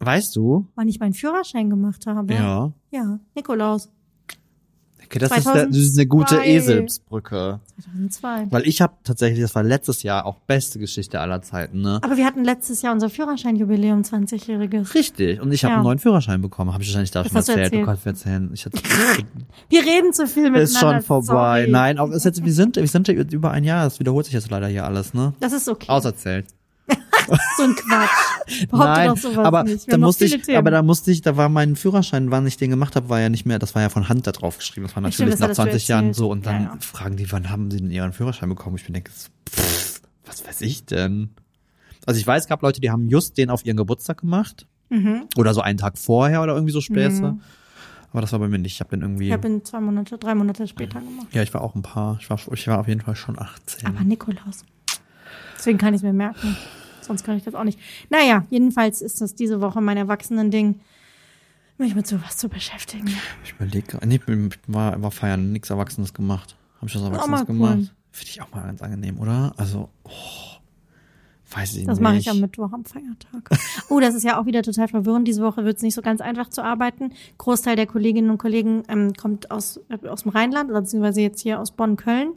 Weißt 0.00 0.34
du? 0.36 0.66
Wann 0.74 0.88
ich 0.88 0.98
meinen 0.98 1.14
Führerschein 1.14 1.70
gemacht 1.70 2.06
habe. 2.06 2.34
Ja. 2.34 2.72
Ja, 2.90 3.20
Nikolaus. 3.36 3.90
Okay, 5.12 5.18
das 5.18 5.36
ist, 5.36 5.46
der, 5.46 5.66
das 5.66 5.76
ist 5.76 5.98
eine 5.98 6.06
gute 6.06 6.36
2002. 6.36 6.48
Eselsbrücke. 6.56 7.60
2002. 7.82 8.46
Weil 8.50 8.66
ich 8.66 8.80
habe 8.80 8.94
tatsächlich, 9.04 9.42
das 9.42 9.54
war 9.54 9.62
letztes 9.62 10.02
Jahr 10.02 10.24
auch 10.24 10.36
beste 10.46 10.78
Geschichte 10.78 11.20
aller 11.20 11.42
Zeiten, 11.42 11.82
ne? 11.82 11.98
Aber 12.02 12.16
wir 12.16 12.24
hatten 12.24 12.44
letztes 12.44 12.80
Jahr 12.80 12.94
unser 12.94 13.10
Führerscheinjubiläum, 13.10 14.00
20-jähriges. 14.02 14.94
Richtig. 14.94 15.38
Und 15.42 15.52
ich 15.52 15.64
habe 15.64 15.72
Ja. 15.72 15.76
einen 15.76 15.84
neuen 15.84 15.98
Führerschein 15.98 16.40
bekommen. 16.40 16.72
Habe 16.72 16.82
ich 16.82 16.88
wahrscheinlich 16.88 17.10
da 17.10 17.24
schon 17.24 17.34
hast 17.36 17.48
du 17.48 17.52
erzählt. 17.52 17.72
Du 17.74 17.76
erzählt. 17.80 17.86
kannst 17.86 18.04
mir 18.06 18.12
erzählen. 18.12 18.50
Ich 18.54 18.64
hatte, 18.64 18.78
Wir 19.68 19.82
reden 19.82 20.14
zu 20.14 20.26
viel 20.26 20.44
miteinander. 20.44 20.62
ist 20.62 20.78
schon 20.78 21.02
vorbei. 21.02 21.60
sorry. 21.60 21.70
Nein, 21.70 21.98
auch, 21.98 22.10
ist 22.10 22.24
jetzt, 22.24 22.42
wir 22.42 22.52
sind, 22.54 22.76
wir 22.76 22.88
sind 22.88 23.06
ja 23.08 23.14
über 23.14 23.50
ein 23.50 23.64
Jahr. 23.64 23.84
Das 23.84 24.00
wiederholt 24.00 24.24
sich 24.24 24.34
jetzt 24.34 24.50
leider 24.50 24.68
hier 24.68 24.86
alles, 24.86 25.12
ne? 25.12 25.34
Das 25.40 25.52
ist 25.52 25.68
okay. 25.68 25.88
Auserzählt. 25.90 26.46
So 27.56 27.62
ein 27.64 27.74
Quatsch. 27.76 28.68
Behaupte 28.70 28.88
Nein, 28.92 29.08
doch 29.08 29.16
sowas 29.16 29.38
aber 29.46 29.64
nicht. 29.64 29.86
Wir 29.86 29.92
da 29.92 29.98
musste 29.98 30.24
ich, 30.24 30.42
Themen. 30.42 30.58
aber 30.58 30.70
da 30.70 30.82
musste 30.82 31.10
ich, 31.10 31.20
da 31.22 31.36
war 31.36 31.48
mein 31.48 31.76
Führerschein, 31.76 32.30
wann 32.30 32.46
ich 32.46 32.56
den 32.56 32.70
gemacht 32.70 32.96
habe, 32.96 33.08
war 33.08 33.20
ja 33.20 33.28
nicht 33.28 33.44
mehr, 33.46 33.58
das 33.58 33.74
war 33.74 33.82
ja 33.82 33.88
von 33.88 34.08
Hand 34.08 34.26
da 34.26 34.32
drauf 34.32 34.58
geschrieben. 34.58 34.86
Das 34.86 34.96
war 34.96 35.02
Stimmt, 35.02 35.28
natürlich 35.28 35.32
das 35.32 35.40
nach 35.40 35.48
hattest 35.48 35.58
du 35.58 35.62
20 35.72 35.88
Jahren 35.88 36.14
so 36.14 36.30
und 36.30 36.46
dann 36.46 36.62
Ja, 36.64 36.68
ja. 36.74 36.76
fragen 36.80 37.16
die, 37.16 37.30
wann 37.32 37.50
haben 37.50 37.70
sie 37.70 37.78
denn 37.78 37.90
ihren 37.90 38.12
Führerschein 38.12 38.48
bekommen? 38.48 38.76
Ich 38.76 38.84
bin 38.84 38.94
denke, 38.94 39.10
pff, 39.12 40.00
was 40.26 40.46
weiß 40.46 40.60
ich 40.62 40.84
denn? 40.86 41.30
Also 42.06 42.18
ich 42.18 42.26
weiß, 42.26 42.42
es 42.44 42.48
gab 42.48 42.62
Leute, 42.62 42.80
die 42.80 42.90
haben 42.90 43.08
just 43.08 43.36
den 43.38 43.50
auf 43.50 43.64
ihren 43.64 43.76
Geburtstag 43.76 44.18
gemacht 44.18 44.66
Mhm. 44.90 45.22
oder 45.36 45.54
so 45.54 45.62
einen 45.62 45.78
Tag 45.78 45.96
vorher 45.96 46.42
oder 46.42 46.52
irgendwie 46.54 46.72
so 46.72 46.82
Späße. 46.82 47.36
Aber 48.10 48.20
das 48.20 48.30
war 48.32 48.38
bei 48.40 48.48
mir 48.48 48.58
nicht. 48.58 48.74
Ich 48.74 48.80
habe 48.80 48.90
den 48.90 49.00
irgendwie. 49.00 49.28
Ich 49.28 49.32
habe 49.32 49.48
ihn 49.48 49.64
zwei 49.64 49.80
Monate, 49.80 50.18
drei 50.18 50.34
Monate 50.34 50.68
später 50.68 51.00
gemacht. 51.00 51.28
ja, 51.32 51.42
ich 51.42 51.54
war 51.54 51.62
auch 51.62 51.74
ein 51.74 51.80
paar. 51.80 52.18
Ich 52.20 52.28
war, 52.28 52.38
ich 52.52 52.66
war 52.68 52.78
auf 52.78 52.88
jeden 52.88 53.00
Fall 53.00 53.16
schon 53.16 53.38
18. 53.38 53.86
Aber 53.86 54.04
Nikolaus. 54.04 54.64
Deswegen 55.56 55.78
kann 55.78 55.94
ich 55.94 56.00
es 56.00 56.02
mir 56.02 56.12
merken. 56.12 56.56
Sonst 57.02 57.24
kann 57.24 57.36
ich 57.36 57.44
das 57.44 57.54
auch 57.54 57.64
nicht. 57.64 57.78
Naja, 58.10 58.46
jedenfalls 58.50 59.02
ist 59.02 59.20
das 59.20 59.34
diese 59.34 59.60
Woche 59.60 59.80
mein 59.80 59.96
Erwachsenen-Ding. 59.96 60.80
mich 61.78 61.94
mit 61.94 62.06
sowas 62.06 62.36
zu 62.36 62.48
beschäftigen. 62.48 63.08
Ich 63.44 63.52
überlege, 63.52 63.98
nee, 64.06 64.20
ich 64.26 64.58
war, 64.68 65.02
war 65.02 65.10
feiern, 65.10 65.52
nichts 65.52 65.70
Erwachsenes 65.70 66.14
gemacht. 66.14 66.56
Habe 66.76 66.86
ich 66.86 66.94
was 66.94 67.02
Erwachsenes 67.02 67.28
mal 67.28 67.40
cool. 67.42 67.46
gemacht? 67.46 67.94
Finde 68.12 68.30
ich 68.30 68.42
auch 68.42 68.50
mal 68.52 68.62
ganz 68.62 68.82
angenehm, 68.82 69.18
oder? 69.18 69.52
Also, 69.56 69.88
oh, 70.04 70.10
weiß 71.50 71.76
ich 71.76 71.86
Das 71.86 71.98
nicht. 71.98 72.02
mache 72.02 72.16
ich 72.16 72.30
am 72.30 72.40
Mittwoch 72.40 72.72
am 72.72 72.84
Feiertag. 72.84 73.48
Oh, 73.88 74.00
das 74.00 74.14
ist 74.14 74.22
ja 74.22 74.40
auch 74.40 74.46
wieder 74.46 74.62
total 74.62 74.88
verwirrend. 74.88 75.26
Diese 75.28 75.42
Woche 75.42 75.64
wird 75.64 75.76
es 75.76 75.82
nicht 75.82 75.94
so 75.94 76.02
ganz 76.02 76.20
einfach 76.20 76.48
zu 76.48 76.62
arbeiten. 76.62 77.12
Großteil 77.38 77.76
der 77.76 77.86
Kolleginnen 77.86 78.30
und 78.30 78.38
Kollegen 78.38 78.84
ähm, 78.88 79.12
kommt 79.14 79.50
aus, 79.50 79.80
äh, 79.88 80.06
aus 80.08 80.22
dem 80.22 80.30
Rheinland 80.30 80.70
oder 80.70 80.80
beziehungsweise 80.80 81.20
jetzt 81.20 81.40
hier 81.40 81.60
aus 81.60 81.72
Bonn-Köln. 81.72 82.34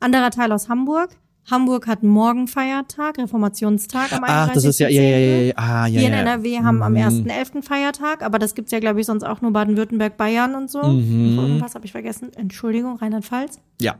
Anderer 0.00 0.30
Teil 0.30 0.52
aus 0.52 0.68
Hamburg. 0.68 1.10
Hamburg 1.50 1.86
hat 1.86 2.02
morgen 2.02 2.46
Feiertag, 2.46 3.18
Reformationstag 3.18 4.12
am 4.12 4.24
31. 4.24 4.28
Ach, 4.28 4.52
das 4.54 4.64
ist 4.64 4.78
ja, 4.80 4.88
ja, 4.88 5.00
ja, 5.02 5.18
ja, 5.18 5.40
ja, 5.42 5.52
ah, 5.56 5.86
ja, 5.86 5.98
Hier 6.00 6.08
in 6.08 6.12
ja. 6.14 6.20
NRW 6.20 6.58
haben 6.60 6.82
am 6.82 6.92
Mhm. 6.92 6.98
1.11. 6.98 7.62
Feiertag, 7.62 8.22
aber 8.22 8.38
das 8.38 8.54
gibt's 8.54 8.70
ja, 8.72 8.80
glaube 8.80 9.00
ich, 9.00 9.06
sonst 9.06 9.24
auch 9.24 9.40
nur 9.40 9.52
Baden-Württemberg, 9.52 10.16
Bayern 10.16 10.54
und 10.54 10.70
so. 10.70 10.82
Mhm. 10.82 11.38
Irgendwas 11.38 11.74
habe 11.74 11.86
ich 11.86 11.92
vergessen. 11.92 12.30
Entschuldigung, 12.36 12.96
Rheinland-Pfalz, 12.96 13.60
Ja. 13.80 13.96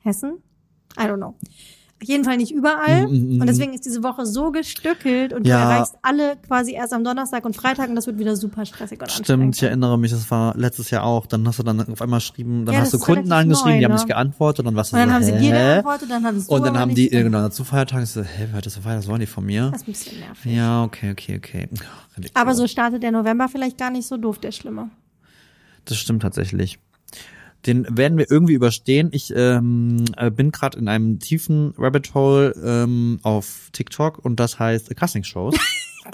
Hessen. 0.00 0.38
I 0.98 1.02
don't 1.02 1.16
know. 1.18 1.34
Auf 2.00 2.06
jeden 2.06 2.22
Fall 2.22 2.36
nicht 2.36 2.52
überall. 2.52 3.08
Mhm, 3.08 3.34
mhm, 3.34 3.40
Und 3.40 3.46
deswegen 3.48 3.74
ist 3.74 3.84
diese 3.84 4.04
Woche 4.04 4.24
so 4.24 4.52
gestückelt 4.52 5.32
und 5.32 5.44
Ja. 5.48 5.56
du 5.56 5.62
erreichst 5.72 5.96
alle 6.02 6.36
quasi 6.46 6.72
erst 6.72 6.92
am 6.92 7.02
Donnerstag 7.02 7.44
und 7.44 7.56
Freitag 7.56 7.88
und 7.88 7.96
das 7.96 8.06
wird 8.06 8.20
wieder 8.20 8.36
super 8.36 8.64
stressig 8.64 9.00
und 9.02 9.10
Stimmt, 9.10 9.56
ich 9.56 9.62
erinnere 9.64 9.98
mich, 9.98 10.12
das 10.12 10.30
war 10.30 10.56
letztes 10.56 10.90
Jahr 10.90 11.02
auch. 11.02 11.26
Dann 11.26 11.46
hast 11.48 11.58
du 11.58 11.64
dann 11.64 11.80
auf 11.80 12.00
einmal 12.00 12.20
geschrieben, 12.20 12.64
dann 12.66 12.74
Ja, 12.76 12.82
hast 12.82 12.94
das 12.94 13.00
du 13.00 13.04
Kunden 13.06 13.32
angeschrieben, 13.32 13.72
neu, 13.72 13.78
die 13.78 13.84
haben 13.84 13.90
ne? 13.90 13.96
nicht 13.96 14.06
geantwortet 14.06 14.60
und 14.60 14.66
dann 14.66 14.76
warst 14.76 14.92
du 14.92 14.96
Und 14.96 15.00
dann 15.00 15.08
so, 15.08 15.14
haben 15.16 15.24
sie 15.24 15.32
dir 15.32 15.50
geantwortet, 15.50 16.10
dann 16.10 16.24
hattest 16.24 16.48
du 16.48 16.54
Und 16.54 16.64
dann 16.66 16.78
haben 16.78 16.94
die, 16.94 17.12
äh, 17.12 17.22
genau, 17.24 17.48
zu 17.48 17.64
Feiertagen, 17.64 18.06
so, 18.06 18.22
hä, 18.22 18.44
ist 18.64 18.74
so 18.74 18.80
Feiertag, 18.80 18.98
was 18.98 19.08
wollen 19.08 19.20
die 19.20 19.26
von 19.26 19.44
mir? 19.44 19.70
Das 19.72 19.82
ist 19.82 19.88
ein 19.88 19.92
bisschen 19.92 20.20
nervig. 20.20 20.52
Ja, 20.54 20.84
okay, 20.84 21.10
okay, 21.10 21.36
okay. 21.36 21.68
Aber 22.34 22.54
so 22.54 22.68
startet 22.68 23.02
der 23.02 23.10
November 23.10 23.48
vielleicht 23.48 23.76
gar 23.76 23.90
nicht 23.90 24.06
so 24.06 24.16
doof, 24.16 24.38
der 24.38 24.52
Schlimme. 24.52 24.90
Das 25.84 25.96
stimmt 25.96 26.22
tatsächlich. 26.22 26.78
Den 27.66 27.86
werden 27.96 28.18
wir 28.18 28.30
irgendwie 28.30 28.54
überstehen. 28.54 29.08
Ich 29.12 29.32
ähm, 29.34 30.04
äh, 30.16 30.30
bin 30.30 30.52
gerade 30.52 30.78
in 30.78 30.88
einem 30.88 31.18
tiefen 31.18 31.74
Rabbit 31.76 32.14
Hole 32.14 32.54
ähm, 32.64 33.18
auf 33.22 33.68
TikTok 33.72 34.24
und 34.24 34.38
das 34.38 34.58
heißt 34.58 34.90
äh, 34.90 34.94
Casting-Shows. 34.94 35.54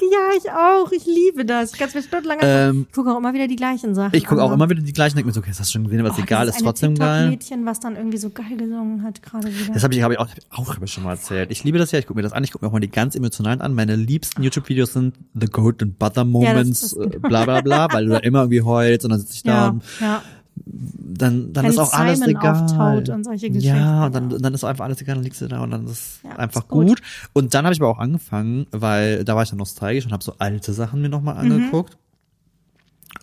Ja, 0.01 0.37
ich 0.37 0.51
auch. 0.51 0.91
Ich 0.91 1.07
liebe 1.07 1.45
das. 1.45 1.73
Ich 1.73 1.79
kann 1.79 1.87
es 1.87 1.95
mir 1.95 2.03
stundenlang 2.03 2.39
ähm, 2.43 2.87
Ich 2.89 2.95
gucke 2.97 3.13
auch 3.13 3.19
immer 3.19 3.33
wieder 3.33 3.47
die 3.47 3.55
gleichen 3.55 3.95
Sachen. 3.95 4.17
ich 4.17 4.25
gucke 4.27 4.43
auch 4.43 4.49
an. 4.49 4.55
immer 4.55 4.69
wieder 4.69 4.83
die 4.83 4.93
gleichen, 4.93 5.15
denke 5.15 5.29
mir 5.29 5.33
so, 5.33 5.39
okay, 5.39 5.51
das 5.51 5.61
hast 5.61 5.69
du 5.69 5.75
schon 5.75 5.85
gesehen, 5.85 6.01
aber 6.05 6.13
Oh, 6.19 6.21
egal, 6.21 6.49
ist 6.49 6.59
trotzdem 6.61 6.97
geil. 6.97 7.31
TikTok-Mädchen, 7.31 7.65
was 7.65 7.79
dann 7.79 7.95
irgendwie 7.95 8.17
so 8.17 8.31
geil 8.31 8.57
gesungen 8.57 9.05
hat, 9.05 9.23
gerade 9.23 9.47
wieder. 9.57 9.73
Das 9.73 9.85
habe 9.85 9.95
ich, 9.95 10.03
hab 10.03 10.11
ich 10.11 10.19
auch, 10.19 10.29
hab 10.29 10.37
ich 10.37 10.45
auch 10.51 10.75
hab 10.75 10.83
ich 10.83 10.93
schon 10.93 11.05
mal 11.05 11.13
erzählt. 11.13 11.53
Ich 11.53 11.63
liebe 11.63 11.79
das 11.79 11.93
ja, 11.93 12.01
ich 12.01 12.09
gucke 12.09 12.19
mir 12.19 12.23
das 12.23 12.33
an, 12.33 12.43
ich 12.43 12.51
gucke 12.51 12.65
mir 12.65 12.71
auch 12.71 12.73
mal 12.73 12.81
die 12.81 12.91
ganz 12.91 13.15
emotionalen 13.15 13.61
an. 13.61 13.73
Meine 13.73 13.95
liebsten 13.95 14.43
YouTube-Videos 14.43 14.95
sind 14.95 15.15
The 15.35 15.47
Golden 15.47 15.95
Butter 15.95 16.25
Moments, 16.25 16.81
das- 16.81 16.93
äh, 16.95 17.19
bla 17.21 17.45
bla 17.45 17.61
bla, 17.61 17.87
weil 17.93 18.07
du 18.07 18.11
da 18.15 18.19
immer 18.19 18.41
irgendwie 18.41 18.63
heulst 18.63 19.05
und 19.05 19.13
dann 19.13 19.21
sitze 19.21 19.35
ich 19.35 19.43
da 19.45 19.51
ja, 19.53 19.69
und 19.69 19.83
ja. 20.01 20.23
Dann, 20.57 21.53
dann 21.53 21.65
Wenn 21.65 21.71
ist 21.73 21.79
auch 21.79 21.93
alles 21.93 22.19
Simon 22.21 22.37
egal. 22.37 22.63
auftaut 22.65 23.09
und 23.09 23.25
solche 23.25 23.49
Geschichten, 23.51 23.77
Ja, 23.77 24.07
und 24.07 24.15
dann, 24.15 24.31
ja. 24.31 24.39
dann 24.39 24.55
ist 24.55 24.65
einfach 24.65 24.85
alles 24.85 25.01
egal, 25.01 25.17
dann 25.17 25.25
liegst 25.25 25.41
du 25.41 25.49
da 25.49 25.61
und 25.63 25.71
dann 25.71 25.85
ist 25.87 25.91
es 25.93 26.21
Ja, 26.25 26.37
einfach 26.37 26.63
ist 26.63 26.69
gut. 26.69 26.87
gut. 26.89 27.03
Und 27.33 27.55
dann 27.55 27.65
habe 27.65 27.75
ich 27.75 27.81
aber 27.81 27.91
auch 27.91 27.99
angefangen, 27.99 28.67
weil 28.71 29.25
da 29.25 29.35
war 29.37 29.43
ich 29.43 29.51
dann 29.51 29.59
nostalgisch 29.59 30.07
und 30.07 30.13
habe 30.13 30.23
so 30.25 30.35
alte 30.39 30.73
Sachen 30.73 31.03
mir 31.03 31.09
nochmal 31.09 31.37
angeguckt. 31.37 31.97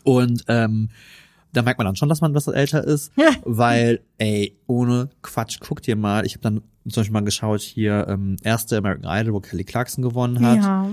Und 0.04 0.44
ähm, 0.48 0.90
da 1.54 1.62
merkt 1.62 1.78
man 1.80 1.86
dann 1.86 1.96
schon, 1.96 2.10
dass 2.10 2.22
man 2.22 2.34
was 2.34 2.48
älter 2.48 2.84
ist, 2.84 3.12
Ja. 3.18 3.30
weil, 3.44 4.02
ey, 4.18 4.58
ohne 4.68 5.10
Quatsch, 5.22 5.58
guck 5.60 5.82
dir 5.82 5.96
mal, 5.96 6.26
ich 6.26 6.34
habe 6.34 6.42
dann 6.44 6.62
zum 6.90 7.02
Beispiel 7.02 7.14
mal 7.14 7.20
geschaut 7.24 7.62
hier, 7.62 8.08
ähm, 8.10 8.38
erste 8.44 8.78
American 8.78 9.06
Idol, 9.22 9.34
wo 9.34 9.40
Kelly 9.42 9.64
Clarkson 9.64 10.02
gewonnen 10.04 10.40
hat. 10.46 10.58
ja. 10.58 10.88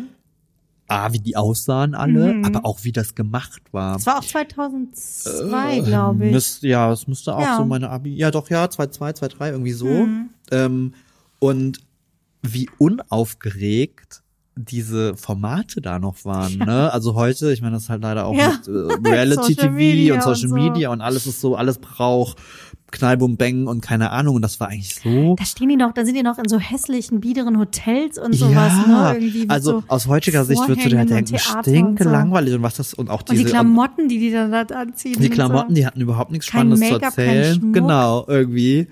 Ah, 0.90 1.12
wie 1.12 1.18
die 1.20 1.36
aussahen 1.36 1.94
alle, 1.94 2.32
Mhm. 2.32 2.44
aber 2.46 2.64
auch 2.64 2.82
wie 2.82 2.92
das 2.92 3.14
gemacht 3.14 3.60
war. 3.72 3.94
Das 3.96 4.06
war 4.06 4.18
auch 4.18 4.24
2002, 4.24 5.80
glaube 5.80 6.26
ich. 6.26 6.32
Müsst, 6.32 6.62
ja, 6.62 6.90
es 6.92 7.06
müsste 7.06 7.34
auch 7.36 7.42
Ja. 7.42 7.56
so 7.58 7.64
meine 7.66 7.90
Abi. 7.90 8.14
Ja, 8.16 8.30
doch, 8.30 8.48
ja, 8.48 8.64
2-2, 8.70 9.12
2-3, 9.12 9.50
irgendwie 9.50 9.72
so. 9.72 9.86
Mhm. 9.86 10.30
Ähm, 10.50 10.94
und 11.40 11.80
wie 12.42 12.70
unaufgeregt 12.78 14.22
diese 14.64 15.16
Formate 15.16 15.80
da 15.80 15.98
noch 15.98 16.24
waren, 16.24 16.58
ne? 16.58 16.92
Also 16.92 17.14
heute, 17.14 17.52
ich 17.52 17.62
meine, 17.62 17.74
das 17.74 17.84
ist 17.84 17.88
halt 17.90 18.02
leider 18.02 18.26
auch 18.26 18.34
Ja. 18.34 18.58
mit 18.58 18.68
äh, 18.68 19.08
Reality 19.08 19.54
TV 19.54 20.14
und 20.14 20.22
Social 20.22 20.30
und 20.44 20.48
so. 20.50 20.54
Media 20.54 20.90
und 20.90 21.00
alles 21.00 21.26
ist 21.26 21.40
so, 21.40 21.54
alles 21.56 21.78
braucht 21.78 22.38
Knall, 22.90 23.18
Bum, 23.18 23.36
Bang 23.36 23.66
und 23.66 23.82
keine 23.82 24.10
Ahnung. 24.10 24.36
Und 24.36 24.42
das 24.42 24.60
war 24.60 24.68
eigentlich 24.68 24.94
so. 24.94 25.36
Da 25.38 25.44
stehen 25.44 25.68
die 25.68 25.76
noch, 25.76 25.92
da 25.92 26.04
sind 26.04 26.14
die 26.16 26.22
noch 26.22 26.38
in 26.38 26.48
so 26.48 26.58
hässlichen, 26.58 27.20
biederen 27.20 27.58
Hotels 27.58 28.18
und 28.18 28.34
sowas, 28.34 28.72
ja, 28.86 29.12
ne? 29.12 29.18
Irgendwie 29.18 29.48
also 29.50 29.80
so 29.80 29.84
aus 29.88 30.06
heutiger 30.06 30.44
Sicht 30.44 30.66
würdest 30.66 30.86
du 30.86 30.90
dir 30.90 30.98
halt 30.98 31.10
denken, 31.10 31.36
Theater 31.36 31.58
und 31.58 31.64
stinke 31.64 32.04
so. 32.04 32.10
langweilig 32.10 32.54
und 32.54 32.62
was 32.62 32.76
das 32.76 32.94
und 32.94 33.10
auch 33.10 33.20
Und 33.20 33.30
die 33.30 33.36
diese 33.36 33.50
Klamotten, 33.50 34.08
die 34.08 34.18
die 34.18 34.30
dann 34.32 34.50
da 34.50 34.62
anziehen. 34.62 35.20
Die 35.20 35.28
Klamotten, 35.28 35.68
so. 35.70 35.74
die 35.74 35.86
hatten 35.86 36.00
überhaupt 36.00 36.30
nichts 36.30 36.46
Spannendes 36.46 36.80
zu 36.80 36.98
erzählen. 37.00 37.72
Genau, 37.72 38.24
irgendwie. 38.26 38.88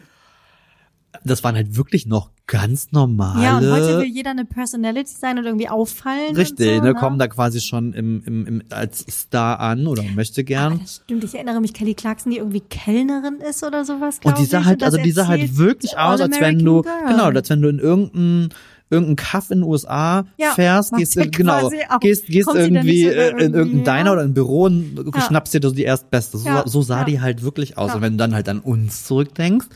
Das 1.24 1.42
waren 1.44 1.54
halt 1.54 1.76
wirklich 1.76 2.06
noch 2.06 2.30
ganz 2.46 2.92
normale. 2.92 3.42
Ja, 3.44 3.58
und 3.58 3.70
heute 3.70 3.98
will 3.98 4.06
jeder 4.06 4.30
eine 4.30 4.44
Personality 4.44 5.12
sein 5.18 5.38
und 5.38 5.44
irgendwie 5.44 5.68
auffallen. 5.68 6.36
Richtig, 6.36 6.78
so, 6.78 6.84
ne, 6.84 6.94
kommen 6.94 7.18
da 7.18 7.26
quasi 7.28 7.60
schon 7.60 7.92
im, 7.92 8.22
im, 8.24 8.46
im, 8.46 8.62
als 8.70 9.04
Star 9.10 9.58
an 9.60 9.86
oder 9.86 10.02
möchte 10.14 10.44
gern. 10.44 10.78
das 10.80 10.96
stimmt, 11.04 11.24
ich 11.24 11.34
erinnere 11.34 11.60
mich, 11.60 11.72
Kelly 11.74 11.94
Clarkson, 11.94 12.30
die 12.32 12.38
irgendwie 12.38 12.60
Kellnerin 12.60 13.38
ist 13.48 13.64
oder 13.64 13.84
sowas. 13.84 14.20
Und 14.22 14.38
die 14.38 14.44
sah 14.44 14.64
halt, 14.64 14.82
also 14.82 14.96
die 14.98 15.10
sah 15.10 15.26
halt 15.26 15.56
wirklich 15.56 15.98
aus, 15.98 16.20
als 16.20 16.40
wenn 16.40 16.58
du, 16.64 16.80
All-American 16.82 17.08
genau, 17.10 17.24
Girl. 17.24 17.36
als 17.36 17.50
wenn 17.50 17.62
du 17.62 17.68
in 17.68 17.78
irgendein 17.78 18.48
irgendein 18.88 19.16
Kaff 19.16 19.50
in 19.50 19.58
den 19.60 19.68
USA 19.68 20.26
Ja, 20.36 20.52
fährst, 20.52 20.94
gehst 20.94 21.16
in, 21.16 21.30
genau, 21.32 21.68
auch. 21.88 21.98
gehst, 22.00 22.26
gehst 22.26 22.48
irgendwie 22.54 23.04
äh, 23.06 23.30
in 23.44 23.52
irgendein? 23.54 23.84
Diner 23.84 24.12
oder 24.12 24.22
ein 24.22 24.32
Büro 24.34 24.64
und 24.64 25.10
Ja. 25.12 25.20
schnappst 25.22 25.54
dir 25.54 25.60
so 25.62 25.72
die 25.72 25.82
erstbeste. 25.82 26.38
So, 26.38 26.48
Ja, 26.48 26.62
so 26.68 26.82
sah 26.82 26.98
ja. 26.98 27.04
die 27.04 27.20
halt 27.20 27.42
wirklich 27.42 27.76
aus. 27.78 27.88
Ja. 27.88 27.96
Und 27.96 28.02
wenn 28.02 28.12
du 28.12 28.18
dann 28.18 28.34
halt 28.34 28.48
an 28.48 28.60
uns 28.60 29.04
zurückdenkst, 29.04 29.66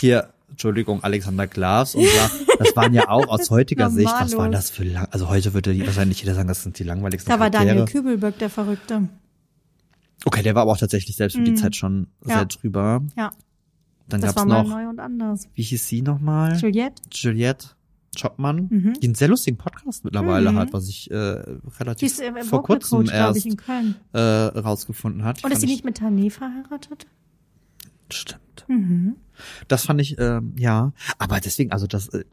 hier, 0.00 0.28
Entschuldigung, 0.56 1.04
Alexander 1.04 1.46
Klavs 1.46 1.94
und 1.94 2.02
bla, 2.04 2.30
das 2.58 2.74
waren 2.74 2.94
ja 2.94 3.10
auch 3.10 3.28
aus 3.28 3.50
heutiger 3.50 3.90
Sicht, 3.90 4.10
was 4.10 4.34
waren 4.38 4.52
das 4.52 4.70
für 4.70 4.84
lang, 4.84 5.06
also 5.10 5.28
heute 5.28 5.52
würde 5.52 5.78
wahrscheinlich 5.86 6.18
jeder 6.22 6.34
sagen, 6.34 6.48
das 6.48 6.62
sind 6.62 6.78
die 6.78 6.82
langweiligsten 6.82 7.28
Da 7.30 7.38
war 7.38 7.50
Charaktere. 7.50 7.76
Daniel 7.76 7.84
Kübelböck, 7.92 8.38
der 8.38 8.48
Verrückte. 8.48 9.08
Okay, 10.24 10.42
der 10.42 10.54
war 10.54 10.62
aber 10.62 10.72
auch 10.72 10.78
tatsächlich 10.78 11.14
selbst 11.14 11.36
für 11.36 11.42
die 11.44 11.50
Mhm. 11.50 11.56
Zeit 11.56 11.76
schon 11.76 12.06
Ja. 12.24 12.36
sehr 12.36 12.44
drüber. 12.46 13.02
Ja, 13.18 13.30
Dann 14.08 14.22
das 14.22 14.34
gab's 14.34 14.48
noch, 14.48 14.66
neu 14.66 14.88
und 14.88 14.98
anders. 14.98 15.46
wie 15.52 15.62
hieß 15.62 15.86
sie 15.86 16.00
nochmal? 16.00 16.56
Juliette? 16.56 17.02
Juliette 17.12 17.68
Schoppmann, 18.16 18.68
Mhm. 18.70 18.94
die 19.02 19.08
einen 19.08 19.14
sehr 19.14 19.28
lustigen 19.28 19.58
Podcast 19.58 20.04
mittlerweile 20.04 20.52
Mhm. 20.52 20.56
hat, 20.56 20.72
was 20.72 20.88
ich 20.88 21.10
äh, 21.10 21.14
relativ 21.78 22.18
äh, 22.18 22.42
vor 22.44 22.62
kurzem 22.62 23.00
Coach, 23.00 23.12
erst 23.12 23.36
ich, 23.40 23.46
in 23.46 23.56
Köln. 23.58 23.94
äh, 24.14 24.18
rausgefunden 24.20 25.22
hat. 25.22 25.44
Und 25.44 25.52
ist 25.52 25.60
sie 25.60 25.66
ich- 25.66 25.72
nicht 25.72 25.84
mit 25.84 26.00
Tané 26.00 26.30
verheiratet? 26.30 27.06
Stimmt. 28.12 28.64
Mhm. 28.68 29.16
Das 29.68 29.84
fand 29.86 30.00
ich, 30.00 30.18
ähm, 30.18 30.54
ja. 30.58 30.92
Aber 31.18 31.40
deswegen, 31.40 31.72
also 31.72 31.86
das 31.86 32.08
äh, 32.08 32.24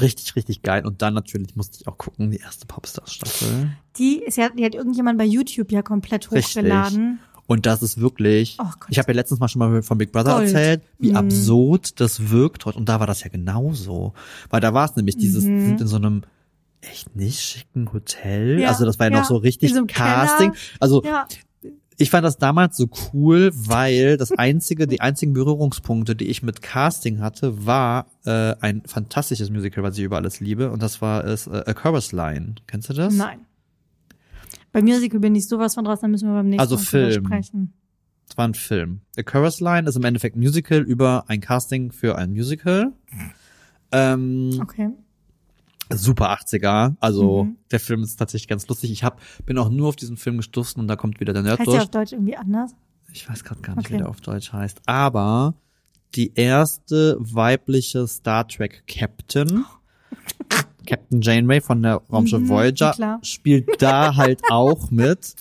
richtig, 0.00 0.34
richtig 0.36 0.62
geil. 0.62 0.86
Und 0.86 1.02
dann 1.02 1.14
natürlich 1.14 1.56
musste 1.56 1.78
ich 1.80 1.86
auch 1.88 1.98
gucken, 1.98 2.30
die 2.30 2.38
erste 2.38 2.66
Popstars-Staffel. 2.66 3.72
Die 3.98 4.22
ist 4.22 4.36
ja, 4.36 4.48
die 4.48 4.64
hat 4.64 4.74
irgendjemand 4.74 5.18
bei 5.18 5.24
YouTube 5.24 5.72
ja 5.72 5.82
komplett 5.82 6.30
Richtig. 6.32 6.56
hochgeladen. 6.56 7.20
Und 7.46 7.66
das 7.66 7.82
ist 7.82 8.00
wirklich, 8.00 8.56
Oh 8.58 8.64
ich 8.88 8.98
habe 8.98 9.12
ja 9.12 9.16
letztens 9.16 9.38
mal 9.38 9.48
schon 9.48 9.58
mal 9.58 9.82
von 9.82 9.98
Big 9.98 10.12
Brother 10.12 10.36
Gold. 10.36 10.46
erzählt, 10.46 10.82
wie 10.98 11.10
Mhm. 11.10 11.16
absurd 11.16 12.00
das 12.00 12.30
wirkt 12.30 12.64
heute. 12.64 12.78
Und 12.78 12.88
da 12.88 13.00
war 13.00 13.06
das 13.06 13.22
ja 13.22 13.28
genauso. 13.28 14.14
Weil 14.48 14.60
da 14.62 14.72
war 14.72 14.86
es 14.88 14.96
nämlich 14.96 15.18
dieses, 15.18 15.44
Mhm. 15.44 15.66
sind 15.66 15.80
in 15.82 15.86
so 15.86 15.96
einem 15.96 16.22
echt 16.80 17.14
nicht 17.14 17.40
schicken 17.40 17.92
Hotel. 17.92 18.60
Ja, 18.60 18.68
also 18.68 18.86
das 18.86 18.98
war 18.98 19.08
ja, 19.08 19.12
ja, 19.12 19.18
noch 19.18 19.26
so 19.26 19.36
richtig 19.36 19.74
Casting. 19.88 20.52
Keller. 20.52 20.62
Also 20.80 21.02
Ja, 21.04 21.26
ich 21.96 22.10
fand 22.10 22.24
das 22.24 22.38
damals 22.38 22.76
so 22.76 22.88
cool, 23.12 23.50
weil 23.54 24.16
das 24.16 24.32
einzige, 24.32 24.86
die 24.86 25.00
einzigen 25.00 25.32
Berührungspunkte, 25.32 26.16
die 26.16 26.26
ich 26.26 26.42
mit 26.42 26.60
Casting 26.62 27.20
hatte, 27.20 27.66
war 27.66 28.06
äh, 28.24 28.54
ein 28.60 28.82
fantastisches 28.86 29.50
Musical, 29.50 29.82
was 29.84 29.96
ich 29.98 30.04
über 30.04 30.16
alles 30.16 30.40
liebe, 30.40 30.70
und 30.70 30.82
das 30.82 31.00
war 31.02 31.24
es 31.24 31.46
äh, 31.46 31.62
A 31.66 31.74
Chorus 31.74 32.12
Line. 32.12 32.56
Kennst 32.66 32.88
du 32.88 32.92
das? 32.94 33.14
nein. 33.14 33.40
Bei 34.72 34.82
Musical 34.82 35.20
bin 35.20 35.36
ich 35.36 35.46
sowas 35.46 35.74
von 35.74 35.84
draußen, 35.84 36.02
da 36.02 36.08
müssen 36.08 36.28
wir 36.28 36.34
beim 36.34 36.48
nächsten 36.48 36.60
Also 36.60 36.74
Mal 36.74 36.82
Film. 36.82 37.26
sprechen. 37.26 37.72
Das 38.26 38.36
war 38.36 38.48
ein 38.48 38.54
Film. 38.54 39.00
A 39.16 39.22
Chorus 39.22 39.60
Line 39.60 39.88
ist 39.88 39.94
im 39.96 40.02
Endeffekt 40.04 40.34
ein 40.34 40.40
Musical 40.40 40.80
über 40.80 41.24
ein 41.28 41.40
Casting 41.40 41.92
für 41.92 42.16
ein 42.18 42.32
Musical. 42.32 42.92
Ähm, 43.92 44.58
Okay. 44.60 44.90
Super 45.92 46.30
80er. 46.30 46.94
Also 47.00 47.44
Mhm. 47.44 47.56
der 47.70 47.80
Film 47.80 48.02
ist 48.02 48.16
tatsächlich 48.16 48.48
ganz 48.48 48.66
lustig. 48.68 48.90
Ich 48.90 49.04
hab, 49.04 49.20
bin 49.46 49.58
auch 49.58 49.68
nur 49.70 49.88
auf 49.88 49.96
diesen 49.96 50.16
Film 50.16 50.36
gestoßen 50.38 50.80
und 50.80 50.88
da 50.88 50.96
kommt 50.96 51.20
wieder 51.20 51.32
der 51.32 51.42
Nerd 51.42 51.58
Heißt 51.60 51.66
durch. 51.68 51.76
ja 51.76 51.82
auf 51.82 51.90
Deutsch 51.90 52.12
irgendwie 52.12 52.36
anders? 52.36 52.72
Ich 53.12 53.28
weiß 53.28 53.44
gerade 53.44 53.60
gar 53.60 53.76
nicht, 53.76 53.86
Okay. 53.86 53.94
wie 53.94 53.98
der 53.98 54.08
auf 54.08 54.20
Deutsch 54.20 54.52
heißt. 54.52 54.80
Aber 54.86 55.54
die 56.14 56.32
erste 56.34 57.16
weibliche 57.20 58.06
Star 58.06 58.46
Trek 58.48 58.84
Captain, 58.86 59.64
Captain 60.86 61.20
Janeway 61.20 61.60
von 61.60 61.82
der 61.82 61.96
Raumschiff 62.12 62.40
Mhm, 62.40 62.48
Voyager, 62.48 62.92
klar. 62.92 63.18
spielt 63.22 63.80
da 63.80 64.16
halt 64.16 64.42
auch 64.50 64.90
mit. 64.90 65.34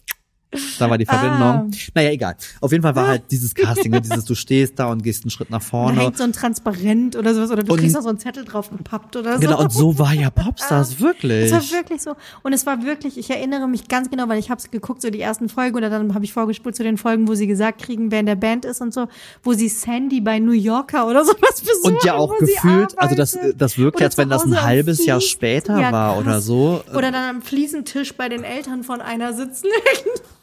Da 0.80 0.89
war 0.89 0.97
die 0.97 1.06
Verbindung. 1.06 1.41
Ah. 1.41 1.68
Naja, 1.95 2.12
egal. 2.12 2.36
Auf 2.62 2.72
jeden 2.72 2.84
Fall 2.84 2.95
war 2.95 3.08
halt 3.08 3.24
dieses 3.32 3.54
Casting, 3.56 3.91
ne, 3.91 4.01
dieses 4.01 4.26
du 4.26 4.36
stehst 4.36 4.78
da 4.80 4.88
und 4.88 5.04
gehst 5.04 5.24
einen 5.24 5.30
Schritt 5.32 5.49
nach 5.49 5.60
Da 5.60 5.66
vorne. 5.66 5.99
hängt 6.01 6.18
so 6.18 6.24
ein 6.24 6.34
Transparent 6.34 7.16
oder 7.16 7.34
sowas 7.34 7.51
oder 7.51 7.64
du 7.64 7.74
Und- 7.74 7.80
kriegst 7.80 7.95
noch 7.95 8.01
so 8.04 8.10
einen 8.10 8.20
Zettel 8.20 8.45
drauf 8.45 8.70
gepappt 8.70 9.16
oder 9.16 9.36
so. 9.36 9.39
Genau, 9.39 9.60
und 9.62 9.72
so 9.72 9.97
war 9.99 10.14
ja 10.14 10.30
Popstars, 10.30 10.99
wirklich. 10.99 11.51
Es 11.51 11.72
war 11.72 11.78
wirklich 11.80 12.01
so. 12.01 12.16
Und 12.43 12.54
es 12.54 12.66
war 12.66 12.84
wirklich, 12.84 13.18
ich 13.18 13.30
erinnere 13.30 13.68
mich 13.68 13.88
ganz 13.88 14.10
genau, 14.10 14.28
weil 14.30 14.39
ich 14.39 14.49
habe 14.49 14.60
es 14.60 14.70
geguckt, 14.72 15.01
so 15.01 15.10
die 15.10 15.22
ersten 15.22 15.49
Folgen 15.49 15.76
oder 15.78 15.89
dann 15.89 16.14
habe 16.14 16.26
ich 16.26 16.34
vorgespult 16.34 16.76
zu 16.76 16.84
den 16.84 16.97
Folgen, 16.97 17.28
wo 17.28 17.36
sie 17.36 17.47
gesagt 17.47 17.82
kriegen, 17.82 18.12
wer 18.12 18.20
in 18.20 18.26
der 18.26 18.36
Band 18.36 18.66
ist 18.66 18.82
und 18.82 18.93
so, 18.93 19.08
wo 19.43 19.54
sie 19.54 19.70
Sandy 19.70 20.22
bei 20.22 20.39
New 20.39 20.51
Yorker 20.51 21.08
oder 21.08 21.24
sowas 21.26 21.62
besuchen. 21.62 21.95
Und 21.95 22.04
ja 22.04 22.14
auch 22.16 22.38
gefühlt, 22.38 22.97
also 22.97 23.16
das, 23.16 23.38
das 23.56 23.78
wirkt, 23.78 23.97
Oder 23.97 24.06
als 24.06 24.18
wenn 24.18 24.30
das 24.30 24.43
ein 24.43 24.62
halbes 24.62 25.06
Jahr 25.06 25.22
später 25.22 25.80
Ja, 25.80 25.91
war 25.91 26.18
oder 26.18 26.41
so. 26.41 26.84
Oder 26.95 27.12
dann 27.12 27.36
am 27.38 27.41
Fliesentisch 27.41 28.14
bei 28.16 28.30
den 28.30 28.43
Eltern 28.43 28.84
von 28.84 29.01
einer 29.01 29.34
sitzen. 29.34 29.68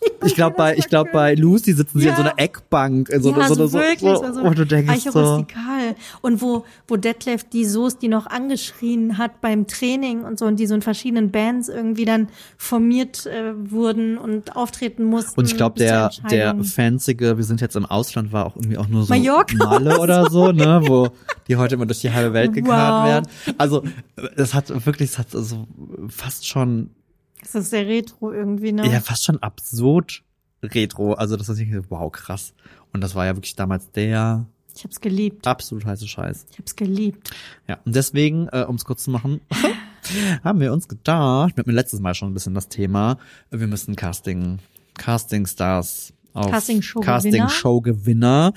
Ich 0.24 0.34
glaube 0.34 0.54
bei, 0.56 0.76
ich 0.76 0.88
glaube 0.88 1.10
bei 1.12 1.34
Lucy 1.34 1.72
sitzen 1.72 1.98
sie 1.98 2.04
Ja. 2.06 2.10
in 2.12 2.16
so 2.16 2.22
einer 2.22 2.34
Eckbank, 2.38 3.08
in 3.08 3.22
so, 3.22 3.30
ja, 3.30 3.36
einer- 3.36 3.48
so, 3.48 3.54
so, 3.54 3.66
so, 3.68 3.78
wirklich. 3.78 4.00
so, 4.00 4.22
war 4.22 4.34
so 4.34 4.40
und 4.42 4.58
du 4.58 4.66
denkst 4.66 5.00
so. 5.10 5.46
Und 6.20 6.42
wo, 6.42 6.64
wo 6.88 6.96
Detlef 6.96 7.44
die 7.44 7.64
Soos, 7.64 7.96
die 7.98 8.08
noch 8.08 8.26
angeschrien 8.26 9.16
hat 9.18 9.40
beim 9.40 9.66
Training 9.66 10.22
und 10.24 10.38
so, 10.38 10.44
und 10.44 10.56
die 10.60 10.66
so 10.66 10.74
in 10.74 10.82
verschiedenen 10.82 11.30
Bands 11.30 11.68
irgendwie 11.70 12.04
dann 12.04 12.28
formiert 12.58 13.24
äh, 13.26 13.52
wurden 13.70 14.18
und 14.18 14.56
auftreten 14.56 15.04
mussten. 15.04 15.38
und 15.40 15.46
ich 15.46 15.56
glaube 15.56 15.78
der, 15.78 16.10
der 16.30 16.54
fanzige, 16.64 17.36
wir 17.38 17.44
sind 17.44 17.60
jetzt 17.62 17.76
im 17.76 17.86
Ausland, 17.86 18.30
war 18.32 18.44
auch 18.46 18.56
irgendwie 18.56 18.76
auch 18.78 18.88
nur 18.88 19.04
so 19.04 19.14
Mallorca 19.14 19.54
Malle 19.56 19.98
oder 20.00 20.30
so, 20.30 20.52
ne, 20.52 20.82
wo 20.84 21.08
die 21.48 21.56
heute 21.56 21.74
immer 21.76 21.86
durch 21.86 22.00
die 22.00 22.10
halbe 22.12 22.32
Welt 22.34 22.52
gekarrt 22.52 23.02
Wow. 23.04 23.08
werden. 23.08 23.26
Also, 23.58 23.82
es 24.36 24.52
hat 24.54 24.68
wirklich, 24.86 25.10
es 25.10 25.18
hat 25.18 25.30
so 25.30 25.66
fast 26.08 26.46
schon, 26.46 26.90
Das 27.40 27.54
ist 27.54 27.70
sehr 27.70 27.86
retro 27.86 28.32
irgendwie, 28.32 28.72
ne? 28.72 28.90
ja, 28.90 29.00
fast 29.00 29.24
schon 29.24 29.42
absurd 29.42 30.22
retro. 30.62 31.14
Also, 31.14 31.36
das 31.36 31.48
ist 31.48 31.58
nicht, 31.58 31.72
wow, 31.90 32.10
krass. 32.10 32.54
Und 32.92 33.00
das 33.02 33.14
war 33.14 33.26
ja 33.26 33.36
wirklich 33.36 33.56
damals 33.56 33.90
der 33.92 34.46
Ich 34.74 34.84
hab's 34.84 35.00
geliebt. 35.00 35.46
absolut 35.46 35.84
heiße 35.84 36.06
Scheiß. 36.06 36.46
Ich 36.50 36.58
hab's 36.58 36.76
geliebt. 36.76 37.30
Ja, 37.68 37.78
und 37.84 37.94
deswegen, 37.94 38.48
äh, 38.48 38.64
um 38.68 38.76
es 38.76 38.84
kurz 38.84 39.04
zu 39.04 39.10
machen, 39.10 39.40
haben 40.44 40.60
wir 40.60 40.72
uns 40.72 40.88
gedacht, 40.88 41.56
wir 41.56 41.62
hatten 41.62 41.70
letztes 41.70 42.00
Mal 42.00 42.14
schon 42.14 42.30
ein 42.30 42.34
bisschen 42.34 42.54
das 42.54 42.68
Thema, 42.68 43.18
wir 43.50 43.66
müssen 43.66 43.96
Casting, 43.96 44.58
Casting 44.94 45.46
Stars 45.46 46.12
auf 46.32 46.50
Casting-Show-Gewinner. 46.50 47.12
Casting 47.12 47.48
Show 47.48 47.80
Gewinner 47.80 48.52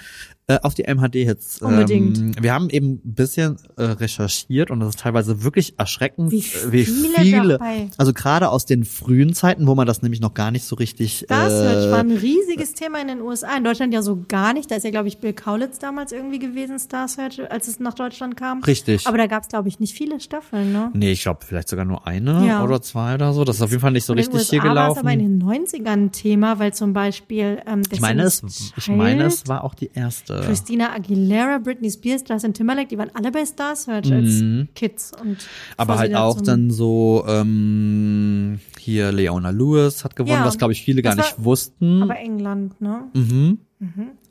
äh, 0.47 0.59
auf 0.61 0.73
die 0.73 0.83
MHD-Hits. 0.83 1.61
Unbedingt. 1.61 2.17
Ähm, 2.17 2.31
wir 2.41 2.53
haben 2.53 2.69
eben 2.69 3.01
ein 3.05 3.13
bisschen 3.15 3.57
äh, 3.77 3.83
recherchiert 3.83 4.71
und 4.71 4.79
das 4.81 4.89
ist 4.89 4.99
teilweise 4.99 5.43
wirklich 5.43 5.79
erschreckend, 5.79 6.31
Wie 6.31 6.39
äh, 6.39 6.71
wie 6.71 6.85
viele 6.85 7.19
viele. 7.19 7.59
Also 7.97 8.11
gerade 8.13 8.49
aus 8.49 8.65
den 8.65 8.83
frühen 8.83 9.33
Zeiten, 9.33 9.67
wo 9.67 9.75
man 9.75 9.87
das 9.87 10.01
nämlich 10.01 10.19
noch 10.19 10.33
gar 10.33 10.51
nicht 10.51 10.65
so 10.65 10.75
richtig. 10.75 11.25
Das 11.29 11.53
äh, 11.53 11.91
war 11.91 11.99
ein 11.99 12.11
riesiges 12.11 12.73
Thema 12.73 12.99
in 13.01 13.07
den 13.07 13.21
USA. 13.21 13.55
In 13.55 13.63
Deutschland 13.63 13.93
ja 13.93 14.01
so 14.01 14.23
gar 14.27 14.53
nicht. 14.53 14.69
Da 14.69 14.75
ist 14.75 14.83
ja, 14.83 14.91
glaube 14.91 15.07
ich, 15.07 15.19
Bill 15.19 15.33
Kaulitz 15.33 15.79
damals 15.79 16.11
irgendwie 16.11 16.39
gewesen, 16.39 16.77
Star 16.79 17.07
Search, 17.07 17.39
als 17.49 17.67
es 17.69 17.79
nach 17.79 17.93
Deutschland 17.93 18.35
kam. 18.35 18.61
Richtig. 18.63 19.07
Aber 19.07 19.17
da 19.17 19.27
gab's 19.27 19.47
glaube 19.47 19.69
ich, 19.69 19.79
nicht 19.79 19.93
viele 19.93 20.19
Staffeln, 20.19 20.71
ne? 20.73 20.91
Nee, 20.93 21.11
ich 21.13 21.21
glaube 21.23 21.39
vielleicht 21.45 21.69
sogar 21.69 21.85
nur 21.85 22.05
eine 22.07 22.45
Ja. 22.45 22.63
oder 22.63 22.81
zwei 22.81 23.13
oder 23.15 23.31
so. 23.33 23.43
Das 23.45 23.57
ist 23.57 23.61
auf 23.61 23.69
jeden 23.69 23.81
Fall 23.81 23.91
nicht 23.91 24.05
so 24.05 24.13
in 24.13 24.19
richtig 24.19 24.49
hier 24.49 24.59
USA 24.61 24.67
war 24.75 24.89
es 24.89 24.95
gelaufen. 24.95 24.99
aber 24.99 25.13
in 25.13 25.39
den 25.39 25.43
90ern 25.43 25.87
ein 25.87 26.11
Thema, 26.11 26.59
weil 26.59 26.73
zum 26.73 26.91
Beispiel 26.93 27.61
ähm, 27.65 27.83
Ich 27.91 28.01
meine, 28.01 28.23
es, 28.23 28.41
ich 28.75 28.87
meine, 28.89 29.23
es 29.23 29.47
war 29.47 29.63
auch 29.63 29.73
die 29.75 29.91
erste. 29.93 30.32
Christina 30.41 30.91
Aguilera, 30.93 31.59
Britney 31.59 31.89
Spears, 31.91 32.23
Justin 32.27 32.53
Timberlake, 32.53 32.87
die 32.87 32.97
waren 32.97 33.11
alle 33.13 33.31
bei 33.31 33.45
Star 33.45 33.75
Search 33.75 34.11
als 34.11 34.43
Kids. 34.75 35.11
Und 35.21 35.29
Mhm. 35.29 35.37
Aber 35.77 35.97
halt 35.97 36.15
auch 36.15 36.41
dann 36.41 36.71
so, 36.71 37.23
ähm, 37.27 38.59
hier 38.79 39.11
Leona 39.11 39.49
Lewis 39.51 40.03
hat 40.03 40.15
gewonnen, 40.15 40.39
Ja, 40.39 40.45
was 40.45 40.57
glaube 40.57 40.73
ich 40.73 40.83
viele 40.83 41.01
gar 41.01 41.15
nicht 41.15 41.35
wussten. 41.37 42.01
Aber 42.03 42.17
England, 42.17 42.79
ne? 42.81 43.03
mhm. 43.13 43.59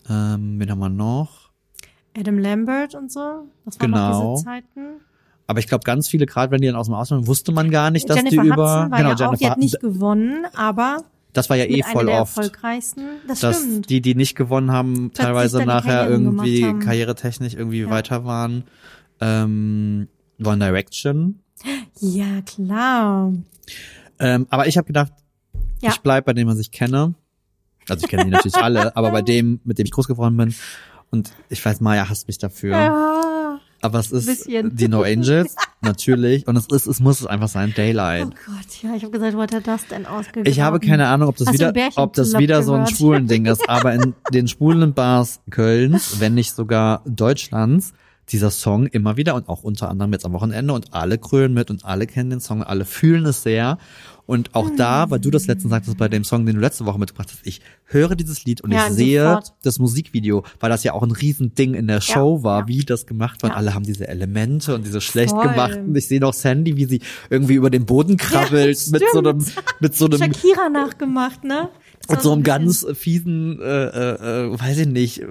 Ähm, 0.08 0.54
wen 0.58 0.70
haben 0.70 0.78
wir 0.80 0.88
noch? 0.88 1.50
Adam 2.18 2.38
Lambert 2.38 2.94
und 2.94 3.10
so. 3.12 3.46
Das 3.64 3.78
waren 3.80 3.92
Genau. 3.92 4.10
noch 4.22 4.34
diese 4.34 4.44
Zeiten. 4.44 4.80
Aber 5.46 5.58
ich 5.58 5.66
glaube, 5.66 5.84
ganz 5.84 6.08
viele, 6.08 6.24
gerade 6.26 6.50
wenn 6.50 6.60
die 6.60 6.66
dann 6.66 6.76
aus 6.76 6.86
dem 6.86 6.94
Ausland, 6.94 7.26
wusste 7.26 7.52
man 7.52 7.70
gar 7.70 7.90
nicht, 7.90 8.08
dass 8.08 8.16
Jennifer 8.16 8.42
die 8.42 8.48
über. 8.48 8.56
Hudson 8.84 8.90
war 8.90 8.98
genau, 8.98 9.08
ja 9.10 9.14
auch, 9.14 9.16
die 9.16 9.22
Jennifer 9.44 9.50
hat 9.50 9.58
nicht 9.58 9.80
gewonnen, 9.80 10.46
aber 10.54 11.04
Das 11.32 11.48
war 11.48 11.56
ja 11.56 11.64
eh 11.64 11.82
voll 11.82 12.06
der 12.06 12.20
oft. 12.20 12.36
erfolgreichsten. 12.36 13.02
Das 13.26 13.40
Dass 13.40 13.60
stimmt. 13.60 13.88
die, 13.88 14.00
die 14.02 14.14
nicht 14.14 14.34
gewonnen 14.36 14.70
haben, 14.70 15.10
Plötzlich 15.10 15.24
teilweise 15.26 15.64
nachher 15.64 16.08
irgendwie 16.08 16.60
karrieretechnisch 16.78 17.54
irgendwie 17.54 17.88
weiter 17.88 18.24
waren. 18.24 18.64
Ähm, 19.20 20.08
One 20.44 20.58
Direction. 20.64 21.40
Ja, 22.00 22.42
klar. 22.42 23.32
Ähm, 24.18 24.46
aber 24.50 24.66
ich 24.66 24.76
habe 24.76 24.86
gedacht, 24.86 25.12
Ja. 25.80 25.90
ich 25.90 26.00
bleib 26.00 26.24
bei 26.26 26.32
dem, 26.32 26.48
was 26.48 26.58
ich 26.58 26.70
kenne. 26.70 27.14
Also 27.88 28.04
ich 28.04 28.10
kenne 28.10 28.24
die 28.26 28.30
natürlich 28.30 28.56
alle, 28.56 28.94
aber 28.96 29.10
bei 29.10 29.22
dem, 29.22 29.60
mit 29.64 29.78
dem 29.78 29.86
ich 29.86 29.92
groß 29.92 30.08
geworden 30.08 30.36
bin. 30.36 30.54
Und 31.10 31.32
ich 31.48 31.64
weiß, 31.64 31.80
Maya 31.80 32.08
hasst 32.08 32.26
mich 32.28 32.38
dafür. 32.38 32.76
Ja. 32.76 33.41
Aber 33.82 33.98
es 33.98 34.12
ist 34.12 34.26
Bisschen. 34.26 34.74
die 34.76 34.86
No 34.86 35.02
Angels, 35.02 35.56
natürlich. 35.80 36.46
Und 36.46 36.56
es 36.56 36.66
ist, 36.66 36.86
es 36.86 37.00
muss 37.00 37.20
es 37.20 37.26
einfach 37.26 37.48
sein, 37.48 37.74
Daylight. 37.76 38.28
Oh 38.28 38.52
Gott, 38.52 38.82
ja, 38.82 38.94
ich 38.94 39.02
habe 39.02 39.10
gesagt, 39.10 39.36
wo 39.36 39.42
hat 39.42 39.52
er 39.52 39.60
das 39.60 39.88
denn 39.88 40.06
ausgegraben? 40.06 40.50
Ich 40.50 40.60
habe 40.60 40.78
keine 40.78 41.08
Ahnung, 41.08 41.28
ob 41.28 41.36
das 41.36 41.48
Hast 41.48 41.54
wieder, 41.54 41.72
ob 41.96 42.12
das 42.12 42.38
wieder 42.38 42.62
so 42.62 42.74
ein 42.74 42.86
schwulen 42.86 43.26
Ding 43.26 43.44
ist, 43.46 43.68
aber 43.68 43.92
in 43.92 44.14
den 44.32 44.46
schwulen 44.46 44.94
Bars 44.94 45.40
Kölns, 45.50 46.20
wenn 46.20 46.34
nicht 46.34 46.54
sogar 46.54 47.02
Deutschlands, 47.06 47.92
dieser 48.32 48.50
Song 48.50 48.86
immer 48.86 49.16
wieder 49.16 49.34
und 49.34 49.48
auch 49.48 49.62
unter 49.62 49.88
anderem 49.90 50.12
jetzt 50.12 50.24
am 50.24 50.32
Wochenende 50.32 50.72
und 50.72 50.92
alle 50.94 51.18
krölen 51.18 51.54
mit 51.54 51.70
und 51.70 51.84
alle 51.84 52.06
kennen 52.06 52.30
den 52.30 52.40
Song, 52.40 52.62
alle 52.62 52.84
fühlen 52.84 53.24
es 53.26 53.42
sehr. 53.42 53.78
Und 54.24 54.54
auch 54.54 54.70
da, 54.76 55.10
weil 55.10 55.18
du 55.18 55.30
das 55.30 55.46
letztens 55.48 55.70
sagtest 55.72 55.98
bei 55.98 56.08
dem 56.08 56.24
Song, 56.24 56.46
den 56.46 56.54
du 56.54 56.60
letzte 56.60 56.86
Woche 56.86 56.98
mitgebracht 56.98 57.28
hast, 57.32 57.44
ich 57.46 57.60
höre 57.84 58.14
dieses 58.14 58.44
Lied 58.44 58.60
und 58.62 58.70
Ja, 58.70 58.86
ich 58.86 58.94
sehe 58.94 59.22
sofort. 59.22 59.52
das 59.62 59.78
Musikvideo, 59.78 60.44
weil 60.60 60.70
das 60.70 60.84
ja 60.84 60.92
auch 60.94 61.02
ein 61.02 61.10
Riesending 61.10 61.74
in 61.74 61.88
der 61.88 62.00
Show 62.00 62.42
war, 62.42 62.60
ja. 62.60 62.68
wie 62.68 62.84
das 62.84 63.06
gemacht 63.06 63.42
war. 63.42 63.50
Und 63.50 63.54
Ja. 63.54 63.58
alle 63.58 63.74
haben 63.74 63.84
diese 63.84 64.06
Elemente 64.08 64.74
und 64.74 64.86
diese 64.86 65.00
schlecht 65.00 65.30
Voll. 65.34 65.42
gemachten. 65.48 65.94
Ich 65.94 66.06
sehe 66.08 66.20
noch 66.20 66.32
Sandy, 66.34 66.76
wie 66.76 66.84
sie 66.86 67.00
irgendwie 67.30 67.54
über 67.54 67.68
den 67.68 67.84
Boden 67.84 68.16
krabbelt 68.16 68.78
mit 68.92 69.02
so 69.12 69.18
einem, 69.18 69.44
mit 69.80 69.94
so 69.96 70.06
einem 70.06 70.18
Shakira 70.18 70.68
nachgemacht, 70.68 71.44
ne? 71.44 71.68
Das 72.08 72.22
so 72.22 72.32
einem 72.32 72.42
ganz 72.44 72.86
fiesen, 72.94 73.60
äh, 73.60 73.64
äh, 73.64 74.46
äh, 74.52 74.60
weiß 74.60 74.78
ich 74.78 74.88
nicht, 74.88 75.22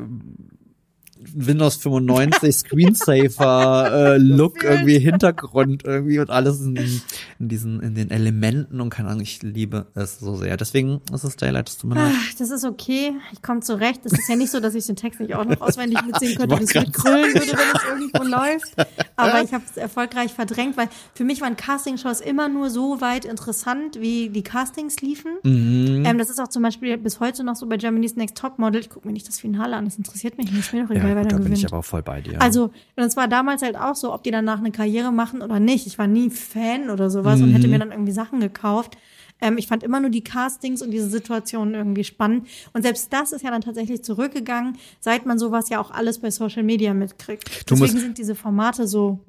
Windows 1.33 1.77
95 1.77 2.55
Screensaver 2.55 3.91
äh, 3.91 4.17
Look 4.17 4.63
irgendwie 4.63 4.99
Hintergrund 4.99 5.83
irgendwie 5.85 6.19
und 6.19 6.29
alles 6.29 6.61
in, 6.61 6.75
in 6.75 7.49
diesen 7.49 7.81
in 7.81 7.95
den 7.95 8.11
Elementen 8.11 8.81
und 8.81 8.89
keine 8.89 9.09
Ahnung, 9.09 9.21
ich 9.21 9.41
liebe 9.41 9.87
es 9.95 10.19
so 10.19 10.35
sehr. 10.35 10.57
Deswegen 10.57 11.01
ist 11.13 11.23
es 11.23 11.35
Daylight, 11.35 11.69
es 11.69 11.77
tut 11.77 11.89
mir 11.89 11.95
leid. 11.97 12.13
Das 12.37 12.49
ist 12.49 12.65
okay. 12.65 13.13
Ich 13.31 13.41
komme 13.41 13.61
zurecht. 13.61 14.01
Es 14.05 14.13
ist 14.13 14.27
ja 14.27 14.35
nicht 14.35 14.51
so, 14.51 14.59
dass 14.59 14.75
ich 14.75 14.85
den 14.85 14.95
Text 14.95 15.19
nicht 15.19 15.35
auch 15.35 15.45
noch 15.45 15.61
auswendig 15.61 15.99
mitsingen 16.05 16.37
könnte, 16.37 16.51
wollte 16.51 16.65
das 16.65 16.73
grad 16.73 16.85
mit 16.87 16.93
krüllen 16.93 17.33
würde, 17.33 17.51
wenn 17.51 17.75
es 17.75 17.83
irgendwo 17.89 18.23
läuft. 18.37 18.75
Aber 19.15 19.41
ich 19.43 19.53
habe 19.53 19.63
es 19.69 19.77
erfolgreich 19.77 20.33
verdrängt, 20.33 20.77
weil 20.77 20.89
für 21.13 21.23
mich 21.23 21.41
waren 21.41 21.55
Castingshows 21.55 22.21
immer 22.21 22.49
nur 22.49 22.69
so 22.69 23.01
weit 23.01 23.25
interessant, 23.25 23.99
wie 23.99 24.29
die 24.29 24.43
Castings 24.43 25.01
liefen. 25.01 25.31
Mhm. 25.43 26.03
Ähm, 26.05 26.17
das 26.17 26.29
ist 26.29 26.39
auch 26.39 26.47
zum 26.47 26.63
Beispiel 26.63 26.97
bis 26.97 27.19
heute 27.19 27.43
noch 27.43 27.55
so 27.55 27.67
bei 27.67 27.77
Germany's 27.77 28.15
Next 28.15 28.37
Topmodel. 28.37 28.81
Ich 28.81 28.89
gucke 28.89 29.07
mir 29.07 29.13
nicht 29.13 29.27
das 29.27 29.39
Finale 29.39 29.75
an, 29.75 29.85
das 29.85 29.97
interessiert 29.97 30.37
mich 30.37 30.51
nicht. 30.51 30.59
Ist 30.59 30.73
mir 30.73 30.85
doch 30.85 30.93
Ja, 30.93 31.10
wer 31.15 31.23
gut, 31.23 31.31
da 31.33 31.37
da 31.37 31.43
bin 31.43 31.53
ich 31.53 31.59
gewinnt. 31.59 31.73
aber 31.73 31.79
auch 31.79 31.85
voll 31.85 32.01
bei 32.03 32.21
dir. 32.21 32.41
Also, 32.41 32.65
und 32.95 33.03
es 33.03 33.15
war 33.17 33.27
damals 33.27 33.61
halt 33.61 33.75
auch 33.77 33.95
so, 33.95 34.13
ob 34.13 34.23
die 34.23 34.31
danach 34.31 34.59
eine 34.59 34.71
Karriere 34.71 35.11
machen 35.11 35.41
oder 35.41 35.59
nicht. 35.59 35.87
Ich 35.87 35.97
war 35.97 36.07
nie 36.07 36.29
Fan 36.29 36.89
oder 36.89 37.09
sowas 37.09 37.41
und 37.41 37.51
hätte 37.51 37.67
Mhm. 37.67 37.71
mir 37.73 37.79
dann 37.79 37.91
irgendwie 37.91 38.11
Sachen 38.11 38.39
gekauft. 38.39 38.97
Ähm, 39.43 39.57
ich 39.57 39.65
fand 39.67 39.81
immer 39.81 39.99
nur 39.99 40.11
die 40.11 40.23
Castings 40.23 40.81
und 40.83 40.91
diese 40.91 41.09
Situationen 41.09 41.73
irgendwie 41.73 42.03
spannend. 42.03 42.47
Und 42.73 42.83
selbst 42.83 43.11
das 43.11 43.31
ist 43.31 43.41
ja 43.43 43.49
dann 43.49 43.61
tatsächlich 43.61 44.03
zurückgegangen, 44.03 44.77
seit 44.99 45.25
man 45.25 45.39
sowas 45.39 45.69
ja 45.69 45.79
auch 45.81 45.89
alles 45.89 46.19
bei 46.19 46.29
Social 46.29 46.61
Media 46.63 46.93
mitkriegt. 46.93 47.69
Du 47.69 47.73
Deswegen 47.75 47.99
sind 47.99 48.17
diese 48.19 48.35
Formate 48.35 48.87
so 48.87 49.19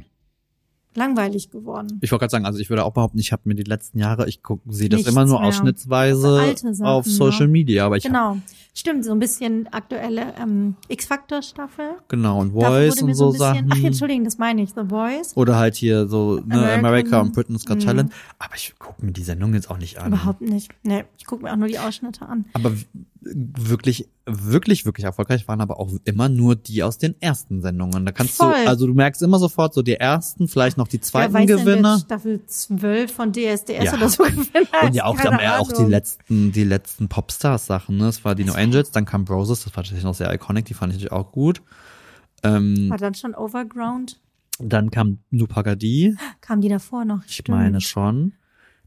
langweilig 0.94 1.50
geworden. 1.50 1.98
ich 2.02 2.10
wollte 2.12 2.20
gerade 2.22 2.30
sagen, 2.30 2.46
also 2.46 2.58
ich 2.58 2.68
würde 2.70 2.84
auch 2.84 2.92
behaupten, 2.92 3.18
ich 3.18 3.32
habe 3.32 3.42
mir 3.46 3.54
die 3.54 3.62
letzten 3.64 3.98
Jahre, 3.98 4.28
ich 4.28 4.42
gucke 4.42 4.62
sie 4.72 4.88
das 4.88 4.98
Nichts 4.98 5.12
immer 5.12 5.24
nur 5.24 5.40
mehr. 5.40 5.48
ausschnittsweise 5.48 6.40
Alte 6.40 6.74
Sachen, 6.74 6.86
auf 6.86 7.06
Social 7.06 7.46
ne? 7.46 7.52
Media, 7.52 7.86
aber 7.86 7.96
ich 7.96 8.04
Genau. 8.04 8.38
Stimmt, 8.74 9.04
so 9.04 9.12
ein 9.12 9.18
bisschen 9.18 9.68
aktuelle 9.70 10.32
ähm, 10.40 10.76
X-Factor-Staffel. 10.88 11.90
genau 12.08 12.40
und 12.40 12.52
Voice 12.52 13.02
und 13.02 13.14
so 13.14 13.26
ein 13.26 13.32
bisschen, 13.32 13.38
Sachen. 13.38 13.68
Ach, 13.70 13.84
Entschuldigung, 13.84 14.24
das 14.24 14.38
meine 14.38 14.62
ich, 14.62 14.70
The 14.70 14.84
Voice. 14.88 15.36
Oder 15.36 15.56
halt 15.56 15.74
hier 15.74 16.06
so 16.08 16.36
ne, 16.36 16.54
American- 16.54 16.78
America 16.78 17.20
und 17.20 17.32
Britain's 17.34 17.66
Got 17.66 17.82
Talent. 17.82 18.12
Aber 18.38 18.54
ich 18.56 18.74
gucke 18.78 19.04
mir 19.04 19.12
die 19.12 19.24
Sendung 19.24 19.52
jetzt 19.52 19.70
auch 19.70 19.76
nicht 19.76 19.98
an. 19.98 20.08
Überhaupt 20.12 20.40
nicht. 20.40 20.70
Nee, 20.84 21.04
ich 21.18 21.26
gucke 21.26 21.42
mir 21.44 21.52
auch 21.52 21.56
nur 21.56 21.68
die 21.68 21.78
Ausschnitte 21.78 22.24
an. 22.26 22.46
Aber 22.54 22.72
wirklich, 23.20 24.08
wirklich, 24.26 24.84
wirklich 24.84 25.04
erfolgreich 25.04 25.48
waren 25.48 25.60
aber 25.60 25.80
auch 25.80 25.90
immer 26.04 26.28
nur 26.28 26.54
die 26.56 26.82
aus 26.82 26.98
den 26.98 27.20
ersten 27.20 27.60
Sendungen. 27.60 28.06
Da 28.06 28.12
kannst 28.12 28.36
Voll. 28.36 28.52
du, 28.64 28.68
also 28.68 28.86
du 28.86 28.94
merkst 28.94 29.20
immer 29.22 29.38
sofort 29.38 29.74
so 29.74 29.82
die 29.82 29.94
ersten, 29.94 30.46
vielleicht 30.48 30.76
noch 30.78 30.86
die 30.88 30.98
Wer 30.98 31.02
zweiten 31.02 31.34
weiß 31.34 31.46
denn, 31.46 31.56
wer 31.58 31.64
Gewinner. 31.64 31.98
Staffel 31.98 32.40
12 32.46 33.12
von 33.12 33.32
DSDS 33.32 33.84
Ja. 33.84 33.94
oder 33.94 34.08
so 34.08 34.22
Gewinner 34.22 34.82
Und 34.84 34.94
ja 34.94 35.04
auch, 35.04 35.18
dann, 35.20 35.38
ja, 35.40 35.58
auch 35.58 35.72
die 35.72 35.82
letzten, 35.84 36.52
die 36.52 36.64
letzten 36.64 37.08
Popstars-Sachen, 37.08 37.96
ne? 37.96 38.06
Es 38.08 38.24
war 38.24 38.34
die 38.34 38.44
No 38.44 38.52
Angels, 38.54 38.90
dann 38.92 39.04
kam 39.04 39.24
Broses, 39.24 39.64
das 39.64 39.66
war 39.76 39.82
tatsächlich 39.82 40.04
noch 40.04 40.14
sehr 40.14 40.32
iconic, 40.32 40.66
die 40.66 40.74
fand 40.74 40.92
ich 40.92 40.98
natürlich 40.98 41.12
auch 41.12 41.32
gut. 41.32 41.62
Ähm, 42.44 42.90
War 42.90 42.98
dann 42.98 43.14
schon 43.14 43.34
Overground? 43.34 44.18
dann 44.58 44.90
kam 44.90 45.18
Nupagadi, 45.30 46.14
Kam 46.40 46.60
die 46.60 46.68
davor 46.68 47.04
noch? 47.04 47.20
ich 47.26 47.42
meine 47.48 47.80
schon. 47.80 48.34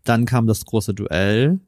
Dann 0.05 0.25
kam 0.25 0.45
das 0.47 0.63
große 0.65 0.93
Duell 0.93 1.59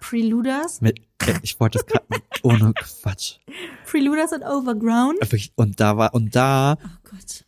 Preluders? 0.00 0.80
mit 0.80 1.00
Ich 1.42 1.58
wollte 1.60 1.78
das 1.78 1.86
gerade 1.86 2.04
ohne 2.42 2.72
Quatsch. 2.74 3.38
Freeluders 3.84 4.32
und 4.32 4.42
Overground. 4.42 5.20
Wirklich, 5.20 5.52
Und 5.56 5.80
da 5.80 5.96
war, 5.96 6.14
und 6.14 6.34
da, 6.36 6.76
Oh 6.82 6.88
Gott. 7.10 7.44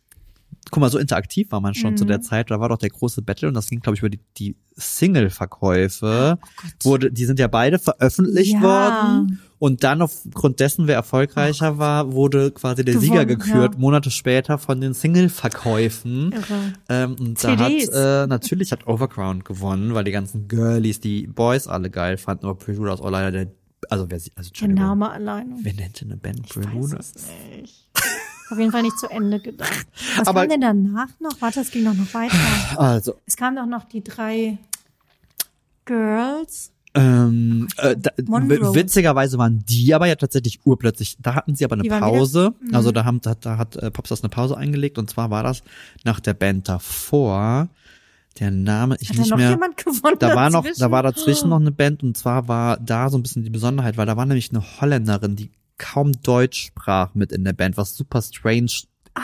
guck 0.71 0.81
mal, 0.81 0.89
so 0.89 0.97
interaktiv 0.97 1.51
war 1.51 1.61
man 1.61 1.73
schon 1.75 1.95
zu 1.97 2.03
Mhm. 2.03 2.07
der 2.09 2.21
Zeit. 2.21 2.51
Da 2.51 2.59
war 2.59 2.69
doch 2.69 2.77
der 2.77 2.89
große 2.89 3.21
Battle 3.21 3.47
und 3.47 3.53
das 3.53 3.69
ging, 3.69 3.79
glaube 3.79 3.95
ich, 3.95 4.01
über 4.01 4.09
die, 4.09 4.19
die 4.37 4.55
Single-Verkäufe. 4.75 6.37
Oh. 6.41 6.67
Wurde, 6.83 7.11
die 7.11 7.25
sind 7.25 7.39
ja 7.39 7.47
beide 7.47 7.79
veröffentlicht 7.79 8.53
Ja. 8.53 8.61
worden. 8.61 9.39
Und 9.59 9.83
dann 9.83 10.03
aufgrund 10.03 10.59
dessen, 10.59 10.85
wer 10.85 10.95
erfolgreicher 10.95 11.79
war, 11.79 12.11
wurde 12.11 12.51
quasi 12.51 12.85
der 12.85 12.99
Sieger 12.99 13.25
Gewonnen, 13.25 13.39
gekürt, 13.49 13.73
ja. 13.73 13.79
Monate 13.79 14.11
später 14.11 14.59
von 14.59 14.79
den 14.81 14.93
Single-Verkäufen. 14.93 16.31
Ähm, 16.89 17.15
und 17.19 17.43
da 17.43 17.57
hat, 17.57 17.67
CDs. 17.71 17.89
äh, 17.89 18.27
natürlich 18.27 18.71
hat 18.71 18.85
Overground 18.85 19.45
gewonnen, 19.45 19.95
weil 19.95 20.03
die 20.03 20.11
ganzen 20.11 20.47
Girlies, 20.47 20.99
die 20.99 21.25
Boys 21.25 21.67
alle 21.67 21.89
geil 21.89 22.17
fanden, 22.17 22.45
aber 22.45 22.53
Preluders 22.55 23.01
auch 23.01 23.09
leider 23.09 23.31
der, 23.31 23.47
also 23.89 24.09
wer 24.09 24.19
sie, 24.19 24.31
also 24.35 24.51
Der 24.59 24.67
Name 24.67 25.09
alleine. 25.11 25.55
wer 25.61 25.73
nennt 25.73 26.01
denn 26.01 26.09
eine 26.11 26.17
Band 26.17 26.41
Ich 26.45 26.55
weiß 26.57 26.93
es 26.99 27.13
nicht. 27.59 27.89
Auf 28.49 28.57
jeden 28.57 28.71
Fall 28.71 28.81
nicht 28.83 28.97
zu 28.97 29.07
Ende 29.09 29.39
gedacht. 29.39 29.85
Was 30.17 30.27
Aber- 30.27 30.41
kam 30.41 30.49
denn 30.49 30.61
danach 30.61 31.09
noch? 31.19 31.39
Warte, 31.41 31.59
es 31.61 31.71
ging 31.71 31.83
doch 31.85 31.93
noch 31.93 32.13
weiter. 32.13 32.35
Also, 32.79 33.15
Es 33.25 33.35
kamen 33.35 33.55
doch 33.57 33.65
noch 33.65 33.83
die 33.85 34.03
drei 34.03 34.57
Girls. 35.85 36.71
ähm, 36.93 37.67
äh, 37.77 37.95
da, 37.97 38.11
witzigerweise 38.17 39.37
waren 39.37 39.63
die 39.67 39.93
aber 39.93 40.07
ja 40.07 40.15
tatsächlich 40.15 40.59
urplötzlich, 40.65 41.15
da 41.19 41.35
hatten 41.35 41.55
sie 41.55 41.63
aber 41.65 41.75
eine 41.77 41.87
Pause, 41.87 42.53
Mhm. 42.59 42.73
also 42.73 42.91
da, 42.91 43.05
haben, 43.05 43.21
da, 43.21 43.35
da 43.35 43.57
hat 43.57 43.75
äh, 43.75 43.91
Popstars 43.91 44.21
eine 44.23 44.29
Pause 44.29 44.57
eingelegt 44.57 44.97
und 44.97 45.09
zwar 45.09 45.29
war 45.29 45.43
das 45.43 45.61
nach 46.05 46.19
der 46.19 46.33
Band 46.33 46.67
davor, 46.69 47.69
der 48.39 48.51
Name, 48.51 48.97
ich 48.99 49.09
Hat 49.09 49.17
da 49.17 49.21
nicht 49.21 49.29
noch 49.31 49.37
mehr, 49.37 49.49
jemand 49.51 49.77
gewonnen? 49.77 50.17
Da 50.19 50.35
war 50.35 50.49
noch, 50.49 50.63
dazwischen? 50.63 50.79
da 50.81 50.91
war 50.91 51.03
dazwischen 51.03 51.49
noch 51.49 51.59
eine 51.59 51.71
Band 51.71 52.03
und 52.03 52.17
zwar 52.17 52.47
war 52.47 52.77
da 52.77 53.09
so 53.09 53.17
ein 53.17 53.23
bisschen 53.23 53.43
die 53.43 53.49
Besonderheit, 53.49 53.97
weil 53.97 54.05
da 54.05 54.17
war 54.17 54.25
nämlich 54.25 54.51
eine 54.51 54.63
Holländerin, 54.81 55.35
die 55.35 55.51
kaum 55.77 56.11
Deutsch 56.23 56.67
sprach 56.67 57.13
mit 57.15 57.31
in 57.31 57.43
der 57.43 57.53
Band, 57.53 57.77
was 57.77 57.95
super 57.95 58.21
strange 58.21 58.71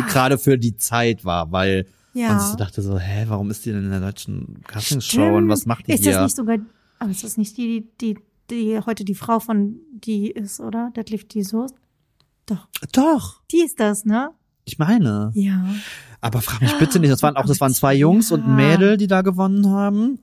gerade 0.10 0.38
für 0.38 0.58
die 0.58 0.76
Zeit 0.78 1.26
war, 1.26 1.52
weil. 1.52 1.86
Ja. 2.16 2.28
man 2.30 2.40
sich 2.40 2.50
so 2.50 2.58
dachte 2.58 2.82
so, 2.84 3.00
hä, 3.00 3.26
warum 3.28 3.50
ist 3.50 3.66
die 3.66 3.72
denn 3.72 3.86
in 3.86 3.90
der 3.90 4.00
deutschen 4.00 4.62
Castingshow 4.68 5.36
und 5.36 5.50
was 5.50 5.66
macht 5.66 5.88
die 5.88 5.94
ist 5.94 6.04
hier? 6.04 6.14
das 6.14 6.24
nicht 6.26 6.36
sogar, 6.36 6.58
aber 7.00 7.10
ist 7.10 7.24
das 7.24 7.38
nicht 7.38 7.58
die, 7.58 7.88
die, 8.02 8.20
die 8.52 8.80
heute 8.86 9.04
die 9.04 9.16
Frau 9.16 9.40
von 9.40 9.78
die 9.94 10.30
ist, 10.30 10.60
oder? 10.60 10.92
Deadlift 10.96 11.34
die 11.34 11.42
Soest? 11.42 11.74
Doch. 12.46 12.68
Doch, 12.92 13.42
Die 13.52 13.64
ist 13.64 13.80
das, 13.80 14.06
ne? 14.06 14.30
Ich 14.66 14.80
meine. 14.80 15.32
Ja. 15.34 15.66
Aber 16.22 16.42
frag 16.42 16.62
mich 16.62 16.78
bitte 16.80 17.00
nicht, 17.00 17.12
das 17.12 17.22
waren 17.22 17.36
auch, 17.36 17.46
das 17.46 17.60
waren 17.60 17.74
zwei 17.74 17.94
Jungs 17.96 18.32
und 18.32 18.44
ein 18.44 18.60
Ja. 18.60 18.68
Mädel, 18.68 18.98
die 18.98 19.08
da 19.08 19.22
gewonnen 19.22 19.70
haben. 19.70 20.20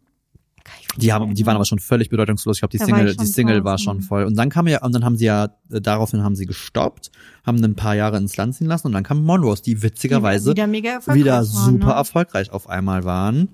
Die 0.96 1.12
haben, 1.12 1.34
die 1.34 1.46
waren 1.46 1.56
aber 1.56 1.64
schon 1.64 1.78
völlig 1.78 2.10
bedeutungslos. 2.10 2.56
Ich 2.56 2.60
glaube, 2.60 2.72
die 2.72 2.78
Da 2.78 2.84
Single, 2.86 3.16
die 3.16 3.26
Single 3.26 3.56
drauf, 3.56 3.64
war 3.64 3.78
schon 3.78 4.02
voll. 4.02 4.24
Und 4.24 4.36
dann 4.36 4.50
kam 4.50 4.66
ja, 4.66 4.82
und 4.82 4.94
dann 4.94 5.04
haben 5.04 5.16
sie 5.16 5.24
ja, 5.26 5.46
äh, 5.70 5.80
daraufhin 5.80 6.22
haben 6.22 6.36
sie 6.36 6.46
gestoppt, 6.46 7.10
haben 7.44 7.62
ein 7.62 7.76
paar 7.76 7.94
Jahre 7.94 8.18
ins 8.18 8.36
Land 8.36 8.56
ziehen 8.56 8.66
lassen 8.66 8.88
und 8.88 8.92
dann 8.92 9.04
kam 9.04 9.24
Monrose, 9.24 9.62
die 9.62 9.82
witzigerweise 9.82 10.50
wieder 10.50 10.66
mega 10.66 10.90
erfolgreich 10.90 11.22
wieder 11.22 11.36
waren, 11.36 11.44
super 11.46 11.86
ne? 11.86 11.92
erfolgreich 11.92 12.50
auf 12.50 12.68
einmal 12.68 13.04
waren. 13.04 13.50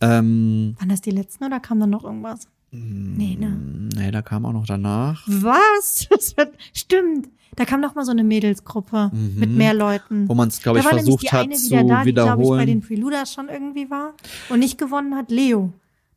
Ähm, 0.00 0.76
Waren 0.78 0.88
das 0.88 1.00
die 1.00 1.10
letzten 1.10 1.44
oder 1.44 1.60
kam 1.60 1.80
dann 1.80 1.90
noch 1.90 2.04
irgendwas? 2.04 2.48
Nee, 2.70 3.36
ne? 3.40 3.58
nee, 3.96 4.10
da 4.10 4.20
kam 4.22 4.44
auch 4.44 4.52
noch 4.52 4.66
danach. 4.66 5.24
Was? 5.26 6.06
Das 6.10 6.36
wird, 6.36 6.52
stimmt. 6.74 7.28
Da 7.56 7.64
kam 7.64 7.80
noch 7.80 7.94
mal 7.94 8.04
so 8.04 8.12
eine 8.12 8.22
Mädelsgruppe 8.22 9.10
mit 9.12 9.50
mehr 9.50 9.74
Leuten. 9.74 10.28
Wo 10.28 10.34
man 10.34 10.48
es, 10.48 10.60
glaube 10.62 10.78
ich, 10.78 10.84
versucht 10.86 11.24
die 11.24 11.28
hat 11.30 11.44
eine 11.46 11.54
zu 11.56 11.70
wieder 11.70 11.82
da, 11.84 12.04
die, 12.04 12.12
glaube 12.12 12.42
ich, 12.42 12.48
bei 12.50 12.64
den 12.66 12.76
wiederholen. 12.78 12.80
Preluders 12.82 13.32
schon 13.32 13.48
irgendwie 13.48 13.90
war. 13.90 14.14
Und 14.48 14.60
nicht 14.60 14.78
gewonnen 14.78 15.16
hat 15.16 15.30
Leo. 15.30 15.72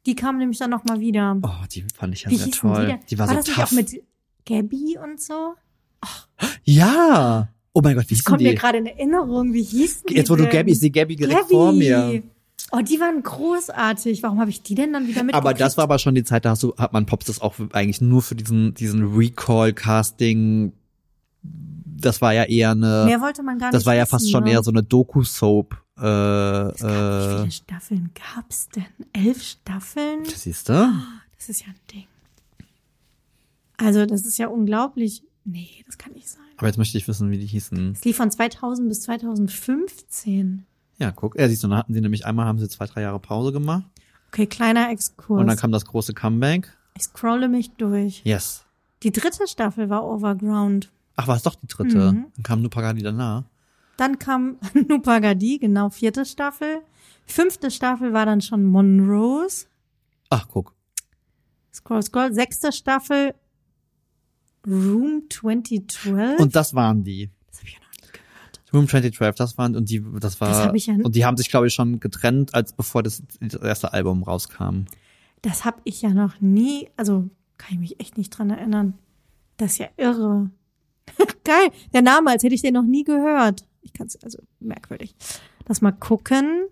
Die 0.05 0.13
kam 0.15 0.37
nämlich 0.37 0.59
dann 0.59 0.69
noch 0.71 0.83
mal 0.83 0.99
wieder. 0.99 1.37
Oh, 1.41 1.49
die 1.71 1.83
fand 1.95 2.13
ich 2.13 2.23
ja 2.23 2.31
Wie 2.31 2.35
sehr 2.37 2.51
toll. 2.51 2.97
die? 3.01 3.05
Die 3.15 3.19
war, 3.19 3.27
war 3.27 3.33
so 3.35 3.39
das 3.39 3.47
nicht 3.47 3.55
tough. 3.55 3.65
auch 3.67 3.71
mit 3.71 4.03
Gabby 4.45 4.97
und 5.03 5.19
so? 5.21 5.53
ja. 6.63 7.47
Oh 7.73 7.81
mein 7.81 7.95
Gott, 7.95 8.03
wie 8.05 8.15
Das 8.15 8.19
hießen 8.19 8.25
kommt 8.25 8.41
mir 8.41 8.49
die? 8.51 8.55
gerade 8.55 8.77
in 8.79 8.85
Erinnerung. 8.87 9.53
Wie 9.53 9.63
hießen 9.63 10.03
die 10.09 10.15
Jetzt, 10.15 10.29
wo 10.29 10.35
du? 10.35 10.47
Gabby, 10.47 10.71
ich 10.73 10.79
sehe 10.79 10.91
Gabby 10.91 11.15
direkt 11.15 11.39
Gabby. 11.39 11.53
vor 11.53 11.71
mir. 11.71 12.21
Oh, 12.71 12.79
die 12.79 12.99
waren 12.99 13.21
großartig. 13.21 14.23
Warum 14.23 14.39
habe 14.39 14.49
ich 14.49 14.61
die 14.61 14.75
denn 14.75 14.93
dann 14.93 15.07
wieder 15.07 15.23
mit? 15.23 15.35
Aber 15.35 15.53
das 15.53 15.75
war 15.77 15.83
aber 15.83 15.99
schon 15.99 16.15
die 16.15 16.23
Zeit, 16.23 16.45
da 16.45 16.51
hast 16.51 16.63
du, 16.63 16.73
hat 16.77 16.93
man 16.93 17.05
Pops 17.05 17.25
das 17.25 17.41
auch 17.41 17.55
eigentlich 17.73 17.99
nur 17.99 18.21
für 18.21 18.35
diesen, 18.35 18.73
diesen 18.73 19.13
Recall-Casting. 19.13 20.71
Das 21.43 22.21
war 22.21 22.33
ja 22.33 22.45
eher 22.45 22.71
eine, 22.71 23.05
Mehr 23.05 23.21
wollte 23.21 23.43
man 23.43 23.59
gar 23.59 23.67
nicht 23.67 23.75
das 23.75 23.85
war 23.85 23.93
ja 23.93 24.03
wissen, 24.03 24.11
fast 24.11 24.31
schon 24.31 24.45
ne? 24.45 24.51
eher 24.51 24.63
so 24.63 24.71
eine 24.71 24.83
Doku-Soap. 24.83 25.75
Äh, 25.97 26.01
Wie 26.01 26.05
äh, 26.05 27.37
viele 27.39 27.51
Staffeln 27.51 28.11
gab's 28.35 28.69
denn? 28.69 28.85
Elf 29.13 29.43
Staffeln? 29.43 30.25
siehst 30.25 30.69
du? 30.69 30.91
Das 31.37 31.49
ist 31.49 31.61
ja 31.61 31.67
ein 31.67 31.75
Ding. 31.91 32.07
Also, 33.77 34.05
das 34.05 34.25
ist 34.25 34.37
ja 34.37 34.47
unglaublich. 34.47 35.23
Nee, 35.43 35.83
das 35.87 35.97
kann 35.97 36.13
nicht 36.13 36.29
sein. 36.29 36.41
Aber 36.57 36.67
jetzt 36.67 36.77
möchte 36.77 36.97
ich 36.97 37.07
wissen, 37.07 37.31
wie 37.31 37.39
die 37.39 37.47
hießen. 37.47 37.93
Es 37.93 38.05
lief 38.05 38.17
von 38.17 38.29
2000 38.29 38.87
bis 38.87 39.01
2015. 39.01 40.65
Ja, 41.01 41.11
guck. 41.11 41.37
Ja, 41.39 41.47
siehst 41.49 41.63
du, 41.63 41.67
dann 41.67 41.77
hatten 41.77 41.93
sie 41.93 42.01
nämlich 42.01 42.25
einmal 42.25 42.45
haben 42.45 42.59
sie 42.59 42.69
zwei, 42.69 42.85
drei 42.85 43.01
Jahre 43.01 43.19
Pause 43.19 43.51
gemacht. 43.51 43.83
Okay, 44.27 44.45
kleiner 44.45 44.89
Exkurs. 44.91 45.41
Und 45.41 45.47
dann 45.47 45.57
kam 45.57 45.71
das 45.71 45.85
große 45.85 46.13
Comeback. 46.13 46.71
ich 46.95 47.03
scrolle 47.03 47.49
mich 47.49 47.71
durch. 47.71 48.21
Yes. 48.23 48.63
Die 49.03 49.11
dritte 49.11 49.47
Staffel 49.47 49.89
war 49.89 50.05
Overground. 50.05 50.91
Ach, 51.15 51.27
war 51.27 51.35
es 51.35 51.43
doch 51.43 51.55
die 51.55 51.67
dritte? 51.67 52.11
Mhm. 52.13 52.25
Dann 52.35 52.43
kam 52.43 52.61
nur 52.61 52.69
Pagani 52.69 53.01
danach. 53.01 53.43
Dann 53.97 54.19
kam 54.19 54.57
Nupagadi, 54.87 55.57
genau, 55.57 55.89
vierte 55.89 56.23
Staffel. 56.25 56.81
Fünfte 57.25 57.71
Staffel 57.71 58.13
war 58.13 58.25
dann 58.25 58.41
schon 58.41 58.63
Monrose. 58.65 59.65
Ach, 60.29 60.47
guck. 60.47 60.73
Scroll, 61.73 62.03
scroll. 62.03 62.33
Sechste 62.33 62.71
Staffel 62.71 63.33
Room 64.67 65.23
2012. 65.29 66.39
Und 66.39 66.55
das 66.55 66.73
waren 66.75 67.03
die. 67.03 67.29
das 67.47 67.59
habe 67.59 67.67
ich 67.67 67.73
ja 67.73 67.79
noch 67.79 67.91
nicht 67.91 68.13
gehört. 68.13 68.60
Room 68.73 68.87
2012, 68.87 69.35
das 69.35 69.57
waren, 69.57 69.75
und 69.75 69.89
die, 69.89 70.03
das 70.19 70.39
war, 70.41 70.49
Das 70.49 70.65
hab 70.65 70.75
ich 70.75 70.87
ja- 70.87 70.95
und 70.95 71.15
die 71.15 71.25
haben 71.25 71.37
sich, 71.37 71.49
glaube 71.49 71.67
ich, 71.67 71.73
schon 71.73 71.99
getrennt, 71.99 72.53
als 72.55 72.73
bevor 72.73 73.03
das, 73.03 73.23
das 73.39 73.61
erste 73.61 73.93
Album 73.93 74.23
rauskam. 74.23 74.85
Das 75.41 75.65
habe 75.65 75.81
ich 75.83 76.01
ja 76.01 76.09
noch 76.09 76.39
nie, 76.39 76.87
also 76.97 77.29
kann 77.57 77.73
ich 77.73 77.79
mich 77.79 77.99
echt 77.99 78.17
nicht 78.17 78.29
dran 78.29 78.49
erinnern. 78.49 78.93
Das 79.57 79.73
ist 79.73 79.77
ja 79.79 79.87
irre. 79.97 80.49
Geil, 81.43 81.69
der 81.93 82.01
Name, 82.01 82.29
als 82.31 82.43
hätte 82.43 82.55
ich 82.55 82.61
den 82.61 82.73
noch 82.75 82.83
nie 82.85 83.03
gehört. 83.03 83.65
Ich 83.81 83.93
kann 83.93 84.07
es, 84.07 84.21
also 84.23 84.39
merkwürdig. 84.59 85.15
Lass 85.67 85.81
mal 85.81 85.91
gucken. 85.91 86.67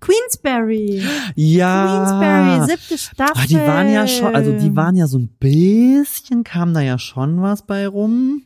Queensberry. 0.00 1.02
Ja. 1.34 2.06
Queensberry, 2.06 2.70
siebte 2.70 2.98
Staffel. 2.98 3.34
Ah, 3.42 3.46
die 3.46 3.56
waren 3.56 3.92
ja 3.92 4.06
schon, 4.06 4.34
also 4.34 4.52
die 4.52 4.74
waren 4.76 4.94
ja 4.96 5.06
so 5.06 5.18
ein 5.18 5.28
bisschen, 5.40 6.44
kam 6.44 6.72
da 6.72 6.80
ja 6.80 6.98
schon 6.98 7.42
was 7.42 7.62
bei 7.66 7.86
rum. 7.88 8.42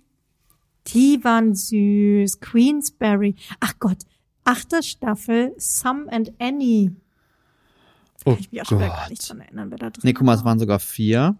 Die 0.88 1.22
waren 1.22 1.54
süß. 1.54 2.40
Queensberry. 2.40 3.36
Ach 3.60 3.74
Gott. 3.78 3.98
Achte 4.44 4.82
Staffel, 4.82 5.54
Sam 5.56 6.08
and 6.10 6.32
Annie. 6.40 6.96
Oh 8.24 8.32
Kann 8.32 8.40
ich 8.40 8.52
mich 8.52 8.62
auch 8.62 8.66
schon 8.66 8.78
wieder 8.78 8.88
gar 8.88 9.08
nicht 9.08 9.28
dran 9.28 9.40
erinnern, 9.40 9.70
wer 9.70 9.78
da 9.78 9.90
drin 9.90 10.00
Nee, 10.04 10.12
guck 10.12 10.26
mal, 10.26 10.34
es 10.34 10.40
war. 10.40 10.46
waren 10.46 10.58
sogar 10.58 10.78
vier. 10.80 11.36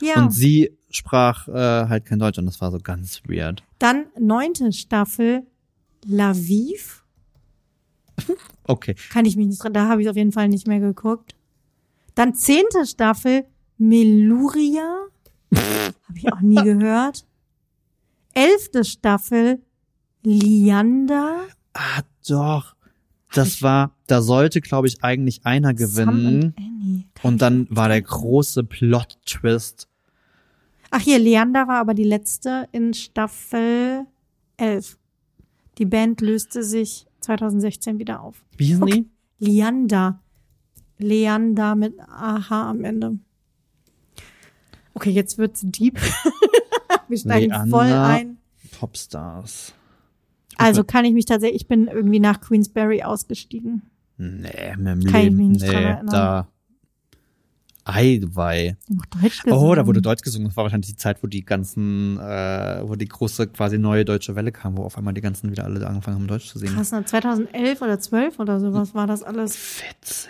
Ja. 0.00 0.22
Und 0.22 0.30
sie 0.30 0.76
sprach 0.90 1.48
äh, 1.48 1.52
halt 1.88 2.06
kein 2.06 2.18
Deutsch 2.18 2.38
und 2.38 2.46
das 2.46 2.60
war 2.60 2.70
so 2.70 2.78
ganz 2.78 3.22
weird. 3.26 3.62
Dann 3.78 4.06
neunte 4.18 4.72
Staffel, 4.72 5.46
Laviv. 6.06 7.04
Okay. 8.64 8.94
Kann 9.10 9.24
ich 9.24 9.34
mich 9.34 9.46
nicht 9.46 9.64
dran, 9.64 9.72
da 9.72 9.88
habe 9.88 10.02
ich 10.02 10.10
auf 10.10 10.16
jeden 10.16 10.32
Fall 10.32 10.48
nicht 10.48 10.66
mehr 10.66 10.78
geguckt. 10.78 11.34
Dann 12.14 12.34
zehnte 12.34 12.84
Staffel, 12.84 13.46
Meluria. 13.78 15.06
habe 15.54 16.18
ich 16.18 16.30
auch 16.30 16.40
nie 16.42 16.62
gehört. 16.62 17.24
Elfte 18.38 18.84
Staffel, 18.84 19.60
Lianda. 20.22 21.40
Ah, 21.74 22.02
doch. 22.28 22.76
Das 23.32 23.62
war, 23.62 23.96
da 24.06 24.22
sollte, 24.22 24.60
glaube 24.60 24.86
ich, 24.86 25.02
eigentlich 25.02 25.44
einer 25.44 25.74
gewinnen. 25.74 26.54
und 27.24 27.42
dann 27.42 27.66
war 27.68 27.88
der 27.88 28.00
große 28.00 28.62
Plot-Twist. 28.64 29.88
Ach 30.90 31.00
hier, 31.00 31.18
Leander 31.18 31.66
war 31.68 31.78
aber 31.80 31.94
die 31.94 32.04
letzte 32.04 32.68
in 32.72 32.94
Staffel 32.94 34.06
11. 34.56 34.96
Die 35.78 35.84
Band 35.84 36.20
löste 36.20 36.62
sich 36.62 37.06
2016 37.20 37.98
wieder 37.98 38.22
auf. 38.22 38.44
Wie 38.56 38.66
hießen 38.66 38.82
Okay. 38.84 39.04
die? 39.40 39.46
Leander. 39.50 40.20
Leander 40.98 41.74
mit 41.74 41.98
AH 42.00 42.70
am 42.70 42.84
Ende. 42.84 43.18
Okay, 44.94 45.10
jetzt 45.10 45.38
wird's 45.38 45.60
deep. 45.64 45.98
Wir 47.08 47.18
steigen 47.18 47.50
Leander. 47.50 47.76
voll 47.76 47.86
ein. 47.92 48.38
Popstars. 48.78 49.74
Also 50.56 50.82
kann 50.84 51.04
ich 51.04 51.12
mich 51.12 51.24
tatsächlich, 51.24 51.62
ich 51.62 51.68
bin 51.68 51.86
irgendwie 51.86 52.20
nach 52.20 52.40
Queensberry 52.40 53.02
ausgestiegen. 53.02 53.82
Nee, 54.16 54.74
mit 54.76 54.86
dem 54.86 55.04
Kann 55.04 55.20
ich 55.20 55.24
Leben. 55.24 55.36
mich 55.36 55.48
nicht 55.48 55.62
nee, 55.62 55.72
erinnern. 55.74 56.06
da. 56.08 56.48
Eiwei. 57.84 58.76
Auch 59.00 59.20
Deutsch 59.22 59.42
gesungen. 59.42 59.64
Oh, 59.64 59.74
da 59.74 59.86
wurde 59.86 60.02
Deutsch 60.02 60.22
gesungen. 60.22 60.48
Das 60.48 60.56
war 60.56 60.64
wahrscheinlich 60.64 60.90
die 60.90 60.96
Zeit, 60.96 61.22
wo 61.22 61.26
die 61.26 61.42
ganzen, 61.44 62.18
äh, 62.18 62.82
wo 62.84 62.96
die 62.96 63.06
große 63.08 63.46
quasi 63.46 63.78
neue 63.78 64.04
deutsche 64.04 64.36
Welle 64.36 64.52
kam, 64.52 64.76
wo 64.76 64.82
auf 64.82 64.98
einmal 64.98 65.14
die 65.14 65.22
ganzen 65.22 65.50
wieder 65.50 65.64
alle 65.64 65.86
angefangen 65.86 66.18
haben, 66.18 66.26
Deutsch 66.26 66.48
zu 66.48 66.58
singen. 66.58 66.74
Krass, 66.74 66.92
ne? 66.92 67.04
2011 67.04 67.80
oder 67.80 67.98
12 67.98 68.38
oder 68.40 68.60
sowas 68.60 68.94
war 68.94 69.06
das 69.06 69.22
alles. 69.22 69.56
Witzig. 69.80 70.28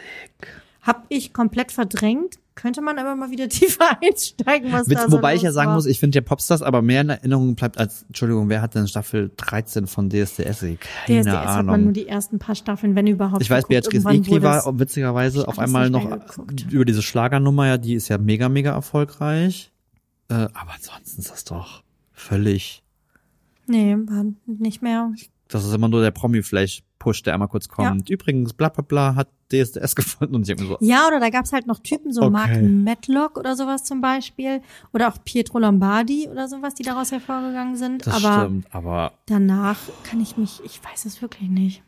Hab 0.83 1.07
ich 1.09 1.33
komplett 1.33 1.72
verdrängt. 1.72 2.39
Könnte 2.59 2.80
man 2.82 2.98
aber 2.98 3.14
mal 3.14 3.30
wieder 3.30 3.48
tiefer 3.48 3.98
einsteigen, 4.02 4.72
was 4.72 4.88
Witz, 4.88 5.02
da 5.02 5.09
so 5.09 5.16
wobei 5.16 5.34
ich 5.36 5.42
ja 5.42 5.52
sagen 5.52 5.68
war. 5.68 5.76
muss, 5.76 5.86
ich 5.86 6.00
finde 6.00 6.16
ja 6.18 6.22
Popstars 6.22 6.61
aber 6.61 6.82
mehr 6.82 7.02
in 7.02 7.09
Erinnerung 7.11 7.54
bleibt 7.54 7.78
als, 7.78 8.02
Entschuldigung, 8.09 8.48
wer 8.48 8.61
hat 8.61 8.74
denn 8.74 8.88
Staffel 8.88 9.30
13 9.36 9.86
von 9.86 10.11
DSDS? 10.11 10.61
Keine 10.61 10.76
DSDS 11.22 11.26
hat 11.26 11.46
man 11.56 11.68
Ahnung. 11.68 11.84
nur 11.84 11.92
die 11.92 12.09
ersten 12.09 12.38
paar 12.38 12.56
Staffeln, 12.56 12.96
wenn 12.96 13.06
überhaupt. 13.06 13.40
Ich 13.42 13.48
weiß. 13.48 13.68
Beatrice 13.68 14.09
Egli 14.09 14.42
war 14.42 14.78
witzigerweise 14.78 15.40
Ich 15.42 15.48
auf 15.48 15.59
einmal 15.59 15.88
noch 15.90 16.11
geguckt. 16.11 16.66
über 16.70 16.84
diese 16.84 17.02
Schlagernummer, 17.02 17.66
ja, 17.66 17.78
die 17.78 17.94
ist 17.94 18.09
ja 18.09 18.18
mega, 18.18 18.48
mega 18.48 18.72
erfolgreich. 18.72 19.70
Äh, 20.28 20.34
aber 20.34 20.72
ansonsten 20.74 21.20
ist 21.20 21.30
das 21.30 21.44
doch 21.44 21.82
völlig, 22.12 22.82
Nee, 23.66 23.94
war 24.06 24.24
nicht 24.46 24.82
mehr. 24.82 25.12
Das 25.49 25.64
ist 25.64 25.72
immer 25.74 25.88
nur 25.88 26.03
der 26.03 26.11
Promi-Flash-Push, 26.11 27.22
der 27.22 27.32
einmal 27.34 27.49
kurz 27.49 27.68
kommt. 27.68 28.09
Übrigens, 28.11 28.53
bla 28.53 28.68
bla 28.68 28.82
bla, 28.82 29.14
hat 29.14 29.28
DSDS 29.53 29.94
gefunden 29.96 30.34
und 30.34 30.49
ich 30.49 30.59
so, 30.61 30.76
Ja, 30.80 31.07
oder 31.07 31.20
da 31.20 31.30
gab's 31.30 31.53
halt 31.53 31.66
noch 31.66 31.78
Typen, 31.80 32.12
so 32.12 32.22
Okay. 32.22 32.30
Mark 32.30 32.62
Matlock 32.62 33.38
oder 33.38 33.57
sowas 33.57 33.84
zum 33.84 34.01
Beispiel. 34.01 34.61
Oder 34.92 35.09
auch 35.09 35.16
Pietro 35.24 35.59
Lombardi 35.59 36.28
oder 36.30 36.49
sowas, 36.49 36.74
die 36.74 36.82
daraus 36.82 37.12
hervorgegangen 37.12 37.76
sind. 37.76 38.07
das 38.07 38.22
aber 38.24 38.44
stimmt, 38.44 38.66
aber 38.74 39.12
danach 39.26 39.78
kann 40.05 40.20
ich 40.20 40.36
mich, 40.36 40.61
ich 40.64 40.80
weiß 40.84 41.07
es 41.07 41.22
wirklich 41.22 41.49
nicht. 41.49 41.82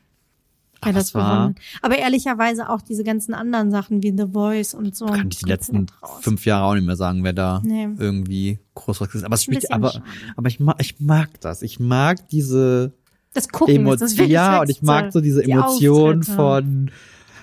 Aber 0.82 0.92
das 0.94 1.14
war-. 1.14 1.54
Aber 1.82 1.98
ehrlicherweise 1.98 2.70
auch 2.70 2.80
diese 2.80 3.04
ganzen 3.04 3.34
anderen 3.34 3.70
Sachen 3.70 4.02
wie 4.02 4.14
The 4.16 4.32
Voice 4.32 4.72
und 4.72 4.96
so. 4.96 5.04
kann 5.04 5.28
ich 5.30 5.36
die 5.40 5.44
letzten 5.48 5.88
fünf 6.22 6.46
Jahre 6.46 6.64
auch 6.64 6.74
nicht 6.74 6.86
mehr 6.86 6.96
sagen, 6.96 7.22
wer 7.22 7.34
da 7.34 7.60
Nee. 7.62 7.88
irgendwie 7.98 8.58
groß 8.74 9.02
was 9.02 9.14
ist. 9.14 9.24
Aber 9.24 9.34
es 9.34 9.44
spielt, 9.44 9.70
aber, 9.70 10.02
aber 10.36 10.48
ich 10.48 10.58
mag, 10.58 10.76
ich 10.80 10.98
mag 10.98 11.38
das. 11.42 11.60
Ich 11.60 11.78
mag 11.80 12.26
diese 12.30 12.94
Das 13.32 13.48
Gucken 13.48 13.86
ist 13.86 14.00
das 14.02 14.16
ja, 14.16 14.60
und 14.60 14.70
ich 14.70 14.82
mag 14.82 15.12
so 15.12 15.20
diese 15.20 15.42
Die 15.42 15.52
Emotion 15.52 16.18
Auftritte. 16.20 16.36
von, 16.36 16.90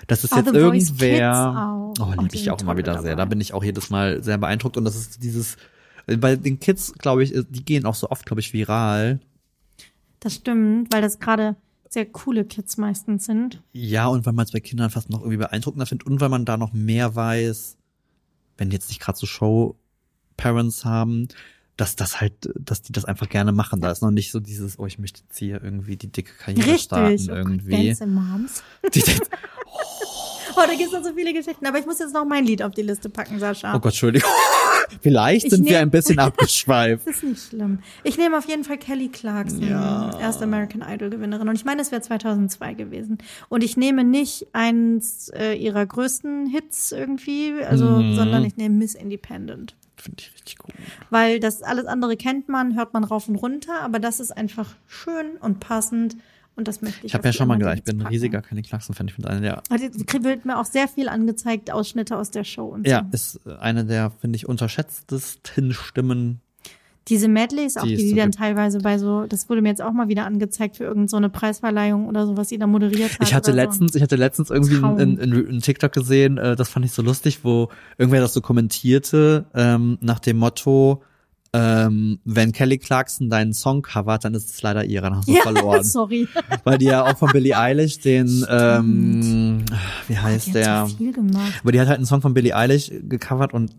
das 0.06 0.24
ist 0.24 0.32
Ah, 0.32 0.38
jetzt 0.40 0.52
irgendwer. 0.54 1.72
Oh, 1.74 1.94
Oh, 2.00 2.12
liebe 2.20 2.34
ich 2.34 2.50
auch 2.50 2.60
immer 2.60 2.76
wieder 2.76 2.94
sehr. 3.02 3.12
Da 3.12 3.16
dabei. 3.16 3.30
bin 3.30 3.40
ich 3.40 3.54
auch 3.54 3.64
jedes 3.64 3.90
Mal 3.90 4.22
sehr 4.22 4.38
beeindruckt. 4.38 4.76
Und 4.76 4.84
das 4.84 4.96
ist 4.96 5.22
dieses, 5.22 5.56
bei 6.06 6.36
den 6.36 6.60
Kids, 6.60 6.92
glaube 6.92 7.24
ich, 7.24 7.32
die 7.48 7.64
gehen 7.64 7.86
auch 7.86 7.94
so 7.94 8.10
oft, 8.10 8.24
glaube 8.26 8.40
ich, 8.40 8.52
viral. 8.52 9.20
Das 10.20 10.34
stimmt, 10.34 10.92
weil 10.92 11.00
das 11.02 11.18
gerade 11.20 11.56
sehr 11.88 12.04
coole 12.06 12.44
Kids 12.44 12.76
meistens 12.76 13.24
sind. 13.24 13.62
Ja, 13.72 14.08
und 14.08 14.26
weil 14.26 14.34
man 14.34 14.44
es 14.44 14.52
bei 14.52 14.60
Kindern 14.60 14.90
fast 14.90 15.08
noch 15.10 15.20
irgendwie 15.20 15.38
beeindruckender 15.38 15.86
findet 15.86 16.06
und 16.06 16.20
weil 16.20 16.28
man 16.28 16.44
da 16.44 16.56
noch 16.58 16.72
mehr 16.74 17.14
weiß, 17.14 17.76
wenn 18.58 18.68
die 18.70 18.74
jetzt 18.76 18.88
nicht 18.90 19.00
gerade 19.00 19.18
so 19.18 19.26
Show-Parents 19.26 20.84
haben, 20.84 21.28
dass 21.78 21.96
das 21.96 22.20
halt, 22.20 22.34
dass 22.58 22.82
die 22.82 22.92
das 22.92 23.06
einfach 23.06 23.28
gerne 23.30 23.52
machen. 23.52 23.80
Da 23.80 23.90
ist 23.90 24.02
noch 24.02 24.10
nicht 24.10 24.30
so 24.30 24.40
dieses, 24.40 24.78
oh, 24.78 24.84
ich 24.84 24.98
möchte 24.98 25.20
jetzt 25.26 25.38
hier 25.38 25.62
irgendwie 25.64 25.96
die 25.96 26.12
dicke 26.12 26.32
Karriere 26.34 26.78
starten 26.78 27.06
Richtig. 27.12 27.30
Oh 27.30 27.34
Gott, 27.34 27.44
irgendwie. 27.46 27.86
Dance 27.86 28.06
Moms. 28.06 28.62
Die, 28.94 29.02
Oh, 30.56 30.62
da 30.66 30.74
gibt's 30.74 30.92
noch 30.92 31.04
so 31.04 31.12
viele 31.14 31.32
Geschichten. 31.32 31.64
Aber 31.66 31.78
ich 31.78 31.86
muss 31.86 32.00
jetzt 32.00 32.12
noch 32.14 32.24
mein 32.24 32.44
Lied 32.44 32.62
auf 32.64 32.72
die 32.74 32.82
Liste 32.82 33.08
packen, 33.08 33.38
Sascha. 33.38 33.70
oh 33.76 33.78
Gott, 33.78 33.92
Entschuldigung. 33.92 34.28
Vielleicht 35.02 35.44
Ich 35.44 35.50
sind 35.52 35.68
wir 35.68 35.78
ein 35.78 35.90
bisschen 35.90 36.18
abgeschweift. 36.18 37.06
Das 37.06 37.16
ist 37.16 37.22
nicht 37.22 37.48
schlimm. 37.48 37.78
Ich 38.02 38.18
nehme 38.18 38.36
auf 38.36 38.48
jeden 38.48 38.64
Fall 38.64 38.78
Kelly 38.78 39.08
Clarkson, 39.08 39.62
Ja. 39.68 40.10
erste 40.18 40.44
American 40.44 40.82
Idol 40.82 41.10
Gewinnerin. 41.10 41.48
Und 41.48 41.54
ich 41.54 41.64
meine, 41.64 41.80
es 41.82 41.92
wäre 41.92 42.00
2002 42.02 42.74
gewesen. 42.74 43.18
Und 43.48 43.62
ich 43.62 43.76
nehme 43.76 44.02
nicht 44.02 44.48
eins 44.52 45.28
äh, 45.28 45.52
ihrer 45.54 45.86
größten 45.86 46.46
Hits 46.46 46.90
irgendwie, 46.90 47.52
also, 47.62 47.84
Mhm. 47.84 48.16
sondern 48.16 48.44
ich 48.44 48.56
nehme 48.56 48.74
Miss 48.74 48.94
Independent. 48.96 49.76
Finde 50.00 50.16
ich 50.20 50.32
richtig 50.34 50.58
gut. 50.58 50.72
Weil 51.10 51.40
das 51.40 51.62
alles 51.62 51.86
andere 51.86 52.16
kennt 52.16 52.48
man, 52.48 52.76
hört 52.76 52.92
man 52.94 53.04
rauf 53.04 53.28
und 53.28 53.36
runter, 53.36 53.80
aber 53.82 53.98
das 53.98 54.20
ist 54.20 54.30
einfach 54.30 54.74
schön 54.86 55.36
und 55.40 55.60
passend. 55.60 56.16
Und 56.56 56.66
das 56.66 56.82
möchte 56.82 56.98
ich. 57.00 57.04
Ich 57.06 57.14
habe 57.14 57.28
ja 57.28 57.32
schon 57.32 57.46
mal 57.46 57.56
gesagt, 57.56 57.78
ich 57.78 57.84
bin 57.84 58.00
ein 58.00 58.08
riesiger 58.08 58.42
Kelly 58.42 58.62
Clarkson-Fan. 58.62 59.06
Ich 59.06 59.14
finde 59.14 59.30
eine 59.30 59.40
der, 59.40 59.62
Also, 59.70 59.86
wird 60.24 60.44
mir 60.44 60.58
auch 60.58 60.64
sehr 60.64 60.88
viel 60.88 61.08
angezeigt, 61.08 61.70
Ausschnitte 61.70 62.16
aus 62.16 62.32
der 62.32 62.42
Show 62.42 62.66
und 62.66 62.84
ja, 62.84 63.06
so. 63.12 63.14
ist 63.14 63.46
eine 63.60 63.84
der, 63.84 64.10
finde 64.10 64.34
ich, 64.34 64.48
unterschätztesten 64.48 65.72
Stimmen. 65.72 66.40
Diese 67.08 67.28
Medleys, 67.28 67.76
auch 67.76 67.84
Die 67.84 67.96
die, 67.96 68.02
die 68.02 68.10
so 68.10 68.16
dann 68.16 68.32
teilweise 68.32 68.78
bei 68.78 68.98
so, 68.98 69.26
das 69.26 69.48
wurde 69.48 69.62
mir 69.62 69.68
jetzt 69.68 69.82
auch 69.82 69.92
mal 69.92 70.08
wieder 70.08 70.24
angezeigt 70.26 70.76
für 70.76 70.84
irgendeine 70.84 71.08
so 71.08 71.16
eine 71.16 71.30
Preisverleihung 71.30 72.06
oder 72.06 72.26
so, 72.26 72.36
was 72.36 72.48
sie 72.48 72.58
da 72.58 72.66
moderiert 72.66 73.18
hat. 73.18 73.26
Ich 73.26 73.34
hatte 73.34 73.52
letztens, 73.52 73.94
ich 73.94 74.02
hatte 74.02 74.16
letztens 74.16 74.50
irgendwie 74.50 74.76
einen 74.84 75.18
ein, 75.20 75.60
TikTok 75.60 75.92
gesehen, 75.92 76.38
äh, 76.38 76.56
das 76.56 76.68
fand 76.68 76.84
ich 76.84 76.92
so 76.92 77.02
lustig, 77.02 77.40
wo 77.42 77.68
irgendwer 77.96 78.20
das 78.20 78.34
so 78.34 78.40
kommentierte, 78.40 79.46
ähm, 79.54 79.98
nach 80.00 80.18
dem 80.18 80.38
Motto, 80.38 81.02
ähm, 81.54 82.18
wenn 82.24 82.52
Kelly 82.52 82.78
Clarkson 82.78 83.30
deinen 83.30 83.54
Song 83.54 83.80
covert, 83.82 84.24
dann 84.24 84.34
ist 84.34 84.50
es 84.50 84.60
leider 84.62 84.84
ihre, 84.84 85.04
dann 85.04 85.16
hast 85.16 85.26
so. 85.26 85.32
du 85.32 85.38
Ja, 85.38 85.42
verloren. 85.42 85.84
sorry. 85.84 86.28
Weil 86.64 86.78
die 86.78 86.86
ja 86.86 87.04
auch 87.04 87.16
von 87.16 87.30
Billie 87.32 87.56
Eilish 87.56 88.00
den, 88.00 88.44
ähm, 88.48 89.64
wie 90.08 90.18
heißt 90.18 90.48
die 90.48 90.52
der? 90.52 90.82
hat 90.82 90.90
so. 90.90 91.04
Aber 91.62 91.72
die 91.72 91.80
hat 91.80 91.88
halt 91.88 91.98
einen 91.98 92.06
Song 92.06 92.20
von 92.20 92.34
Billie 92.34 92.54
Eilish 92.54 92.92
gecovert 93.08 93.54
und 93.54 93.74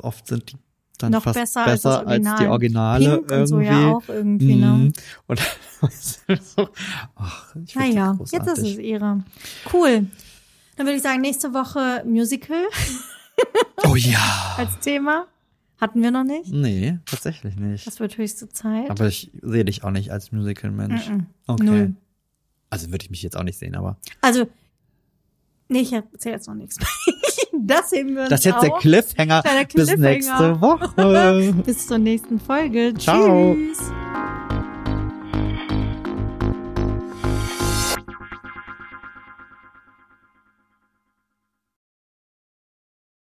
oft 0.00 0.26
sind 0.26 0.52
die 0.52 0.56
dann 1.02 1.12
Noch 1.12 1.22
fast 1.22 1.34
besser 1.38 1.64
besser, 1.64 1.98
als 1.98 2.06
Original. 2.06 2.38
die 2.38 2.46
Originale 2.46 3.18
Pink 3.18 3.30
irgendwie. 3.30 3.34
und 3.40 3.46
so 3.46 3.60
ja 3.60 3.88
auch 3.92 4.08
irgendwie, 4.08 4.54
ne? 4.56 4.66
Mhm. 4.66 4.92
Und 5.26 5.40
so, 6.42 6.68
ach, 7.16 7.54
ich 7.64 7.74
Naja, 7.74 8.18
jetzt 8.30 8.46
ist 8.46 8.58
es 8.58 8.78
ihre. 8.78 9.22
Cool. 9.72 10.06
Dann 10.76 10.86
würde 10.86 10.96
ich 10.96 11.02
sagen, 11.02 11.20
nächste 11.20 11.52
Woche 11.52 12.02
Musical 12.06 12.64
Oh 13.84 13.96
ja. 13.96 14.54
als 14.56 14.78
Thema. 14.80 15.26
Hatten 15.80 16.00
wir 16.00 16.12
noch 16.12 16.22
nicht. 16.24 16.52
Nee, 16.52 16.98
tatsächlich 17.06 17.56
nicht. 17.56 17.86
Das 17.86 17.98
wird 17.98 18.16
höchste 18.16 18.48
Zeit. 18.48 18.88
Aber 18.88 19.08
ich 19.08 19.32
sehe 19.42 19.64
dich 19.64 19.82
auch 19.82 19.90
nicht 19.90 20.12
als 20.12 20.30
Musical-Mensch. 20.30 21.10
Okay. 21.48 21.64
Null. 21.64 21.94
Also 22.70 22.90
würde 22.92 23.04
ich 23.04 23.10
mich 23.10 23.22
jetzt 23.22 23.36
auch 23.36 23.42
nicht 23.42 23.58
sehen, 23.58 23.74
aber. 23.74 23.96
Also, 24.20 24.46
nee, 25.68 25.80
ich 25.80 25.92
erzähle 25.92 26.36
jetzt 26.36 26.46
noch 26.46 26.54
nichts. 26.54 26.76
das 27.60 27.90
sehen 27.90 28.14
wir 28.14 28.22
uns 28.22 28.30
Das 28.30 28.40
ist 28.40 28.46
jetzt 28.46 28.62
der 28.62 28.72
auch. 28.74 28.80
Cliffhanger. 28.80 29.42
Kleiner 29.42 29.64
Bis 29.64 29.72
Cliffhanger. 29.72 29.98
nächste 30.10 30.60
Woche. 30.60 31.54
Bis 31.66 31.86
zur 31.86 31.98
nächsten 31.98 32.40
Folge. 32.40 32.94
Ciao. 32.98 33.54
Tschüss. 33.54 33.92